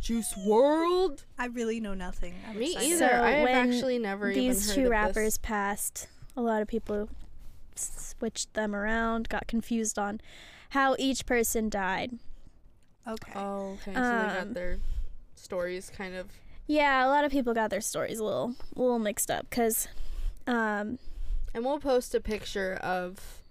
Juice 0.00 0.34
WRLD. 0.34 1.24
I 1.38 1.46
really 1.46 1.78
know 1.80 1.94
nothing. 1.94 2.34
I'm 2.48 2.58
Me 2.58 2.72
excited. 2.72 2.88
either. 2.90 3.08
So 3.08 3.22
I 3.22 3.30
have 3.30 3.48
actually 3.48 3.98
never 3.98 4.30
even 4.30 4.42
These 4.48 4.74
two 4.74 4.84
of 4.84 4.90
rappers 4.90 5.14
This. 5.34 5.38
passed. 5.38 6.08
A 6.36 6.42
lot 6.42 6.60
of 6.62 6.68
people 6.68 7.08
switched 7.74 8.54
them 8.54 8.74
around, 8.74 9.28
got 9.28 9.46
confused 9.46 9.98
on 9.98 10.20
how 10.72 10.96
each 10.98 11.24
person 11.26 11.68
died. 11.68 12.12
Okay. 13.06 13.32
Oh, 13.34 13.72
okay. 13.82 13.92
So 13.94 14.00
they 14.00 14.06
Um, 14.06 14.34
got 14.34 14.54
their 14.54 14.78
stories 15.34 15.90
kind 15.96 16.14
of. 16.14 16.28
Yeah, 16.66 17.06
a 17.06 17.08
lot 17.08 17.24
of 17.24 17.32
people 17.32 17.52
got 17.54 17.70
their 17.70 17.80
stories 17.80 18.18
a 18.18 18.24
little, 18.24 18.54
a 18.76 18.80
little 18.80 18.98
mixed 18.98 19.30
up 19.30 19.48
because 19.50 19.88
um, 20.46 20.98
And 21.54 21.64
we'll 21.64 21.80
post 21.80 22.14
a 22.14 22.20
picture 22.20 22.74
of 22.82 23.42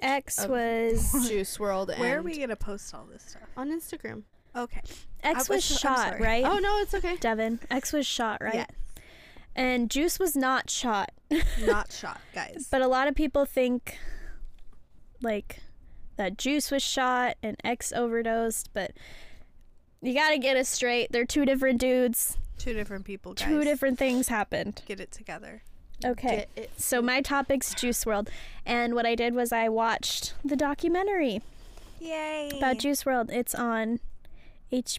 X 0.00 0.38
Of- 0.38 0.50
was 0.50 1.12
Juice 1.28 1.56
WRLD 1.58 1.90
and 1.92 2.00
Where 2.00 2.18
are 2.18 2.22
we 2.22 2.38
gonna 2.38 2.56
post 2.56 2.94
all 2.94 3.06
this 3.10 3.22
stuff? 3.22 3.48
on 3.56 3.70
Instagram. 3.70 4.24
Okay. 4.54 4.80
X 5.22 5.34
I 5.34 5.38
was 5.38 5.48
was- 5.48 5.70
I'm 5.72 5.78
shot, 5.78 6.20
right? 6.20 6.44
Oh 6.44 6.58
no, 6.58 6.78
it's 6.80 6.92
okay. 6.94 7.16
Devin, 7.16 7.60
X 7.70 7.92
was 7.92 8.06
shot, 8.06 8.42
right? 8.42 8.54
Yes. 8.54 8.70
And 9.56 9.90
Juice 9.90 10.18
was 10.18 10.36
not 10.36 10.68
shot. 10.70 11.10
Not 11.60 11.90
shot, 12.00 12.20
guys. 12.34 12.68
But 12.70 12.82
a 12.82 12.88
lot 12.88 13.08
of 13.08 13.14
people 13.14 13.44
think 13.46 13.98
like 15.22 15.60
that 16.16 16.38
Juice 16.38 16.70
was 16.70 16.82
shot 16.82 17.36
and 17.42 17.56
X 17.64 17.92
overdosed, 17.92 18.70
but 18.72 18.92
you 20.00 20.14
got 20.14 20.30
to 20.30 20.38
get 20.38 20.56
it 20.56 20.66
straight. 20.66 21.12
They're 21.12 21.24
two 21.24 21.44
different 21.44 21.80
dudes. 21.80 22.36
Two 22.58 22.74
different 22.74 23.04
people, 23.04 23.34
guys. 23.34 23.48
Two 23.48 23.64
different 23.64 23.98
things 23.98 24.28
happened. 24.28 24.82
Get 24.86 25.00
it 25.00 25.10
together. 25.12 25.62
Okay. 26.04 26.46
It. 26.56 26.70
So 26.76 27.00
my 27.00 27.20
topic's 27.22 27.74
Juice 27.74 28.04
WRLD, 28.04 28.28
and 28.66 28.94
what 28.94 29.06
I 29.06 29.14
did 29.14 29.34
was 29.34 29.52
I 29.52 29.68
watched 29.68 30.34
the 30.44 30.56
documentary 30.56 31.42
Yay. 32.00 32.50
about 32.56 32.78
Juice 32.78 33.04
WRLD. 33.04 33.30
It's 33.32 33.54
on 33.54 34.00
HBO, 34.72 34.90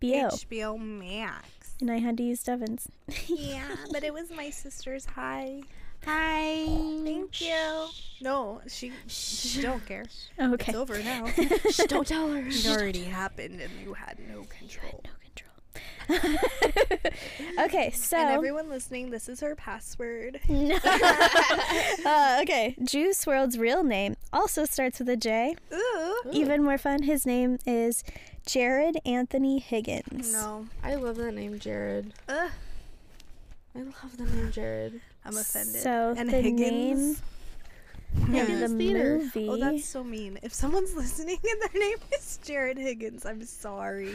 HBO 0.00 0.78
Max. 0.78 1.74
and 1.80 1.90
I 1.90 1.98
had 1.98 2.16
to 2.18 2.22
use 2.22 2.42
Devin's. 2.42 2.88
yeah, 3.26 3.74
but 3.90 4.04
it 4.04 4.12
was 4.14 4.30
my 4.30 4.50
sister's 4.50 5.06
hi. 5.06 5.62
Hi. 6.04 6.64
Thank 7.04 7.40
you. 7.40 7.86
No, 8.20 8.60
she, 8.68 8.92
she 9.06 9.62
don't 9.62 9.84
care. 9.86 10.04
Okay. 10.38 10.72
It's 10.72 10.78
over 10.78 11.02
now. 11.02 11.26
Shh, 11.70 11.80
don't 11.88 12.06
tell 12.06 12.28
her. 12.32 12.44
It 12.46 12.66
already 12.68 13.04
happened 13.04 13.60
and 13.60 13.70
you 13.84 13.94
had 13.94 14.18
no 14.28 14.44
control. 14.44 15.02
No 15.04 15.10
control. 15.20 15.50
okay, 17.64 17.90
so 17.94 18.16
And 18.16 18.30
everyone 18.30 18.68
listening, 18.68 19.10
this 19.10 19.28
is 19.28 19.40
her 19.40 19.54
password. 19.54 20.40
uh, 20.48 22.38
okay, 22.42 22.76
Juice 22.84 23.24
WRLD's 23.24 23.58
real 23.58 23.82
name 23.84 24.16
also 24.32 24.64
starts 24.64 24.98
with 24.98 25.08
a 25.08 25.16
J. 25.16 25.56
Ooh. 25.72 26.16
Even 26.32 26.62
more 26.62 26.78
fun, 26.78 27.02
his 27.04 27.24
name 27.26 27.58
is 27.66 28.04
Jared 28.46 28.98
Anthony 29.04 29.58
Higgins. 29.58 30.32
No. 30.32 30.66
I 30.82 30.94
love 30.94 31.16
that 31.16 31.32
name, 31.32 31.58
Jared. 31.58 32.12
Ugh. 32.28 32.50
I 33.74 33.80
love 33.82 34.16
the 34.16 34.24
name 34.24 34.50
Jared. 34.52 35.00
I'm 35.24 35.36
offended. 35.36 35.82
So 35.82 36.14
and 36.16 36.28
the 36.28 36.40
Higgins. 36.40 37.22
name 38.28 38.34
Yeah. 38.34 38.42
of 38.42 38.70
the 38.70 38.76
Theater. 38.76 39.18
movie. 39.18 39.48
Oh, 39.48 39.56
that's 39.56 39.84
so 39.84 40.04
mean. 40.04 40.38
If 40.42 40.52
someone's 40.52 40.94
listening 40.96 41.38
and 41.42 41.62
their 41.62 41.80
name 41.80 41.98
is 42.14 42.38
Jared 42.44 42.76
Higgins, 42.78 43.24
I'm 43.24 43.44
sorry. 43.44 44.14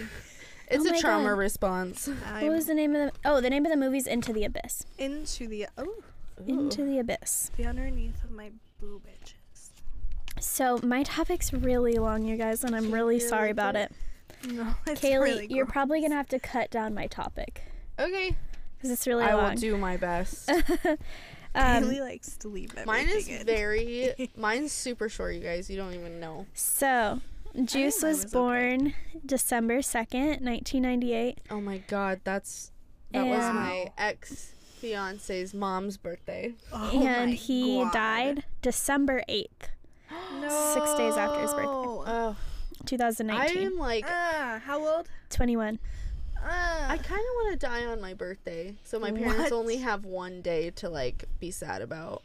It's 0.69 0.85
Oh 0.85 0.89
a 0.89 0.91
my 0.91 0.99
trauma 0.99 1.29
God. 1.29 1.37
response. 1.37 2.07
what 2.07 2.17
I'm 2.27 2.47
was 2.49 2.65
the 2.65 2.73
name 2.73 2.95
of 2.95 3.11
the? 3.11 3.19
Oh, 3.29 3.41
the 3.41 3.49
name 3.49 3.65
of 3.65 3.71
the 3.71 3.77
movie's 3.77 4.05
Into 4.05 4.33
the 4.33 4.43
Abyss. 4.43 4.83
into 4.97 5.47
the 5.47 5.67
oh 5.77 6.03
Into 6.45 6.83
the 6.83 6.99
Abyss. 6.99 7.51
the 7.57 7.65
underneath 7.65 8.23
of 8.23 8.31
my 8.31 8.51
boob 8.79 9.03
itches. 9.07 9.71
So 10.39 10.79
my 10.83 11.01
topic's 11.03 11.51
really 11.53 11.95
long, 11.95 12.23
you 12.25 12.35
guys, 12.37 12.63
and 12.63 12.75
I'm 12.75 12.83
Can 12.85 12.91
really 12.91 13.19
sorry 13.19 13.47
read 13.47 13.51
about 13.51 13.75
it? 13.75 13.91
it. 14.43 14.51
No, 14.51 14.75
it's 14.87 15.01
Kali, 15.01 15.17
really 15.17 15.47
you're 15.49 15.65
probably 15.65 16.01
gonna 16.01 16.13
have 16.15 16.27
to 16.29 16.37
cut 16.39 16.69
down 16.69 16.93
my 16.93 17.07
topic 17.07 17.63
Okay. 17.99 18.35
Because 18.77 18.91
it's 18.91 19.07
really 19.07 19.23
I 19.25 19.33
long. 19.33 19.51
will 19.51 19.55
do 19.59 19.77
my 19.77 19.97
best. 19.97 20.49
Um, 21.55 21.83
Kali 21.85 22.01
likes 22.01 22.37
to 22.37 22.49
leave 22.49 22.69
everything 22.77 22.85
Mine 22.85 23.07
is 23.09 23.27
in. 23.27 23.43
very. 23.43 24.29
Mine's 24.37 24.71
super 24.71 25.09
short, 25.09 25.33
you 25.33 25.39
guys. 25.41 25.67
You 25.71 25.77
don't 25.77 25.95
even 25.95 26.19
know. 26.19 26.45
So, 26.53 27.19
Juice 27.55 28.03
mine 28.03 28.11
was, 28.11 28.23
was 28.23 28.25
okay. 28.25 28.31
born 28.33 28.93
December 29.25 29.79
2nd, 29.79 30.41
1998. 30.43 31.39
Oh 31.49 31.59
my 31.59 31.79
god, 31.87 32.19
that's 32.23 32.71
that 33.11 33.25
was 33.25 33.39
my 33.39 33.91
ex 33.97 34.51
fiance's 34.75 35.55
mom's 35.55 35.97
birthday. 35.97 36.53
Oh 36.71 36.91
and 37.03 37.31
my 37.31 37.35
he 37.35 37.81
God. 37.81 37.93
died 37.93 38.43
December 38.61 39.23
8th, 39.27 39.47
no. 40.39 40.71
six 40.75 40.93
days 40.93 41.15
after 41.17 41.41
his 41.41 41.51
birthday. 41.53 41.67
Oh, 41.67 42.35
I 42.79 42.85
2019. 42.85 43.63
am 43.65 43.77
like 43.79 44.05
Ah, 44.07 44.61
how 44.63 44.85
old? 44.85 45.09
21. 45.31 45.79
I 46.49 46.97
kind 46.97 47.19
of 47.21 47.35
want 47.35 47.59
to 47.59 47.65
die 47.65 47.85
on 47.85 47.99
my 48.01 48.13
birthday, 48.13 48.75
so 48.83 48.99
my 48.99 49.11
parents 49.11 49.51
What? 49.51 49.53
only 49.53 49.77
have 49.77 50.05
one 50.05 50.41
day 50.41 50.69
to 50.71 50.89
like 50.89 51.25
be 51.39 51.51
sad 51.51 51.81
about. 51.81 52.23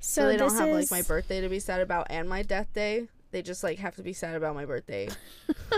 So, 0.00 0.22
So, 0.22 0.28
they 0.28 0.36
don't 0.36 0.54
have 0.56 0.68
is 0.68 0.90
like 0.90 1.02
my 1.02 1.06
birthday 1.06 1.40
to 1.40 1.48
be 1.48 1.58
sad 1.58 1.80
about 1.80 2.06
and 2.10 2.28
my 2.28 2.42
death 2.42 2.72
day. 2.72 3.08
They 3.32 3.42
just 3.42 3.64
like 3.64 3.78
have 3.78 3.96
to 3.96 4.02
be 4.02 4.12
sad 4.12 4.36
about 4.36 4.54
my 4.54 4.64
birthday. 4.64 5.08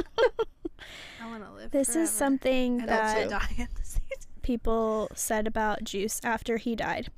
I 1.21 1.29
want 1.31 1.45
to 1.45 1.53
live. 1.53 1.71
this 1.71 1.89
forever. 1.89 2.03
is 2.05 2.11
something 2.11 2.81
and 2.81 2.89
that 2.89 3.29
die 3.31 3.55
at 3.59 3.75
the 3.75 3.99
people 4.43 5.09
said 5.15 5.47
about 5.47 5.85
Juice 5.85 6.21
after 6.25 6.57
he 6.57 6.75
died. 6.75 7.11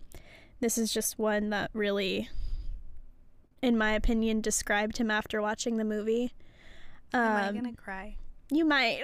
This 0.61 0.77
is 0.77 0.93
just 0.93 1.19
one 1.19 1.51
that 1.51 1.71
really, 1.73 2.29
in 3.63 3.79
my 3.79 3.93
opinion, 3.93 4.41
described 4.41 4.99
him 4.99 5.11
after 5.11 5.41
watching 5.41 5.77
the 5.77 5.85
movie. 5.85 6.33
Um, 7.15 7.21
Am 7.23 7.49
I 7.49 7.53
gonna 7.61 7.73
cry? 7.75 8.17
You 8.51 8.65
might. 8.65 9.01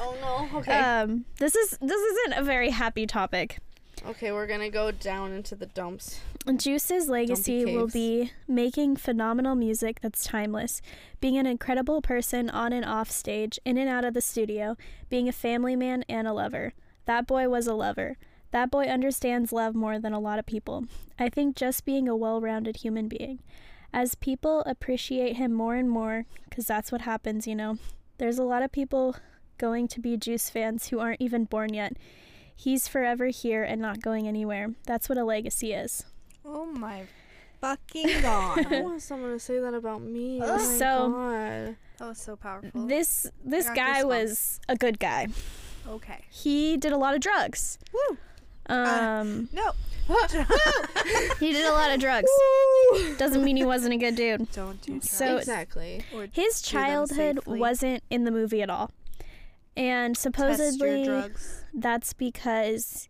oh 0.00 0.16
no. 0.20 0.30
Okay. 0.60 0.78
um, 0.78 1.24
this 1.38 1.54
is 1.54 1.78
this 1.80 2.00
isn't 2.00 2.38
a 2.38 2.42
very 2.42 2.70
happy 2.70 3.06
topic. 3.06 3.58
okay, 4.06 4.32
we're 4.32 4.46
gonna 4.46 4.70
go 4.70 4.90
down 4.90 5.32
into 5.32 5.54
the 5.54 5.66
dumps. 5.66 6.20
Juice's 6.56 7.08
legacy 7.08 7.64
will 7.66 7.86
be 7.86 8.32
making 8.48 8.96
phenomenal 8.96 9.54
music 9.54 10.00
that's 10.00 10.24
timeless, 10.24 10.80
being 11.20 11.36
an 11.36 11.46
incredible 11.46 12.00
person 12.00 12.48
on 12.50 12.72
and 12.72 12.84
off 12.84 13.10
stage, 13.10 13.58
in 13.64 13.76
and 13.76 13.88
out 13.90 14.04
of 14.06 14.14
the 14.14 14.22
studio, 14.22 14.76
being 15.10 15.28
a 15.28 15.32
family 15.32 15.76
man 15.76 16.02
and 16.08 16.26
a 16.26 16.32
lover. 16.32 16.72
That 17.04 17.26
boy 17.26 17.48
was 17.48 17.66
a 17.66 17.74
lover. 17.74 18.16
That 18.52 18.70
boy 18.70 18.84
understands 18.84 19.52
love 19.52 19.74
more 19.74 19.98
than 19.98 20.12
a 20.12 20.18
lot 20.20 20.38
of 20.38 20.46
people. 20.46 20.86
I 21.18 21.28
think 21.28 21.54
just 21.56 21.84
being 21.84 22.08
a 22.08 22.16
well 22.16 22.40
rounded 22.40 22.76
human 22.78 23.06
being. 23.08 23.40
As 23.92 24.14
people 24.14 24.62
appreciate 24.66 25.36
him 25.36 25.52
more 25.52 25.74
and 25.74 25.90
more, 25.90 26.24
because 26.48 26.66
that's 26.66 26.90
what 26.90 27.02
happens, 27.02 27.46
you 27.46 27.54
know, 27.54 27.78
there's 28.20 28.38
a 28.38 28.44
lot 28.44 28.62
of 28.62 28.70
people 28.70 29.16
going 29.58 29.88
to 29.88 29.98
be 30.00 30.16
Juice 30.16 30.48
fans 30.50 30.88
who 30.88 31.00
aren't 31.00 31.20
even 31.20 31.44
born 31.44 31.74
yet. 31.74 31.94
He's 32.54 32.86
forever 32.86 33.26
here 33.28 33.62
and 33.64 33.80
not 33.80 34.00
going 34.02 34.28
anywhere. 34.28 34.74
That's 34.86 35.08
what 35.08 35.16
a 35.18 35.24
legacy 35.24 35.72
is. 35.72 36.04
Oh 36.44 36.66
my 36.66 37.04
fucking 37.60 38.20
god! 38.22 38.66
I 38.72 38.80
want 38.88 39.02
someone 39.02 39.30
to 39.32 39.38
say 39.38 39.58
that 39.58 39.74
about 39.74 40.02
me. 40.02 40.40
Ugh. 40.40 40.48
Oh 40.50 40.56
my 40.58 40.64
So- 40.78 41.10
god. 41.10 41.76
that 41.98 42.08
was 42.08 42.18
so 42.18 42.36
powerful. 42.36 42.86
This 42.86 43.26
this 43.44 43.68
guy 43.70 44.04
was 44.04 44.60
a 44.68 44.76
good 44.76 44.98
guy. 44.98 45.28
okay. 45.88 46.20
He 46.30 46.76
did 46.76 46.92
a 46.92 46.98
lot 46.98 47.14
of 47.14 47.20
drugs. 47.20 47.78
Woo. 47.92 48.18
Um, 48.66 49.48
No. 49.52 49.72
he 51.40 51.52
did 51.52 51.66
a 51.66 51.72
lot 51.72 51.90
of 51.90 52.00
drugs. 52.00 52.28
Doesn't 53.18 53.44
mean 53.44 53.56
he 53.56 53.64
wasn't 53.64 53.94
a 53.94 53.96
good 53.96 54.16
dude. 54.16 54.50
Don't 54.52 54.80
do 54.82 54.92
drugs. 54.92 55.10
So- 55.10 55.36
exactly. 55.38 56.02
or 56.14 56.26
His 56.32 56.60
childhood 56.62 57.40
wasn't 57.46 58.02
in 58.10 58.24
the 58.24 58.30
movie 58.30 58.62
at 58.62 58.70
all. 58.70 58.90
And 59.76 60.14
Test 60.16 60.24
your 60.24 60.32
supposedly 60.32 61.04
drugs. 61.04 61.64
that's 61.72 62.12
because 62.12 63.08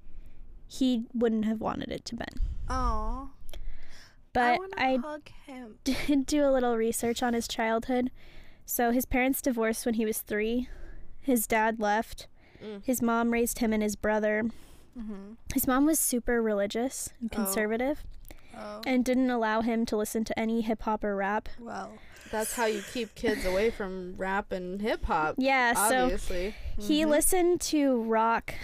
he 0.69 1.07
wouldn't 1.15 1.47
have 1.47 1.61
wanted 1.61 1.91
it 1.91 2.05
to 2.07 2.17
been. 2.17 2.29
Oh, 2.69 3.31
But 4.33 4.59
want 4.59 4.75
I 4.77 4.97
hug 5.03 5.29
him. 5.47 5.77
did 5.85 6.27
do 6.27 6.45
a 6.45 6.53
little 6.53 6.77
research 6.77 7.23
on 7.23 7.33
his 7.35 7.49
childhood. 7.49 8.11
So 8.67 8.93
his 8.93 9.05
parents 9.07 9.43
divorced 9.43 9.85
when 9.85 9.95
he 9.95 10.05
was 10.05 10.19
three. 10.19 10.69
His 11.21 11.47
dad 11.47 11.81
left. 11.81 12.29
Mm. 12.63 12.85
His 12.85 13.03
mom 13.03 13.33
raised 13.33 13.59
him 13.59 13.73
and 13.73 13.83
his 13.83 13.97
brother. 13.97 14.45
Mm-hmm. 14.99 15.33
His 15.55 15.67
mom 15.67 15.87
was 15.87 15.99
super 16.01 16.43
religious 16.43 17.11
and 17.21 17.31
Oh. 17.33 17.37
conservative 17.37 18.03
Oh, 18.57 18.83
and 18.87 19.05
didn't 19.05 19.31
allow 19.31 19.61
him 19.61 19.87
to 19.87 19.97
listen 19.97 20.25
to 20.25 20.39
any 20.39 20.61
hip 20.63 20.83
hop 20.83 21.05
or 21.05 21.17
rap. 21.17 21.49
well. 21.59 21.93
That's 22.31 22.55
how 22.55 22.67
you 22.67 22.83
keep 22.93 23.15
kids 23.17 23.45
away 23.45 23.71
from 23.71 24.15
rap 24.17 24.53
and 24.53 24.81
hip 24.81 25.05
hop. 25.07 25.35
Yeah, 25.39 25.73
so 25.89 26.05
Obviously. 26.05 26.55
he 26.79 27.05
listened 27.05 27.61
to 27.63 28.03
rock 28.03 28.55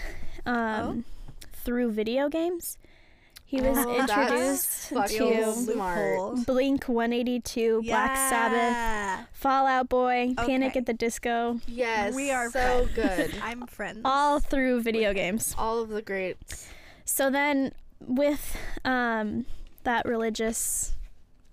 um, 0.45 1.05
through 1.53 1.91
video 1.91 2.29
games. 2.29 2.79
He 3.49 3.61
was 3.61 3.79
Oh, 3.79 4.01
introduced 4.01 4.89
to 4.89 5.55
smart. 5.55 6.45
Blink 6.47 6.85
182, 6.89 7.83
Black 7.83 8.17
Sabbath, 8.17 8.59
Yeah. 8.59 9.25
Fall 9.33 9.67
Out 9.69 9.89
Boy, 9.89 10.35
Panic 10.37 10.75
at 10.77 10.87
the 10.87 10.93
Disco, 10.93 11.61
Yes. 11.69 12.15
We 12.15 12.33
are 12.33 12.51
so 12.51 12.87
friends. 12.89 12.91
good. 13.31 13.35
I'm 13.43 13.67
friends. 13.69 14.01
all 14.05 14.41
through 14.41 14.83
video 14.83 15.13
games. 15.15 15.55
All 15.57 15.81
of 15.81 15.91
the 15.91 16.03
greats. 16.03 16.69
So 17.05 17.31
then, 17.31 17.73
with 18.01 18.57
um, 18.85 19.47
that 19.85 20.05
religious, 20.07 20.97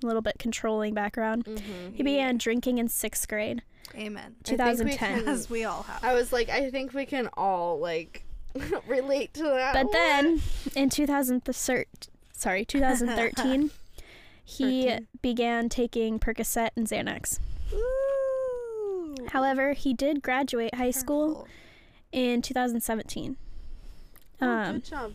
little 0.02 0.24
bit 0.24 0.40
controlling 0.40 0.96
background, 0.96 1.46
Mm-hmm. 1.46 1.94
he 1.94 2.02
began 2.02 2.38
drinking 2.40 2.80
in 2.80 2.88
sixth 2.88 3.28
grade, 3.28 3.62
Amen. 3.94 4.36
I 4.42 4.50
think 4.50 4.60
we 4.60 4.96
2010. 4.96 4.98
can- 5.20 5.28
As 5.30 5.48
we 5.48 5.64
all 5.64 5.84
have. 5.84 6.04
I 6.04 6.16
was 6.16 6.34
like, 6.34 6.50
I 6.50 6.72
think 6.72 6.96
we 6.96 7.06
can 7.06 7.30
all 7.38 7.78
like 7.80 8.26
relate 8.88 9.34
to 9.36 9.44
that. 9.44 9.74
But 9.74 9.86
What? 9.86 9.94
then, 9.94 10.42
in 10.76 10.90
2013, 10.90 11.86
sorry, 12.34 12.66
2013, 12.66 13.72
he 14.44 14.84
13. 14.90 15.08
began 15.22 15.70
taking 15.70 16.20
Percocet 16.20 16.70
and 16.76 16.88
Xanax. 16.88 17.40
Ooh. 17.74 19.16
However, 19.30 19.74
he 19.74 19.94
did 19.94 20.22
graduate 20.22 20.76
high 20.76 20.92
school 20.92 21.28
Careful. 21.36 21.48
in 22.12 22.42
2017. 22.42 23.38
Oh, 24.42 24.48
Um, 24.50 24.74
good 24.74 24.84
job. 24.86 25.14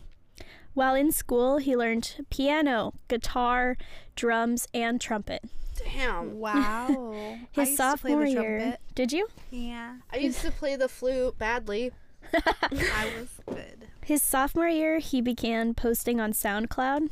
while 0.73 0.95
in 0.95 1.11
school, 1.11 1.57
he 1.57 1.75
learned 1.75 2.25
piano, 2.29 2.93
guitar, 3.07 3.77
drums, 4.15 4.67
and 4.73 4.99
trumpet. 4.99 5.43
Damn. 5.77 6.39
Wow. 6.39 7.13
I 7.13 7.47
His 7.51 7.69
used 7.69 7.77
to 7.77 7.97
play 7.97 8.11
sophomore 8.11 8.23
the 8.25 8.31
year, 8.31 8.59
trumpet. 8.59 8.79
did 8.95 9.11
you? 9.13 9.27
Yeah. 9.51 9.95
I 10.11 10.17
used 10.17 10.41
to 10.41 10.51
play 10.51 10.75
the 10.75 10.89
flute 10.89 11.37
badly. 11.37 11.91
I 12.33 13.11
was 13.19 13.29
good. 13.45 13.87
His 14.05 14.21
sophomore 14.23 14.67
year, 14.67 14.99
he 14.99 15.21
began 15.21 15.73
posting 15.73 16.19
on 16.19 16.33
SoundCloud. 16.33 17.09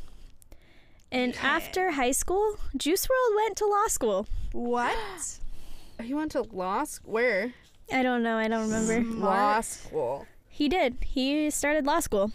And 1.12 1.34
Yeah. 1.34 1.40
after 1.42 1.92
high 1.92 2.10
school, 2.10 2.56
Juice 2.76 3.06
WRLD 3.06 3.36
went 3.36 3.56
to 3.58 3.66
law 3.66 3.86
school. 3.88 4.26
What? 4.52 4.96
He 6.02 6.14
went 6.14 6.30
to 6.32 6.42
law 6.42 6.84
school. 6.84 7.12
Where? 7.12 7.52
I 7.92 8.02
don't 8.04 8.22
know, 8.22 8.36
I 8.38 8.46
don't 8.46 8.70
remember. 8.70 9.00
Law 9.18 9.60
school. 9.62 10.26
He 10.48 10.68
did. 10.68 10.98
He 11.04 11.50
started 11.50 11.86
law 11.86 11.98
school. 12.00 12.30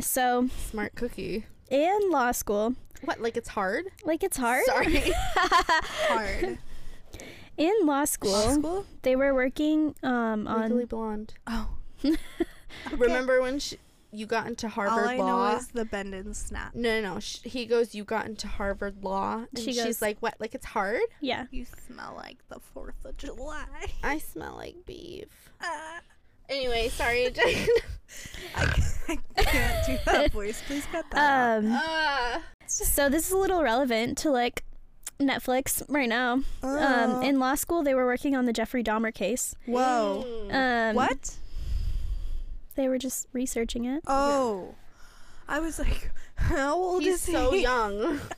So, 0.00 0.48
Smart 0.70 0.96
cookie. 0.96 1.44
in 1.70 2.10
law 2.10 2.32
school, 2.32 2.74
What? 3.02 3.20
Like 3.20 3.36
it's 3.36 3.50
hard? 3.50 3.84
like 4.04 4.24
it's 4.24 4.36
hard. 4.36 4.64
Sorry. 4.66 5.12
Hard. 6.08 6.58
In 7.56 7.72
law 7.82 8.04
school, 8.04 8.32
Law 8.32 8.52
school? 8.54 8.86
they 9.02 9.14
were 9.14 9.32
working 9.32 9.94
um, 10.02 10.44
Legally 10.46 10.86
blonde. 10.86 11.34
Oh. 11.46 11.68
Remember 12.96 13.40
when 13.40 13.58
she, 13.58 13.76
you 14.12 14.26
got 14.26 14.46
into 14.46 14.68
Harvard 14.68 15.04
All 15.04 15.08
I 15.08 15.16
Law? 15.16 15.50
know 15.52 15.56
is 15.56 15.68
the 15.68 15.84
bend 15.84 16.14
and 16.14 16.36
snap. 16.36 16.74
no, 16.74 17.00
no, 17.00 17.14
no. 17.14 17.20
Sh- 17.20 17.40
he 17.44 17.66
goes, 17.66 17.94
"You 17.94 18.04
got 18.04 18.26
into 18.26 18.46
Harvard 18.46 19.02
Law," 19.02 19.44
and 19.50 19.58
She 19.58 19.72
she's 19.72 19.82
goes- 19.84 20.02
like, 20.02 20.18
"What? 20.20 20.34
Like 20.38 20.54
it's 20.54 20.66
hard?" 20.66 21.00
Yeah. 21.20 21.46
You 21.50 21.66
smell 21.86 22.14
like 22.16 22.38
the 22.48 22.60
4th 22.76 23.04
of 23.04 23.16
July. 23.16 23.64
I 24.02 24.18
smell 24.18 24.54
like 24.56 24.76
beef. 24.86 25.26
Ah. 25.62 26.00
Anyway, 26.48 26.88
sorry, 26.90 27.30
Jen. 27.34 27.66
I, 28.54 28.82
I 29.38 29.42
can't 29.42 29.86
do 29.86 29.98
that 30.04 30.30
voice. 30.32 30.62
Please 30.66 30.84
cut 30.92 31.06
that 31.10 31.18
out. 31.18 31.64
Um, 31.64 31.72
uh, 31.72 32.38
so 32.66 33.08
this 33.08 33.26
is 33.26 33.32
a 33.32 33.38
little 33.38 33.62
relevant 33.62 34.18
to 34.18 34.30
like 34.30 34.62
Netflix 35.18 35.82
right 35.88 36.08
now. 36.08 36.40
Oh. 36.62 37.14
Um, 37.16 37.22
in 37.22 37.38
law 37.38 37.54
school, 37.54 37.82
they 37.82 37.94
were 37.94 38.04
working 38.04 38.36
on 38.36 38.44
the 38.44 38.52
Jeffrey 38.52 38.84
Dahmer 38.84 39.12
case. 39.12 39.54
Whoa. 39.64 40.24
mm. 40.50 40.90
Um, 40.90 40.96
what? 40.96 41.34
They 42.76 42.88
were 42.88 42.98
just 42.98 43.28
researching 43.32 43.84
it. 43.84 44.02
Oh. 44.06 44.74
I 45.48 45.60
was 45.60 45.78
like, 45.78 46.10
how 46.36 46.74
old 46.76 47.02
He's 47.02 47.14
is 47.16 47.26
he? 47.26 47.32
so 47.32 47.52
young. 47.54 48.20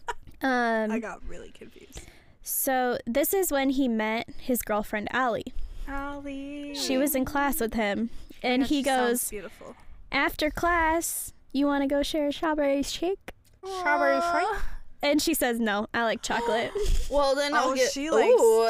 Um, 0.43 0.91
I 0.93 0.99
got 0.99 1.27
really 1.27 1.49
confused. 1.51 2.03
so 2.43 2.99
this 3.07 3.33
is 3.33 3.51
when 3.51 3.71
he 3.71 3.89
met 3.89 4.29
his 4.39 4.61
girlfriend 4.61 5.09
Allie. 5.11 5.55
Allie. 5.89 6.75
She 6.75 6.99
was 6.99 7.15
in 7.15 7.25
class 7.25 7.59
with 7.59 7.73
him, 7.73 8.11
and 8.43 8.61
Yeah, 8.63 8.69
he 8.69 8.83
goes 8.83 9.31
beautiful. 9.31 9.75
after 10.13 10.51
class. 10.51 11.33
You 11.53 11.65
want 11.67 11.83
to 11.85 11.89
go 11.89 12.03
share 12.03 12.29
a 12.29 12.33
strawberry 12.35 12.83
shake? 12.83 13.33
Strawberry 13.65 14.21
shake? 14.21 14.61
And 15.03 15.23
she 15.23 15.33
says 15.33 15.59
no. 15.59 15.87
I 15.95 16.03
like 16.05 16.21
chocolate. 16.21 16.71
Well, 17.11 17.35
then 17.35 17.55
I'll 17.55 17.71
Oh, 17.71 17.75
get. 17.75 17.91
she 17.93 18.11
likes 18.11 18.29
Ooh, 18.39 18.69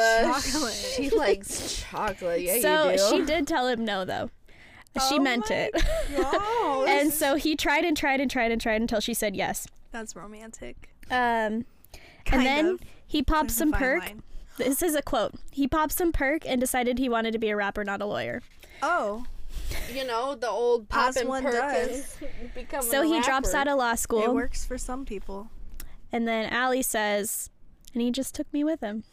chocolate. 0.53 0.73
She 0.95 1.09
likes 1.09 1.81
chocolate. 1.91 2.41
Yeah, 2.41 2.61
so 2.61 2.91
you 2.91 2.97
do. 2.97 3.09
she 3.09 3.25
did 3.25 3.45
tell 3.45 3.67
him 3.67 3.83
no 3.83 4.05
though. 4.05 4.29
She 5.09 5.15
Oh 5.15 5.19
meant 5.19 5.51
it. 5.51 5.75
And 6.89 7.11
so 7.13 7.35
he 7.35 7.55
tried 7.55 7.85
and 7.85 7.95
tried 7.95 8.19
and 8.19 8.29
tried 8.31 8.51
and 8.51 8.59
tried 8.59 8.81
until 8.81 8.99
she 8.99 9.13
said 9.13 9.35
yes. 9.35 9.67
that's 9.91 10.15
romantic. 10.15 10.89
Um, 11.11 11.65
Kind 12.25 12.41
and 12.41 12.45
then 12.45 12.65
of. 12.67 12.79
he 13.05 13.21
popped 13.23 13.49
There's 13.49 13.57
some 13.57 13.71
perk. 13.71 13.99
line. 14.01 14.23
This 14.57 14.81
is 14.81 14.95
a 14.95 15.01
quote. 15.01 15.35
He 15.51 15.67
popped 15.67 15.93
some 15.93 16.11
perk 16.11 16.41
and 16.45 16.59
decided 16.59 16.97
he 16.97 17.09
wanted 17.09 17.31
to 17.33 17.39
be 17.39 17.49
a 17.49 17.55
rapper, 17.55 17.83
not 17.83 18.01
a 18.01 18.05
lawyer. 18.05 18.41
Oh, 18.81 19.25
you 19.93 20.03
know 20.05 20.35
the 20.35 20.49
old 20.49 20.87
As 20.91 21.13
poppin' 21.15 21.27
one 21.27 21.43
perk 21.43 21.53
does. 21.53 22.17
and 22.41 22.53
becoming 22.55 22.89
So 22.89 23.01
a 23.01 23.05
he 23.05 23.21
drops 23.21 23.53
out 23.53 23.67
of 23.67 23.77
law 23.77 23.95
school. 23.95 24.23
it 24.23 24.33
works 24.33 24.65
for 24.65 24.77
some 24.77 25.05
people. 25.05 25.49
and 26.11 26.27
then 26.27 26.49
Allie 26.51 26.81
says, 26.81 27.49
and 27.93 28.01
he 28.01 28.11
just 28.11 28.33
took 28.35 28.51
me 28.51 28.63
with 28.63 28.81
him. 28.81 29.03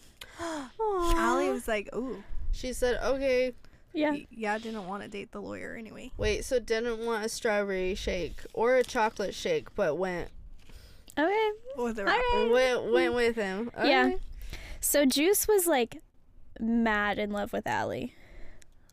Aw. 0.41 0.71
Allie 1.17 1.51
was 1.51 1.69
like, 1.69 1.89
"Ooh, 1.95 2.23
She 2.53 2.73
said, 2.73 2.99
"Okay, 3.03 3.53
Yeah. 3.95 4.17
yeah, 4.31 4.55
I 4.55 4.59
didn't 4.59 4.87
want 4.87 5.03
to 5.05 5.09
date 5.09 5.31
the 5.33 5.41
lawyer 5.41 5.77
anyway." 5.79 6.11
wait." 6.17 6.45
So 6.45 6.59
didn't 6.59 6.99
want 7.05 7.25
a 7.25 7.29
strawberry 7.29 7.95
shake 7.95 8.41
or 8.53 8.75
a 8.77 8.83
chocolate 8.85 9.35
shake, 9.35 9.75
but 9.75 9.97
went 9.97 10.29
Okay. 11.19 11.51
With 11.77 11.97
the 11.97 12.05
right. 12.05 12.49
went 12.53 12.93
went 12.93 13.15
with 13.15 13.37
him. 13.37 13.71
Yeah. 13.77 14.13
So 14.81 15.05
Juice 15.07 15.47
was 15.49 15.67
like 15.67 16.03
mad 16.61 17.19
in 17.19 17.31
love 17.31 17.53
with 17.53 17.67
Allie. 17.67 18.15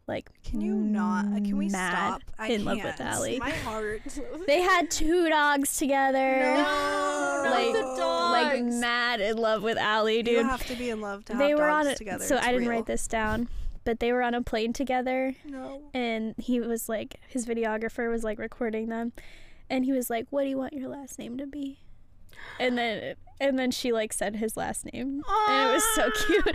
Like, 0.07 0.29
Can 0.43 0.59
you 0.61 0.73
not? 0.73 1.25
Can 1.45 1.57
we 1.57 1.69
mad 1.69 1.91
stop? 1.93 2.21
I 2.37 2.47
in 2.49 2.65
love 2.65 2.77
with 2.83 2.97
can't. 2.97 3.01
Allie. 3.01 3.39
My 3.39 3.51
heart. 3.51 4.01
They 4.47 4.59
had 4.61 4.91
two 4.91 5.29
dogs 5.29 5.77
together. 5.77 6.41
No, 6.41 7.43
not 7.43 7.51
like, 7.51 7.73
the 7.73 7.81
dogs. 7.97 8.31
like 8.53 8.63
mad 8.81 9.21
in 9.21 9.37
love 9.37 9.63
with 9.63 9.77
Allie, 9.77 10.17
You 10.17 10.23
dude. 10.23 10.45
have 10.45 10.65
to 10.67 10.75
be 10.75 10.89
in 10.89 10.99
love 11.01 11.23
to 11.25 11.33
have 11.33 11.39
They 11.39 11.53
were 11.53 11.61
dogs 11.67 11.87
on 11.87 11.93
a, 11.93 11.95
together. 11.95 12.23
so 12.25 12.35
It's 12.35 12.45
I 12.45 12.51
didn't 12.51 12.67
real. 12.67 12.77
write 12.77 12.87
this 12.87 13.07
down, 13.07 13.47
but 13.83 13.99
they 13.99 14.11
were 14.11 14.21
on 14.21 14.33
a 14.33 14.41
plane 14.41 14.73
together, 14.73 15.35
No. 15.45 15.81
and 15.93 16.35
he 16.37 16.59
was 16.59 16.87
like, 16.89 17.15
his 17.27 17.45
videographer 17.45 18.09
was 18.11 18.23
like 18.23 18.37
recording 18.39 18.87
them, 18.89 19.13
and 19.69 19.85
he 19.85 19.91
was 19.91 20.09
like, 20.09 20.27
"What 20.29 20.43
do 20.43 20.49
you 20.49 20.57
want 20.57 20.73
your 20.73 20.89
last 20.89 21.17
name 21.19 21.37
to 21.37 21.47
be?" 21.47 21.79
And 22.59 22.77
then, 22.77 23.15
and 23.39 23.57
then 23.59 23.71
she 23.71 23.91
like 23.91 24.13
said 24.13 24.35
his 24.37 24.55
last 24.57 24.85
name, 24.93 25.23
and 25.47 25.69
it 25.69 25.73
was 25.73 25.83
so 25.95 26.09
cute. 26.25 26.47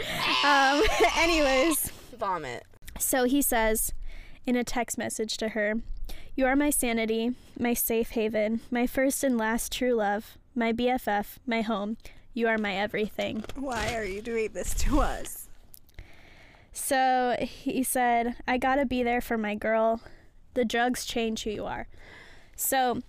Um, 0.44 0.82
anyways, 1.18 1.90
Vomit. 2.18 2.64
so 2.98 3.24
he 3.24 3.42
says 3.42 3.92
in 4.46 4.56
a 4.56 4.64
text 4.64 4.96
message 4.98 5.36
to 5.38 5.50
her, 5.50 5.74
You 6.34 6.46
are 6.46 6.56
my 6.56 6.70
sanity, 6.70 7.34
my 7.58 7.74
safe 7.74 8.10
haven, 8.10 8.60
my 8.70 8.86
first 8.86 9.22
and 9.24 9.36
last 9.36 9.72
true 9.72 9.94
love, 9.94 10.38
my 10.54 10.72
BFF, 10.72 11.36
my 11.46 11.62
home. 11.62 11.96
You 12.34 12.48
are 12.48 12.58
my 12.58 12.74
everything. 12.74 13.44
Why 13.54 13.94
are 13.94 14.04
you 14.04 14.20
doing 14.22 14.50
this 14.52 14.74
to 14.84 15.00
us? 15.00 15.45
So 16.76 17.36
he 17.40 17.82
said, 17.82 18.36
I 18.46 18.58
gotta 18.58 18.84
be 18.84 19.02
there 19.02 19.22
for 19.22 19.38
my 19.38 19.54
girl. 19.54 20.02
The 20.52 20.64
drugs 20.64 21.06
change 21.06 21.44
who 21.44 21.50
you 21.50 21.64
are. 21.64 21.88
So 22.54 23.00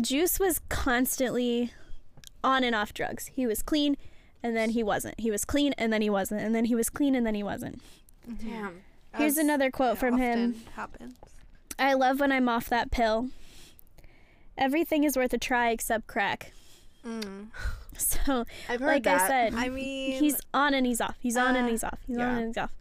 Juice 0.00 0.40
was 0.40 0.62
constantly 0.70 1.72
on 2.42 2.64
and 2.64 2.74
off 2.74 2.94
drugs. 2.94 3.26
He 3.26 3.46
was 3.46 3.62
clean 3.62 3.98
and 4.42 4.56
then 4.56 4.70
he 4.70 4.82
wasn't. 4.82 5.20
He 5.20 5.30
was 5.30 5.44
clean 5.44 5.74
and 5.76 5.92
then 5.92 6.00
he 6.00 6.08
wasn't. 6.08 6.40
And 6.40 6.54
then 6.54 6.64
he 6.64 6.74
was 6.74 6.88
clean 6.88 7.14
and 7.14 7.26
then 7.26 7.34
he 7.34 7.42
wasn't. 7.42 7.82
Damn. 8.42 8.80
Here's 9.14 9.32
As 9.32 9.38
another 9.38 9.70
quote 9.70 9.98
from 9.98 10.16
him. 10.16 10.62
Happens. 10.74 11.14
I 11.78 11.92
love 11.92 12.18
when 12.18 12.32
I'm 12.32 12.48
off 12.48 12.70
that 12.70 12.90
pill. 12.90 13.28
Everything 14.56 15.04
is 15.04 15.18
worth 15.18 15.34
a 15.34 15.38
try 15.38 15.68
except 15.68 16.06
crack. 16.06 16.52
Mm. 17.06 17.48
So, 17.98 18.44
I've 18.68 18.80
heard 18.80 18.86
like 18.86 19.02
that. 19.04 19.22
I 19.22 19.28
said, 19.28 19.54
I 19.54 19.68
mean, 19.68 20.18
he's 20.18 20.40
on 20.54 20.74
and 20.74 20.86
he's 20.86 21.00
off. 21.00 21.16
He's 21.20 21.36
on 21.36 21.56
and 21.56 21.66
uh, 21.66 21.70
he's 21.70 21.84
off. 21.84 21.98
He's 22.06 22.18
on 22.18 22.38
and 22.38 22.46
he's 22.48 22.56
off. 22.56 22.74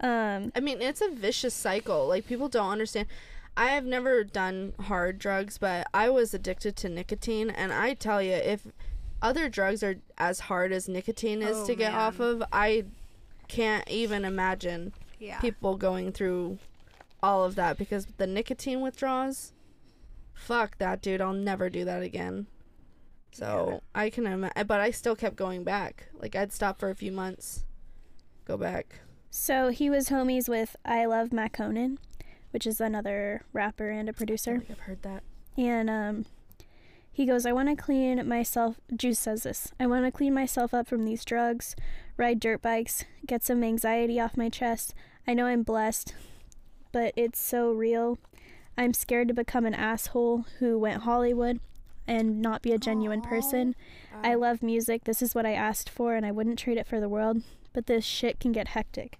Um, 0.00 0.50
I 0.56 0.60
mean, 0.60 0.82
it's 0.82 1.00
a 1.00 1.08
vicious 1.10 1.54
cycle. 1.54 2.08
Like 2.08 2.26
people 2.26 2.48
don't 2.48 2.70
understand. 2.70 3.06
I 3.56 3.66
have 3.66 3.84
never 3.84 4.24
done 4.24 4.72
hard 4.80 5.18
drugs, 5.18 5.58
but 5.58 5.86
I 5.94 6.08
was 6.08 6.32
addicted 6.34 6.74
to 6.76 6.88
nicotine, 6.88 7.50
and 7.50 7.72
I 7.72 7.94
tell 7.94 8.20
you, 8.22 8.32
if 8.32 8.66
other 9.20 9.48
drugs 9.48 9.82
are 9.82 9.96
as 10.18 10.40
hard 10.40 10.72
as 10.72 10.88
nicotine 10.88 11.42
is 11.42 11.58
Oh, 11.58 11.66
to 11.66 11.74
get 11.74 11.94
off 11.94 12.18
of, 12.18 12.42
I 12.52 12.84
can't 13.48 13.88
even 13.88 14.24
imagine 14.24 14.92
Yeah. 15.20 15.38
people 15.40 15.76
going 15.76 16.12
through 16.12 16.58
all 17.22 17.44
of 17.44 17.54
that 17.54 17.76
because 17.78 18.06
the 18.16 18.26
nicotine 18.26 18.80
withdrawals. 18.80 19.52
Fuck 20.34 20.78
that, 20.78 21.00
dude! 21.02 21.20
I'll 21.20 21.32
never 21.32 21.70
do 21.70 21.84
that 21.84 22.02
again. 22.02 22.46
So 23.32 23.82
I 23.94 24.10
can 24.10 24.26
imagine, 24.26 24.66
but 24.66 24.80
I 24.80 24.90
still 24.90 25.16
kept 25.16 25.36
going 25.36 25.64
back. 25.64 26.08
Like 26.14 26.36
I'd 26.36 26.52
stop 26.52 26.78
for 26.78 26.90
a 26.90 26.94
few 26.94 27.10
months, 27.10 27.64
go 28.44 28.56
back. 28.56 29.00
so 29.30 29.68
he 29.70 29.88
was 29.88 30.10
homies 30.10 30.48
with 30.48 30.76
iLoveMakonnen, 30.86 31.96
which 32.50 32.66
is 32.66 32.80
another 32.80 33.42
rapper 33.52 33.90
and 33.90 34.08
a 34.08 34.12
producer. 34.12 34.58
think 34.58 34.70
I've 34.70 34.80
heard 34.80 35.02
that. 35.02 35.22
And 35.56 35.88
um, 35.88 36.26
he 37.10 37.26
goes, 37.26 37.46
I 37.46 37.52
want 37.52 37.68
to 37.70 37.76
clean 37.82 38.26
myself. 38.28 38.76
Juice 38.94 39.18
says 39.18 39.42
this. 39.44 39.72
I 39.80 39.86
want 39.86 40.04
to 40.04 40.12
clean 40.12 40.34
myself 40.34 40.74
up 40.74 40.86
from 40.86 41.04
these 41.04 41.24
drugs, 41.24 41.74
ride 42.16 42.38
dirt 42.40 42.60
bikes, 42.62 43.04
get 43.26 43.42
some 43.42 43.64
anxiety 43.64 44.20
off 44.20 44.36
my 44.36 44.48
chest. 44.50 44.94
I 45.26 45.34
know 45.34 45.46
I'm 45.46 45.62
blessed, 45.62 46.14
but 46.90 47.12
it's 47.16 47.40
so 47.40 47.70
real. 47.70 48.18
I'm 48.76 48.94
scared 48.94 49.28
to 49.28 49.34
become 49.34 49.66
an 49.66 49.74
asshole 49.74 50.46
who 50.58 50.78
went 50.78 51.02
Hollywood 51.02 51.60
and 52.06 52.40
not 52.42 52.62
be 52.62 52.72
a 52.72 52.78
genuine 52.78 53.20
Aw. 53.24 53.28
person. 53.28 53.74
I 54.22 54.34
love 54.34 54.62
music. 54.62 55.04
This 55.04 55.22
is 55.22 55.34
what 55.34 55.46
I 55.46 55.52
asked 55.54 55.88
for, 55.88 56.14
and 56.14 56.24
I 56.26 56.30
wouldn't 56.32 56.58
trade 56.58 56.78
it 56.78 56.86
for 56.86 57.00
the 57.00 57.08
world. 57.08 57.42
But 57.72 57.86
this 57.86 58.04
shit 58.04 58.38
can 58.40 58.52
get 58.52 58.68
hectic. 58.68 59.18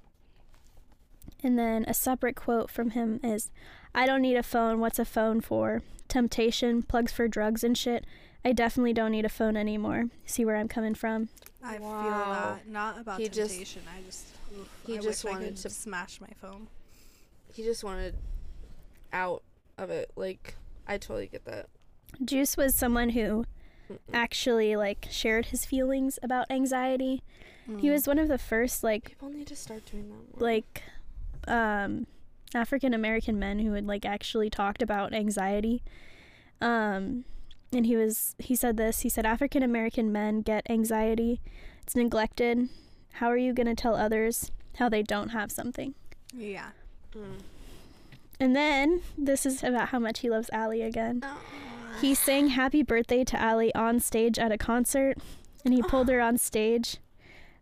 And 1.42 1.58
then 1.58 1.84
a 1.88 1.94
separate 1.94 2.36
quote 2.36 2.70
from 2.70 2.90
him 2.90 3.18
is 3.22 3.50
I 3.94 4.06
don't 4.06 4.22
need 4.22 4.36
a 4.36 4.42
phone. 4.42 4.78
What's 4.80 4.98
a 4.98 5.04
phone 5.04 5.40
for? 5.40 5.82
Temptation, 6.08 6.82
plugs 6.82 7.12
for 7.12 7.26
drugs 7.28 7.64
and 7.64 7.76
shit. 7.76 8.04
I 8.44 8.52
definitely 8.52 8.92
don't 8.92 9.12
need 9.12 9.24
a 9.24 9.28
phone 9.30 9.56
anymore. 9.56 10.06
See 10.26 10.44
where 10.44 10.56
I'm 10.56 10.68
coming 10.68 10.94
from? 10.94 11.28
I 11.62 11.78
feel 11.78 11.86
Wow. 11.88 12.54
that. 12.56 12.68
Not 12.68 12.98
about 12.98 13.20
He 13.20 13.28
just- 13.28 13.50
temptation. 13.50 13.82
I 13.96 14.02
just. 14.02 14.26
Oof, 14.58 14.68
he 14.86 14.94
I 14.94 14.96
just 15.00 15.24
wish 15.24 15.30
I 15.32 15.34
wanted 15.34 15.46
could 15.48 15.56
to- 15.58 15.70
smash 15.70 16.20
my 16.20 16.28
phone. 16.40 16.68
he 17.54 17.62
just 17.62 17.82
wanted 17.84 18.14
out 19.12 19.42
of 19.78 19.90
it. 19.90 20.10
Like 20.16 20.56
I 20.86 20.98
totally 20.98 21.28
get 21.28 21.44
that. 21.46 21.68
Juice 22.24 22.56
was 22.56 22.74
someone 22.74 23.10
who 23.10 23.44
actually 24.12 24.74
like 24.76 25.06
shared 25.10 25.46
his 25.46 25.64
feelings 25.64 26.18
about 26.22 26.46
anxiety. 26.50 27.22
He 27.78 27.88
Mm. 27.88 27.92
was 27.92 28.06
one 28.06 28.18
of 28.18 28.28
the 28.28 28.38
first 28.38 28.82
like 28.82 29.04
People 29.10 29.28
need 29.30 29.46
to 29.46 29.56
start 29.56 29.84
doing 29.86 30.08
that 30.08 30.40
more. 30.40 30.48
like 30.48 30.82
um 31.46 32.06
African 32.54 32.92
American 32.94 33.38
men 33.38 33.58
who 33.60 33.72
had 33.72 33.86
like 33.86 34.04
actually 34.04 34.50
talked 34.50 34.82
about 34.82 35.12
anxiety. 35.14 35.82
Um 36.60 37.24
and 37.72 37.86
he 37.86 37.96
was 37.96 38.34
he 38.38 38.54
said 38.56 38.76
this, 38.76 39.00
he 39.00 39.08
said 39.08 39.24
African 39.26 39.62
American 39.62 40.10
men 40.12 40.40
get 40.42 40.68
anxiety. 40.70 41.40
It's 41.82 41.96
neglected. 41.96 42.68
How 43.14 43.28
are 43.28 43.36
you 43.36 43.52
going 43.52 43.66
to 43.66 43.74
tell 43.74 43.94
others 43.94 44.50
how 44.76 44.88
they 44.88 45.02
don't 45.02 45.30
have 45.30 45.52
something? 45.52 45.94
Yeah. 46.32 46.70
Mm. 47.14 47.40
And 48.40 48.56
then 48.56 49.02
this 49.18 49.44
is 49.44 49.62
about 49.62 49.88
how 49.88 49.98
much 49.98 50.20
he 50.20 50.30
loves 50.30 50.48
Allie 50.52 50.82
again. 50.82 51.20
Oh. 51.22 51.38
He 52.00 52.14
sang 52.14 52.48
happy 52.48 52.82
birthday 52.82 53.24
to 53.24 53.40
Allie 53.40 53.74
on 53.74 54.00
stage 54.00 54.38
at 54.38 54.52
a 54.52 54.58
concert 54.58 55.18
and 55.64 55.74
he 55.74 55.82
pulled 55.82 56.08
her 56.08 56.20
on 56.20 56.38
stage. 56.38 56.98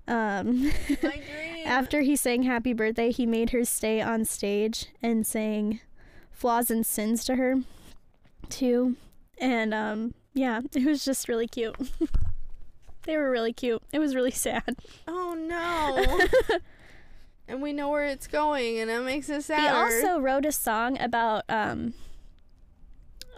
Um 0.09 0.73
After 1.65 2.01
he 2.01 2.17
sang 2.17 2.43
happy 2.45 2.73
birthday, 2.73 3.11
he 3.11 3.27
made 3.27 3.51
her 3.51 3.65
stay 3.65 4.01
on 4.01 4.25
stage 4.25 4.87
and 5.03 5.27
sang 5.27 5.81
flaws 6.31 6.71
and 6.71 6.85
sins 6.85 7.25
to 7.25 7.37
her 7.37 7.63
too. 8.49 8.97
And 9.39 9.75
um 9.75 10.15
yeah, 10.35 10.61
it 10.75 10.87
was 10.87 11.05
just 11.05 11.29
really 11.29 11.49
cute. 11.49 11.77
they 13.05 13.17
were 13.17 13.31
really 13.31 13.53
cute. 13.53 13.83
It 13.93 13.99
was 13.99 14.15
really 14.15 14.31
sad. 14.31 14.77
oh 15.07 15.35
no. 15.35 16.59
and 17.49 17.61
we 17.61 17.73
know 17.73 17.89
where 17.91 18.07
it's 18.07 18.27
going, 18.27 18.79
and 18.79 18.89
that 18.91 19.03
makes 19.03 19.29
it 19.29 19.43
sad. 19.43 19.61
He 19.61 19.67
also 19.67 20.21
wrote 20.21 20.47
a 20.47 20.53
song 20.53 21.01
about 21.01 21.45
um 21.49 21.95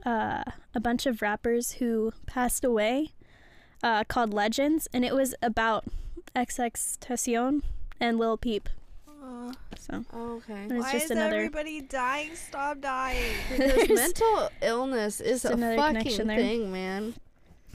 uh 0.04 0.42
a 0.74 0.80
bunch 0.80 1.06
of 1.06 1.22
rappers 1.22 1.72
who 1.72 2.12
passed 2.26 2.64
away 2.64 3.10
uh 3.82 4.04
called 4.04 4.32
Legends 4.34 4.88
and 4.92 5.04
it 5.04 5.14
was 5.14 5.34
about 5.42 5.84
XXXTentacion 6.34 7.62
and 8.00 8.18
Lil 8.18 8.36
Peep. 8.36 8.68
Uh, 9.08 9.52
So 9.78 10.04
Oh, 10.12 10.36
okay. 10.36 10.64
it 10.64 10.72
why 10.72 10.92
just 10.92 11.04
is 11.06 11.10
another 11.12 11.36
everybody 11.36 11.80
dying? 11.82 12.34
Stop 12.34 12.80
dying. 12.80 13.34
Because 13.56 13.88
mental 13.94 14.48
illness 14.60 15.20
is 15.20 15.44
a 15.44 15.52
another 15.52 15.76
fucking 15.76 16.26
thing, 16.26 16.72
man. 16.72 17.14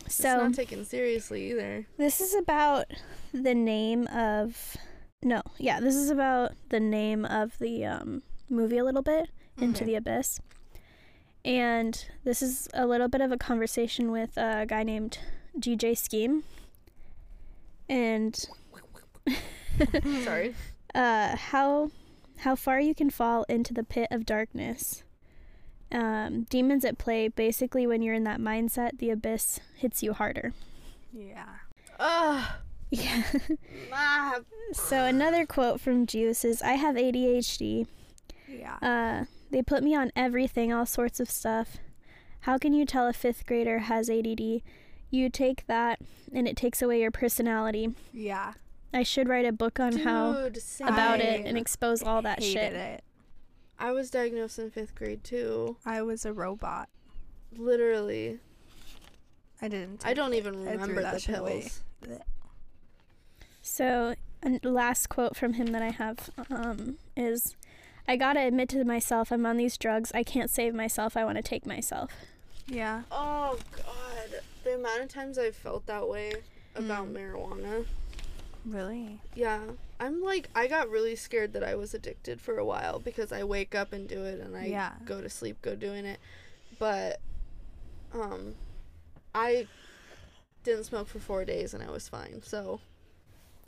it's 0.06 0.16
so 0.16 0.38
not 0.38 0.54
taken 0.54 0.86
seriously 0.86 1.52
either. 1.52 1.86
This 1.98 2.20
is 2.22 2.34
about 2.36 2.86
the 3.34 3.56
name 3.56 4.08
of 4.08 4.76
no, 5.24 5.42
yeah, 5.58 5.80
this 5.80 5.96
is 5.96 6.10
about 6.12 6.52
the 6.70 6.80
name 6.80 7.26
of 7.26 7.58
the 7.60 7.86
um, 7.86 8.22
movie 8.50 8.78
a 8.78 8.84
little 8.84 9.02
bit, 9.02 9.30
Into 9.60 9.84
Okay. 9.84 9.92
the 9.94 9.96
Abyss. 9.96 10.40
And 11.48 12.06
this 12.26 12.42
is 12.42 12.68
a 12.74 12.86
little 12.86 13.08
bit 13.08 13.22
of 13.22 13.32
a 13.32 13.38
conversation 13.38 14.12
with 14.12 14.36
a 14.38 14.66
guy 14.68 14.84
named 14.84 15.18
GJ 15.58 15.98
Scheme. 15.98 16.44
And 17.88 18.38
Sorry. 20.24 20.54
uh, 20.94 21.38
how 21.38 21.92
how 22.40 22.56
far 22.56 22.80
you 22.82 22.94
can 22.94 23.10
fall 23.10 23.44
into 23.48 23.74
the 23.74 23.84
pit 23.86 24.10
of 24.12 24.26
darkness. 24.26 25.04
Um, 25.90 26.44
demons 26.50 26.84
at 26.84 26.98
play. 26.98 27.30
Basically, 27.30 27.88
when 27.88 28.02
you're 28.02 28.14
in 28.14 28.26
that 28.26 28.42
mindset, 28.42 29.00
the 29.00 29.10
abyss 29.10 29.62
hits 29.78 30.04
you 30.04 30.12
harder. 30.14 30.54
yeah. 31.14 31.46
Ugh. 32.00 32.46
Yeah. 32.90 33.22
Ah, 33.92 34.36
So 34.72 35.04
another 35.04 35.46
quote 35.46 35.82
from 35.82 36.06
Juice 36.06 36.46
is 36.46 36.62
I 36.62 36.74
have 36.74 36.96
ADHD. 36.96 37.86
Yeah. 38.48 38.78
Uh, 38.82 39.26
they 39.52 39.62
put 39.62 39.84
me 39.84 39.96
on 39.96 40.12
everything, 40.16 40.72
all 40.74 40.86
sorts 40.86 41.20
of 41.20 41.30
stuff. 41.30 41.78
How 42.42 42.58
can 42.58 42.74
you 42.74 42.86
tell 42.86 43.08
a 43.08 43.14
fifth 43.14 43.46
grader 43.46 43.80
has 43.80 44.10
ADD? 44.10 44.62
You 45.10 45.30
take 45.30 45.66
that 45.68 46.00
and 46.34 46.48
it 46.48 46.56
takes 46.58 46.82
away 46.82 47.02
your 47.02 47.12
personality. 47.12 47.90
yeah. 48.14 48.54
I 48.94 49.04
should 49.04 49.28
write 49.28 49.46
a 49.46 49.52
book 49.52 49.82
on 49.82 49.98
how 49.98 50.50
same. 50.58 50.88
about 50.88 51.20
it 51.20 51.46
and 51.46 51.58
expose 51.58 52.02
all 52.02 52.22
that 52.22 52.40
Hated 52.40 52.54
shit. 52.54 52.74
it. 52.74 53.04
I 53.78 53.92
was 53.92 54.10
diagnosed 54.10 54.58
in 54.60 54.72
fifth 54.72 54.96
grade 54.96 55.26
too. 55.26 55.76
I 55.86 56.02
was 56.04 56.26
a 56.26 56.32
robot. 56.32 56.88
Literally. 57.56 58.40
I 59.62 59.68
didn't. 59.68 60.06
I 60.06 60.14
don't 60.14 60.34
it. 60.34 60.38
even 60.38 60.64
remember 60.64 61.02
the 61.02 61.20
shit 61.20 61.38
away. 61.38 61.70
pills. 62.02 62.20
So, 63.62 64.16
and 64.42 64.64
last 64.64 65.10
quote 65.10 65.36
from 65.36 65.54
him 65.54 65.68
that 65.68 65.82
I 65.82 65.90
have 65.90 66.30
um, 66.50 66.98
is 67.16 67.56
I 68.08 68.16
gotta 68.16 68.40
admit 68.42 68.70
to 68.70 68.84
myself, 68.86 69.32
I'm 69.32 69.46
on 69.46 69.58
these 69.58 69.78
drugs. 69.78 70.12
I 70.14 70.24
can't 70.24 70.50
save 70.50 70.74
myself. 70.74 71.18
I 71.18 71.26
want 71.26 71.38
to 71.38 71.44
take 71.44 71.66
myself. 71.66 72.12
Yeah. 72.68 73.04
Oh 73.12 73.58
god, 73.76 74.42
the 74.64 74.76
amount 74.76 75.02
of 75.02 75.08
times 75.10 75.38
I've 75.38 75.56
felt 75.56 75.86
that 75.88 76.08
way 76.08 76.34
about 76.76 77.08
Mm. 77.08 77.14
marijuana. 77.14 77.86
Really. 78.66 79.20
Yeah, 79.36 79.62
I'm 80.00 80.22
like 80.22 80.50
I 80.56 80.68
got 80.68 80.90
really 80.90 81.16
scared 81.16 81.54
that 81.54 81.64
I 81.64 81.76
was 81.76 81.94
addicted 81.94 82.40
for 82.42 82.58
a 82.58 82.66
while 82.66 83.00
because 83.00 83.32
I 83.32 83.44
wake 83.44 83.74
up 83.76 83.94
and 83.94 84.08
do 84.08 84.24
it 84.24 84.40
and 84.40 84.56
I 84.56 84.66
Yeah. 84.66 84.94
go 85.06 85.22
to 85.22 85.30
sleep 85.30 85.62
go 85.62 85.76
doing 85.76 86.06
it. 86.06 86.20
But 86.80 87.20
um 88.14 88.56
I 89.34 89.68
didn't 90.64 90.86
smoke 90.86 91.08
for 91.08 91.20
4 91.20 91.46
days 91.46 91.74
and 91.74 91.82
I 91.84 91.90
was 91.90 92.08
fine. 92.10 92.42
So 92.44 92.80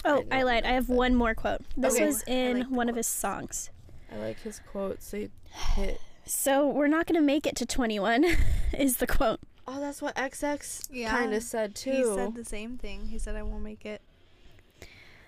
Oh, 0.06 0.24
I 0.32 0.40
I, 0.40 0.44
lied. 0.44 0.64
I 0.66 0.72
have 0.74 0.88
that. 0.88 0.94
one 0.96 1.14
more 1.16 1.34
quote. 1.36 1.62
This 1.76 1.96
Okay. 1.96 2.06
was 2.06 2.24
in 2.24 2.60
like 2.60 2.70
the 2.70 2.74
one 2.76 2.90
of 2.90 2.96
his 2.96 3.08
songs. 3.08 3.70
I 4.12 4.18
like 4.18 4.40
his 4.42 4.60
quotes. 4.72 5.10
They 5.12 5.30
hit. 5.76 6.00
So 6.26 6.68
we're 6.68 6.88
not 6.88 7.06
gonna 7.08 7.22
make 7.22 7.46
it 7.48 7.56
to 7.58 7.66
21, 7.66 8.26
is 8.78 8.98
the 8.98 9.08
quote. 9.08 9.40
Oh, 9.68 9.80
that's 9.80 10.02
what 10.02 10.16
XX 10.16 10.88
Yeah. 10.92 11.12
kind 11.12 11.34
of 11.34 11.44
said 11.44 11.76
too. 11.76 11.92
He 11.92 12.04
said 12.04 12.36
the 12.36 12.46
same 12.46 12.78
thing. 12.78 13.08
He 13.08 13.20
said, 13.20 13.36
"I 13.36 13.44
won't 13.44 13.64
make 13.64 13.86
it." 13.86 14.02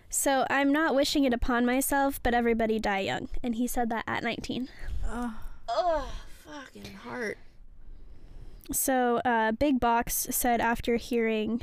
So 0.10 0.46
I'm 0.50 0.72
not 0.74 0.94
wishing 0.96 1.24
it 1.24 1.34
upon 1.34 1.66
myself, 1.66 2.20
but 2.22 2.34
everybody 2.34 2.80
die 2.80 3.00
young. 3.00 3.30
And 3.44 3.56
he 3.56 3.66
said 3.68 3.90
that 3.90 4.04
at 4.08 4.24
19. 4.24 4.68
Oh, 5.08 5.34
Ugh, 5.70 6.04
fucking 6.46 6.94
heart. 6.96 7.38
So 8.72 9.18
uh, 9.24 9.52
Big 9.54 9.80
Box 9.80 10.28
said 10.32 10.60
after 10.60 10.96
hearing 10.98 11.62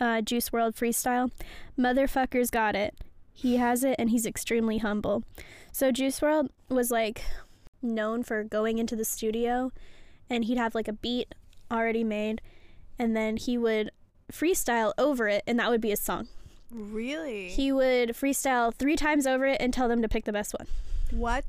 uh, 0.00 0.20
Juice 0.20 0.50
WRLD 0.50 0.74
freestyle, 0.76 1.30
motherfuckers 1.78 2.50
got 2.50 2.76
it. 2.76 2.94
He 3.40 3.56
has 3.58 3.84
it, 3.84 3.94
and 4.00 4.10
he's 4.10 4.26
extremely 4.26 4.78
humble. 4.78 5.22
So 5.70 5.92
Juice 5.92 6.18
WRLD 6.18 6.48
was 6.68 6.90
like 6.90 7.22
known 7.80 8.24
for 8.24 8.42
going 8.42 8.78
into 8.78 8.96
the 8.96 9.04
studio, 9.04 9.70
and 10.28 10.44
he'd 10.44 10.58
have 10.58 10.74
like 10.74 10.88
a 10.88 10.92
beat 10.92 11.34
already 11.70 12.02
made, 12.02 12.40
and 12.98 13.14
then 13.16 13.36
he 13.36 13.56
would 13.56 13.90
freestyle 14.32 14.92
over 14.98 15.28
it, 15.28 15.44
and 15.46 15.56
that 15.60 15.70
would 15.70 15.80
be 15.80 15.90
his 15.90 16.00
song. 16.00 16.26
Really? 16.70 17.48
He 17.48 17.70
would 17.70 18.10
freestyle 18.10 18.74
three 18.74 18.96
times 18.96 19.24
over 19.26 19.46
it 19.46 19.58
and 19.60 19.72
tell 19.72 19.88
them 19.88 20.02
to 20.02 20.08
pick 20.08 20.24
the 20.24 20.32
best 20.32 20.52
one. 20.58 20.66
What? 21.12 21.44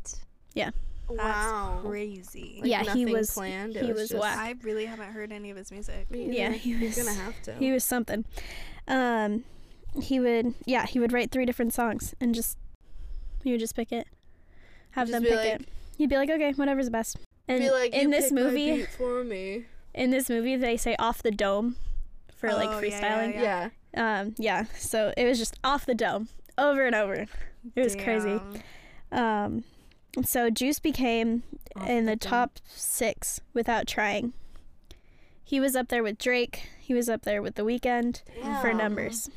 That's 1.10 1.18
wow. 1.24 1.80
crazy. 1.84 2.60
Like, 2.62 2.70
Yeah, 2.70 2.94
he 2.94 3.08
was- 3.08 3.32
Planned. 3.34 3.74
he 3.76 3.80
It 3.90 3.96
was 3.96 4.10
just. 4.10 4.24
I 4.24 4.54
really 4.62 4.86
haven't 4.86 5.12
heard 5.12 5.32
any 5.32 5.50
of 5.50 5.58
his 5.58 5.72
music. 5.72 6.06
Yeah, 6.12 6.50
either. 6.50 6.52
he 6.54 6.70
You're 6.70 6.82
was- 6.90 6.98
gonna 6.98 7.14
have 7.14 7.42
to. 7.46 7.56
He 7.56 7.72
was 7.72 7.84
something. 7.84 8.26
Um, 8.88 9.44
he 10.02 10.20
would, 10.20 10.54
yeah, 10.66 10.86
he 10.86 11.00
would 11.00 11.12
write 11.14 11.32
three 11.32 11.46
different 11.46 11.74
songs 11.74 12.14
and 12.20 12.34
just, 12.36 12.58
he 13.44 13.52
would 13.52 13.60
just 13.60 13.76
pick 13.76 13.92
it, 13.92 14.08
have 14.92 15.08
Just 15.08 15.14
them 15.14 15.24
pick 15.24 15.36
like- 15.36 15.62
it. 15.62 15.68
He'd 15.98 16.10
be 16.10 16.16
like, 16.18 16.30
okay, 16.30 16.54
whatever's 16.54 16.90
best. 16.90 17.18
And 17.48 17.60
be 17.60 17.72
like, 17.72 17.94
in 17.94 18.04
"You 18.04 18.10
this 18.12 18.26
pick 18.26 18.34
my 18.34 18.42
movie, 18.44 18.72
beat 18.78 18.90
for 18.92 19.24
me. 19.24 19.66
in 19.94 20.12
this 20.12 20.30
movie, 20.30 20.56
they 20.56 20.78
say 20.78 20.96
off 20.98 21.22
the 21.24 21.32
dome 21.32 21.76
for 22.34 22.54
like 22.54 22.70
Oh, 22.70 22.80
yeah, 22.80 22.88
yeah, 22.88 23.02
freestyling. 23.02 23.34
yeah. 23.34 23.70
Yeah. 23.96 24.20
Um, 24.22 24.36
yeah. 24.38 24.66
So 24.78 25.14
it 25.18 25.26
was 25.26 25.38
just 25.40 25.58
off 25.64 25.86
the 25.86 25.96
dome 25.96 26.30
over 26.58 26.86
and 26.86 26.96
over. 26.96 27.26
It 27.76 27.84
was 27.84 27.96
crazy. 27.96 28.40
Um, 29.12 29.64
so 30.24 30.50
Juice 30.50 30.80
became 30.80 31.44
Off 31.76 31.90
in 31.90 32.06
the 32.06 32.12
the 32.12 32.16
dome. 32.18 32.30
top 32.30 32.60
six 32.66 33.42
without 33.54 33.88
trying. 33.88 34.32
He 35.44 35.60
was 35.60 35.76
up 35.76 35.88
there 35.90 36.04
with 36.04 36.18
Drake. 36.18 36.70
He 36.80 36.94
was 36.94 37.10
up 37.10 37.24
there 37.24 37.42
with 37.42 37.56
The 37.56 37.64
Weeknd 37.64 38.22
for 38.62 38.72
numbers. 38.74 39.30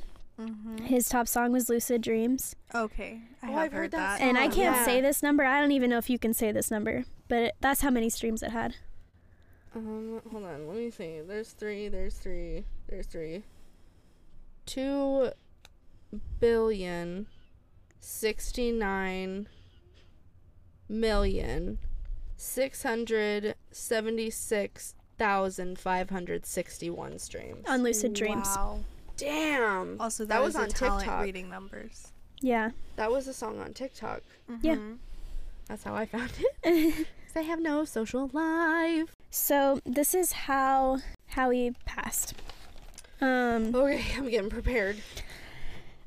Mhm. 0.49 0.81
His 0.81 1.09
top 1.09 1.29
song 1.29 1.53
was 1.53 1.69
Lucid 1.69 2.03
Dreams. 2.03 2.55
Okay, 2.75 3.21
I 3.43 3.47
Oh, 3.49 3.53
have 3.53 3.59
I've 3.65 3.73
heard, 3.73 3.79
heard 3.83 3.91
that 3.93 4.19
that. 4.19 4.25
And 4.25 4.37
I 4.39 4.49
can't 4.49 4.77
Yeah. 4.77 4.85
say 4.85 5.01
this 5.01 5.23
number. 5.23 5.45
I 5.45 5.61
don't 5.61 5.73
even 5.73 5.91
know 5.91 5.99
if 5.99 6.09
you 6.11 6.19
can 6.19 6.35
say 6.35 6.53
this 6.53 6.71
number, 6.71 7.05
but 7.29 7.39
it, 7.39 7.55
that's 7.61 7.81
how 7.83 7.91
many 7.91 8.09
streams 8.11 8.43
it 8.43 8.51
had. 8.51 8.77
Um, 9.75 10.21
hold 10.31 10.45
on. 10.45 10.67
Let 10.69 10.77
me 10.77 10.91
see. 10.91 11.21
There's 11.21 11.53
three. 11.53 11.89
There's 11.89 12.17
three. 12.19 12.65
There's 12.89 13.07
three. 13.07 13.45
Two 14.67 15.31
billion 16.41 17.27
sixty 18.01 18.71
nine 18.71 19.49
million 20.89 21.79
six 22.37 22.83
hundred 22.83 23.55
seventy 23.71 24.29
six 24.31 24.95
thousand 25.19 25.79
five 25.79 26.11
hundred 26.11 26.45
sixty 26.45 26.91
one 26.91 27.19
streams. 27.19 27.65
On 27.67 27.83
Lucid 27.83 28.13
Dreams. 28.13 28.47
Wow. 28.57 28.81
Damn. 29.23 30.01
Also, 30.01 30.25
That 30.25 30.37
that, 30.37 30.43
was 30.43 30.55
was, 30.55 30.63
on 30.63 30.65
a 30.65 30.69
TikTok. 31.01 31.23
reading 31.23 31.49
numbers. 31.49 32.13
Yeah. 32.41 32.71
That 32.97 33.11
was 33.11 33.29
a 33.29 33.33
song 33.33 33.61
on 33.61 33.73
TikTok. 33.73 34.23
Yeah. 34.61 34.75
Mhm. 34.77 34.99
That's 35.69 35.85
how 35.85 35.95
I 35.95 36.07
found 36.07 36.31
it. 36.65 37.07
'Cause 37.27 37.37
I 37.37 37.43
have 37.43 37.61
no 37.61 37.85
social 37.85 38.29
life. 38.33 39.15
So 39.31 39.81
this 39.87 40.15
is 40.15 40.33
how 40.33 40.99
how 41.29 41.51
he 41.51 41.71
passed. 41.87 42.35
Um, 43.21 43.75
Okay, 43.75 44.05
I'm 44.17 44.29
getting 44.29 44.51
prepared. 44.51 44.97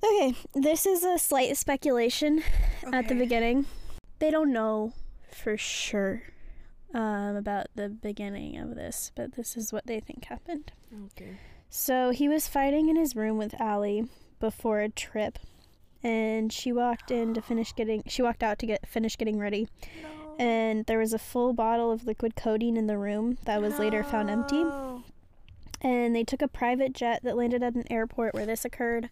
okay, 0.03 0.36
this 0.53 0.86
is 0.86 1.03
a 1.03 1.18
slight 1.18 1.55
speculation 1.57 2.43
at 2.91 3.07
the 3.07 3.16
beginning. 3.16 3.66
They 4.20 4.30
don't 4.30 4.51
know 4.53 4.93
for 5.32 5.57
sure 5.57 6.22
um, 6.93 7.36
about 7.36 7.68
the 7.76 7.89
beginning 7.89 8.57
of 8.57 8.76
this, 8.76 9.11
but 9.16 9.34
this 9.36 9.57
is 9.57 9.74
what 9.74 9.88
they 9.88 9.99
think 9.99 10.26
happened. 10.26 10.72
Okay. 11.07 11.38
So 11.70 12.11
he 12.11 12.30
was 12.30 12.47
fighting 12.47 12.89
in 12.89 12.95
his 12.95 13.16
room 13.16 13.38
with 13.38 13.59
Allie 13.59 14.07
before 14.39 14.80
a 14.82 14.89
trip, 14.89 15.39
and 16.03 16.51
she 16.51 16.72
walked 16.72 17.11
in 17.11 17.34
to 17.34 17.41
finish 17.41 17.74
getting. 17.76 18.03
She 18.07 18.22
walked 18.22 18.43
out 18.43 18.59
to 18.59 18.66
get 18.66 18.88
finish 18.88 19.18
getting 19.18 19.39
ready, 19.39 19.68
No. 20.01 20.36
and 20.39 20.86
there 20.86 20.99
was 20.99 21.13
a 21.13 21.20
full 21.20 21.53
bottle 21.53 21.91
of 21.91 22.05
liquid 22.05 22.36
codeine 22.36 22.78
in 22.78 22.88
the 22.88 22.97
room 22.97 23.38
that 23.45 23.61
was 23.61 23.80
later 23.80 24.03
found 24.03 24.30
empty. 24.30 24.63
And 25.82 26.16
they 26.16 26.24
took 26.24 26.41
a 26.41 26.47
private 26.47 26.93
jet 26.93 27.22
that 27.24 27.36
landed 27.38 27.61
at 27.61 27.76
an 27.76 27.91
airport 27.91 28.34
where 28.34 28.45
this 28.45 28.66
occurred. 28.66 29.09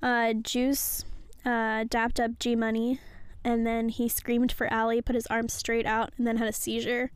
Uh, 0.00 0.32
Juice 0.32 1.04
uh, 1.44 1.84
dapped 1.88 2.20
up 2.20 2.38
G 2.38 2.54
Money, 2.54 3.00
and 3.44 3.66
then 3.66 3.88
he 3.88 4.08
screamed 4.08 4.52
for 4.52 4.72
Allie, 4.72 5.02
put 5.02 5.16
his 5.16 5.26
arms 5.26 5.52
straight 5.52 5.86
out, 5.86 6.12
and 6.16 6.26
then 6.26 6.36
had 6.36 6.48
a 6.48 6.52
seizure. 6.52 7.10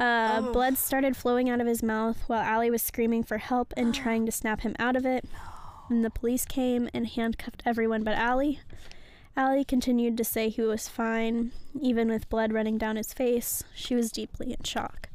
Uh, 0.00 0.40
Oh. 0.42 0.52
Blood 0.52 0.78
started 0.78 1.16
flowing 1.16 1.50
out 1.50 1.60
of 1.60 1.66
his 1.66 1.82
mouth 1.82 2.24
while 2.26 2.40
Allie 2.40 2.70
was 2.70 2.82
screaming 2.82 3.22
for 3.22 3.38
help 3.38 3.74
and 3.76 3.94
trying 4.02 4.24
to 4.26 4.32
snap 4.32 4.62
him 4.62 4.74
out 4.78 4.96
of 4.96 5.04
it. 5.04 5.24
And 5.90 6.04
the 6.04 6.10
police 6.10 6.44
came 6.44 6.88
and 6.94 7.06
handcuffed 7.06 7.62
everyone 7.66 8.02
but 8.02 8.14
Allie. 8.14 8.60
Allie 9.36 9.64
continued 9.64 10.16
to 10.16 10.24
say 10.24 10.48
he 10.48 10.62
was 10.62 10.88
fine, 10.88 11.52
even 11.80 12.08
with 12.08 12.28
blood 12.28 12.52
running 12.52 12.78
down 12.78 12.96
his 12.96 13.12
face. 13.12 13.62
She 13.74 13.94
was 13.94 14.10
deeply 14.10 14.52
in 14.52 14.64
shock. 14.64 15.08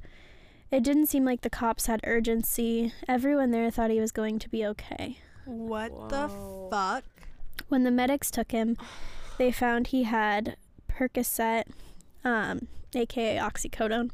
It 0.71 0.83
didn't 0.83 1.07
seem 1.07 1.25
like 1.25 1.41
the 1.41 1.49
cops 1.49 1.86
had 1.88 2.01
urgency. 2.05 2.93
Everyone 3.07 3.51
there 3.51 3.69
thought 3.71 3.91
he 3.91 3.99
was 3.99 4.11
going 4.11 4.39
to 4.39 4.49
be 4.49 4.65
okay. 4.65 5.17
What 5.45 6.09
the 6.09 6.29
fuck? 6.71 7.03
When 7.69 7.83
the 7.83 7.91
medics 7.91 8.29
took 8.31 8.51
him, 8.51 8.77
they 9.38 9.51
found 9.51 9.88
he 9.88 10.03
had 10.03 10.57
Percocet, 10.91 11.65
um, 12.23 12.67
aka 12.95 13.38
oxycodone, 13.38 14.11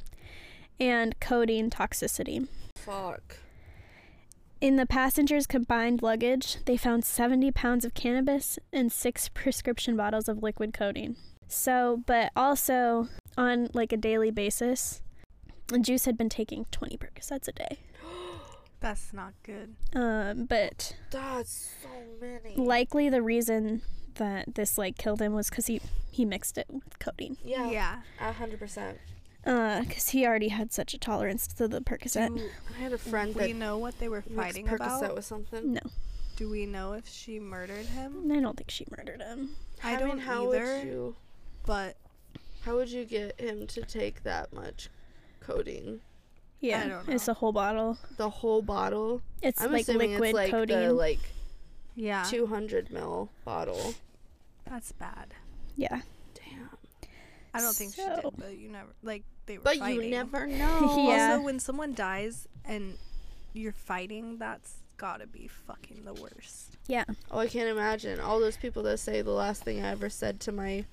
and 0.82 1.18
codeine 1.22 1.70
toxicity. 1.70 2.48
Fuck. 2.76 3.38
In 4.60 4.76
the 4.76 4.86
passenger's 4.86 5.48
combined 5.48 6.02
luggage, 6.02 6.58
they 6.66 6.76
found 6.78 7.06
70 7.06 7.52
pounds 7.52 7.86
of 7.86 7.94
cannabis 7.94 8.60
and 8.74 8.92
six 8.92 9.30
prescription 9.30 9.96
bottles 9.96 10.28
of 10.28 10.44
liquid 10.44 10.74
codeine. 10.74 11.16
So, 11.48 12.04
but 12.06 12.32
also 12.36 13.08
on 13.38 13.70
like 13.74 13.92
a 13.94 13.98
daily 13.98 14.32
basis, 14.32 15.02
Juice 15.82 16.06
had 16.06 16.18
been 16.18 16.30
taking 16.30 16.66
20 16.72 16.98
Percocets 16.98 17.48
a 17.48 17.52
day. 17.54 17.78
That's 18.80 19.14
not 19.14 19.34
good. 19.44 19.76
Um, 19.96 20.46
but 20.46 20.96
That's 21.12 21.70
so 21.84 21.90
many. 22.20 22.56
likely 22.56 23.10
the 23.10 23.22
reason 23.22 23.82
that 24.16 24.56
this 24.56 24.78
like 24.78 24.98
killed 24.98 25.22
him 25.22 25.34
was 25.34 25.50
because 25.50 25.68
he 25.68 25.80
he 26.12 26.26
mixed 26.26 26.58
it 26.58 26.66
with 26.70 27.00
codeine. 27.00 27.38
yeah. 27.44 27.70
Yeah. 27.72 27.96
A 28.20 28.34
hundred 28.34 28.60
percent. 28.60 28.98
Uh, 29.46 29.82
because 29.82 30.10
he 30.10 30.26
already 30.26 30.50
had 30.50 30.72
such 30.72 30.94
a 30.94 30.98
tolerance 31.00 31.48
to 31.48 31.68
the 31.68 31.82
Percocet. 31.82 32.36
Dude, 32.38 32.52
I 32.78 32.80
had 32.80 32.94
a 32.94 32.98
friend 32.98 33.34
Do 33.34 33.40
we 33.40 33.54
know 33.54 33.78
what 33.78 33.98
they 34.00 34.08
were 34.08 34.18
mixed 34.28 34.36
fighting 34.36 34.68
Percocet 34.68 35.00
about. 35.00 35.16
with 35.16 35.26
something. 35.26 35.74
No, 35.74 35.82
Do 36.36 36.50
we 36.50 36.66
know 36.68 36.94
if 36.94 37.08
she 37.08 37.40
murdered 37.40 37.88
him? 37.88 38.32
I 38.32 38.40
don't 38.40 38.56
think 38.56 38.70
she 38.70 38.86
murdered 38.96 39.22
him. 39.22 39.50
I, 39.84 39.96
I 39.96 40.00
don't 40.00 40.10
mean, 40.10 40.18
how 40.20 40.52
either. 40.54 40.78
would 40.78 40.86
you? 40.88 41.16
But 41.66 41.98
How 42.66 42.76
would 42.76 42.90
you 42.92 43.04
get 43.06 43.40
him 43.40 43.66
to 43.68 43.82
take 43.82 44.22
that 44.24 44.54
much 44.54 44.90
codeine? 45.40 46.02
Yeah, 46.60 46.88
don't 46.88 47.10
it's 47.10 47.28
a 47.28 47.34
whole 47.34 47.52
bottle. 47.52 47.98
The 48.18 48.30
whole 48.30 48.62
bottle. 48.62 49.24
It's 49.42 49.60
I'm 49.60 49.72
like 49.72 49.82
assuming 49.82 50.12
liquid 50.12 50.30
it's 50.30 50.36
like 50.36 50.52
codeine. 50.52 50.80
the 50.90 50.94
like 50.94 51.20
yeah, 51.96 52.24
200 52.30 52.92
mil 52.92 53.30
bottle. 53.44 53.96
that's 54.70 54.92
bad. 54.92 55.34
yeah. 55.76 56.02
Damn. 57.54 57.62
I 57.62 57.64
don't 57.66 57.76
think 57.76 57.94
she 57.96 58.02
So- 58.02 58.16
did, 58.22 58.34
but 58.38 58.58
you 58.58 58.70
never 58.70 58.90
like 59.04 59.24
they 59.46 59.58
were 59.58 59.64
But 59.64 59.78
fighting. 59.78 60.04
you 60.06 60.10
never 60.12 60.48
know. 60.62 61.06
Yeah. 61.08 61.32
Also, 61.34 61.44
when 61.46 61.60
someone 61.60 61.94
dies 61.94 62.48
and 62.66 62.98
you're 63.54 63.72
fighting, 63.74 64.38
that's 64.38 64.76
gotta 64.98 65.28
be 65.28 65.48
fucking 65.48 66.04
the 66.06 66.14
worst. 66.14 66.78
Yeah. 66.88 67.06
Oh, 67.32 67.40
I 67.40 67.48
can't 67.48 67.68
imagine 67.70 68.20
all 68.20 68.40
those 68.40 68.58
people 68.58 68.84
that 68.84 68.98
say 69.00 69.22
the 69.22 69.32
last 69.32 69.64
thing 69.64 69.84
I 69.84 69.90
ever 69.90 70.10
said 70.10 70.40
to 70.42 70.52
my 70.52 70.86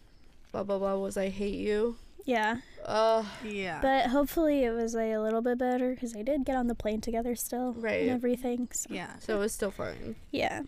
blah 0.53 0.63
blah 0.63 0.79
blah 0.79 0.97
was 0.97 1.17
I 1.17 1.29
hate 1.29 1.55
you. 1.59 1.97
Yeah. 2.25 2.59
Ugh. 2.85 3.25
Yeah. 3.45 3.81
But 3.81 4.07
hopefully 4.11 4.65
it 4.65 4.71
was 4.73 4.95
like, 4.95 5.13
a 5.13 5.19
little 5.19 5.41
bit 5.41 5.57
better 5.59 5.91
because 5.95 6.13
they 6.13 6.23
did 6.23 6.45
get 6.45 6.57
on 6.57 6.67
the 6.67 6.75
plane 6.75 7.01
together 7.01 7.35
still. 7.35 7.73
Right. 7.73 8.03
And 8.03 8.11
everything. 8.11 8.69
So, 8.73 8.89
yeah. 8.93 9.17
So 9.21 9.37
it 9.37 9.39
was 9.41 9.53
still 9.53 9.71
fine. 9.71 10.17
yeah. 10.31 10.63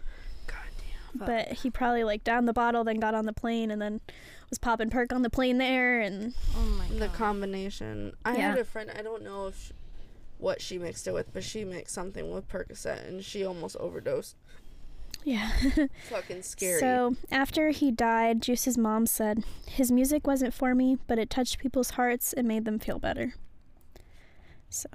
God 0.47 0.57
damn. 1.18 1.26
But 1.26 1.49
he 1.59 1.68
probably 1.70 2.03
like 2.05 2.24
downed 2.24 2.49
the 2.49 2.55
bottle, 2.55 2.82
then 2.84 2.99
got 2.99 3.14
on 3.14 3.26
the 3.26 3.32
plane, 3.34 3.70
and 3.70 3.80
then 3.82 4.01
was 4.51 4.59
popping 4.59 4.90
perk 4.90 5.12
on 5.12 5.22
the 5.22 5.30
plane 5.30 5.59
there. 5.59 6.01
And 6.01 6.34
Oh 6.57 6.62
my 6.62 6.86
The 6.98 7.09
combination. 7.09 8.14
I 8.24 8.36
Yeah. 8.36 8.51
had 8.51 8.59
a 8.59 8.64
friend. 8.64 8.90
I 8.96 9.03
don't 9.03 9.22
know 9.22 9.46
if 9.46 9.57
sh 9.57 9.72
what 10.38 10.61
she 10.62 10.78
mixed 10.78 11.07
it 11.07 11.12
with, 11.12 11.32
but 11.34 11.44
she 11.44 11.64
mixed 11.64 11.94
something 11.94 12.30
with 12.32 12.48
Percocet, 12.48 13.07
and 13.07 13.22
she 13.24 13.44
almost 13.44 13.76
overdosed. 13.76 14.36
yeah. 15.22 15.51
Fucking 16.09 16.40
scary. 16.42 16.80
So 16.80 17.14
after 17.30 17.68
he 17.70 17.90
died, 17.90 18.40
Juice's 18.40 18.78
mom 18.78 19.05
said, 19.07 19.44
His 19.66 19.92
music 19.92 20.26
wasn't 20.26 20.55
for 20.55 20.74
me, 20.74 20.96
but 21.07 21.18
it 21.18 21.28
touched 21.28 21.59
people's 21.59 21.90
hearts 21.90 22.32
and 22.32 22.48
made 22.48 22.64
them 22.64 22.78
feel 22.78 22.98
better. 22.98 23.34
So, 24.70 24.88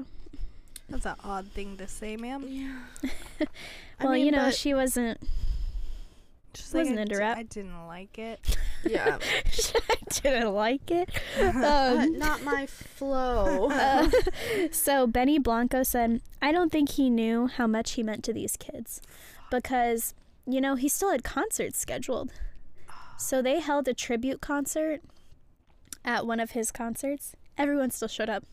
That's 0.89 1.05
an 1.05 1.15
odd 1.23 1.47
thing 1.51 1.77
to 1.77 1.87
say, 1.87 2.17
ma'am. 2.17 2.45
yeah. 2.47 2.79
I 3.99 4.03
well, 4.05 4.13
mean, 4.13 4.25
you 4.25 4.31
know, 4.31 4.45
but- 4.45 4.55
she 4.55 4.73
wasn't. 4.73 5.19
Just 6.55 6.73
Wasn't 6.73 6.97
I 6.97 7.01
into 7.03 7.15
di- 7.15 7.19
rap. 7.19 7.37
I 7.37 7.43
didn't 7.43 7.85
like 7.87 8.17
it. 8.17 8.57
yeah. 8.85 9.17
I 9.89 9.95
didn't 10.09 10.53
like 10.53 10.89
it. 10.91 11.09
Uh, 11.39 11.97
Um, 11.99 12.17
not 12.17 12.43
my 12.43 12.65
flow. 12.65 13.69
Uh, 13.71 14.09
so 14.71 15.05
Benny 15.07 15.37
Blanco 15.39 15.83
said, 15.83 16.21
I 16.41 16.51
don't 16.51 16.71
think 16.71 16.91
he 16.91 17.09
knew 17.09 17.47
how 17.47 17.67
much 17.67 17.91
he 17.91 18.03
meant 18.03 18.23
to 18.25 18.33
these 18.33 18.55
kids 18.57 19.01
because, 19.51 20.13
you 20.45 20.61
know, 20.61 20.75
he 20.75 20.87
still 20.89 21.11
had 21.11 21.23
concerts 21.23 21.77
scheduled. 21.79 22.31
So 23.17 23.41
they 23.41 23.59
held 23.59 23.87
a 23.87 23.93
tribute 23.93 24.41
concert 24.41 25.01
at 26.03 26.25
one 26.25 26.39
of 26.39 26.51
his 26.51 26.71
concerts. 26.71 27.35
Everyone 27.57 27.91
still 27.91 28.07
showed 28.07 28.29
up. 28.29 28.43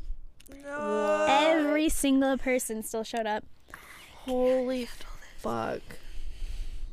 No. 0.65 1.27
Every 1.29 1.89
single 1.89 2.37
person 2.39 2.83
still 2.83 3.05
showed 3.05 3.27
up. 3.27 3.45
Holy 4.25 4.89
fuck. 5.39 5.81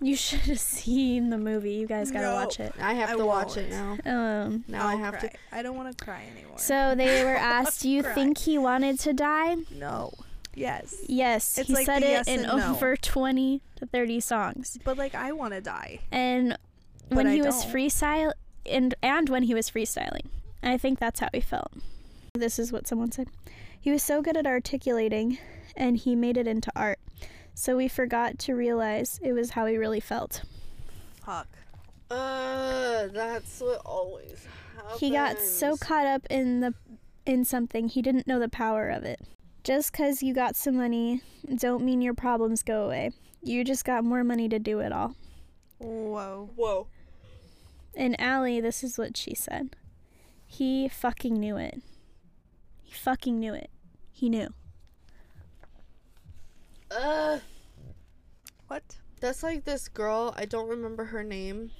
You 0.02 0.16
should 0.16 0.40
have 0.42 0.60
seen 0.60 1.30
the 1.30 1.38
movie. 1.38 1.74
You 1.74 1.88
guys 1.88 2.10
gotta 2.12 2.28
No. 2.28 2.34
watch 2.36 2.60
it. 2.60 2.74
I 2.80 2.94
have 2.94 3.10
I 3.10 3.16
to 3.18 3.26
watch 3.26 3.58
it 3.58 3.70
now. 3.70 3.98
Um. 4.06 4.64
Now 4.68 4.88
I 4.88 4.92
I'll 4.94 4.98
have 4.98 5.16
cry. 5.16 5.32
I 5.52 5.62
don't 5.62 5.76
want 5.76 5.98
to 5.98 6.04
cry 6.06 6.24
anymore. 6.36 6.58
So 6.58 6.96
they 6.96 7.24
were 7.26 7.36
asked, 7.36 7.82
"Do 7.82 7.90
you 7.90 8.04
Cry. 8.04 8.14
think 8.14 8.38
he 8.40 8.58
wanted 8.58 9.00
to 9.00 9.14
die?" 9.14 9.58
no. 9.72 10.14
Yes. 10.56 10.96
Yes, 11.08 11.58
It's 11.58 11.68
he 11.68 11.74
like 11.74 11.86
said 11.86 12.04
it 12.04 12.10
yes 12.10 12.28
in 12.28 12.40
and 12.46 12.48
no. 12.58 12.72
over 12.72 12.96
twenty 12.98 13.62
to 13.78 13.86
thirty 13.86 14.20
songs. 14.20 14.78
But 14.84 14.98
like 14.98 15.16
I 15.16 15.32
want 15.32 15.54
to 15.54 15.62
die. 15.62 16.00
And 16.12 16.58
But 17.10 17.18
when 17.18 17.28
I 17.28 17.34
he 17.36 17.42
was 17.42 17.64
don't. 17.64 17.74
freestyle 17.74 18.32
and 18.66 18.96
and 19.04 19.30
when 19.30 19.44
he 19.44 19.54
was 19.54 19.70
freestyling, 19.70 20.26
I 20.64 20.78
think 20.78 21.00
that's 21.00 21.20
how 21.20 21.30
he 21.34 21.40
felt. 21.42 21.72
This 22.34 22.58
is 22.60 22.72
what 22.72 22.88
someone 22.88 23.12
said. 23.12 23.28
He 23.80 23.92
was 23.92 24.04
so 24.04 24.22
good 24.22 24.36
at 24.38 24.46
articulating, 24.48 25.38
and 25.78 25.98
he 25.98 26.16
made 26.16 26.36
it 26.38 26.48
into 26.48 26.72
art. 26.76 27.00
So 27.60 27.76
we 27.76 27.90
forgot 27.90 28.40
to 28.40 28.54
realize 28.54 29.20
it 29.22 29.34
was 29.34 29.50
how 29.50 29.66
he 29.66 29.76
really 29.76 30.00
felt. 30.00 30.44
Fuck. 31.26 31.50
Uh, 32.10 33.08
that's 33.08 33.60
what 33.60 33.82
always 33.86 34.48
happens. 34.78 35.00
He 35.02 35.10
got 35.10 35.38
so 35.40 35.76
caught 35.76 36.06
up 36.06 36.26
in 36.30 36.62
the 36.62 36.74
in 37.26 37.44
something 37.44 37.90
he 37.90 38.02
didn't 38.02 38.28
know 38.28 38.40
the 38.40 38.48
power 38.48 38.88
of 38.88 39.04
it. 39.04 39.20
Just 39.66 39.92
'cause 39.92 40.24
you 40.24 40.34
got 40.34 40.56
some 40.56 40.78
money 40.78 41.22
don't 41.54 41.84
mean 41.84 42.02
your 42.02 42.14
problems 42.14 42.64
go 42.64 42.86
away. 42.86 43.12
You 43.44 43.66
just 43.66 43.84
got 43.84 44.06
more 44.06 44.24
money 44.24 44.48
to 44.48 44.58
do 44.58 44.80
it 44.80 44.94
all. 44.94 45.16
Whoa. 45.80 46.52
Whoa. 46.56 46.88
And 47.94 48.18
Allie, 48.22 48.62
this 48.62 48.86
is 48.86 48.98
what 48.98 49.18
she 49.18 49.36
said. 49.36 49.76
He 50.48 50.88
fucking 50.88 51.38
knew 51.38 51.58
it. 51.58 51.82
He 52.84 52.94
fucking 52.94 53.38
knew 53.38 53.54
it. 53.54 53.70
He 54.14 54.30
knew. 54.30 54.54
Uh, 56.92 57.40
What? 58.68 58.84
that's 59.20 59.44
like 59.44 59.66
this 59.66 59.88
girl. 59.90 60.34
I 60.38 60.46
don't 60.46 60.70
remember 60.70 61.06
her 61.06 61.24
name, 61.24 61.72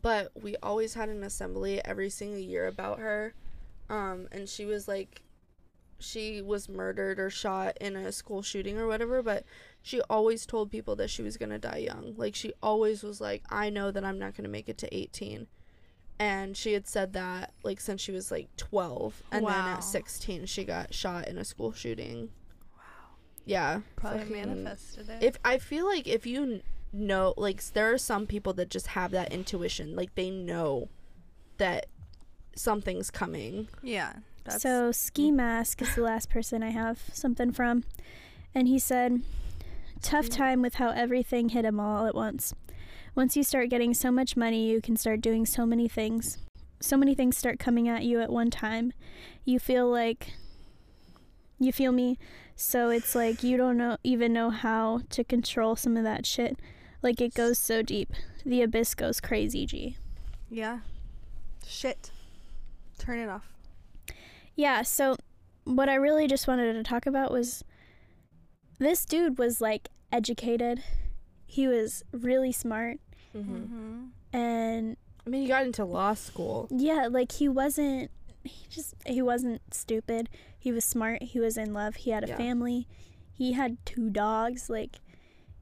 but 0.00 0.30
we 0.40 0.56
always 0.62 0.94
had 0.94 1.08
an 1.08 1.22
assembly 1.22 1.80
every 1.84 2.10
single 2.10 2.38
year 2.38 2.66
about 2.66 2.98
her. 2.98 3.34
Um, 3.88 4.28
and 4.32 4.48
she 4.48 4.64
was 4.64 4.86
like, 4.86 5.22
she 5.98 6.42
was 6.42 6.68
murdered 6.68 7.18
or 7.18 7.30
shot 7.30 7.78
in 7.80 7.96
a 7.96 8.12
school 8.12 8.42
shooting 8.42 8.78
or 8.78 8.86
whatever, 8.86 9.22
but 9.22 9.44
she 9.82 10.00
always 10.02 10.44
told 10.46 10.70
people 10.70 10.96
that 10.96 11.10
she 11.10 11.22
was 11.22 11.36
gonna 11.36 11.58
die 11.58 11.78
young. 11.78 12.14
Like 12.16 12.34
she 12.34 12.52
always 12.62 13.02
was 13.02 13.20
like, 13.20 13.42
I 13.50 13.70
know 13.70 13.90
that 13.90 14.04
I'm 14.04 14.18
not 14.18 14.36
gonna 14.36 14.48
make 14.48 14.68
it 14.68 14.78
to 14.78 14.94
18. 14.94 15.46
And 16.18 16.56
she 16.56 16.72
had 16.72 16.86
said 16.86 17.14
that 17.14 17.52
like 17.62 17.80
since 17.80 18.00
she 18.00 18.12
was 18.12 18.30
like 18.30 18.48
12, 18.56 19.22
and 19.32 19.46
then 19.46 19.54
at 19.76 19.84
16 19.84 20.46
she 20.46 20.64
got 20.64 20.92
shot 20.92 21.28
in 21.28 21.38
a 21.38 21.44
school 21.44 21.72
shooting. 21.72 22.30
Wow. 23.46 23.52
Yeah. 23.52 23.80
Probably 23.96 24.20
fucking- 24.20 24.36
manifested 24.36 25.08
it. 25.08 25.22
if 25.22 25.36
I 25.44 25.58
feel 25.58 25.86
like 25.86 26.06
if 26.06 26.26
you 26.26 26.62
know, 26.92 27.34
like 27.36 27.62
there 27.72 27.92
are 27.92 27.98
some 27.98 28.26
people 28.26 28.52
that 28.54 28.70
just 28.70 28.88
have 28.88 29.10
that 29.12 29.32
intuition, 29.32 29.96
like 29.96 30.14
they 30.14 30.30
know 30.30 30.88
that 31.58 31.86
something's 32.54 33.10
coming. 33.10 33.68
yeah. 33.82 34.14
That's 34.44 34.62
so 34.62 34.90
Ski 34.90 35.30
Mask 35.30 35.80
is 35.82 35.94
the 35.94 36.02
last 36.10 36.28
person 36.28 36.64
I 36.64 36.70
have 36.70 37.00
something 37.12 37.52
from. 37.52 37.84
And 38.54 38.66
he 38.66 38.78
said, 38.78 39.22
Tough 40.02 40.26
mm. 40.26 40.36
time 40.36 40.62
with 40.62 40.74
how 40.74 40.90
everything 40.90 41.50
hit 41.50 41.64
him 41.64 41.78
all 41.78 42.06
at 42.06 42.14
once. 42.14 42.52
Once 43.14 43.36
you 43.36 43.44
start 43.44 43.68
getting 43.68 43.94
so 43.94 44.10
much 44.10 44.36
money, 44.36 44.68
you 44.68 44.80
can 44.80 44.96
start 44.96 45.20
doing 45.20 45.46
so 45.46 45.64
many 45.64 45.86
things. 45.86 46.38
So 46.80 46.96
many 46.96 47.14
things 47.14 47.36
start 47.36 47.60
coming 47.60 47.88
at 47.88 48.02
you 48.02 48.20
at 48.20 48.30
one 48.30 48.50
time. 48.50 48.92
You 49.44 49.60
feel 49.60 49.88
like 49.88 50.32
you 51.60 51.72
feel 51.72 51.92
me? 51.92 52.18
So 52.56 52.90
it's 52.90 53.14
like 53.14 53.42
you 53.42 53.56
don't 53.56 53.76
know 53.76 53.96
even 54.04 54.32
know 54.32 54.50
how 54.50 55.00
to 55.10 55.24
control 55.24 55.74
some 55.76 55.96
of 55.96 56.04
that 56.04 56.26
shit. 56.26 56.58
Like 57.02 57.20
it 57.20 57.34
goes 57.34 57.58
so 57.58 57.82
deep. 57.82 58.12
The 58.44 58.62
abyss 58.62 58.94
goes 58.94 59.20
crazy, 59.20 59.66
G. 59.66 59.96
yeah. 60.50 60.80
Shit. 61.66 62.10
Turn 62.98 63.18
it 63.20 63.28
off. 63.28 63.52
Yeah, 64.56 64.82
so 64.82 65.16
what 65.64 65.88
I 65.88 65.94
really 65.94 66.26
just 66.26 66.46
wanted 66.48 66.72
to 66.74 66.82
talk 66.82 67.06
about 67.06 67.30
was 67.30 67.62
this 68.78 69.04
dude 69.04 69.38
was 69.38 69.60
like 69.60 69.88
educated. 70.10 70.82
He 71.46 71.66
was 71.68 72.02
really 72.12 72.52
smart 72.52 72.98
Mm-hmm. 73.36 73.54
Mm-hmm. 73.56 74.36
and 74.36 74.96
I 75.26 75.30
mean, 75.30 75.42
he 75.42 75.48
got 75.48 75.64
into 75.64 75.84
law 75.86 76.12
school. 76.14 76.68
yeah, 76.70 77.06
like 77.10 77.32
he 77.32 77.48
wasn't 77.48 78.10
he 78.44 78.66
just 78.68 78.94
he 79.06 79.22
wasn't 79.22 79.62
stupid. 79.72 80.28
He 80.62 80.70
was 80.70 80.84
smart. 80.84 81.22
He 81.24 81.40
was 81.40 81.56
in 81.56 81.74
love. 81.74 81.96
He 81.96 82.10
had 82.10 82.22
a 82.22 82.28
Yeah. 82.28 82.36
family. 82.36 82.86
He 83.32 83.52
had 83.54 83.78
two 83.84 84.10
dogs 84.10 84.70
like 84.70 85.00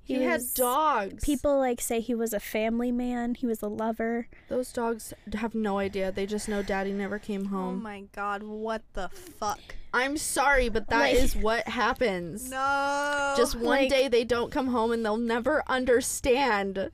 He, 0.03 0.23
had 0.25 0.41
was- 0.41 0.53
dogs. 0.53 1.25
People 1.25 1.57
like 1.59 1.81
say 1.81 2.01
he 2.01 2.15
was 2.15 2.35
a 2.35 2.41
family 2.41 2.93
man. 2.93 3.35
He 3.35 3.47
was 3.47 3.63
a 3.63 3.69
lover. 3.69 4.29
Those 4.49 4.71
dogs 4.75 5.15
have 5.33 5.55
no 5.55 5.79
idea. 5.79 6.13
They 6.13 6.27
just 6.27 6.49
know 6.51 6.63
daddy 6.63 6.93
never 6.93 7.19
came 7.19 7.47
oh 7.47 7.49
home. 7.57 7.77
Oh 7.79 7.83
my 7.83 8.03
god, 8.13 8.43
what 8.43 8.83
the 8.93 9.09
fuck? 9.09 9.59
I'm 9.95 10.19
sorry, 10.19 10.69
but 10.69 10.89
that 10.89 11.15
is 11.15 11.35
Like- 11.35 11.45
what 11.45 11.69
happens. 11.69 12.51
No. 12.51 13.35
Just 13.39 13.55
one 13.55 13.65
Like- 13.65 13.89
day 13.91 14.07
they 14.09 14.25
don't 14.25 14.51
come 14.53 14.67
home 14.69 14.93
and 14.93 15.03
they'll 15.03 15.17
never 15.17 15.63
understand. 15.67 16.91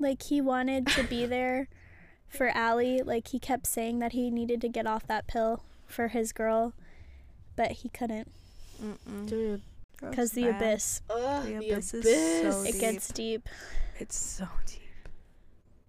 Like 0.00 0.22
he 0.24 0.40
wanted 0.40 0.88
to 0.88 1.04
be 1.04 1.26
there 1.26 1.68
for 2.26 2.48
Allie. 2.48 3.02
Like 3.02 3.28
he 3.28 3.38
kept 3.38 3.66
saying 3.68 4.00
that 4.00 4.12
he 4.12 4.30
needed 4.32 4.60
to 4.62 4.68
get 4.68 4.86
off 4.88 5.06
that 5.06 5.28
pill 5.28 5.62
for 5.86 6.08
his 6.08 6.32
girl, 6.32 6.72
but 7.56 7.72
he 7.72 7.88
couldn't 7.90 8.30
Mm-mm. 8.82 9.28
Dude. 9.28 9.62
Because 10.00 10.32
the 10.32 10.42
bad. 10.44 10.56
abyss. 10.62 11.00
Ugh, 11.08 11.44
The 11.44 11.50
the 11.50 11.56
abyss 11.72 11.94
abyss. 11.94 12.06
is 12.06 12.54
so 12.54 12.62
It 12.62 12.72
deep. 12.72 12.80
gets 12.80 13.08
deep. 13.08 13.48
It's 13.98 14.16
so 14.16 14.48
deep. 14.66 14.80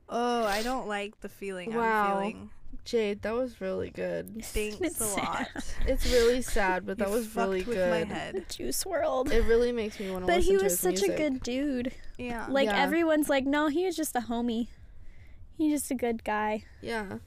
Oh, 0.08 0.46
I 0.46 0.62
don't 0.62 0.88
like 0.88 1.20
the 1.22 1.30
feeling 1.30 1.74
Wow. 1.74 2.18
I'm 2.18 2.22
feeling. 2.22 2.50
Jade, 2.84 3.24
that 3.24 3.34
was 3.34 3.60
really 3.62 3.90
good. 3.90 4.30
Thanks 4.46 4.78
It's 4.80 5.02
a 5.02 5.06
lot. 5.20 5.48
It's 5.88 6.06
really 6.12 6.42
sad, 6.44 6.86
but 6.86 6.98
that 7.00 7.10
was 7.10 7.36
really 7.36 7.62
fucked 7.62 7.70
with 7.70 7.78
good. 7.78 8.08
my 8.08 8.14
head. 8.14 8.46
Juice 8.50 8.84
WRLD. 8.84 9.32
It 9.32 9.42
really 9.46 9.72
makes 9.72 10.00
me 10.00 10.12
want 10.12 10.28
to 10.28 10.32
But 10.32 10.42
he 10.44 10.56
was 10.58 10.80
such 10.80 11.02
music. 11.02 11.12
a 11.12 11.18
good 11.18 11.42
dude. 11.42 11.92
Yeah. 12.20 12.46
Like 12.48 12.68
Yeah. 12.68 12.82
everyone's 12.84 13.28
like, 13.30 13.46
no, 13.46 13.68
he 13.70 13.86
was 13.86 13.96
just 13.96 14.16
a 14.16 14.20
homie. 14.22 14.68
He's 15.58 15.82
just 15.82 15.90
a 15.92 15.96
good 15.96 16.24
guy. 16.24 16.66
Yeah. 16.82 17.18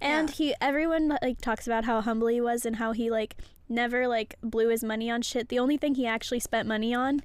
And 0.00 0.28
Yeah. 0.30 0.34
he 0.34 0.54
everyone 0.60 1.16
like 1.22 1.40
talks 1.40 1.66
about 1.68 1.84
how 1.84 2.00
humble 2.00 2.26
he 2.26 2.40
was 2.40 2.66
and 2.66 2.76
how 2.76 2.90
he 2.92 3.10
like 3.10 3.36
never 3.70 4.06
like 4.08 4.34
blew 4.42 4.68
his 4.68 4.82
money 4.84 5.10
on 5.10 5.22
shit. 5.22 5.48
The 5.48 5.58
only 5.58 5.76
thing 5.76 5.94
he 5.94 6.06
actually 6.06 6.40
spent 6.40 6.66
money 6.68 6.92
on 6.94 7.20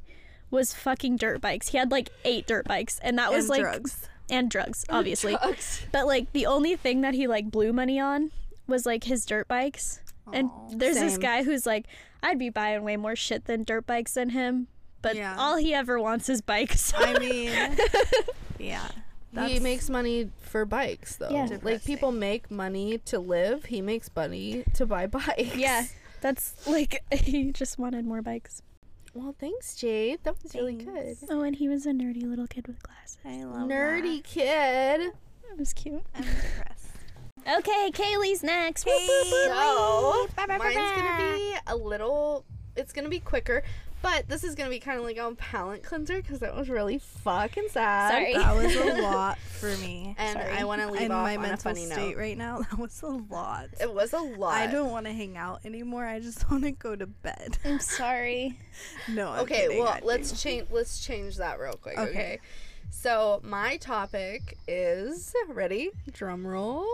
was 0.52 0.74
fucking 0.74 1.18
dirt 1.18 1.42
bikes. 1.42 1.70
He 1.70 1.78
had 1.78 1.92
like 1.92 2.10
eight 2.24 2.48
dirt 2.48 2.66
bikes 2.66 3.00
and 3.00 3.18
that 3.18 3.32
was 3.32 3.46
And 3.46 3.50
like 3.50 3.62
drugs. 3.62 4.08
and 4.30 4.50
drugs, 4.50 4.86
obviously. 4.90 5.36
Drugs. 5.36 5.86
But 5.92 6.06
like 6.08 6.32
the 6.34 6.46
only 6.46 6.76
thing 6.76 7.02
that 7.02 7.14
he 7.14 7.28
like 7.28 7.52
blew 7.52 7.74
money 7.74 8.00
on 8.00 8.32
was 8.68 8.86
like 8.86 9.04
his 9.06 9.26
dirt 9.26 9.48
bikes. 9.48 10.00
And 10.32 10.50
Aw. 10.50 10.70
there's 10.76 10.98
this 10.98 11.18
guy 11.18 11.44
who's 11.44 11.66
like, 11.66 11.86
I'd 12.24 12.40
be 12.40 12.50
buying 12.50 12.84
way 12.84 12.98
more 12.98 13.16
shit 13.16 13.46
than 13.46 13.64
dirt 13.64 13.86
bikes 13.86 14.14
than 14.14 14.30
him. 14.30 14.68
But 15.02 15.16
Yeah. 15.16 15.36
all 15.38 15.58
he 15.58 15.74
ever 15.74 16.00
wants 16.00 16.30
is 16.30 16.42
bikes. 16.42 16.94
I 16.96 17.20
mean, 17.20 17.52
yeah. 18.60 18.88
He 19.48 19.60
makes 19.60 19.90
money 19.90 20.32
for 20.42 20.64
bikes 20.66 21.18
though. 21.18 21.30
Yeah. 21.30 21.48
Like 21.62 21.84
people 21.84 22.12
make 22.12 22.50
money 22.50 23.00
to 23.06 23.20
live, 23.20 23.66
he 23.66 23.82
makes 23.82 24.10
money 24.16 24.64
to 24.76 24.86
buy 24.86 25.08
bikes. 25.08 25.56
yeah. 25.56 25.84
That's 26.26 26.66
like 26.66 27.04
he 27.14 27.52
just 27.52 27.78
wanted 27.78 28.04
more 28.04 28.24
bikes. 28.24 28.64
Well, 29.14 29.36
thanks, 29.40 29.76
Jade. 29.76 30.24
That 30.24 30.42
was 30.42 30.56
really 30.56 30.74
good. 30.74 31.18
Oh, 31.30 31.42
and 31.42 31.56
he 31.56 31.70
was 31.70 31.86
a 31.86 31.92
nerdy 31.92 32.24
little 32.24 32.48
kid 32.48 32.66
with 32.68 32.82
glasses. 32.82 33.20
I 33.24 33.44
love 33.44 33.70
Nerdy 33.70 34.24
kid. 34.24 35.12
That 35.48 35.60
was 35.60 35.72
cute. 35.72 36.02
I'm 36.16 36.24
depressed. 36.24 36.82
Okay, 37.60 37.92
Kali's 37.94 38.42
next. 38.42 38.88
Whoop. 38.88 39.02
So 39.06 40.48
mine's 40.48 40.74
gonna 40.74 41.36
be 41.36 41.54
a 41.68 41.76
little. 41.76 42.44
It's 42.76 42.92
gonna 42.92 43.08
be 43.08 43.20
quicker, 43.20 43.62
but 44.06 44.30
this 44.30 44.44
is 44.44 44.54
gonna 44.54 44.70
be 44.70 44.80
kind 44.80 45.00
of 45.00 45.04
like 45.04 45.18
a 45.18 45.34
palate 45.34 45.82
cleanser 45.82 46.22
because 46.22 46.38
that 46.38 46.56
was 46.56 46.70
really 46.70 47.00
fucking 47.00 47.70
sad. 47.70 48.12
Sorry. 48.12 48.34
That 48.36 48.56
was 48.56 48.76
a 48.76 49.02
lot 49.02 49.40
for 49.40 49.76
me. 49.78 50.14
And 50.20 50.38
Sorry. 50.40 50.52
I 50.52 50.64
want 50.64 50.82
to 50.82 50.92
leave 50.92 51.02
In 51.02 51.12
off 51.12 51.24
my 51.24 51.36
on 51.36 51.42
mental 51.42 51.72
a 51.72 51.74
funny 51.74 51.88
state 51.88 52.10
note. 52.10 52.18
right 52.18 52.38
now, 52.38 52.60
that 52.70 52.78
was 52.78 53.02
a 53.02 53.08
lot. 53.08 53.70
It 53.82 53.92
was 53.92 54.14
a 54.14 54.20
lot. 54.20 54.54
I 54.54 54.68
don't 54.68 54.92
want 54.92 55.08
to 55.08 55.12
hang 55.12 55.38
out 55.38 55.62
anymore. 55.66 56.06
I 56.06 56.20
just 56.20 56.52
want 56.52 56.66
to 56.66 56.72
go 56.72 56.96
to 56.96 57.08
bed. 57.08 57.58
I'm 57.66 57.80
sorry. 57.80 58.60
No. 59.10 59.32
I'm 59.32 59.40
okay, 59.40 59.62
kidding, 59.64 59.80
well, 59.80 59.98
let's 60.04 60.40
change. 60.40 60.68
Let's 60.70 61.04
change 61.04 61.38
that 61.38 61.60
real 61.60 61.74
quick. 61.74 61.98
Okay. 61.98 62.10
Okay. 62.10 62.40
So 62.92 63.42
my 63.44 63.78
topic 63.78 64.60
is 64.68 65.34
ready. 65.50 65.90
Drum 66.12 66.46
roll. 66.46 66.86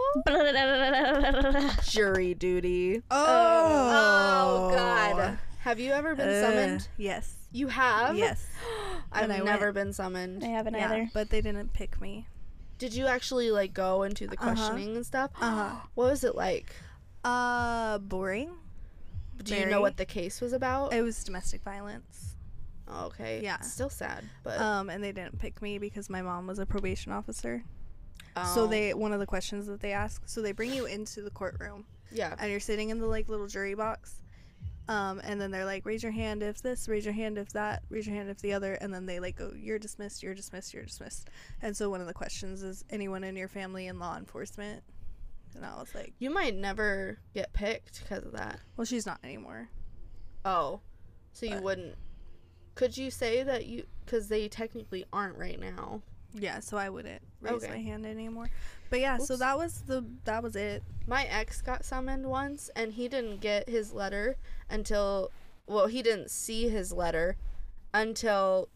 Jury 1.83 2.35
duty. 2.35 3.01
Oh. 3.11 4.69
Oh 4.71 4.71
God. 4.73 5.37
Have 5.61 5.79
you 5.79 5.91
ever 5.91 6.15
been 6.15 6.27
Ugh, 6.29 6.43
summoned? 6.43 6.87
yes. 6.97 7.33
You 7.51 7.67
have. 7.67 8.17
Yes. 8.17 8.45
I've 9.11 9.29
never 9.29 9.65
went. 9.65 9.75
been 9.75 9.93
summoned. 9.93 10.43
I 10.43 10.47
haven't 10.47 10.73
Yeah, 10.73 10.85
either. 10.85 11.09
but 11.13 11.29
they 11.29 11.41
didn't 11.41 11.73
pick 11.73 11.99
me. 12.01 12.27
Did 12.79 12.95
you 12.95 13.05
actually 13.05 13.51
like 13.51 13.73
go 13.73 14.03
into 14.03 14.25
the 14.27 14.37
Uh-huh. 14.39 14.53
questioning 14.55 14.95
and 14.95 15.05
stuff? 15.05 15.31
Uh-huh. 15.39 15.75
What 15.95 16.09
was 16.09 16.23
it 16.23 16.35
like? 16.35 16.73
Uh, 17.23 17.99
boring. 17.99 18.51
Do 19.43 19.55
you 19.55 19.65
know 19.67 19.81
what 19.81 19.97
the 19.97 20.05
case 20.05 20.41
was 20.41 20.53
about? 20.53 20.93
It 20.93 21.01
was 21.01 21.23
domestic 21.23 21.63
violence. 21.63 22.35
Okay. 22.91 23.41
Yeah. 23.43 23.59
Still 23.61 23.89
sad, 23.89 24.23
but 24.43 24.59
Um, 24.59 24.89
and 24.89 25.03
they 25.03 25.11
didn't 25.11 25.39
pick 25.39 25.61
me 25.61 25.77
because 25.77 26.09
my 26.09 26.21
mom 26.21 26.47
was 26.47 26.59
a 26.59 26.65
probation 26.65 27.11
officer. 27.11 27.63
So 28.55 28.63
oh, 28.63 28.67
they 28.67 28.93
one 28.93 29.11
of 29.13 29.19
the 29.19 29.25
questions 29.25 29.67
that 29.67 29.81
they 29.81 29.91
ask, 29.91 30.21
so 30.25 30.41
they 30.41 30.53
bring 30.53 30.73
you 30.73 30.85
into 30.85 31.21
the 31.21 31.29
courtroom 31.31 31.85
yeah. 32.11 32.33
and 32.39 32.49
you're 32.49 32.59
sitting 32.61 32.89
in 32.89 32.99
the 32.99 33.05
like 33.07 33.27
little 33.29 33.47
jury 33.47 33.73
box. 33.75 34.20
Um, 34.87 35.21
and 35.23 35.39
then 35.39 35.51
they're 35.51 35.65
like, 35.65 35.85
raise 35.85 36.03
your 36.03 36.11
hand 36.11 36.43
if 36.43 36.61
this, 36.61 36.87
raise 36.89 37.05
your 37.05 37.13
hand 37.13 37.37
if 37.37 37.49
that, 37.53 37.83
raise 37.89 38.05
your 38.07 38.15
hand 38.15 38.29
if 38.29 38.39
the 38.41 38.53
other, 38.53 38.73
and 38.73 38.93
then 38.93 39.05
they 39.05 39.19
like 39.19 39.37
go, 39.37 39.53
you're 39.55 39.79
dismissed, 39.79 40.21
you're 40.23 40.33
dismissed, 40.33 40.73
you're 40.73 40.83
dismissed. 40.83 41.29
And 41.61 41.77
so 41.77 41.89
one 41.89 42.01
of 42.01 42.07
the 42.07 42.13
questions 42.13 42.61
is 42.63 42.83
anyone 42.89 43.23
in 43.23 43.35
your 43.37 43.47
family 43.47 43.87
in 43.87 43.99
law 43.99 44.17
enforcement, 44.17 44.83
and 45.55 45.65
I 45.65 45.75
was 45.79 45.93
like, 45.95 46.13
You 46.19 46.29
might 46.29 46.55
never 46.55 47.19
get 47.33 47.53
picked 47.53 48.01
because 48.01 48.25
of 48.25 48.31
that. 48.33 48.59
well, 48.75 48.85
she's 48.85 49.05
not 49.05 49.19
anymore. 49.23 49.69
Oh, 50.43 50.81
so 51.33 51.45
you 51.45 51.61
wouldn't? 51.61 51.95
Could 52.75 52.97
you 52.97 53.11
say 53.11 53.43
that 53.43 53.67
you? 53.67 53.85
Because 54.03 54.27
they 54.27 54.47
technically 54.47 55.05
aren't 55.13 55.37
right 55.37 55.59
now. 55.59 56.01
Yeah, 56.33 56.59
so 56.61 56.77
I 56.77 56.89
wouldn't 56.89 57.21
raise 57.41 57.63
Okay. 57.63 57.69
my 57.69 57.79
hand 57.79 58.05
anymore. 58.05 58.49
But 58.91 58.99
yeah, 58.99 59.17
so 59.17 59.37
that 59.37 59.57
was 59.57 59.81
the 59.87 60.05
that 60.25 60.43
was 60.43 60.55
it. 60.55 60.83
My 61.07 61.23
ex 61.23 61.61
got 61.61 61.85
summoned 61.85 62.25
once, 62.25 62.69
and 62.75 62.93
he 62.93 63.07
didn't 63.07 63.39
get 63.39 63.67
his 63.67 63.93
letter 63.93 64.35
until. 64.69 65.31
Well, 65.65 65.87
he 65.87 66.01
didn't 66.03 66.29
see 66.29 66.67
his 66.67 66.91
letter 66.91 67.37
until 67.93 68.67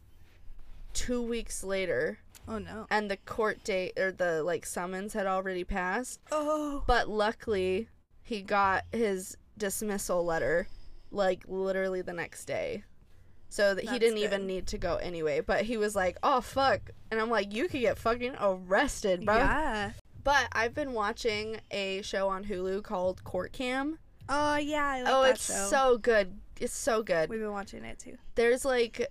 two 0.94 1.22
weeks 1.22 1.64
later, 1.64 2.20
Oh 2.48 2.58
no. 2.60 2.88
and 2.90 3.12
the 3.12 3.18
court 3.18 3.64
date 3.66 4.00
or 4.00 4.14
the 4.14 4.42
like 4.42 4.66
summons 4.66 5.12
had 5.14 5.28
already 5.28 5.66
passed. 5.66 6.22
Oh. 6.32 6.84
But 6.88 7.10
luckily, 7.10 7.90
he 8.24 8.42
got 8.42 8.86
his 8.94 9.36
dismissal 9.58 10.24
letter 10.24 10.68
like 11.12 11.44
literally 11.48 12.02
the 12.02 12.14
next 12.14 12.46
day. 12.46 12.86
So 13.50 13.74
that 13.76 13.86
he 13.86 14.00
didn't 14.00 14.18
even 14.18 14.48
need 14.48 14.68
to 14.68 14.78
go 14.78 14.96
anyway. 14.96 15.40
But 15.40 15.64
he 15.64 15.78
was 15.78 15.96
like, 15.96 16.18
oh, 16.24 16.42
fuck. 16.42 16.90
And 17.10 17.22
I'm 17.22 17.30
like, 17.30 17.54
you 17.54 17.70
could 17.70 17.80
get 17.80 17.98
fucking 17.98 18.36
arrested, 18.42 19.24
bro. 19.24 19.38
Yeah. 19.38 19.92
But 20.26 20.48
I've 20.54 20.74
been 20.74 20.94
watching 20.94 21.62
a 21.70 22.02
show 22.02 22.28
on 22.30 22.44
Hulu 22.44 22.84
called 22.84 23.24
Court 23.24 23.54
Cam. 23.54 24.00
Oh 24.28 24.56
yeah, 24.58 24.84
I 24.84 25.02
like 25.04 25.14
oh, 25.14 25.22
it's 25.22 25.46
show. 25.46 25.68
so 25.70 25.98
good. 26.00 26.40
It's 26.60 26.74
so 26.74 27.04
good. 27.04 27.30
We've 27.30 27.40
been 27.40 27.52
watching 27.52 27.86
it 27.86 28.00
too. 28.00 28.18
There's 28.34 28.66
like, 28.66 29.08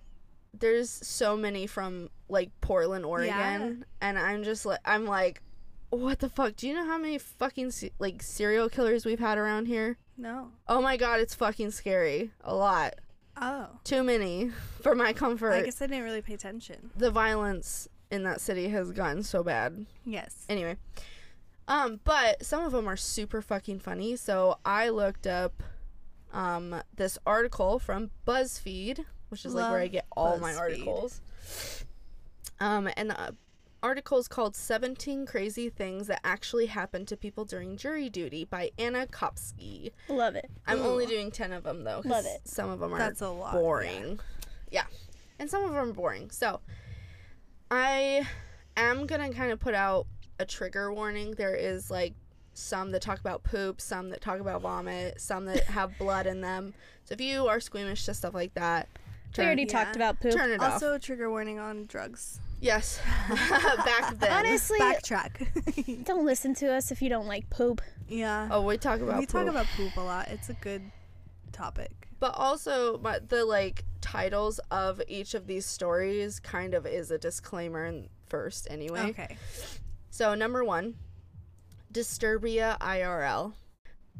there's 0.53 0.89
so 0.89 1.37
many 1.37 1.67
from 1.67 2.09
like 2.27 2.51
Portland, 2.59 3.05
Oregon. 3.05 3.85
And 4.01 4.19
I'm 4.19 4.43
just 4.43 4.65
like, 4.65 4.79
I'm 4.83 5.05
like, 5.05 5.41
what 5.89 6.19
the 6.19 6.27
fuck? 6.27 6.57
Do 6.57 6.67
you 6.67 6.73
know 6.73 6.85
how 6.85 6.97
many 6.97 7.17
fucking 7.17 7.71
like 7.97 8.21
serial 8.21 8.67
killers 8.67 9.05
we've 9.05 9.17
had 9.17 9.37
around 9.37 9.67
here? 9.67 9.97
No. 10.17 10.51
Oh 10.67 10.81
my 10.81 10.97
god, 10.97 11.21
it's 11.21 11.33
fucking 11.33 11.71
scary. 11.71 12.31
A 12.43 12.53
lot. 12.53 12.95
Oh. 13.37 13.69
Too 13.85 14.03
many 14.03 14.49
for 14.81 14.95
my 14.95 15.13
comfort. 15.13 15.53
I 15.53 15.61
guess 15.61 15.81
I 15.81 15.87
didn't 15.87 16.03
really 16.03 16.21
pay 16.21 16.33
attention. 16.33 16.91
the 16.97 17.09
violence 17.09 17.87
in 18.15 18.23
that 18.23 18.41
city 18.41 18.69
has 18.69 18.91
gotten 18.91 19.21
so 19.21 19.43
bad. 19.43 19.85
Yes. 20.05 20.45
Anyway, 20.49 20.77
um, 21.67 21.99
but 22.03 22.43
some 22.43 22.63
of 22.65 22.71
them 22.71 22.87
are 22.87 22.97
super 22.97 23.41
fucking 23.41 23.79
funny. 23.79 24.15
So 24.15 24.57
I 24.65 24.89
looked 24.89 25.27
up 25.27 25.61
um 26.33 26.81
this 26.95 27.17
article 27.25 27.77
from 27.77 28.09
BuzzFeed, 28.25 29.05
which 29.29 29.45
is 29.45 29.53
like 29.53 29.69
where 29.69 29.79
I 29.81 29.87
get 29.87 30.05
all 30.15 30.37
my 30.39 30.55
articles. 30.55 31.21
Um, 32.59 32.89
and 32.95 33.09
the 33.09 33.35
article 33.83 34.17
is 34.17 34.27
called 34.27 34.55
17 34.55 35.25
Crazy 35.25 35.69
Things 35.69 36.07
That 36.07 36.21
Actually 36.23 36.67
Happened 36.67 37.07
to 37.09 37.17
People 37.17 37.45
During 37.45 37.77
Jury 37.77 38.09
Duty 38.09 38.45
by 38.45 38.71
Anna 38.79 39.05
Kopsky. 39.05 39.91
Love 40.07 40.35
it. 40.35 40.49
I'm 40.65 40.79
Ooh. 40.79 40.85
only 40.85 41.05
doing 41.05 41.31
10 41.31 41.51
of 41.51 41.63
them 41.63 41.83
though. 41.83 42.01
Love 42.05 42.25
it. 42.25 42.41
Some 42.45 42.69
of 42.69 42.79
them 42.79 42.93
are 42.93 42.97
That's 42.97 43.21
a 43.21 43.29
lot. 43.29 43.53
yeah. 43.53 43.59
boring. 43.59 44.19
Yeah. 44.71 44.85
And 45.37 45.49
some 45.49 45.63
of 45.63 45.69
them 45.71 45.77
are 45.77 45.93
boring. 45.93 46.31
So 46.31 46.61
I 47.71 48.27
am 48.77 49.05
going 49.05 49.21
to 49.31 49.35
kind 49.37 49.51
of 49.51 49.59
put 49.59 49.73
out 49.73 50.07
a 50.39 50.45
trigger 50.45 50.93
warning. 50.93 51.31
There 51.31 51.55
is 51.55 51.89
like 51.89 52.13
some 52.53 52.91
that 52.91 53.01
talk 53.01 53.19
about 53.19 53.43
poop, 53.43 53.81
some 53.81 54.09
that 54.09 54.21
talk 54.21 54.39
about 54.39 54.61
vomit, 54.61 55.19
some 55.19 55.45
that 55.45 55.63
have 55.65 55.97
blood 55.97 56.25
in 56.27 56.41
them. 56.41 56.73
So 57.05 57.13
if 57.13 57.21
you 57.21 57.47
are 57.47 57.59
squeamish 57.59 58.05
to 58.05 58.13
stuff 58.13 58.33
like 58.33 58.53
that, 58.55 58.87
We 59.37 59.43
already 59.43 59.63
Yeah. 59.63 59.83
talked 59.83 59.95
about 59.95 60.19
poop. 60.21 60.33
turn 60.33 60.51
it 60.51 60.61
off. 60.61 60.73
Also, 60.73 60.97
trigger 60.97 61.29
warning 61.29 61.59
on 61.59 61.85
drugs. 61.87 62.39
Yes. 62.61 63.01
Back 63.49 64.15
then. 64.17 64.31
Honestly, 64.31 64.79
Backtrack. 64.79 66.05
don't 66.05 66.25
listen 66.25 66.55
to 66.55 66.73
us 66.73 66.89
if 66.91 67.01
you 67.01 67.09
don't 67.09 67.27
like 67.27 67.49
poop. 67.49 67.81
yeah. 68.07 68.47
Oh, 68.49 68.61
we 68.61 68.77
talk 68.77 69.01
about 69.01 69.15
poop 69.15 69.19
we 69.19 69.25
talk 69.25 69.47
about 69.47 69.65
poop 69.75 69.95
a 69.97 70.01
lot. 70.01 70.29
It's 70.29 70.49
a 70.49 70.53
good 70.53 70.81
topic. 71.55 72.09
But 72.19 72.35
also, 72.35 72.99
my, 72.99 73.19
the 73.19 73.45
like 73.45 73.85
titles 74.01 74.59
of 74.71 75.01
each 75.07 75.33
of 75.33 75.47
these 75.47 75.65
stories 75.65 76.39
kind 76.39 76.73
of 76.73 76.85
is 76.85 77.11
a 77.11 77.17
disclaimer 77.17 77.85
in 77.85 78.09
first, 78.27 78.67
anyway. 78.69 79.09
Okay. 79.09 79.37
So, 80.09 80.35
number 80.35 80.63
one, 80.63 80.95
Disturbia 81.91 82.77
IRL. 82.79 83.53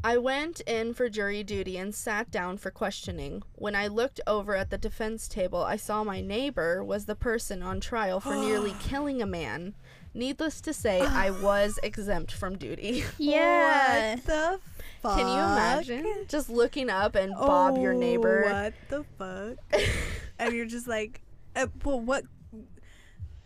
I 0.04 0.18
went 0.18 0.62
in 0.62 0.94
for 0.94 1.10
jury 1.10 1.42
duty 1.44 1.78
and 1.78 1.96
sat 1.96 2.30
down 2.30 2.58
for 2.58 2.70
questioning. 2.70 3.44
When 3.56 3.76
I 3.76 3.88
looked 3.88 4.20
over 4.28 4.56
at 4.56 4.70
the 4.70 4.78
defense 4.78 5.28
table, 5.28 5.64
I 5.64 5.78
saw 5.78 6.04
my 6.04 6.22
neighbor 6.22 6.84
was 6.84 7.06
the 7.06 7.16
person 7.16 7.64
on 7.64 7.80
trial 7.80 8.20
for 8.20 8.36
nearly 8.36 8.76
killing 8.82 9.22
a 9.22 9.26
man. 9.26 9.74
Needless 10.14 10.62
to 10.62 10.74
say, 10.74 11.02
I 11.02 11.32
was 11.32 11.80
exempt 11.84 12.32
from 12.32 12.58
duty. 12.58 13.04
Yeah. 13.18 14.16
What 14.16 14.26
the 14.26 14.60
fuck? 15.08 15.18
Can 15.18 15.28
you 15.28 15.34
imagine 15.34 16.26
just 16.28 16.50
looking 16.50 16.90
up 16.90 17.16
and 17.16 17.34
Bob, 17.34 17.78
your 17.78 17.94
Oh, 17.94 17.98
neighbor? 18.00 18.44
What 18.44 18.74
the 18.90 19.06
fuck? 19.18 19.82
and 20.40 20.54
you're 20.54 20.66
just 20.66 20.88
like, 20.88 21.22
uh, 21.56 21.68
well, 21.84 22.00
what? 22.00 22.24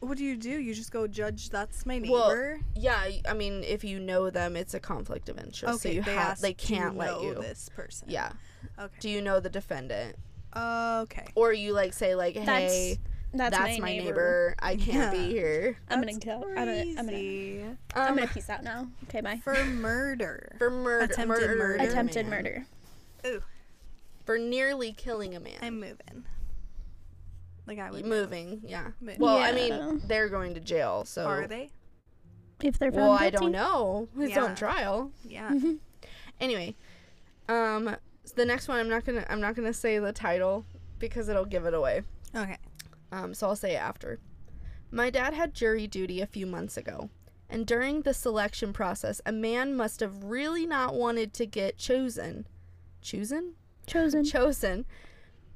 What 0.01 0.17
do 0.17 0.23
you 0.23 0.37
do? 0.37 0.49
You 0.49 0.73
just 0.73 0.91
go 0.91 1.07
judge. 1.07 1.49
That's 1.49 1.85
my 1.85 1.99
neighbor. 1.99 2.13
Well, 2.13 2.29
neighbor. 2.29 2.59
Yeah, 2.75 3.09
I 3.27 3.33
mean, 3.33 3.63
if 3.65 3.83
you 3.83 3.99
know 3.99 4.29
them, 4.29 4.55
it's 4.55 4.73
a 4.73 4.79
conflict 4.79 5.27
of 5.27 5.37
interest. 5.37 5.81
so 5.81 5.89
you 5.89 6.01
they 6.01 6.13
have 6.13 6.31
asked, 6.31 6.41
they 6.41 6.53
can't 6.53 6.95
let 6.95 7.21
you 7.21 7.33
know 7.33 7.41
you. 7.41 7.41
This 7.41 7.69
person. 7.75 8.09
Yeah. 8.09 8.31
Okay. 8.79 8.93
Do 9.01 9.09
you 9.09 9.21
know 9.21 9.41
the 9.41 9.49
defendant? 9.49 10.15
Okay. 10.55 11.27
Or 11.35 11.53
you 11.53 11.73
like 11.73 11.93
say 11.93 12.15
like, 12.15 12.35
hey, 12.35 12.45
that's, 12.97 13.08
that's, 13.33 13.57
my, 13.57 13.77
my, 13.79 13.87
neighbor. 13.97 14.05
neighbor. 14.05 14.55
I 14.59 14.75
can't 14.77 14.87
Yeah. 14.87 15.11
be 15.11 15.29
here. 15.29 15.77
I'm 15.89 15.99
gonna 16.01 16.13
That's 16.13 16.25
go. 16.25 16.43
I'm 16.47 16.55
gonna. 16.55 16.71
I'm 16.81 16.95
gonna. 16.95 17.07
crazy. 17.11 17.63
I'm 17.95 18.11
Um, 18.11 18.15
gonna 18.17 18.27
peace 18.27 18.49
out 18.49 18.63
now. 18.63 18.87
Okay, 19.05 19.21
bye. 19.21 19.39
for 19.43 19.63
murder. 19.65 20.55
for 20.57 20.69
murder, 20.69 21.05
Attempted 21.05 21.27
murder, 21.27 21.55
murder. 21.55 21.83
Attempted 21.83 22.27
man. 22.27 22.31
murder. 22.43 22.65
Ooh, 23.27 23.41
for 24.25 24.37
nearly 24.37 24.91
killing 24.93 25.35
a 25.35 25.39
man. 25.39 25.57
I'm 25.61 25.79
moving. 25.79 26.25
Like 27.67 27.79
I 27.79 27.91
would 27.91 28.05
moving. 28.05 28.61
Yeah. 28.65 28.87
Move. 28.99 29.17
Well, 29.19 29.37
I 29.37 29.51
mean, 29.51 30.01
they're 30.07 30.29
going 30.29 30.53
to 30.55 30.59
jail. 30.59 31.05
So. 31.05 31.25
Are 31.25 31.45
they? 31.47 31.69
If 32.63 32.79
they're 32.79 32.91
found 32.91 33.03
Well, 33.03 33.11
I 33.11 33.29
don't 33.29 33.51
know. 33.51 34.07
It's 34.17 34.31
Yeah. 34.35 34.43
on 34.43 34.55
trial. 34.55 35.11
Yeah. 35.23 35.49
Mhm. 35.51 35.77
Anyway, 36.41 36.75
um, 37.47 37.95
the 38.35 38.45
next 38.45 38.67
one 38.67 38.79
I'm 38.79 38.89
not 38.89 39.05
gonna 39.05 39.25
I'm 39.29 39.39
not 39.41 39.55
gonna 39.55 39.73
say 39.73 39.99
the 39.99 40.11
title 40.13 40.65
because 40.99 41.29
it'll 41.29 41.45
give 41.45 41.65
it 41.65 41.73
away. 41.73 42.01
Okay. 42.35 42.57
Um, 43.11 43.33
so 43.33 43.47
I'll 43.47 43.55
say 43.55 43.73
it 43.73 43.81
after. 43.81 44.19
My 44.91 45.09
dad 45.09 45.33
had 45.33 45.53
jury 45.53 45.87
duty 45.87 46.21
a 46.21 46.25
few 46.27 46.45
months 46.45 46.77
ago, 46.77 47.09
and 47.49 47.65
during 47.65 48.01
the 48.01 48.13
selection 48.13 48.73
process, 48.73 49.21
a 49.25 49.31
man 49.31 49.75
must 49.75 49.99
have 49.99 50.23
really 50.23 50.65
not 50.65 50.95
wanted 50.95 51.33
to 51.33 51.45
get 51.45 51.77
chosen. 51.77 52.47
Chosen? 53.01 53.53
Chosen. 53.85 54.23
Chosen. 54.25 54.85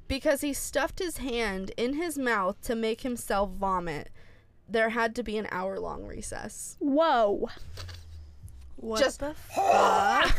Because 0.06 0.40
he 0.42 0.52
stuffed 0.52 0.98
his 0.98 1.18
hand 1.18 1.72
in 1.76 1.94
his 1.94 2.18
mouth 2.18 2.60
to 2.62 2.74
make 2.74 3.00
himself 3.00 3.50
vomit. 3.50 4.10
There 4.68 4.90
had 4.90 5.14
to 5.16 5.22
be 5.22 5.36
an 5.38 5.48
hour 5.50 5.78
long 5.78 6.04
recess. 6.06 6.76
Whoa. 6.80 7.48
What 8.76 9.00
Just- 9.00 9.20
the 9.20 9.34
fuck? 9.54 10.36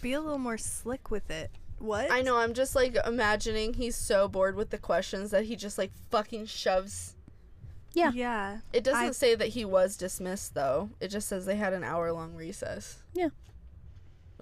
Be 0.00 0.12
a 0.14 0.20
little 0.20 0.38
more 0.38 0.58
slick 0.58 1.10
with 1.10 1.30
it. 1.30 1.50
What? 1.82 2.10
I 2.12 2.22
know, 2.22 2.36
I'm 2.38 2.54
just 2.54 2.74
like 2.76 2.96
imagining 3.06 3.74
he's 3.74 3.96
so 3.96 4.28
bored 4.28 4.54
with 4.54 4.70
the 4.70 4.78
questions 4.78 5.32
that 5.32 5.44
he 5.46 5.56
just 5.56 5.76
like 5.78 5.90
fucking 6.10 6.46
shoves. 6.46 7.14
Yeah. 7.92 8.12
Yeah. 8.14 8.58
It 8.72 8.84
doesn't 8.84 9.00
I- 9.08 9.10
say 9.10 9.34
that 9.34 9.48
he 9.48 9.64
was 9.64 9.96
dismissed 9.96 10.54
though. 10.54 10.90
It 11.00 11.08
just 11.08 11.28
says 11.28 11.44
they 11.44 11.56
had 11.56 11.72
an 11.72 11.82
hour 11.84 12.12
long 12.12 12.34
recess. 12.34 12.98
Yeah. 13.14 13.28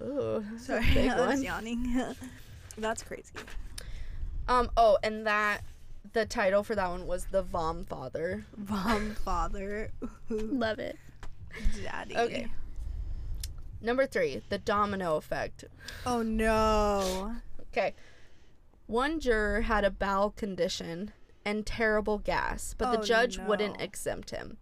Ooh, 0.01 0.45
Sorry, 0.59 0.85
big 0.93 1.09
I 1.09 1.19
was 1.27 1.35
one. 1.37 1.43
yawning. 1.43 2.15
That's 2.77 3.03
crazy. 3.03 3.33
Um. 4.47 4.69
Oh, 4.77 4.97
and 5.03 5.25
that 5.27 5.61
the 6.13 6.25
title 6.25 6.63
for 6.63 6.75
that 6.75 6.89
one 6.89 7.05
was 7.05 7.25
the 7.25 7.41
Vom 7.43 7.85
Father. 7.85 8.45
Vom 8.57 9.15
father, 9.15 9.91
Love 10.29 10.79
it. 10.79 10.97
daddy. 11.83 12.15
Okay. 12.17 12.47
Number 13.81 14.05
three, 14.05 14.41
the 14.49 14.57
domino 14.57 15.15
effect. 15.15 15.65
Oh 16.05 16.21
no. 16.21 17.35
Okay. 17.71 17.93
One 18.87 19.19
juror 19.19 19.61
had 19.61 19.83
a 19.83 19.91
bowel 19.91 20.31
condition 20.31 21.13
and 21.45 21.65
terrible 21.65 22.19
gas, 22.19 22.75
but 22.77 22.91
the 22.91 22.99
Oh, 22.99 23.03
judge 23.03 23.39
wouldn't 23.39 23.81
exempt 23.81 24.29
him. 24.29 24.57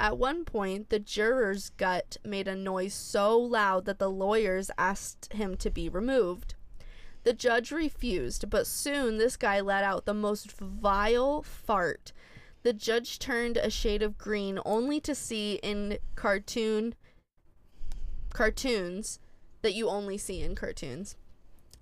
At 0.00 0.16
one 0.18 0.44
point, 0.44 0.88
the 0.88 0.98
juror's 0.98 1.70
gut 1.70 2.16
made 2.24 2.48
a 2.48 2.56
noise 2.56 2.94
so 2.94 3.38
loud 3.38 3.84
that 3.84 3.98
the 3.98 4.10
lawyers 4.10 4.70
asked 4.78 5.32
him 5.32 5.56
to 5.58 5.70
be 5.70 5.88
removed. 5.88 6.54
The 7.24 7.32
judge 7.32 7.70
refused, 7.70 8.48
but 8.50 8.66
soon 8.66 9.18
this 9.18 9.36
guy 9.36 9.60
let 9.60 9.84
out 9.84 10.06
the 10.06 10.14
most 10.14 10.50
vile 10.52 11.42
fart. 11.42 12.12
The 12.62 12.72
judge 12.72 13.18
turned 13.18 13.56
a 13.56 13.70
shade 13.70 14.02
of 14.02 14.18
green 14.18 14.58
only 14.64 15.00
to 15.00 15.14
see 15.14 15.60
in 15.62 15.98
cartoon 16.14 16.94
cartoons 18.32 19.18
that 19.62 19.74
you 19.74 19.88
only 19.88 20.18
see 20.18 20.40
in 20.40 20.54
cartoons 20.54 21.16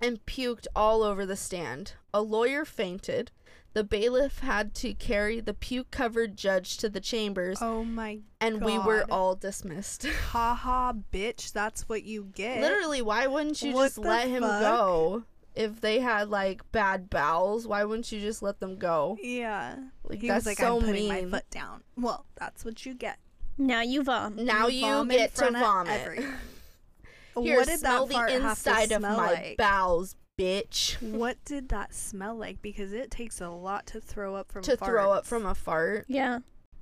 and 0.01 0.25
puked 0.27 0.67
all 0.75 1.03
over 1.03 1.25
the 1.27 1.37
stand. 1.37 1.93
A 2.15 2.23
lawyer 2.23 2.65
fainted. 2.65 3.31
The 3.73 3.85
bailiff 3.85 4.41
had 4.41 4.75
to 4.77 4.95
carry 4.95 5.39
the 5.41 5.55
puke 5.55 5.93
covered 5.93 6.37
judge 6.37 6.77
to 6.79 6.89
the 6.89 6.99
chambers, 7.01 7.59
Oh 7.61 7.85
my 7.85 8.15
god! 8.17 8.23
and 8.41 8.65
we 8.65 8.79
were 8.79 9.05
all 9.11 9.37
dismissed. 9.37 10.05
ha 10.31 10.55
ha, 10.55 10.93
bitch. 11.13 11.53
That's 11.53 11.89
what 11.89 12.03
you 12.03 12.31
get. 12.35 12.61
Literally, 12.61 13.01
why 13.01 13.29
wouldn't 13.29 13.63
you 13.63 13.73
What 13.73 13.85
just 13.87 13.99
let 13.99 14.27
him 14.29 14.43
fuck? 14.43 14.61
go? 14.61 15.23
If 15.55 15.81
they 15.81 16.01
had 16.01 16.31
like 16.31 16.63
bad 16.73 17.11
bowels, 17.11 17.67
why 17.69 17.85
wouldn't 17.85 18.11
you 18.11 18.21
just 18.21 18.43
let 18.43 18.59
them 18.59 18.77
go? 18.77 19.17
Yeah. 19.23 19.77
Like 20.03 20.21
He 20.21 20.27
that's 20.29 20.41
was 20.41 20.47
like, 20.47 20.59
so 20.59 20.77
I'm 20.79 20.81
putting 20.85 21.09
mean. 21.09 21.31
my 21.31 21.39
foot 21.39 21.51
down. 21.51 21.83
Well, 21.97 22.27
that's 22.37 22.65
what 22.65 22.85
you 22.85 22.95
get. 22.95 23.19
Now 23.61 23.83
you 23.83 24.03
vom. 24.03 24.37
Now 24.45 24.69
you, 24.69 24.81
vom 24.81 25.11
in 25.11 25.19
get 25.19 25.35
to 25.37 25.51
vomit. 25.51 26.25
Here, 27.39 27.57
what 27.59 27.69
did 27.69 27.79
smell 27.81 28.07
that 28.07 28.13
fart 28.15 28.31
the 28.31 28.41
have 28.41 28.63
to 28.63 28.71
inside 28.71 28.93
of 28.93 28.99
smell 29.01 29.17
my 29.19 29.33
like? 29.33 29.57
bowels, 29.57 30.17
bitch. 30.39 31.01
What 31.03 31.37
did 31.45 31.69
that 31.69 31.95
smell 31.95 32.35
like? 32.35 32.61
Because 32.63 32.93
it 32.93 33.11
takes 33.11 33.41
a 33.41 33.51
lot 33.51 33.87
to 33.89 34.01
throw 34.01 34.35
up 34.35 34.51
from 34.51 34.63
To 34.63 34.77
throw 34.77 35.13
up 35.13 35.27
from 35.27 35.45
a 35.47 35.55
fart. 35.55 36.07
Yeah. 36.09 36.39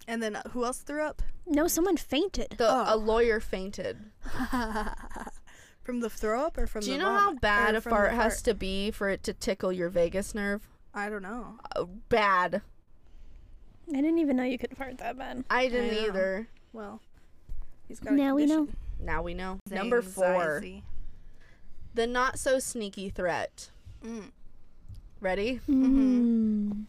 And 0.06 0.22
then 0.22 0.36
uh, 0.36 0.42
who 0.50 0.64
else 0.64 0.78
threw 0.78 1.02
up? 1.02 1.20
No, 1.46 1.66
someone 1.68 1.96
fainted. 1.96 2.54
The 2.58 2.68
a 2.70 2.94
Oh. 2.94 2.96
lawyer 2.96 3.40
fainted. 3.40 3.98
from 5.82 6.00
the 6.00 6.08
throw 6.10 6.42
up 6.44 6.56
or 6.58 6.66
from 6.66 6.80
the 6.82 6.86
Do 6.86 6.92
you 6.92 6.98
the 6.98 7.04
know 7.04 7.12
how 7.18 7.34
bad 7.34 7.74
Or 7.74 7.78
a 7.78 7.80
from 7.80 7.90
the 7.90 7.96
fart 7.96 8.12
has 8.12 8.40
to 8.42 8.54
be 8.54 8.90
for 8.90 9.08
it 9.10 9.22
to 9.24 9.32
tickle 9.32 9.72
your 9.72 9.88
vagus 9.90 10.34
nerve? 10.34 10.68
I 10.94 11.08
don't 11.08 11.22
know. 11.22 11.58
Uh, 11.76 11.84
bad. 12.08 12.62
I 13.90 13.92
didn't 13.96 14.18
even 14.18 14.36
know 14.36 14.44
you 14.44 14.58
could 14.58 14.76
fart 14.76 14.98
that 14.98 15.16
bad. 15.18 15.44
I 15.50 15.68
didn't 15.68 15.94
know. 15.94 16.08
either. 16.08 16.48
Well, 16.72 17.00
he's 17.86 18.00
got 18.00 18.12
a 18.12 18.16
Now 18.16 18.34
we 18.34 18.46
know. 18.46 18.68
Now 19.00 19.22
we 19.22 19.34
know. 19.34 19.58
Number 19.70 20.02
four, 20.02 20.62
the 21.94 22.06
not 22.06 22.38
so 22.38 22.58
sneaky 22.58 23.10
threat. 23.10 23.70
Mm. 24.04 24.30
Ready? 25.20 25.60
Mm. 25.68 26.84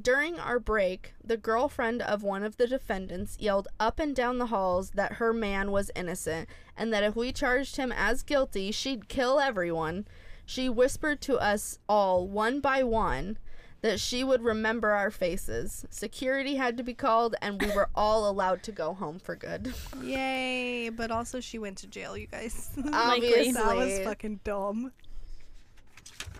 During 0.00 0.40
our 0.40 0.58
break, 0.58 1.14
the 1.22 1.36
girlfriend 1.36 2.02
of 2.02 2.22
one 2.22 2.42
of 2.42 2.56
the 2.56 2.66
defendants 2.66 3.36
yelled 3.38 3.68
up 3.78 3.98
and 4.00 4.14
down 4.14 4.38
the 4.38 4.46
halls 4.46 4.90
that 4.90 5.14
her 5.14 5.32
man 5.32 5.70
was 5.70 5.90
innocent 5.94 6.48
and 6.76 6.92
that 6.92 7.04
if 7.04 7.14
we 7.14 7.30
charged 7.30 7.76
him 7.76 7.92
as 7.92 8.22
guilty, 8.22 8.72
she'd 8.72 9.08
kill 9.08 9.38
everyone. 9.38 10.06
She 10.46 10.68
whispered 10.68 11.20
to 11.22 11.38
us 11.38 11.78
all, 11.88 12.26
one 12.26 12.60
by 12.60 12.82
one, 12.82 13.38
that 13.84 14.00
she 14.00 14.24
would 14.24 14.42
remember 14.42 14.92
our 14.92 15.10
faces. 15.10 15.84
Security 15.90 16.56
had 16.56 16.78
to 16.78 16.82
be 16.82 16.94
called, 16.94 17.34
and 17.42 17.60
we 17.60 17.70
were 17.72 17.90
all 17.94 18.30
allowed 18.30 18.62
to 18.62 18.72
go 18.72 18.94
home 18.94 19.18
for 19.18 19.36
good. 19.36 19.74
Yay! 20.02 20.88
But 20.88 21.10
also, 21.10 21.38
she 21.38 21.58
went 21.58 21.76
to 21.78 21.86
jail. 21.86 22.16
You 22.16 22.26
guys. 22.26 22.70
Obviously. 22.94 23.52
that 23.52 23.76
was 23.76 23.98
fucking 24.00 24.40
dumb. 24.42 24.90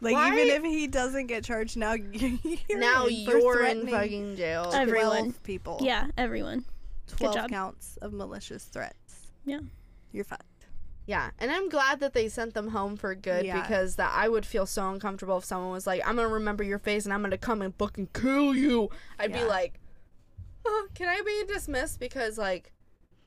Like 0.01 0.15
Why- 0.15 0.29
even 0.33 0.49
if 0.49 0.63
he 0.63 0.87
doesn't 0.87 1.27
get 1.27 1.45
charged 1.45 1.77
now, 1.77 1.93
you're 2.13 2.79
now 2.79 3.09
in 3.09 3.27
for 3.27 3.33
you're 3.37 3.67
in 3.67 3.83
threatening 3.83 3.95
fucking 3.95 4.37
jail. 4.37 4.71
Everyone. 4.73 5.33
12 5.33 5.43
people. 5.43 5.79
Yeah, 5.83 6.07
everyone. 6.17 6.65
twelve 7.09 7.35
job. 7.35 7.51
counts 7.51 7.99
of 7.99 8.15
malicious 8.15 8.65
threats. 8.65 9.27
Yeah. 9.45 9.61
You're 10.13 10.25
fucked. 10.25 10.47
Yeah, 11.07 11.31
and 11.39 11.51
I'm 11.51 11.69
glad 11.69 12.01
that 12.01 12.15
they 12.15 12.29
sent 12.29 12.55
them 12.55 12.69
home 12.69 12.97
for 12.97 13.15
good 13.15 13.45
Yeah. 13.45 13.61
because 13.61 13.97
that 13.97 14.13
I 14.15 14.29
would 14.29 14.47
feel 14.47 14.65
so 14.65 14.89
uncomfortable 14.91 15.37
if 15.39 15.45
someone 15.45 15.71
was 15.73 15.87
like, 15.87 16.01
"I'm 16.07 16.17
gonna 16.17 16.29
remember 16.29 16.65
your 16.65 16.79
face 16.79 17.05
and 17.05 17.13
I'm 17.13 17.21
gonna 17.23 17.37
come 17.37 17.61
and 17.61 17.75
fucking 17.77 18.09
kill 18.15 18.55
you." 18.55 18.89
I'd 19.19 19.33
be 19.33 19.45
like, 19.45 19.81
oh, 20.65 20.89
"Can 20.95 21.09
I 21.09 21.21
be 21.21 21.45
dismissed?" 21.53 22.01
Because 22.01 22.39
like, 22.39 22.73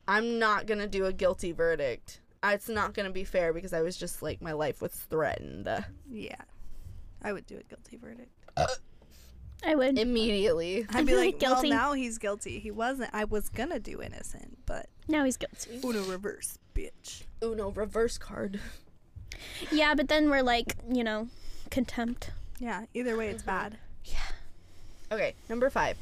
I'm 0.08 0.40
not 0.40 0.66
gonna 0.66 0.88
do 0.88 1.06
a 1.06 1.14
guilty 1.14 1.52
verdict. 1.52 2.22
It's 2.44 2.70
not 2.70 2.94
gonna 2.94 3.12
be 3.12 3.24
fair 3.24 3.54
because 3.54 3.74
I 3.74 3.82
was 3.82 3.96
just 3.96 4.22
like 4.24 4.42
my 4.42 4.54
life 4.54 4.82
was 4.82 4.94
threatened 4.94 5.68
Yeah, 6.10 6.36
I 7.22 7.32
would 7.34 7.46
do 7.46 7.58
a 7.58 7.64
guilty 7.64 7.98
verdict. 7.98 8.32
I 9.64 9.76
would. 9.76 9.98
immediately. 10.00 10.86
I'd 10.90 11.06
be 11.06 11.16
like, 11.16 11.40
Guilty. 11.40 11.70
well, 11.70 11.78
now 11.78 11.94
he's 11.94 12.18
guilty. 12.18 12.60
He 12.60 12.72
wasn't. 12.72 13.10
I 13.14 13.26
was 13.26 13.50
gonna 13.50 13.80
do 13.80 14.02
innocent, 14.02 14.58
but 14.66 14.88
now 15.08 15.24
he's 15.26 15.38
guilty. 15.38 15.80
Uno 15.84 16.04
reverse, 16.06 16.58
bitch. 16.74 17.24
Uno 17.44 17.70
reverse 17.72 18.18
card. 18.18 18.60
Yeah, 19.72 19.94
but 19.96 20.08
then 20.08 20.30
we're 20.30 20.44
like, 20.44 20.76
you 20.90 21.04
know, 21.04 21.28
contempt. 21.70 22.32
Yeah. 22.60 22.86
Either 22.94 23.16
way, 23.18 23.30
it's 23.30 23.44
bad. 23.44 23.78
Yeah. 24.04 24.18
Okay, 25.12 25.36
number 25.48 25.70
five, 25.70 25.98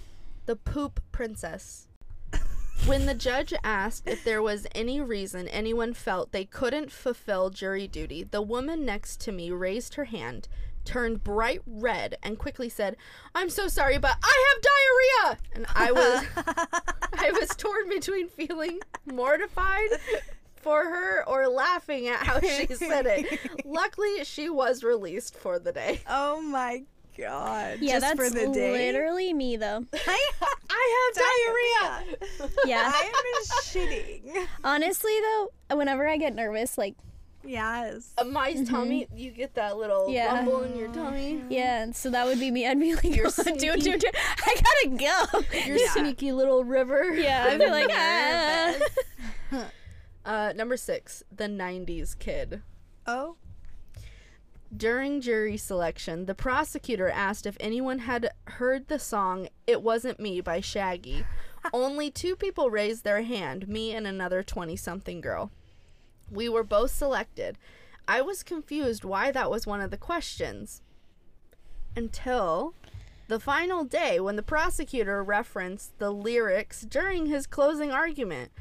the 0.45 0.55
poop 0.55 1.01
princess. 1.11 1.87
when 2.85 3.05
the 3.05 3.13
judge 3.13 3.53
asked 3.63 4.07
if 4.07 4.23
there 4.23 4.41
was 4.41 4.67
any 4.73 5.01
reason 5.01 5.47
anyone 5.47 5.93
felt 5.93 6.31
they 6.31 6.45
couldn't 6.45 6.91
fulfill 6.91 7.49
jury 7.49 7.87
duty, 7.87 8.23
the 8.23 8.41
woman 8.41 8.85
next 8.85 9.19
to 9.21 9.31
me 9.31 9.51
raised 9.51 9.95
her 9.95 10.05
hand, 10.05 10.47
turned 10.85 11.23
bright 11.23 11.61
red, 11.65 12.17
and 12.23 12.37
quickly 12.37 12.69
said, 12.69 12.95
"I'm 13.33 13.49
so 13.49 13.67
sorry, 13.67 13.97
but 13.97 14.15
I 14.23 14.53
have 14.53 15.33
diarrhea." 15.33 15.39
And 15.55 15.65
I 15.75 15.91
was, 15.91 16.25
I 17.13 17.31
was 17.31 17.49
torn 17.49 17.89
between 17.89 18.27
feeling 18.29 18.79
mortified 19.05 19.89
for 20.65 20.83
her 20.83 21.23
or 21.29 21.47
laughing 21.47 22.07
at 22.07 22.17
how 22.25 22.39
she 22.41 22.65
said 22.73 23.05
it. 23.07 23.39
Luckily, 23.65 24.23
she 24.23 24.49
was 24.49 24.83
released 24.83 25.35
for 25.37 25.59
the 25.59 25.71
day. 25.71 26.01
Oh 26.09 26.41
my 26.41 26.83
god. 27.17 27.77
Yeah, 27.79 27.99
Just 27.99 28.01
that's 28.01 28.15
for 28.19 28.29
the 28.29 28.51
day. 28.51 28.71
literally 28.71 29.31
me 29.33 29.55
though. 29.57 29.85
I 29.93 30.29
I 30.69 31.11
have 31.13 32.09
diarrhea. 32.09 32.49
Yeah. 32.65 32.91
I'm 32.93 33.43
shitting. 33.63 34.47
Honestly 34.63 35.13
though, 35.21 35.77
whenever 35.77 36.07
I 36.07 36.17
get 36.17 36.33
nervous, 36.35 36.77
like 36.77 36.95
Yes. 37.47 38.11
Uh, 38.17 38.23
my 38.23 38.53
tummy, 38.63 39.07
you 39.15 39.29
get 39.29 39.53
that 39.53 39.77
little 39.77 40.09
Yeah. 40.09 40.33
rumble 40.33 40.63
in 40.63 40.75
your 40.75 40.91
tummy. 40.91 41.43
yeah, 41.47 41.83
and 41.83 41.95
so 41.95 42.09
that 42.09 42.25
would 42.25 42.39
be 42.39 42.49
me. 42.49 42.65
I'd 42.67 42.79
be 42.79 42.95
like, 42.95 43.03
You're 43.03 43.27
"Oh, 43.27 43.43
dude, 43.43 43.59
sneaky. 43.59 43.77
dude, 43.81 43.99
dude, 44.01 44.05
I 44.15 44.55
gotta 44.55 44.97
go. 45.43 45.59
Your 45.67 45.77
Yeah. 45.77 45.91
sneaky 45.93 46.31
little 46.31 46.63
river. 46.63 47.13
Yeah, 47.13 47.45
I'd 47.47 47.59
be 47.59 47.67
like, 47.67 47.91
ah. 47.93 48.73
Uh, 50.25 50.53
number 50.55 50.75
six, 50.75 51.23
the 51.31 51.45
'90s 51.45 52.17
kid. 52.17 52.63
Oh. 53.05 53.35
During 54.75 55.21
jury 55.21 55.55
selection, 55.55 56.25
the 56.25 56.33
prosecutor 56.33 57.09
asked 57.09 57.45
if 57.45 57.55
anyone 57.59 57.99
had 57.99 58.31
heard 58.47 58.87
the 58.87 58.99
song 58.99 59.47
"It 59.67 59.83
Wasn't 59.83 60.19
Me" 60.19 60.41
by 60.41 60.59
Shaggy. 60.59 61.25
Only 61.73 62.09
two 62.09 62.35
people 62.35 62.69
raised 62.69 63.03
their 63.03 63.21
hand, 63.21 63.67
me 63.67 63.93
and 63.93 64.05
another 64.05 64.43
20-something 64.43 65.21
girl. 65.21 65.51
We 66.29 66.49
were 66.49 66.63
both 66.63 66.91
selected. 66.91 67.57
I 68.07 68.21
was 68.21 68.43
confused 68.43 69.03
why 69.03 69.31
that 69.31 69.49
was 69.49 69.65
one 69.65 69.81
of 69.81 69.91
the 69.91 69.97
questions. 69.97 70.81
Until 71.95 72.73
the 73.27 73.39
final 73.39 73.83
day 73.83 74.19
when 74.19 74.35
the 74.35 74.43
prosecutor 74.43 75.23
referenced 75.23 75.97
the 75.97 76.11
lyrics 76.11 76.81
during 76.81 77.25
his 77.27 77.47
closing 77.47 77.91
argument. 77.91 78.51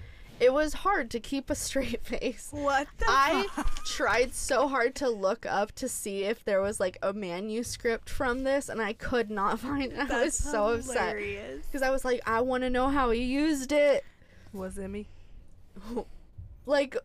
It 0.45 0.53
was 0.53 0.75
hard 0.75 1.11
to 1.13 1.21
keep 1.21 1.49
a 1.49 1.55
straight 1.69 2.05
face. 2.05 2.49
What 2.51 2.87
the 2.99 3.07
I 3.09 3.47
fuck? 3.55 3.85
tried 3.87 4.35
so 4.35 4.69
hard 4.69 4.95
to 4.97 5.09
look 5.09 5.47
up 5.47 5.73
to 5.77 5.89
see 5.89 6.25
if 6.25 6.45
there 6.45 6.61
was 6.61 6.79
like 6.79 6.99
a 7.03 7.13
manuscript 7.15 8.11
from 8.11 8.43
this, 8.45 8.69
and 8.69 8.83
I 8.83 8.93
could 8.93 9.31
not 9.31 9.59
find 9.67 9.93
it. 9.93 9.99
I 9.99 10.03
was 10.03 10.09
That's 10.37 10.37
so 10.51 10.75
upset 10.75 11.17
because 11.63 11.81
I 11.83 11.89
was 11.91 12.05
like, 12.05 12.21
I 12.27 12.43
want 12.43 12.63
to 12.63 12.71
know 12.71 12.89
how 12.89 13.11
he 13.11 13.23
used 13.23 13.73
it. 13.73 14.05
Was 14.53 14.77
it 14.79 14.89
me? 14.89 15.07
Like, 16.67 16.97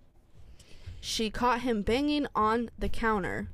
she 1.01 1.29
caught 1.29 1.61
him 1.61 1.81
banging 1.81 2.27
on 2.33 2.69
the 2.79 2.87
counter. 2.87 3.49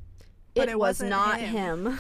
But 0.54 0.68
it, 0.70 0.74
it 0.74 0.80
was 0.80 1.02
not 1.02 1.40
him. 1.40 1.98
him. 1.98 2.00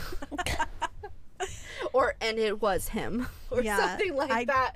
or 1.93 2.15
and 2.21 2.37
it 2.37 2.61
was 2.61 2.89
him, 2.89 3.27
or 3.49 3.61
Yeah, 3.63 3.77
something 3.77 4.15
like 4.15 4.31
I- 4.31 4.45
that. 4.45 4.73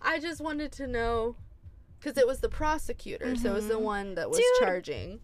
I 0.00 0.18
just 0.18 0.40
wanted 0.40 0.72
to 0.72 0.86
know 0.88 1.36
because 2.02 2.18
it 2.18 2.26
was 2.26 2.40
the 2.40 2.48
prosecutor, 2.48 3.36
so 3.36 3.50
it 3.50 3.54
was 3.54 3.68
the 3.68 3.74
Mhm. 3.74 3.80
one 3.82 4.14
that 4.16 4.28
was 4.28 4.38
Dude. 4.38 4.46
charging. 4.60 5.20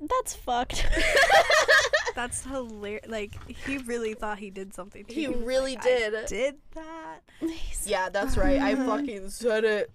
That's 0.00 0.34
fucked. 0.34 0.86
That's 2.14 2.44
hilarious. 2.44 3.06
Like 3.08 3.32
he 3.66 3.78
really 3.78 4.14
thought 4.14 4.38
he 4.38 4.50
did 4.50 4.74
something. 4.74 5.04
He 5.08 5.28
was 5.28 5.36
really 5.42 5.74
like, 5.74 5.84
did. 5.84 6.14
I 6.14 6.24
did 6.24 6.56
that. 6.74 7.20
Yeah, 7.84 8.08
that's 8.08 8.36
right. 8.38 8.58
I 8.60 8.74
fucking 8.86 9.28
said 9.30 9.64
it. 9.64 9.90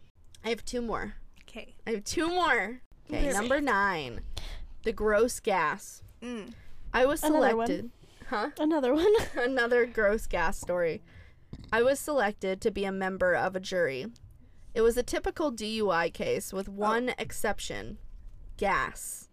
I 0.45 0.49
have 0.49 0.63
two 0.63 0.81
more. 0.81 1.15
Okay. 1.49 1.75
I 1.87 1.91
have 1.91 2.03
two 2.03 2.27
more. 2.27 2.81
Okay, 3.09 3.27
Okay. 3.29 3.33
number 3.33 3.59
nine. 3.59 4.21
The 4.83 4.93
gross 4.93 5.39
gas. 5.39 6.03
Mm. 6.21 6.53
I 6.93 7.05
was 7.05 7.23
Another 7.23 7.49
selected. 7.49 7.91
Huh? 8.29 8.49
Another 8.59 8.93
one. 8.93 9.13
Another 9.35 9.85
gross 9.87 10.27
gas 10.27 10.59
story. 10.59 11.01
I 11.73 11.81
was 11.81 11.99
selected 11.99 12.61
to 12.61 12.71
be 12.71 12.85
a 12.85 12.91
member 12.91 13.33
of 13.33 13.55
a 13.55 13.59
jury. 13.59 14.05
It 14.73 14.81
was 14.81 14.97
a 14.97 15.03
typical 15.03 15.51
DUI 15.51 16.13
case 16.13 16.53
with 16.53 16.69
oh. 16.69 16.73
one 16.73 17.13
exception 17.17 17.97
gas. 18.57 19.29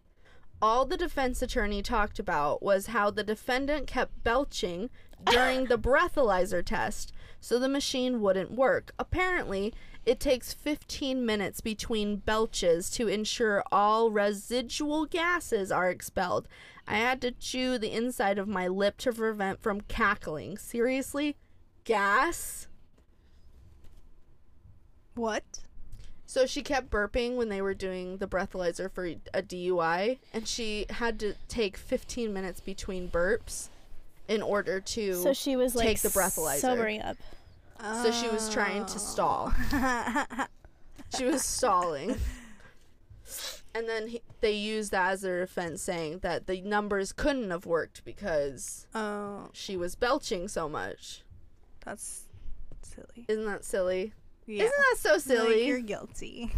all 0.62 0.86
the 0.86 0.96
defense 0.96 1.42
attorney 1.42 1.82
talked 1.82 2.18
about 2.18 2.62
was 2.62 2.86
how 2.86 3.10
the 3.10 3.22
defendant 3.22 3.86
kept 3.86 4.24
belching 4.24 4.88
during 5.26 5.66
the 5.66 5.78
breathalyzer 5.88 6.64
test, 6.64 7.12
so 7.40 7.58
the 7.58 7.68
machine 7.68 8.20
wouldn't 8.20 8.50
work. 8.50 8.92
Apparently, 8.98 9.74
it 10.06 10.18
takes 10.20 10.54
15 10.54 11.26
minutes 11.26 11.60
between 11.60 12.16
belches 12.16 12.88
to 12.90 13.08
ensure 13.08 13.62
all 13.70 14.10
residual 14.10 15.04
gases 15.04 15.70
are 15.70 15.90
expelled. 15.90 16.48
I 16.86 16.94
had 16.94 17.20
to 17.20 17.30
chew 17.32 17.76
the 17.76 17.92
inside 17.92 18.38
of 18.38 18.48
my 18.48 18.66
lip 18.68 18.96
to 18.98 19.12
prevent 19.12 19.60
from 19.60 19.82
cackling. 19.82 20.56
Seriously? 20.56 21.36
Gas? 21.84 22.67
What? 25.18 25.42
So 26.26 26.46
she 26.46 26.62
kept 26.62 26.90
burping 26.90 27.36
when 27.36 27.48
they 27.48 27.60
were 27.62 27.74
doing 27.74 28.18
the 28.18 28.26
breathalyzer 28.28 28.90
for 28.92 29.04
a 29.06 29.42
DUI, 29.42 30.18
and 30.32 30.46
she 30.46 30.86
had 30.90 31.18
to 31.20 31.34
take 31.48 31.76
15 31.76 32.32
minutes 32.32 32.60
between 32.60 33.08
burps 33.10 33.68
in 34.28 34.42
order 34.42 34.78
to. 34.80 35.14
So 35.14 35.32
she 35.32 35.56
was 35.56 35.74
like 35.74 35.86
take 35.86 36.00
the 36.02 36.10
breathalyzer. 36.10 36.60
sobering 36.60 37.02
up. 37.02 37.16
So 38.02 38.10
she 38.10 38.28
was 38.28 38.48
trying 38.50 38.84
to 38.86 38.98
stall. 38.98 39.52
she 41.16 41.24
was 41.24 41.44
stalling. 41.44 42.16
And 43.74 43.88
then 43.88 44.08
he, 44.08 44.22
they 44.40 44.52
used 44.52 44.90
that 44.92 45.12
as 45.12 45.20
their 45.22 45.40
defense, 45.40 45.80
saying 45.82 46.18
that 46.20 46.46
the 46.46 46.60
numbers 46.62 47.12
couldn't 47.12 47.50
have 47.50 47.66
worked 47.66 48.04
because 48.04 48.86
Oh, 48.94 49.48
she 49.52 49.76
was 49.76 49.94
belching 49.94 50.48
so 50.48 50.68
much. 50.68 51.22
that's 51.84 52.24
silly. 52.82 53.24
Isn't 53.28 53.46
that 53.46 53.64
silly? 53.64 54.12
Yeah. 54.48 54.64
Isn't 54.64 54.76
that 54.76 54.96
so 54.98 55.12
Like, 55.12 55.20
silly? 55.20 55.66
you're 55.66 55.80
guilty 55.80 56.50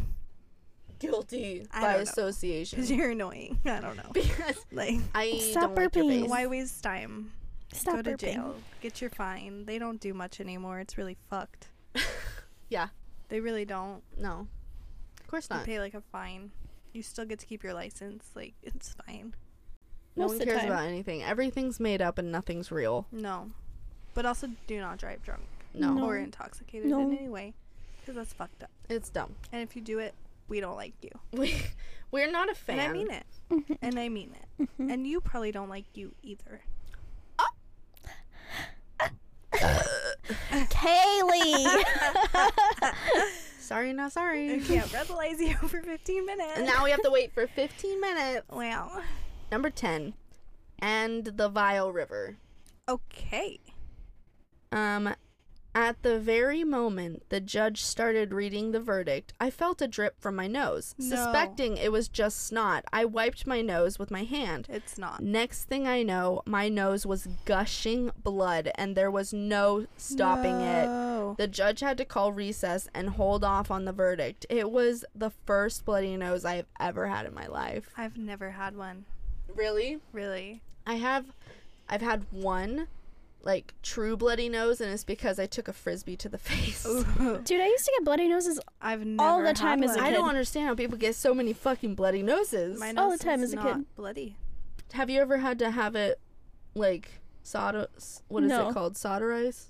guilty 0.99 1.67
I 1.73 1.81
by 1.81 1.95
association. 1.97 2.77
because 2.77 2.91
you're 2.91 3.11
annoying. 3.11 3.59
I 3.65 3.81
don't 3.81 3.97
know. 3.97 4.11
because 4.12 4.57
Like, 4.73 4.97
I 5.15 5.39
Stop 5.39 5.75
don't 5.75 5.77
like 5.77 5.95
your 5.97 6.05
burping. 6.05 6.21
face. 6.23 6.31
why 6.31 6.47
waste 6.47 6.83
time? 6.83 7.33
Stop 7.73 7.97
Go 7.97 8.03
to 8.03 8.11
burping. 8.12 8.19
jail. 8.19 8.55
Get 8.81 9.01
your 9.01 9.11
fine. 9.11 9.65
They 9.65 9.79
don't 9.79 10.01
do 10.01 10.12
much 10.12 10.41
anymore. 10.41 10.79
It's 10.81 10.97
really 10.99 11.17
fucked. 11.29 11.69
Yeah. 12.69 12.89
They 13.31 13.41
really 13.41 13.65
don't. 13.65 14.03
No, 14.17 14.47
of 15.21 15.27
course 15.27 15.49
You 15.51 15.57
not. 15.57 15.67
pay 15.67 15.81
like 15.81 15.95
a 15.95 16.01
fine. 16.01 16.53
You 16.93 17.03
still 17.03 17.25
get 17.25 17.39
to 17.41 17.47
keep 17.47 17.65
your 17.65 17.75
license. 17.75 18.31
Like 18.37 18.55
it's 18.62 18.95
fine. 19.07 19.35
No 20.17 20.25
Most 20.25 20.29
one 20.29 20.35
of 20.35 20.39
the 20.41 20.47
cares 20.47 20.65
about 20.65 20.85
anything. 20.85 21.23
Everything's 21.23 21.81
made 21.81 22.01
up 22.03 22.19
and 22.19 22.31
nothing's 22.31 22.71
real. 22.71 23.07
No, 23.11 23.51
but 24.15 24.25
also 24.27 24.49
do 24.69 24.79
not 24.81 24.99
drive 24.99 25.23
drunk 25.25 25.43
No, 25.75 25.95
No. 25.95 26.05
or 26.05 26.17
intoxicated 26.19 26.91
No. 26.91 27.01
in 27.01 27.17
any 27.17 27.29
way, 27.29 27.55
because 28.11 28.27
that's 28.28 28.32
fucked 28.32 28.65
up. 28.65 28.70
it's 28.89 29.09
dumb. 29.09 29.37
And 29.53 29.62
if 29.62 29.77
you 29.77 29.82
do 29.82 30.01
it, 30.01 30.15
we 30.49 30.61
don't 30.61 30.77
like 30.77 30.95
you. 31.01 31.11
We 31.39 31.55
we're 32.11 32.31
not 32.31 32.51
a 32.51 32.55
fan. 32.57 32.78
And 32.81 32.91
I 32.91 32.93
mean 32.93 33.11
it. 33.11 33.24
And 33.81 33.99
I 34.01 34.09
mean 34.09 34.35
it. 34.59 34.69
And 34.81 35.07
you 35.07 35.20
probably 35.20 35.53
don't 35.53 35.69
like 35.69 35.85
you 35.95 36.12
either. 36.24 36.62
Kali. 40.70 41.66
Sorry, 43.61 43.93
not 43.93 44.11
sorry. 44.11 44.55
I 44.55 44.59
can't 44.59 44.87
breathalyze 44.91 45.39
you 45.39 45.55
for 45.55 45.81
15 45.82 46.27
minutes. 46.27 46.53
And 46.57 46.66
now 46.66 46.82
we 46.82 46.91
have 46.91 47.03
to 47.03 47.11
wait 47.11 47.32
for 47.32 47.47
15 47.47 48.01
minutes. 48.01 48.49
Wow. 48.51 49.03
Number 49.53 49.70
10. 49.70 50.15
And 50.81 51.24
the 51.24 51.49
Vile 51.49 51.93
River. 51.93 52.37
Okay. 52.89 53.61
Um, 54.73 55.15
at 55.74 56.02
the 56.02 56.18
very 56.18 56.64
moment 56.64 57.22
the 57.28 57.40
judge 57.40 57.82
started 57.82 58.32
reading 58.32 58.72
the 58.72 58.80
verdict, 58.80 59.32
I 59.40 59.51
felt 59.51 59.82
a 59.82 59.88
drip 59.88 60.20
from 60.20 60.36
my 60.36 60.47
nose. 60.47 60.94
No. 60.98 61.16
Suspecting 61.16 61.76
it 61.76 61.92
was 61.92 62.09
just 62.09 62.47
snot, 62.47 62.84
I 62.92 63.05
wiped 63.05 63.47
my 63.47 63.62
nose 63.62 63.98
with 63.98 64.10
my 64.10 64.24
hand. 64.24 64.66
It's 64.68 64.98
not. 64.98 65.22
Next 65.22 65.64
thing 65.64 65.86
I 65.86 66.02
know, 66.02 66.42
my 66.47 66.68
nose 66.68 67.06
was 67.06 67.28
gushing 67.44 68.10
blood 68.22 68.70
and 68.74 68.97
there 68.97 69.10
was 69.10 69.32
no 69.32 69.86
stopping 69.97 70.60
it. 70.60 71.36
The 71.36 71.48
judge 71.48 71.80
had 71.80 71.98
to 71.98 72.05
call 72.05 72.32
recess 72.32 72.88
and 72.94 73.10
hold 73.10 73.44
off 73.44 73.70
on 73.70 73.84
the 73.84 73.92
verdict. 73.92 74.47
It 74.51 74.70
was 74.70 75.05
the 75.14 75.30
first 75.47 75.84
bloody 75.84 76.16
nose 76.16 76.44
I've 76.44 76.66
ever 76.78 77.06
had 77.06 77.26
in 77.26 77.34
my 77.34 77.47
life. 77.47 77.90
I've 77.97 78.16
never 78.16 78.51
had 78.51 78.76
one. 78.76 79.05
Really? 79.55 80.01
Really. 80.12 80.62
I 80.86 80.94
have 80.94 81.26
I've 81.88 82.02
had 82.02 82.26
one 82.30 82.86
like 83.43 83.73
true 83.83 84.17
bloody 84.17 84.49
nose 84.49 84.81
and 84.83 84.93
it's 84.93 85.05
because 85.05 85.39
I 85.39 85.47
took 85.47 85.67
a 85.69 85.73
frisbee 85.73 86.17
to 86.19 86.29
the 86.29 86.39
face. 86.51 86.83
Dude, 86.85 87.61
I 87.61 87.67
used 87.67 87.85
to 87.87 87.93
get 87.99 88.05
bloody 88.05 88.29
noses. 88.29 88.61
I've 88.83 89.05
never 89.05 89.29
All 89.29 89.43
the 89.43 89.55
time 89.55 89.83
as 89.83 89.95
a 89.95 89.99
one. 89.99 90.05
I 90.05 90.11
don't 90.11 90.29
understand 90.29 90.67
how 90.69 90.75
people 90.75 90.99
get 90.99 91.15
so 91.15 91.35
many 91.35 91.53
fucking 91.53 91.95
bloody 91.95 92.23
noses. 92.23 92.79
My 92.79 92.93
all 92.97 93.11
the 93.11 93.19
time 93.19 93.43
is 93.43 93.51
as 93.51 93.53
a 93.55 93.57
not 93.57 93.77
kid. 93.77 93.85
bloody. 93.97 94.37
have 94.93 95.09
you 95.11 95.21
ever 95.21 95.39
had 95.39 95.59
to 95.61 95.71
have 95.71 95.97
it 95.97 96.21
like 96.75 97.09
solder 97.43 97.89
what 98.29 98.43
is 98.45 98.51
No. 98.51 98.69
it 98.69 98.75
called? 98.75 98.95
Solderize? 98.95 99.67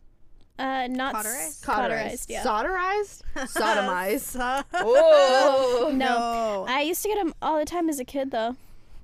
Uh, 0.59 0.87
not 0.89 1.15
s- 1.25 1.61
Cauterized? 1.65 1.65
cauterized. 1.65 2.31
Yeah. 2.31 2.43
Soderized? 2.43 3.23
Sodomized. 3.37 4.21
So- 4.21 4.63
oh. 4.75 5.91
No. 5.95 6.67
I 6.69 6.83
used 6.83 7.03
to 7.03 7.09
get 7.09 7.15
them 7.17 7.35
all 7.41 7.59
the 7.59 7.65
time 7.65 7.89
as 7.89 7.99
a 7.99 8.05
kid, 8.05 8.31
though. 8.31 8.57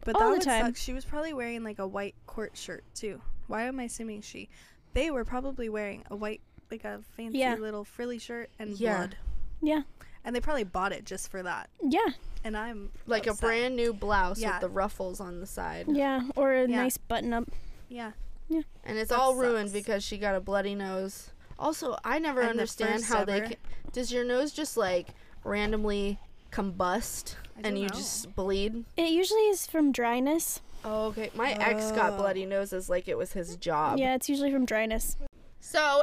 But 0.04 0.16
all 0.16 0.20
that 0.20 0.26
the 0.26 0.32
would 0.32 0.42
time. 0.42 0.66
suck. 0.66 0.76
She 0.76 0.92
was 0.92 1.04
probably 1.04 1.32
wearing 1.32 1.64
like 1.64 1.78
a 1.78 1.86
white 1.86 2.14
court 2.26 2.56
shirt 2.56 2.84
too. 2.94 3.20
Why 3.46 3.62
am 3.64 3.78
I 3.80 3.84
assuming 3.84 4.22
she? 4.22 4.48
They 4.94 5.10
were 5.10 5.24
probably 5.24 5.68
wearing 5.68 6.04
a 6.10 6.16
white, 6.16 6.40
like 6.70 6.84
a 6.84 7.00
fancy 7.16 7.38
Yeah. 7.38 7.54
little 7.56 7.84
frilly 7.84 8.18
shirt 8.18 8.50
and 8.58 8.78
Yeah. 8.78 8.96
blood. 8.98 9.16
Yeah. 9.62 9.82
And 10.24 10.34
they 10.34 10.40
probably 10.40 10.64
bought 10.64 10.92
it 10.92 11.04
just 11.04 11.30
for 11.30 11.42
that. 11.42 11.70
Yeah. 11.82 12.08
And 12.42 12.56
I'm 12.56 12.90
Like 13.06 13.26
a 13.26 13.34
brand 13.34 13.76
new 13.76 13.92
blouse 13.92 14.38
Yeah. 14.40 14.52
with 14.52 14.60
the 14.62 14.68
ruffles 14.68 15.20
on 15.20 15.40
the 15.40 15.46
side. 15.46 15.86
Yeah. 15.88 16.22
Or 16.34 16.52
a 16.52 16.68
Yeah. 16.68 16.76
nice 16.82 16.96
button 16.96 17.32
up. 17.32 17.44
Yeah. 17.88 18.12
Yeah. 18.48 18.62
And 18.84 18.98
it's 18.98 19.10
That 19.10 19.18
all 19.18 19.34
ruined 19.36 19.70
sucks. 19.70 19.80
because 19.84 20.04
she 20.04 20.18
got 20.18 20.34
a 20.34 20.40
bloody 20.40 20.74
nose. 20.74 21.30
Also, 21.58 21.96
I 22.04 22.18
never 22.18 22.40
And 22.40 22.48
the 22.48 22.50
understand 22.52 23.00
first 23.00 23.12
how 23.12 23.24
they 23.24 23.38
ever. 23.40 23.46
can, 23.48 23.56
does 23.92 24.12
your 24.12 24.24
nose 24.24 24.52
just 24.52 24.76
like 24.76 25.08
randomly 25.44 26.18
combust 26.52 27.34
I 27.56 27.58
and 27.58 27.62
don't 27.64 27.76
you 27.76 27.82
know. 27.82 27.94
just 27.94 28.34
bleed? 28.34 28.84
It 28.96 29.10
usually 29.10 29.48
is 29.48 29.66
from 29.66 29.92
dryness. 29.92 30.60
Oh, 30.84 31.06
okay. 31.06 31.30
My 31.34 31.52
ex 31.52 31.90
got 31.92 32.12
Oh. 32.12 32.16
bloody 32.18 32.46
noses 32.46 32.88
like 32.88 33.08
it 33.08 33.16
was 33.18 33.32
his 33.32 33.56
job. 33.56 33.98
Yeah, 33.98 34.14
it's 34.14 34.28
usually 34.28 34.52
from 34.52 34.64
dryness. 34.66 35.16
So, 35.60 36.02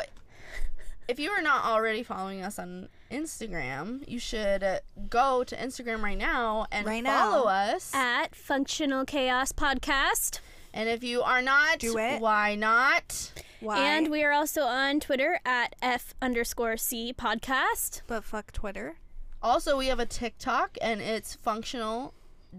if 1.07 1.19
you 1.19 1.29
are 1.31 1.41
not 1.41 1.65
already 1.65 2.03
following 2.03 2.41
us 2.43 2.59
on 2.59 2.89
Instagram, 3.11 4.07
you 4.07 4.19
should 4.19 4.63
uh, 4.63 4.79
go 5.09 5.43
to 5.43 5.55
Instagram 5.55 6.01
right 6.03 6.17
now 6.17 6.65
and 6.71 6.85
Right 6.85 7.03
now. 7.03 7.31
follow 7.31 7.47
us. 7.47 7.93
At 7.93 8.35
Functional 8.35 9.05
Chaos 9.05 9.51
Podcast. 9.51 10.39
and 10.73 10.89
if 10.89 11.03
you 11.03 11.21
are 11.21 11.41
not, 11.41 11.79
Do 11.79 11.97
it. 11.97 12.19
why 12.19 12.55
not? 12.55 13.31
Why? 13.59 13.79
And 13.79 14.09
we 14.09 14.23
are 14.23 14.31
also 14.31 14.63
on 14.63 14.99
Twitter 14.99 15.39
at 15.45 15.75
F 15.81 16.13
underscore 16.21 16.75
C 16.77 17.13
podcast. 17.13 18.01
but 18.07 18.23
fuck 18.25 18.51
Twitter. 18.51 18.97
Also, 19.41 19.77
we 19.77 19.87
have 19.87 19.99
a 19.99 20.05
TikTok 20.05 20.77
and 20.81 20.99
it's 21.01 21.35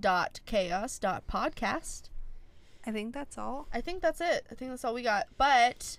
functional.chaos.podcast. 0.02 2.02
I 2.86 2.92
think 2.92 3.14
that's 3.14 3.38
all. 3.38 3.68
I 3.72 3.80
think 3.80 4.02
that's 4.02 4.20
it. 4.20 4.46
I 4.50 4.54
think 4.54 4.70
that's 4.70 4.84
all 4.84 4.94
we 4.94 5.02
got. 5.02 5.26
But 5.38 5.98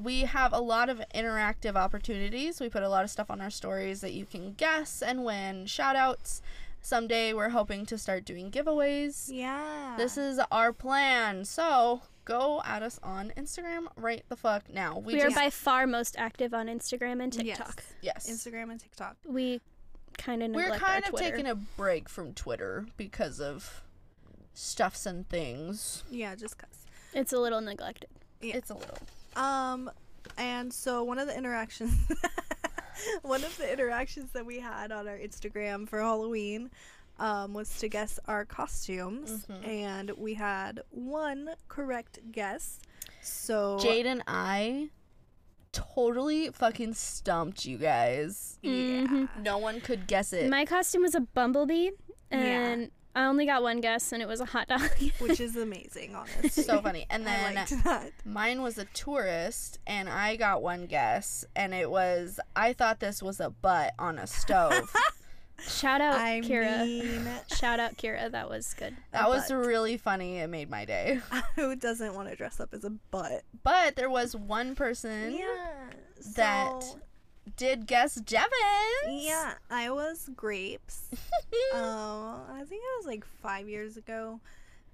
we 0.00 0.22
have 0.22 0.52
a 0.52 0.60
lot 0.60 0.88
of 0.88 1.02
interactive 1.14 1.76
opportunities. 1.76 2.60
We 2.60 2.68
put 2.70 2.82
a 2.82 2.88
lot 2.88 3.04
of 3.04 3.10
stuff 3.10 3.30
on 3.30 3.40
our 3.40 3.50
stories 3.50 4.00
that 4.00 4.12
you 4.12 4.24
can 4.24 4.54
guess 4.54 5.02
and 5.02 5.24
win 5.24 5.66
shout 5.66 5.96
outs. 5.96 6.40
Someday 6.82 7.34
we're 7.34 7.50
hoping 7.50 7.84
to 7.86 7.98
start 7.98 8.24
doing 8.24 8.50
giveaways. 8.50 9.28
Yeah. 9.30 9.94
This 9.98 10.16
is 10.16 10.40
our 10.50 10.72
plan. 10.72 11.44
So 11.44 12.00
go 12.24 12.62
at 12.64 12.82
us 12.82 12.98
on 13.02 13.34
Instagram 13.36 13.88
right 13.96 14.24
the 14.30 14.36
fuck 14.36 14.72
now. 14.72 14.98
We, 14.98 15.14
We, 15.14 15.20
are 15.20 15.24
just 15.24 15.36
by 15.36 15.50
far 15.50 15.86
most 15.86 16.14
active 16.16 16.54
on 16.54 16.68
Instagram 16.68 17.22
and 17.22 17.30
TikTok. 17.30 17.84
yes. 18.00 18.30
Instagram 18.30 18.70
and 18.70 18.80
TikTok. 18.80 19.16
We 19.26 19.60
kind 20.20 20.42
of 20.42 20.50
We're 20.52 20.70
kind 20.76 21.04
our 21.04 21.10
of 21.10 21.16
taking 21.18 21.46
a 21.46 21.54
break 21.54 22.08
from 22.08 22.34
Twitter 22.34 22.86
because 22.96 23.40
of 23.40 23.82
stuffs 24.54 25.06
and 25.06 25.28
things. 25.28 26.04
Yeah, 26.10 26.34
just 26.34 26.58
cuz. 26.58 26.68
It's 27.14 27.32
a 27.32 27.38
little 27.38 27.60
neglected. 27.60 28.10
Yeah. 28.40 28.56
It's 28.56 28.70
a 28.70 28.74
little. 28.74 28.98
Um, 29.36 29.90
and 30.38 30.72
so 30.72 31.02
one 31.02 31.18
of 31.18 31.26
the 31.26 31.36
interactions, 31.36 31.94
one 33.22 33.42
of 33.44 33.56
the 33.56 33.70
interactions 33.72 34.30
that 34.32 34.44
we 34.46 34.58
had 34.60 34.92
on 34.92 35.08
our 35.08 35.16
Instagram 35.18 35.88
for 35.88 36.00
Halloween, 36.00 36.70
um, 37.18 37.52
was 37.54 37.76
to 37.78 37.88
guess 37.88 38.18
our 38.26 38.44
costumes, 38.44 39.46
Mhm. 39.46 39.66
and 39.68 40.10
we 40.12 40.34
had 40.34 40.80
one 40.90 41.50
correct 41.68 42.18
guess. 42.32 42.78
So 43.22 43.78
Jade 43.80 44.06
and 44.06 44.22
I 44.26 44.90
totally 45.72 46.50
fucking 46.50 46.94
stumped 46.94 47.64
you 47.64 47.78
guys. 47.78 48.58
yeah, 48.62 48.70
Mhm. 48.72 49.28
No 49.42 49.58
one 49.58 49.80
could 49.80 50.06
guess 50.06 50.32
it. 50.32 50.48
My 50.50 50.64
costume 50.64 51.02
was 51.02 51.14
a 51.14 51.20
bumblebee, 51.20 51.90
Yeah. 52.30 52.38
and 52.38 52.90
I 53.14 53.24
only 53.24 53.44
got 53.44 53.62
one 53.62 53.80
guess, 53.80 54.12
and 54.12 54.22
it 54.22 54.28
was 54.28 54.40
a 54.40 54.44
hot 54.44 54.68
dog. 54.68 54.82
which 55.18 55.40
is 55.40 55.56
amazing, 55.56 56.14
honestly. 56.14 56.62
so 56.62 56.80
funny. 56.80 57.06
And 57.10 57.22
I 57.28 57.36
then 57.36 57.54
liked 57.56 57.84
that. 57.84 58.12
mine 58.24 58.62
was 58.62 58.78
a 58.78 58.84
tourist, 58.86 59.78
and 59.86 60.08
I 60.08 60.36
got 60.36 60.62
one 60.62 60.86
guess, 60.86 61.44
and 61.56 61.74
it 61.74 61.90
was 61.90 62.38
I 62.54 62.72
thought 62.72 63.00
this 63.00 63.22
was 63.22 63.40
a 63.40 63.50
butt 63.50 63.94
on 63.98 64.18
a 64.18 64.26
stove. 64.26 64.94
Shout 65.68 66.00
out 66.00 66.14
I 66.16 66.40
Kira. 66.40 66.84
mean, 66.84 67.28
Shout 67.56 67.80
out 67.80 67.96
Kira. 67.96 68.30
That 68.30 68.48
was 68.48 68.74
good. 68.74 68.96
That 69.12 69.28
was 69.28 69.48
butt. 69.48 69.66
really 69.66 69.96
funny. 69.96 70.38
It 70.38 70.48
made 70.48 70.70
my 70.70 70.84
day. 70.84 71.20
who 71.56 71.76
doesn't 71.76 72.14
want 72.14 72.28
to 72.28 72.36
dress 72.36 72.60
up 72.60 72.72
as 72.72 72.84
a 72.84 72.90
butt? 72.90 73.42
But 73.62 73.96
there 73.96 74.10
was 74.10 74.34
one 74.36 74.74
person 74.74 75.38
that 76.36 76.82
so- 76.82 77.00
did 77.56 77.86
guess 77.86 78.20
Jevons. 78.20 78.50
yeah, 79.08 79.54
I 79.70 79.90
was 79.90 80.28
grapes. 80.36 81.08
Oh, 81.72 82.42
I 82.52 82.58
think 82.64 82.82
it 82.82 82.98
was 82.98 83.06
like 83.06 83.24
five 83.42 83.68
years 83.68 83.96
ago. 83.96 84.40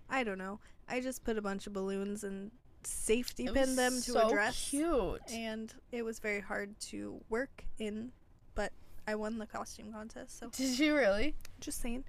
I 0.09 0.25
don't 0.25 0.39
know. 0.39 0.61
I 0.89 1.01
just 1.01 1.25
put 1.25 1.37
a 1.37 1.43
bunch 1.43 1.67
of 1.67 1.73
balloons 1.73 2.23
and 2.25 2.51
safety 2.85 3.49
pinned 3.53 3.77
them 3.77 3.93
to 3.95 4.01
so 4.13 4.29
a 4.29 4.31
dress, 4.33 4.69
Cute. 4.71 5.21
and 5.33 5.75
it 5.91 6.05
was 6.05 6.21
very 6.21 6.41
hard 6.41 6.79
to 6.81 7.21
work 7.29 7.65
in. 7.79 8.13
But 8.55 8.73
I 9.07 9.15
won 9.15 9.39
the 9.39 9.47
costume 9.47 9.93
contest, 9.93 10.39
so 10.39 10.49
Did 10.51 10.79
you 10.79 10.95
really? 10.97 11.35
just 11.61 11.81
saying. 11.81 12.05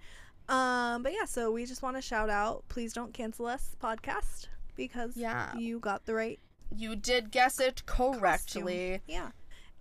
Um, 0.50 1.04
but 1.04 1.14
yeah, 1.14 1.26
so 1.26 1.52
we 1.52 1.66
just 1.66 1.82
want 1.82 1.96
to 1.98 2.02
shout 2.02 2.30
out. 2.30 2.64
Please 2.70 2.94
don't 2.94 3.14
cancel 3.14 3.46
us, 3.46 3.76
podcast, 3.82 4.48
because 4.76 5.16
Yeah. 5.18 5.56
you 5.56 5.80
got 5.80 6.06
the 6.06 6.14
right 6.16 6.40
You 6.76 6.96
did 6.96 7.32
guess 7.32 7.60
it 7.60 7.86
costume. 7.86 8.20
correctly. 8.20 9.02
Yeah, 9.08 9.32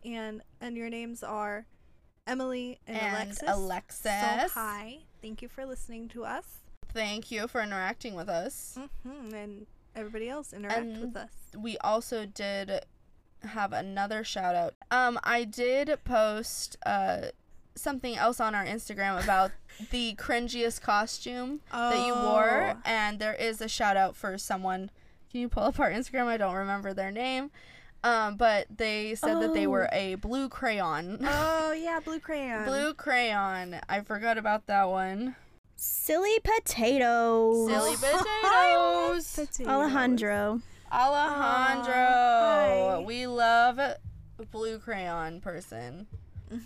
and 0.05 0.43
and 0.61 0.77
your 0.77 0.91
names 0.91 1.23
are 1.23 1.67
Emily 2.27 2.81
and, 2.87 2.97
And 2.99 3.17
Alexis. 3.17 3.49
Alexis. 3.49 4.03
So 4.53 4.61
hi, 4.61 4.99
thank 5.23 5.41
you 5.43 5.49
for 5.49 5.65
listening 5.65 6.09
to 6.11 6.25
us. 6.25 6.59
Thank 6.93 7.31
you 7.31 7.47
for 7.49 7.61
interacting 7.63 8.15
with 8.15 8.29
us. 8.29 8.79
hmm 9.05 9.33
And 9.35 9.67
everybody 9.95 10.29
else 10.29 10.53
interact 10.53 10.79
And- 10.81 11.01
with 11.01 11.17
us. 11.17 11.31
We 11.57 11.79
also 11.79 12.27
did 12.27 12.85
have 13.47 13.73
another 13.73 14.23
shout 14.25 14.55
out. 14.55 14.75
Um, 14.91 15.19
I 15.25 15.45
did 15.45 15.91
post 16.05 16.77
uh 16.87 17.27
something 17.75 18.17
else 18.17 18.41
on 18.41 18.55
our 18.55 18.65
Instagram 18.65 19.23
about 19.25 19.51
the 19.91 20.15
cringiest 20.15 20.81
costume 20.81 21.61
that 21.71 22.07
you 22.07 22.15
wore, 22.15 22.75
Oh. 22.77 22.81
and 22.85 23.19
there 23.19 23.35
is 23.35 23.61
a 23.61 23.69
shout 23.69 23.97
out 23.97 24.17
for 24.17 24.39
someone. 24.39 24.91
Can 25.31 25.41
you 25.43 25.49
pull 25.49 25.65
up 25.65 25.79
our 25.79 25.91
Instagram? 25.91 26.27
I 26.27 26.37
don't 26.39 26.55
remember 26.55 26.95
their 26.95 27.11
name. 27.11 27.51
Um, 28.05 28.37
but 28.37 28.67
they 28.75 29.15
said 29.17 29.41
that 29.43 29.53
they 29.53 29.67
were 29.67 29.89
Oh. 29.93 29.97
a 29.97 30.15
blue 30.15 30.49
crayon. 30.49 31.19
Oh 31.23 31.73
yeah, 31.77 31.99
blue 32.01 32.21
crayon. 32.21 32.65
blue 32.65 32.95
crayon. 32.95 33.81
I 33.89 34.01
forgot 34.01 34.39
about 34.39 34.67
that 34.69 34.85
one. 34.89 35.35
Silly 35.75 36.39
potatoes. 36.43 37.69
Silly 37.69 37.95
Oh, 38.03 39.11
potatoes. 39.13 39.35
Potatoes. 39.35 39.67
Alejandro. 39.69 40.61
Alejandro. 40.93 41.95
Aw, 41.95 42.97
hi. 42.97 43.03
we 43.05 43.27
love 43.27 43.79
blue 44.51 44.79
crayon 44.79 45.41
person. 45.41 46.07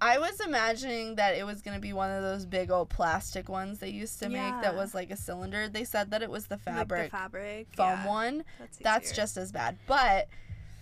I 0.00 0.18
was 0.18 0.40
imagining 0.40 1.14
that 1.14 1.34
it 1.34 1.46
was 1.46 1.62
going 1.62 1.76
to 1.76 1.80
be 1.80 1.92
one 1.92 2.10
of 2.10 2.22
those 2.22 2.44
big 2.44 2.70
old 2.70 2.90
plastic 2.90 3.48
ones 3.48 3.78
they 3.78 3.88
used 3.88 4.18
to 4.20 4.28
make 4.28 4.52
that 4.60 4.74
was 4.74 4.94
like 4.94 5.10
a 5.10 5.16
cylinder. 5.16 5.68
They 5.68 5.84
said 5.84 6.10
that 6.10 6.22
it 6.22 6.28
was 6.30 6.46
the 6.46 6.56
Like 6.56 6.64
fabric 6.76 7.10
the 7.10 7.16
fabric 7.16 7.66
foam 7.76 7.86
yeah, 7.86 8.06
one. 8.06 8.44
That's, 8.58 8.78
That's 8.78 9.12
just 9.12 9.36
as 9.36 9.50
bad. 9.50 9.78
But 9.86 10.28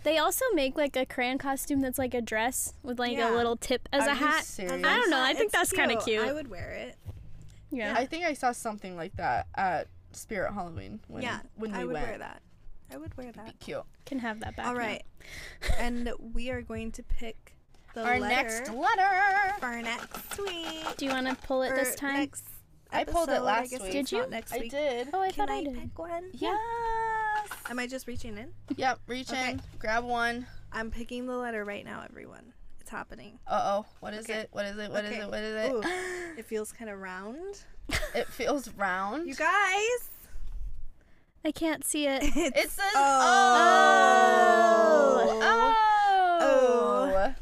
They 0.03 0.19
also 0.19 0.45
make 0.55 0.77
like 0.77 0.97
a 0.97 1.07
crayon 1.07 1.39
costume 1.39 1.81
that's 1.81 1.99
like 1.99 2.15
a 2.15 2.21
dress 2.21 2.75
with 2.83 2.99
like 2.99 3.13
Yeah. 3.13 3.33
a 3.33 3.37
little 3.37 3.57
tip 3.57 3.89
as 3.93 4.03
Are 4.09 4.11
a 4.11 4.15
you 4.15 4.27
hat. 4.27 4.45
serious? 4.45 4.73
As 4.73 4.83
a 4.83 4.89
I 4.89 4.97
don't 4.97 5.11
know, 5.11 5.23
I 5.23 5.35
think 5.35 5.45
it's 5.47 5.53
that's 5.53 5.73
kinda 5.73 6.01
cute. 6.03 6.27
I 6.27 6.33
would 6.33 6.49
wear 6.49 6.71
it. 6.73 6.97
Yeah. 7.71 7.95
I 7.97 8.07
think 8.07 8.25
I 8.25 8.33
saw 8.33 8.51
something 8.53 8.97
like 8.97 9.17
that 9.19 9.47
at 9.55 9.87
Spirit 10.17 10.53
Halloween 10.53 11.01
when 11.09 11.23
yeah, 11.23 11.41
when 11.57 11.73
we 11.73 11.79
I 11.79 11.85
would 11.85 11.93
went. 11.95 12.07
wear 12.09 12.19
that. 12.19 12.43
I 12.93 12.97
would 12.99 13.17
wear 13.17 13.33
that. 13.33 13.47
Be 13.47 13.53
cute. 13.65 13.83
Can 14.07 14.19
have 14.19 14.41
that 14.41 14.57
back. 14.57 14.67
All 14.67 14.75
now. 14.75 14.79
right, 14.81 15.03
and 15.79 16.13
we 16.35 16.51
are 16.51 16.63
going 16.63 16.93
to 16.93 17.03
pick 17.03 17.55
the 17.95 18.05
Our 18.05 18.19
letter 18.21 18.35
next 18.35 18.73
letter. 18.73 19.55
for 19.61 19.67
our 19.67 19.83
next 19.83 20.39
week. 20.41 20.97
Do 20.97 21.05
you 21.07 21.11
want 21.11 21.27
to 21.29 21.35
pull 21.47 21.63
it 21.63 21.73
or 21.73 21.77
this 21.77 21.95
time? 21.95 22.15
Next 22.21 22.45
I 22.95 23.05
pulled 23.05 23.31
it 23.31 23.41
last 23.41 23.71
guess 23.71 23.81
week. 23.81 23.93
Did 23.93 24.13
you? 24.13 24.29
Next 24.29 24.53
I 24.53 24.69
did. 24.69 25.09
Oh, 25.15 25.21
I 25.21 25.31
Can 25.31 25.47
thought 25.47 25.55
I, 25.55 25.59
I 25.61 25.65
did. 25.65 25.75
pick 25.75 25.99
one? 25.99 26.25
Yes. 26.35 26.59
Am 27.71 27.79
I 27.79 27.87
just 27.87 28.07
reaching 28.07 28.37
in? 28.37 28.53
Yep. 28.77 29.01
Reach 29.07 29.31
Okay. 29.31 29.53
in. 29.53 29.63
Grab 29.79 30.05
one. 30.05 30.47
I'm 30.73 30.91
picking 30.91 31.27
the 31.27 31.35
letter 31.37 31.65
right 31.65 31.85
now, 31.85 32.03
everyone. 32.09 32.53
It's 32.83 32.91
happening. 32.91 33.39
Uh 33.47 33.61
oh. 33.63 33.87
What 34.01 34.13
is 34.13 34.25
Okay. 34.25 34.41
it? 34.41 34.49
What 34.51 34.67
is 34.67 34.77
it? 34.77 34.91
What 34.91 35.05
is 35.05 35.13
Okay. 35.13 35.21
it? 35.23 35.29
What 35.31 35.39
is 35.39 35.55
it? 35.67 35.71
Ooh, 35.73 35.83
it 36.37 36.45
feels 36.45 36.73
kind 36.73 36.91
of 36.91 36.99
round. 36.99 37.63
it 38.13 38.27
feels 38.27 38.69
round. 38.71 39.29
You 39.29 39.37
guys, 39.37 40.11
I 41.45 41.53
can't 41.53 41.85
see 41.85 42.09
it. 42.09 42.25
it's 42.25 42.37
It 42.37 42.71
says 42.71 42.91
Oh. 42.97 44.19
oh. 45.43 47.33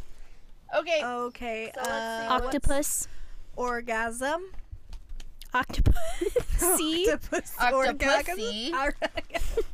Oh. 0.72 0.78
Okay. 0.80 1.02
okay. 1.02 1.72
So 1.74 1.80
uh, 1.90 2.26
Octopus. 2.42 3.08
orgasm. 3.56 4.42
Octopus. 5.54 5.96
See? 6.76 7.10
Octopus. 7.10 7.54
Octopussy. 7.58 8.72
orgasm. 8.74 9.64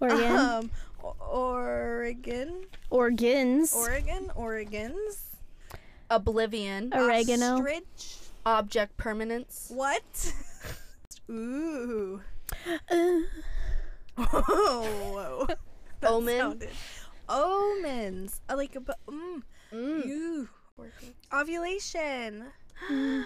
Alright. 0.00 0.30
Um, 0.30 0.70
O- 0.70 0.83
Oregon. 1.34 2.66
Organs. 2.90 3.74
Oregon. 3.74 4.30
Oregons. 4.36 5.18
Oblivion. 6.08 6.92
Oregano. 6.94 7.56
Ostrich. 7.56 8.18
Object 8.46 8.96
permanence. 8.96 9.66
What? 9.74 10.32
Ooh. 11.30 12.20
Uh, 12.90 13.20
Oh, 14.16 14.86
whoa. 15.12 15.46
That 16.00 16.10
Omen. 16.12 16.38
sounded- 16.38 16.70
Omens. 17.28 18.40
I 18.48 18.54
like 18.54 18.76
a 18.76 18.80
bu- 18.80 18.92
mm. 19.08 19.42
Mm. 19.72 20.06
Ew. 20.06 20.48
Ovulation. 21.32 22.44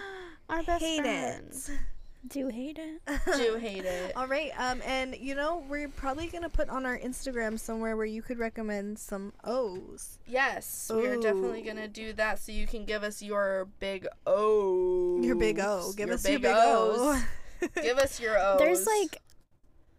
Our 0.49 0.63
best 0.63 0.83
Hate 0.83 1.01
friends. 1.01 1.69
it. 1.69 1.79
Do 2.27 2.47
hate 2.49 2.77
it. 2.79 3.01
Do 3.37 3.55
hate 3.61 3.85
it. 3.85 4.15
All 4.15 4.27
right. 4.27 4.51
Um, 4.57 4.81
and 4.85 5.15
you 5.15 5.35
know 5.35 5.63
we're 5.69 5.87
probably 5.89 6.27
gonna 6.27 6.49
put 6.49 6.69
on 6.69 6.85
our 6.85 6.97
Instagram 6.97 7.59
somewhere 7.59 7.95
where 7.95 8.05
you 8.05 8.21
could 8.21 8.37
recommend 8.39 8.99
some 8.99 9.33
O's. 9.43 10.19
Yes, 10.27 10.91
we 10.93 11.07
are 11.07 11.15
definitely 11.17 11.61
gonna 11.61 11.87
do 11.87 12.13
that. 12.13 12.39
So 12.39 12.51
you 12.51 12.67
can 12.67 12.85
give 12.85 13.03
us 13.03 13.21
your 13.21 13.67
big 13.79 14.07
O. 14.27 15.19
Your 15.21 15.35
big 15.35 15.59
O. 15.59 15.93
Give 15.95 16.09
us 16.09 16.27
your 16.27 16.39
big 16.39 16.51
O. 16.53 17.21
give 17.81 17.97
us 17.97 18.19
your 18.19 18.37
O's. 18.37 18.59
There's 18.59 18.85
like, 18.85 19.21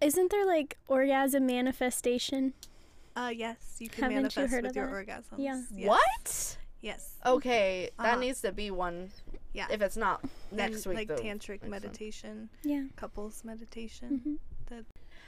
isn't 0.00 0.30
there 0.30 0.46
like 0.46 0.76
orgasm 0.88 1.46
manifestation? 1.46 2.52
Uh, 3.16 3.30
yes, 3.34 3.56
you 3.80 3.88
can 3.88 4.04
Haven't 4.04 4.16
you 4.16 4.22
manifest 4.22 4.52
heard 4.52 4.62
with 4.62 4.70
of 4.70 4.76
your 4.76 5.04
that? 5.04 5.24
orgasms. 5.24 5.38
Yeah. 5.38 5.62
Yes. 5.74 5.88
what? 5.88 6.56
Yes. 6.80 7.10
Okay, 7.26 7.90
that 7.98 8.04
Uh-huh. 8.12 8.20
needs 8.20 8.40
to 8.42 8.52
be 8.52 8.70
one. 8.70 9.10
Yeah. 9.52 9.66
If 9.70 9.82
it's 9.82 9.96
not 9.96 10.24
next 10.52 10.86
and, 10.86 10.94
week, 10.96 11.08
like 11.10 11.18
though. 11.18 11.22
tantric 11.24 11.48
next 11.48 11.62
one. 11.62 11.70
meditation, 11.70 12.48
Yeah. 12.62 12.84
couples 12.96 13.42
meditation. 13.44 14.38
hmm 14.68 14.78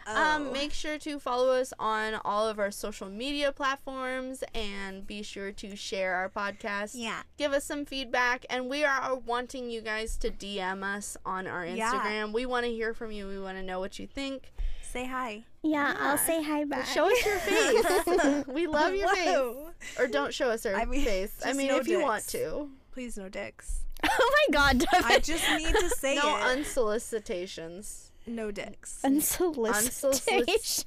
Um, 0.04 0.48
Oh. 0.48 0.52
make 0.52 0.72
sure 0.72 0.98
to 0.98 1.20
follow 1.20 1.52
us 1.52 1.72
on 1.78 2.14
all 2.24 2.48
of 2.48 2.58
our 2.58 2.72
social 2.72 3.08
media 3.08 3.52
platforms 3.52 4.42
and 4.52 5.06
be 5.06 5.22
sure 5.22 5.52
to 5.52 5.76
share 5.76 6.14
our 6.14 6.28
podcast. 6.28 6.92
yeah. 6.94 7.22
Give 7.38 7.52
us 7.52 7.64
some 7.64 7.84
feedback, 7.84 8.44
and 8.50 8.68
we 8.68 8.84
are 8.84 9.14
wanting 9.14 9.70
you 9.70 9.80
guys 9.80 10.16
to 10.18 10.30
DM 10.30 10.82
us 10.82 11.16
on 11.24 11.46
our 11.46 11.64
Instagram. 11.64 11.76
Yeah. 11.76 11.92
Instagram. 11.92 12.32
We 12.32 12.46
want 12.46 12.66
to 12.66 12.72
hear 12.72 12.94
from 12.94 13.12
you. 13.12 13.28
We 13.28 13.38
want 13.38 13.58
to 13.58 13.62
know 13.62 13.78
what 13.78 13.98
you 14.00 14.08
think. 14.08 14.52
Say 14.82 15.06
hi. 15.06 15.44
Yeah, 15.62 15.92
Yeah. 15.92 15.96
I'll 16.00 16.18
say 16.18 16.42
hi 16.42 16.64
back. 16.64 16.86
Show 16.86 17.06
us 17.10 17.24
your 17.24 17.38
face. 17.38 18.46
we 18.48 18.66
love 18.66 18.94
your 18.94 19.08
face. 19.14 19.98
Or 20.00 20.06
don't 20.08 20.34
show 20.34 20.50
us 20.50 20.66
our 20.66 20.74
I 20.74 20.84
mean, 20.84 21.04
face. 21.04 21.32
I 21.44 21.52
mean, 21.52 21.68
no 21.68 21.76
if 21.78 21.86
you 21.86 22.00
want 22.02 22.26
to. 22.28 22.70
Please 22.90 23.16
no 23.16 23.28
dicks. 23.28 23.84
oh 24.10 24.32
my 24.48 24.52
god, 24.52 24.84
I 25.04 25.18
just 25.18 25.48
need 25.50 25.74
to 25.74 25.88
say 25.90 26.16
no 26.16 26.36
it. 26.36 26.42
unsolicitations. 26.58 28.10
no 28.26 28.50
dicks. 28.50 29.00
unsolicitation. 29.04 30.84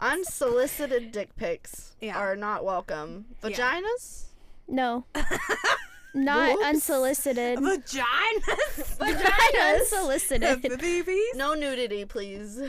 Unsolicited 0.00 1.12
dick 1.12 1.34
pics 1.36 1.92
Yeah. 2.00 2.18
are 2.18 2.36
not 2.36 2.64
welcome. 2.64 3.26
Yeah. 3.42 3.50
Vaginas? 3.50 4.24
no, 4.68 5.04
not 6.14 6.54
Boobs? 6.54 6.64
unsolicited. 6.66 7.58
Vaginas. 7.58 8.96
Vaginas. 8.98 9.80
unsolicited. 9.80 10.62
the 10.62 10.76
babies. 10.76 11.34
No 11.36 11.54
nudity, 11.54 12.04
please. 12.04 12.60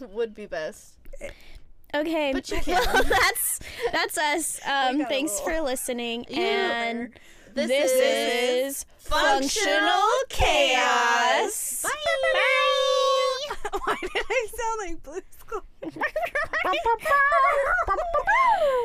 Would 0.00 0.34
be 0.34 0.46
best. 0.46 0.94
Okay, 1.94 2.32
But 2.32 2.50
you 2.50 2.58
can. 2.60 2.82
well, 2.92 3.02
that's 3.04 3.60
that's 3.92 4.16
us. 4.16 4.60
Um, 4.66 5.04
thanks 5.06 5.38
for 5.40 5.60
listening, 5.60 6.24
You- 6.30 6.42
and 6.42 7.10
this, 7.54 7.68
this 7.68 7.92
is, 7.92 8.76
is 8.76 8.86
functional 8.98 10.08
chaos. 10.28 11.80
chaos. 11.80 11.82
Bye. 11.82 11.90
Bye. 12.32 13.70
Bye. 13.72 13.78
Why 13.84 13.96
did 14.02 14.24
I 14.30 14.46
sound 14.56 14.78
like 14.80 15.02
Blue's 15.02 15.22
Clues? 15.46 15.62